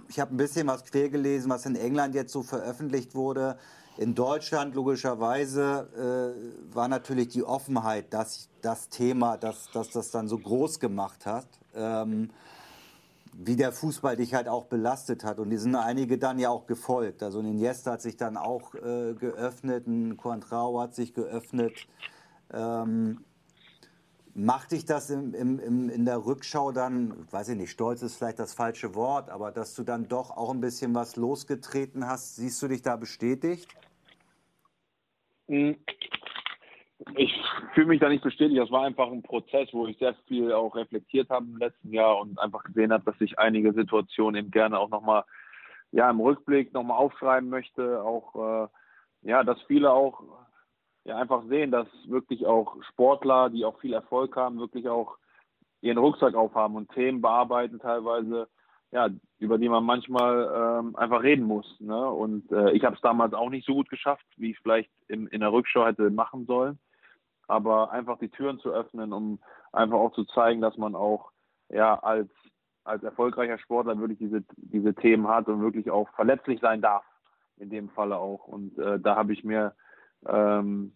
ich 0.09 0.21
habe 0.21 0.35
ein 0.35 0.37
bisschen 0.37 0.67
was 0.67 0.85
quer 0.85 1.09
gelesen, 1.09 1.51
was 1.51 1.67
in 1.67 1.77
England 1.77 2.15
jetzt 2.15 2.33
so 2.33 2.43
veröffentlicht 2.43 3.15
wurde. 3.15 3.59
In 3.99 4.15
Deutschland 4.15 4.75
logischerweise 4.75 6.35
äh, 6.71 6.75
war 6.75 6.89
natürlich 6.89 7.29
die 7.29 7.43
Offenheit 7.43 8.13
das, 8.13 8.49
das 8.61 8.91
Thema, 8.91 9.39
das, 9.39 9.71
das 9.73 9.91
das 9.91 10.11
dann 10.11 10.29
so 10.29 10.39
groß 10.39 10.81
gemacht 10.81 11.25
hat. 11.25 11.47
Ähm, 11.75 12.31
wie 13.39 13.57
der 13.57 13.73
Fußball 13.73 14.17
dich 14.17 14.35
halt 14.35 14.49
auch 14.49 14.65
belastet 14.65 15.25
hat. 15.25 15.39
Und 15.39 15.51
die 15.51 15.59
sind 15.59 15.75
einige 15.75 16.19
dann 16.19 16.39
ja 16.39 16.49
auch 16.49 16.67
gefolgt. 16.67 17.23
Also 17.23 17.41
ein 17.41 17.47
Iniesta 17.47 17.93
hat 17.93 18.03
sich 18.03 18.17
dann 18.17 18.37
auch 18.37 18.75
äh, 18.75 19.15
geöffnet, 19.15 19.87
ein 19.87 20.17
Coentrao 20.17 20.81
hat 20.81 20.95
sich 20.95 21.13
geöffnet. 21.13 21.75
Ähm, 22.53 23.25
macht 24.37 24.73
dich 24.73 24.85
das 24.85 25.09
im, 25.09 25.35
im, 25.35 25.59
im, 25.59 25.89
in 25.89 26.05
der 26.05 26.25
Rückschau 26.27 26.71
dann, 26.71 27.27
weiß 27.33 27.51
ich 27.51 27.57
nicht, 27.57 27.71
stolz 27.71 28.03
ist 28.03 28.17
vielleicht 28.17 28.39
das 28.39 28.53
falsche 28.55 28.95
Wort, 28.95 29.31
aber 29.31 29.51
dass 29.51 29.75
du 29.75 29.83
dann 29.83 30.09
doch 30.09 30.31
auch 30.31 30.53
ein 30.53 30.61
bisschen 30.61 30.95
was 30.95 31.17
losgetreten 31.17 32.07
hast, 32.07 32.37
siehst 32.37 32.63
du 32.63 32.69
dich 32.69 32.83
da 32.83 32.97
bestätigt? 32.97 33.75
Hm. 35.49 35.77
Ich 37.17 37.33
fühle 37.75 37.87
mich 37.87 38.01
da 38.01 38.09
nicht 38.09 38.25
bestätigt. 38.25 38.61
Das 38.61 38.71
war 38.71 38.85
einfach 38.85 39.11
ein 39.11 39.23
Prozess, 39.23 39.69
wo 39.73 39.87
ich 39.87 39.99
sehr 39.99 40.15
viel 40.27 40.53
auch 40.53 40.75
reflektiert 40.77 41.31
habe 41.31 41.47
im 41.47 41.57
letzten 41.57 41.93
Jahr 41.93 42.19
und 42.19 42.39
einfach 42.39 42.63
gesehen 42.65 42.93
habe, 42.93 43.05
dass 43.05 43.21
ich 43.21 43.39
einige 43.39 43.73
Situationen 43.73 44.41
eben 44.41 44.51
gerne 44.51 44.79
auch 44.79 44.91
nochmal 44.91 45.25
ja, 45.93 46.11
im 46.11 46.21
Rückblick 46.21 46.75
nochmal 46.75 46.99
aufschreiben 46.99 47.49
möchte. 47.49 48.03
Auch, 48.03 48.35
äh, 48.65 48.69
ja, 49.29 49.45
dass 49.45 49.61
viele 49.63 49.93
auch 49.93 50.23
ja, 51.07 51.17
einfach 51.17 51.45
sehen, 51.49 51.71
dass 51.71 51.87
wirklich 52.09 52.47
auch 52.47 52.83
Sportler, 52.91 53.49
die 53.49 53.65
auch 53.65 53.79
viel 53.79 53.93
Erfolg 53.93 54.37
haben, 54.37 54.59
wirklich 54.59 54.89
auch 54.89 55.17
ihren 55.81 55.99
Rucksack 55.99 56.35
aufhaben 56.35 56.75
und 56.75 56.91
Themen 56.93 57.23
bearbeiten 57.23 57.79
teilweise, 57.79 58.49
ja, 58.91 59.09
über 59.39 59.57
die 59.59 59.69
man 59.69 59.85
manchmal 59.85 60.81
ähm, 60.81 60.97
einfach 60.97 61.23
reden 61.23 61.45
muss. 61.45 61.67
Ne? 61.79 62.11
Und 62.11 62.51
äh, 62.51 62.73
ich 62.73 62.85
habe 62.85 62.97
es 62.97 63.03
damals 63.03 63.35
auch 63.35 63.51
nicht 63.51 63.67
so 63.67 63.75
gut 63.75 63.89
geschafft, 63.89 64.27
wie 64.37 64.51
ich 64.51 64.59
vielleicht 64.59 64.91
in, 65.07 65.29
in 65.29 65.41
der 65.41 65.53
Rückschau 65.53 65.87
hätte 65.87 66.11
machen 66.11 66.45
sollen. 66.47 66.79
Aber 67.47 67.93
einfach 67.93 68.19
die 68.19 68.31
Türen 68.31 68.59
zu 68.59 68.71
öffnen, 68.71 69.13
um 69.13 69.39
einfach 69.73 69.99
auch 69.99 70.13
zu 70.13 70.25
zeigen, 70.25 70.61
dass 70.61 70.77
man 70.77 70.97
auch 70.97 71.31
ja 71.69 71.99
als 72.01 72.29
als 72.83 73.03
erfolgreicher 73.05 73.59
Sportler 73.59 73.99
wirklich 73.99 74.19
diese 74.19 74.45
diese 74.57 74.95
Themen 74.95 75.29
hat 75.29 75.47
und 75.47 75.61
wirklich 75.61 75.91
auch 75.91 76.09
verletzlich 76.17 76.61
sein 76.61 76.81
darf 76.81 77.05
in 77.57 77.71
dem 77.71 77.89
Falle 77.91 78.17
auch. 78.17 78.49
Und 78.49 78.77
äh, 78.79 78.99
da 78.99 79.15
habe 79.15 79.33
ich 79.33 79.45
mir 79.45 79.75
ähm, 80.29 80.93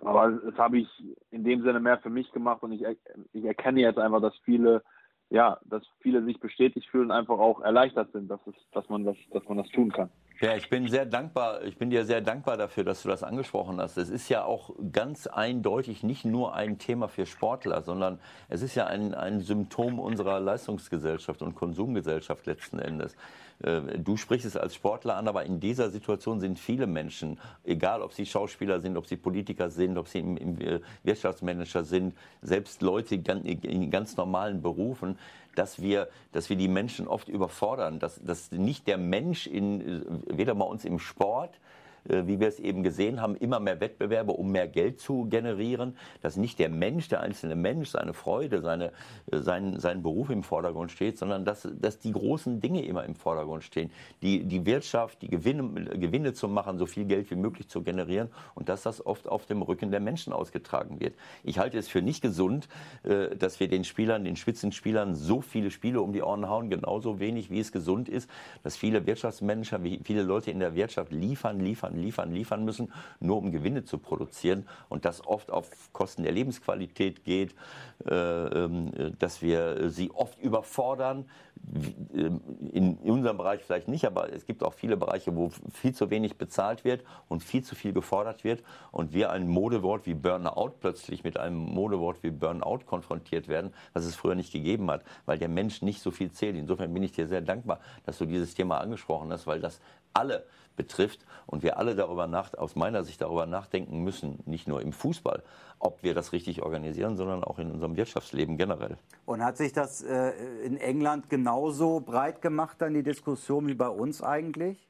aber 0.00 0.32
das 0.32 0.56
habe 0.58 0.78
ich 0.78 0.88
in 1.30 1.44
dem 1.44 1.62
Sinne 1.62 1.80
mehr 1.80 1.98
für 1.98 2.10
mich 2.10 2.30
gemacht 2.32 2.62
und 2.62 2.72
ich, 2.72 2.84
ich 3.32 3.44
erkenne 3.44 3.80
jetzt 3.80 3.98
einfach, 3.98 4.20
dass 4.20 4.36
viele, 4.44 4.82
ja, 5.30 5.58
dass 5.64 5.82
viele 6.00 6.22
sich 6.24 6.38
bestätigt 6.40 6.88
fühlen, 6.90 7.10
einfach 7.10 7.38
auch 7.38 7.60
erleichtert 7.60 8.12
sind, 8.12 8.28
dass, 8.30 8.40
es, 8.46 8.54
dass, 8.72 8.88
man, 8.88 9.04
das, 9.04 9.16
dass 9.32 9.44
man 9.48 9.58
das 9.58 9.68
tun 9.68 9.90
kann. 9.90 10.10
Ja, 10.40 10.56
ich 10.56 10.68
bin 10.68 10.88
sehr 10.88 11.06
dankbar, 11.06 11.62
ich 11.62 11.78
bin 11.78 11.90
dir 11.90 12.04
sehr 12.04 12.20
dankbar 12.20 12.56
dafür, 12.56 12.82
dass 12.82 13.02
du 13.02 13.08
das 13.08 13.22
angesprochen 13.22 13.80
hast. 13.80 13.96
Es 13.96 14.10
ist 14.10 14.28
ja 14.28 14.44
auch 14.44 14.74
ganz 14.92 15.28
eindeutig 15.28 16.02
nicht 16.02 16.24
nur 16.24 16.54
ein 16.54 16.78
Thema 16.78 17.08
für 17.08 17.24
Sportler, 17.24 17.82
sondern 17.82 18.18
es 18.48 18.60
ist 18.60 18.74
ja 18.74 18.86
ein, 18.86 19.14
ein 19.14 19.40
Symptom 19.40 20.00
unserer 20.00 20.40
Leistungsgesellschaft 20.40 21.40
und 21.40 21.54
Konsumgesellschaft 21.54 22.46
letzten 22.46 22.80
Endes. 22.80 23.16
Äh, 23.62 23.98
du 23.98 24.16
sprichst 24.16 24.46
es 24.46 24.56
als 24.56 24.74
Sportler 24.74 25.16
an, 25.16 25.28
aber 25.28 25.44
in 25.44 25.60
dieser 25.60 25.90
Situation 25.90 26.40
sind 26.40 26.58
viele 26.58 26.86
Menschen, 26.86 27.38
egal 27.64 28.02
ob 28.02 28.12
sie 28.12 28.26
Schauspieler 28.26 28.80
sind, 28.80 28.96
ob 28.96 29.06
sie 29.06 29.16
Politiker 29.16 29.70
sind, 29.70 29.98
ob 29.98 30.08
sie 30.08 30.20
im, 30.20 30.36
im 30.36 30.60
äh, 30.60 30.80
Wirtschaftsmanager 31.02 31.84
sind, 31.84 32.14
selbst 32.42 32.82
Leute 32.82 33.14
in 33.14 33.90
ganz 33.90 34.16
normalen 34.16 34.62
Berufen, 34.62 35.18
dass 35.54 35.80
wir, 35.80 36.08
dass 36.32 36.50
wir 36.50 36.56
die 36.56 36.68
Menschen 36.68 37.06
oft 37.06 37.28
überfordern, 37.28 37.98
dass, 37.98 38.20
dass 38.22 38.50
nicht 38.50 38.86
der 38.86 38.98
Mensch 38.98 39.46
in, 39.46 39.80
äh, 39.80 40.02
weder 40.26 40.54
bei 40.54 40.64
uns 40.64 40.84
im 40.84 40.98
Sport, 40.98 41.58
wie 42.04 42.40
wir 42.40 42.48
es 42.48 42.58
eben 42.58 42.82
gesehen 42.82 43.20
haben, 43.20 43.36
immer 43.36 43.60
mehr 43.60 43.80
Wettbewerbe, 43.80 44.32
um 44.32 44.52
mehr 44.52 44.68
Geld 44.68 45.00
zu 45.00 45.26
generieren, 45.28 45.96
dass 46.20 46.36
nicht 46.36 46.58
der 46.58 46.68
Mensch, 46.68 47.08
der 47.08 47.20
einzelne 47.20 47.56
Mensch, 47.56 47.90
seine 47.90 48.12
Freude, 48.12 48.60
seine, 48.60 48.92
äh, 49.30 49.38
sein, 49.38 49.78
sein 49.80 50.02
Beruf 50.02 50.30
im 50.30 50.42
Vordergrund 50.42 50.90
steht, 50.90 51.18
sondern 51.18 51.44
dass, 51.44 51.68
dass 51.80 51.98
die 51.98 52.12
großen 52.12 52.60
Dinge 52.60 52.84
immer 52.84 53.04
im 53.04 53.14
Vordergrund 53.14 53.64
stehen. 53.64 53.90
Die, 54.22 54.44
die 54.44 54.66
Wirtschaft, 54.66 55.22
die 55.22 55.28
Gewinne, 55.28 55.84
Gewinne 55.98 56.32
zu 56.34 56.48
machen, 56.48 56.78
so 56.78 56.86
viel 56.86 57.04
Geld 57.04 57.30
wie 57.30 57.36
möglich 57.36 57.68
zu 57.68 57.82
generieren 57.82 58.28
und 58.54 58.68
dass 58.68 58.82
das 58.82 59.04
oft 59.04 59.28
auf 59.28 59.46
dem 59.46 59.62
Rücken 59.62 59.90
der 59.90 60.00
Menschen 60.00 60.32
ausgetragen 60.32 61.00
wird. 61.00 61.14
Ich 61.42 61.58
halte 61.58 61.78
es 61.78 61.88
für 61.88 62.02
nicht 62.02 62.20
gesund, 62.20 62.68
äh, 63.02 63.34
dass 63.36 63.60
wir 63.60 63.68
den 63.68 63.84
Spielern, 63.84 64.24
den 64.24 64.36
Spitzenspielern 64.36 65.14
so 65.14 65.40
viele 65.40 65.70
Spiele 65.70 66.00
um 66.00 66.12
die 66.12 66.22
Ohren 66.22 66.48
hauen, 66.48 66.70
genauso 66.70 67.18
wenig 67.18 67.50
wie 67.50 67.60
es 67.60 67.72
gesund 67.72 68.08
ist, 68.08 68.28
dass 68.62 68.76
viele 68.76 69.06
Wirtschaftsmanager, 69.06 69.80
viele 70.04 70.22
Leute 70.22 70.50
in 70.50 70.60
der 70.60 70.74
Wirtschaft 70.74 71.12
liefern, 71.12 71.60
liefern, 71.60 71.93
liefern, 71.96 72.32
liefern, 72.32 72.44
liefern 72.44 72.64
müssen, 72.64 72.92
nur 73.20 73.38
um 73.38 73.50
Gewinne 73.50 73.84
zu 73.84 73.98
produzieren 73.98 74.66
und 74.88 75.04
das 75.04 75.26
oft 75.26 75.50
auf 75.50 75.70
Kosten 75.92 76.22
der 76.22 76.32
Lebensqualität 76.32 77.24
geht, 77.24 77.54
äh, 78.06 78.14
ähm, 78.14 79.14
dass 79.18 79.42
wir 79.42 79.90
sie 79.90 80.10
oft 80.10 80.38
überfordern. 80.40 81.26
In 82.72 82.98
unserem 83.04 83.38
Bereich 83.38 83.62
vielleicht 83.62 83.88
nicht, 83.88 84.04
aber 84.04 84.30
es 84.30 84.44
gibt 84.44 84.62
auch 84.62 84.74
viele 84.74 84.96
Bereiche, 84.96 85.34
wo 85.34 85.50
viel 85.72 85.94
zu 85.94 86.10
wenig 86.10 86.36
bezahlt 86.36 86.84
wird 86.84 87.04
und 87.28 87.42
viel 87.42 87.62
zu 87.62 87.74
viel 87.74 87.92
gefordert 87.92 88.44
wird 88.44 88.62
und 88.90 89.14
wir 89.14 89.30
ein 89.30 89.48
Modewort 89.48 90.04
wie 90.04 90.14
Burnout 90.14 90.74
plötzlich 90.80 91.24
mit 91.24 91.38
einem 91.38 91.56
Modewort 91.56 92.22
wie 92.22 92.32
Burnout 92.32 92.80
konfrontiert 92.84 93.48
werden, 93.48 93.72
was 93.94 94.04
es 94.04 94.14
früher 94.14 94.34
nicht 94.34 94.52
gegeben 94.52 94.90
hat, 94.90 95.04
weil 95.24 95.38
der 95.38 95.48
Mensch 95.48 95.80
nicht 95.80 96.02
so 96.02 96.10
viel 96.10 96.32
zählt. 96.32 96.56
Insofern 96.56 96.92
bin 96.92 97.02
ich 97.02 97.12
dir 97.12 97.28
sehr 97.28 97.40
dankbar, 97.40 97.80
dass 98.04 98.18
du 98.18 98.26
dieses 98.26 98.54
Thema 98.54 98.78
angesprochen 98.78 99.32
hast, 99.32 99.46
weil 99.46 99.60
das 99.60 99.80
alle 100.14 100.46
betrifft 100.76 101.24
und 101.46 101.62
wir 101.62 101.78
alle 101.78 101.94
darüber 101.94 102.26
nach, 102.26 102.54
aus 102.54 102.76
meiner 102.76 103.04
Sicht 103.04 103.20
darüber 103.20 103.46
nachdenken 103.46 104.02
müssen, 104.02 104.42
nicht 104.46 104.66
nur 104.66 104.82
im 104.82 104.92
Fußball, 104.92 105.42
ob 105.78 106.02
wir 106.02 106.14
das 106.14 106.32
richtig 106.32 106.62
organisieren, 106.62 107.16
sondern 107.16 107.44
auch 107.44 107.58
in 107.58 107.70
unserem 107.70 107.96
Wirtschaftsleben 107.96 108.56
generell. 108.56 108.96
Und 109.26 109.44
hat 109.44 109.56
sich 109.56 109.72
das 109.72 110.02
äh, 110.02 110.30
in 110.64 110.76
England 110.76 111.30
genauso 111.30 112.00
breit 112.00 112.42
gemacht, 112.42 112.80
dann 112.80 112.94
die 112.94 113.02
Diskussion 113.02 113.68
wie 113.68 113.74
bei 113.74 113.88
uns 113.88 114.22
eigentlich? 114.22 114.88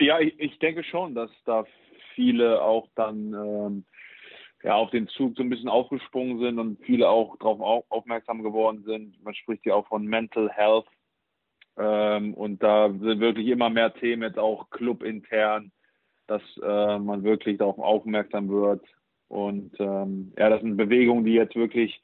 Ja, 0.00 0.18
ich, 0.18 0.38
ich 0.40 0.58
denke 0.58 0.84
schon, 0.84 1.14
dass 1.14 1.30
da 1.44 1.64
viele 2.14 2.62
auch 2.62 2.88
dann 2.94 3.34
ähm, 3.34 3.84
ja, 4.62 4.74
auf 4.74 4.90
den 4.90 5.08
Zug 5.08 5.36
so 5.36 5.42
ein 5.42 5.50
bisschen 5.50 5.68
aufgesprungen 5.68 6.38
sind 6.38 6.58
und 6.58 6.84
viele 6.84 7.08
auch 7.08 7.36
darauf 7.38 7.84
aufmerksam 7.88 8.42
geworden 8.42 8.84
sind. 8.84 9.22
Man 9.22 9.34
spricht 9.34 9.66
ja 9.66 9.74
auch 9.74 9.86
von 9.88 10.04
Mental 10.04 10.50
Health 10.50 10.86
ähm, 11.76 12.34
und 12.34 12.62
da 12.62 12.90
sind 12.90 13.20
wirklich 13.20 13.48
immer 13.48 13.70
mehr 13.70 13.92
Themen, 13.94 14.22
jetzt 14.22 14.38
auch 14.38 14.70
clubintern, 14.70 15.72
dass 16.26 16.42
äh, 16.62 16.98
man 16.98 17.24
wirklich 17.24 17.58
darauf 17.58 17.78
aufmerksam 17.78 18.48
wird. 18.48 18.84
Und 19.28 19.72
ähm, 19.78 20.32
ja, 20.36 20.50
das 20.50 20.60
sind 20.60 20.76
Bewegungen, 20.76 21.24
die 21.24 21.32
jetzt 21.32 21.56
wirklich 21.56 22.02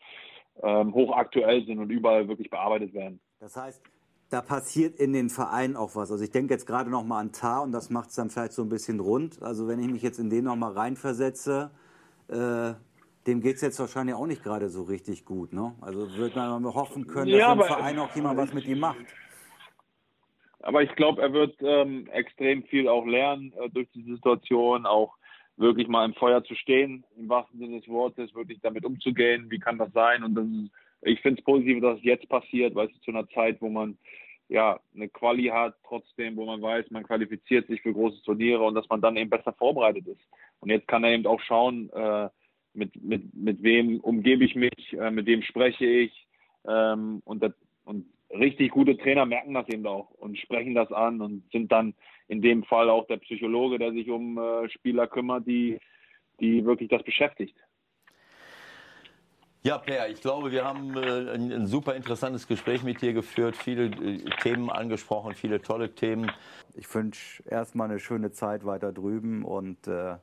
ähm, 0.62 0.94
hochaktuell 0.94 1.64
sind 1.66 1.78
und 1.78 1.90
überall 1.90 2.26
wirklich 2.28 2.50
bearbeitet 2.50 2.94
werden. 2.94 3.20
Das 3.40 3.56
heißt, 3.56 3.82
da 4.30 4.40
passiert 4.40 4.96
in 4.96 5.12
den 5.12 5.30
Vereinen 5.30 5.76
auch 5.76 5.94
was. 5.94 6.10
Also 6.10 6.24
ich 6.24 6.30
denke 6.30 6.54
jetzt 6.54 6.66
gerade 6.66 6.90
noch 6.90 7.04
mal 7.04 7.20
an 7.20 7.32
Tar 7.32 7.62
und 7.62 7.72
das 7.72 7.90
macht 7.90 8.10
es 8.10 8.16
dann 8.16 8.30
vielleicht 8.30 8.52
so 8.52 8.62
ein 8.62 8.68
bisschen 8.68 9.00
rund. 9.00 9.42
Also 9.42 9.68
wenn 9.68 9.78
ich 9.80 9.88
mich 9.88 10.02
jetzt 10.02 10.18
in 10.18 10.30
den 10.30 10.44
noch 10.44 10.56
mal 10.56 10.72
reinversetze, 10.72 11.70
äh, 12.28 12.72
dem 13.26 13.40
geht 13.40 13.56
es 13.56 13.62
jetzt 13.62 13.78
wahrscheinlich 13.78 14.14
auch 14.14 14.26
nicht 14.26 14.42
gerade 14.42 14.68
so 14.68 14.82
richtig 14.82 15.24
gut. 15.24 15.52
Ne? 15.52 15.74
Also 15.80 16.10
würde 16.16 16.36
man 16.36 16.64
hoffen 16.64 17.06
können, 17.06 17.30
dass 17.30 17.40
ja, 17.40 17.52
im 17.52 17.60
Verein 17.60 17.98
auch 17.98 18.14
jemand 18.14 18.38
was 18.38 18.52
mit 18.52 18.66
ihm 18.66 18.80
macht. 18.80 18.98
Aber 20.60 20.82
ich 20.82 20.94
glaube, 20.96 21.22
er 21.22 21.32
wird 21.32 21.56
ähm, 21.60 22.08
extrem 22.12 22.64
viel 22.64 22.88
auch 22.88 23.06
lernen 23.06 23.52
äh, 23.60 23.68
durch 23.70 23.88
die 23.94 24.02
Situation, 24.02 24.86
auch 24.86 25.14
wirklich 25.56 25.88
mal 25.88 26.04
im 26.04 26.14
Feuer 26.14 26.42
zu 26.44 26.54
stehen, 26.54 27.04
im 27.16 27.28
wahrsten 27.28 27.58
Sinne 27.58 27.80
des 27.80 27.88
Wortes, 27.88 28.34
wirklich 28.34 28.60
damit 28.62 28.84
umzugehen. 28.84 29.50
Wie 29.50 29.58
kann 29.58 29.78
das 29.78 29.92
sein? 29.92 30.22
Und 30.22 30.34
das 30.34 30.46
ist, 30.46 30.70
ich 31.02 31.20
finde 31.20 31.40
es 31.40 31.44
positiv, 31.44 31.80
dass 31.80 31.98
es 31.98 32.04
jetzt 32.04 32.28
passiert, 32.28 32.74
weil 32.74 32.88
es 32.88 33.00
zu 33.02 33.10
einer 33.10 33.28
Zeit, 33.30 33.60
wo 33.60 33.68
man 33.68 33.98
ja 34.48 34.80
eine 34.94 35.08
Quali 35.08 35.46
hat, 35.46 35.76
trotzdem, 35.86 36.36
wo 36.36 36.46
man 36.46 36.62
weiß, 36.62 36.90
man 36.90 37.04
qualifiziert 37.04 37.66
sich 37.66 37.82
für 37.82 37.92
große 37.92 38.22
Turniere 38.22 38.62
und 38.62 38.74
dass 38.74 38.88
man 38.88 39.00
dann 39.00 39.16
eben 39.16 39.30
besser 39.30 39.52
vorbereitet 39.52 40.06
ist. 40.06 40.26
Und 40.60 40.70
jetzt 40.70 40.88
kann 40.88 41.04
er 41.04 41.12
eben 41.12 41.26
auch 41.26 41.40
schauen, 41.40 41.90
äh, 41.90 42.28
mit, 42.74 43.02
mit, 43.02 43.34
mit 43.34 43.62
wem 43.62 44.00
umgebe 44.00 44.44
ich 44.44 44.54
mich, 44.54 44.92
äh, 44.92 45.10
mit 45.10 45.26
wem 45.26 45.42
spreche 45.42 45.84
ich. 45.84 46.26
Ähm, 46.66 47.20
und, 47.24 47.42
das, 47.42 47.52
und 47.84 48.06
richtig 48.30 48.70
gute 48.70 48.96
Trainer 48.96 49.26
merken 49.26 49.54
das 49.54 49.68
eben 49.68 49.86
auch 49.86 50.10
und 50.12 50.38
sprechen 50.38 50.74
das 50.74 50.92
an 50.92 51.20
und 51.20 51.50
sind 51.50 51.72
dann 51.72 51.94
in 52.28 52.42
dem 52.42 52.64
Fall 52.64 52.90
auch 52.90 53.06
der 53.06 53.16
Psychologe, 53.18 53.78
der 53.78 53.92
sich 53.92 54.10
um 54.10 54.38
äh, 54.38 54.68
Spieler 54.68 55.06
kümmert, 55.06 55.46
die, 55.46 55.78
die 56.40 56.64
wirklich 56.64 56.88
das 56.88 57.02
beschäftigt. 57.02 57.56
Ja, 59.64 59.76
Per, 59.76 60.08
ich 60.08 60.20
glaube, 60.20 60.52
wir 60.52 60.64
haben 60.64 60.96
äh, 60.96 61.34
ein, 61.34 61.52
ein, 61.52 61.66
super 61.66 61.94
interessantes 61.94 62.46
Gespräch 62.46 62.84
mit 62.84 63.02
dir 63.02 63.12
geführt, 63.12 63.56
viele 63.56 63.86
äh, 63.86 64.18
Themen 64.40 64.70
angesprochen, 64.70 65.34
viele 65.34 65.60
tolle 65.60 65.94
Themen. 65.94 66.30
Ich 66.74 66.92
wünsche 66.94 67.42
erstmal 67.48 67.90
eine 67.90 67.98
schöne 67.98 68.30
Zeit 68.30 68.64
weiter 68.64 68.92
drüben 68.92 69.44
und 69.44 69.88
äh, 69.88 70.14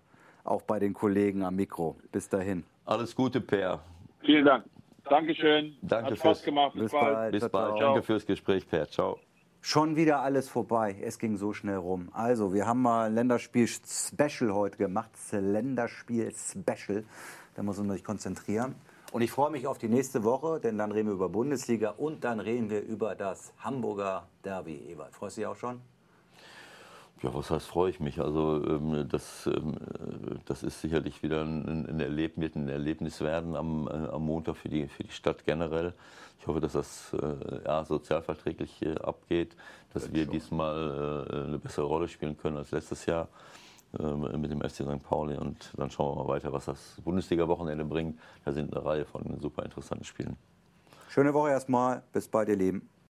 auch 0.45 0.61
bei 0.61 0.79
den 0.79 0.93
Kollegen 0.93 1.43
am 1.43 1.57
Mikro. 1.57 1.97
Bis 2.11 2.29
dahin. 2.29 2.63
Alles 2.85 3.15
Gute, 3.15 3.41
Per. 3.41 3.83
Vielen 4.21 4.45
Dank. 4.45 4.65
Dankeschön. 5.09 5.75
Danke 5.81 6.11
Hat 6.11 6.17
Spaß 6.17 6.43
gemacht. 6.43 6.73
Bis, 6.73 6.83
Bis 6.83 6.91
bald. 6.91 7.13
bald. 7.13 7.31
Bis 7.31 7.49
bald. 7.49 7.77
Ciao. 7.77 7.79
Danke 7.79 8.01
fürs 8.03 8.25
Gespräch, 8.25 8.67
Per. 8.67 8.89
Ciao. 8.89 9.19
Schon 9.61 9.95
wieder 9.95 10.19
alles 10.19 10.47
vorbei. 10.47 10.95
Es 11.01 11.17
ging 11.17 11.37
so 11.37 11.53
schnell 11.53 11.77
rum. 11.77 12.09
Also, 12.13 12.53
wir 12.53 12.67
haben 12.67 12.81
mal 12.81 13.07
ein 13.07 13.15
Länderspiel-Special 13.15 14.53
heute 14.53 14.77
gemacht. 14.77 15.09
Länderspiel-Special. 15.31 17.03
Da 17.55 17.63
muss 17.63 17.77
man 17.79 17.89
sich 17.91 18.03
konzentrieren. 18.03 18.75
Und 19.11 19.21
ich 19.21 19.31
freue 19.31 19.49
mich 19.49 19.65
auf 19.65 19.77
die 19.77 19.87
nächste 19.87 20.23
Woche, 20.23 20.59
denn 20.59 20.77
dann 20.77 20.91
reden 20.91 21.07
wir 21.07 21.13
über 21.13 21.29
Bundesliga 21.29 21.91
und 21.91 22.23
dann 22.23 22.39
reden 22.39 22.69
wir 22.69 22.81
über 22.81 23.15
das 23.15 23.53
Hamburger 23.59 24.27
Derby. 24.43 24.89
Ewald, 24.89 25.15
freust 25.15 25.37
du 25.37 25.41
dich 25.41 25.47
auch 25.47 25.55
schon? 25.55 25.81
Ja, 27.25 27.33
was 27.33 27.49
heißt, 27.49 27.65
freue 27.65 27.89
ich 27.89 27.99
mich. 27.99 28.21
Also 28.21 28.63
ähm, 28.63 29.09
das, 29.09 29.47
ähm, 29.47 29.77
das 30.45 30.61
ist 30.61 30.79
sicherlich 30.79 31.23
wieder 31.23 31.41
ein, 31.41 31.87
ein, 31.89 31.99
Erleb 31.99 32.37
ein 32.37 32.69
Erlebnis 32.69 33.19
werden 33.19 33.55
am, 33.55 33.87
äh, 33.87 34.09
am 34.09 34.23
Montag 34.27 34.57
für 34.57 34.69
die, 34.69 34.87
für 34.87 35.03
die 35.03 35.11
Stadt 35.11 35.43
generell. 35.43 35.93
Ich 36.39 36.45
hoffe, 36.45 36.59
dass 36.59 36.73
das 36.73 37.13
äh, 37.13 37.65
ja, 37.65 37.83
sozialverträglich 37.83 38.79
äh, 38.83 38.93
abgeht, 38.99 39.55
dass 39.91 40.13
wir 40.13 40.25
schon. 40.25 40.33
diesmal 40.33 41.27
äh, 41.31 41.47
eine 41.47 41.57
bessere 41.57 41.87
Rolle 41.87 42.07
spielen 42.07 42.37
können 42.37 42.57
als 42.57 42.69
letztes 42.69 43.07
Jahr 43.07 43.27
äh, 43.97 44.03
mit 44.37 44.51
dem 44.51 44.61
FC 44.61 44.83
St. 44.83 45.01
Pauli. 45.01 45.35
Und 45.35 45.73
dann 45.77 45.89
schauen 45.89 46.15
wir 46.15 46.23
mal 46.23 46.29
weiter, 46.29 46.53
was 46.53 46.65
das 46.65 47.01
Bundesliga-Wochenende 47.03 47.85
bringt. 47.85 48.19
Da 48.43 48.51
sind 48.51 48.71
eine 48.71 48.85
Reihe 48.85 49.05
von 49.05 49.39
super 49.39 49.63
interessanten 49.63 50.05
Spielen. 50.05 50.37
Schöne 51.09 51.33
Woche 51.33 51.49
erstmal. 51.49 52.03
Bis 52.13 52.27
bald, 52.27 52.49
ihr 52.49 52.55
Lieben. 52.55 52.87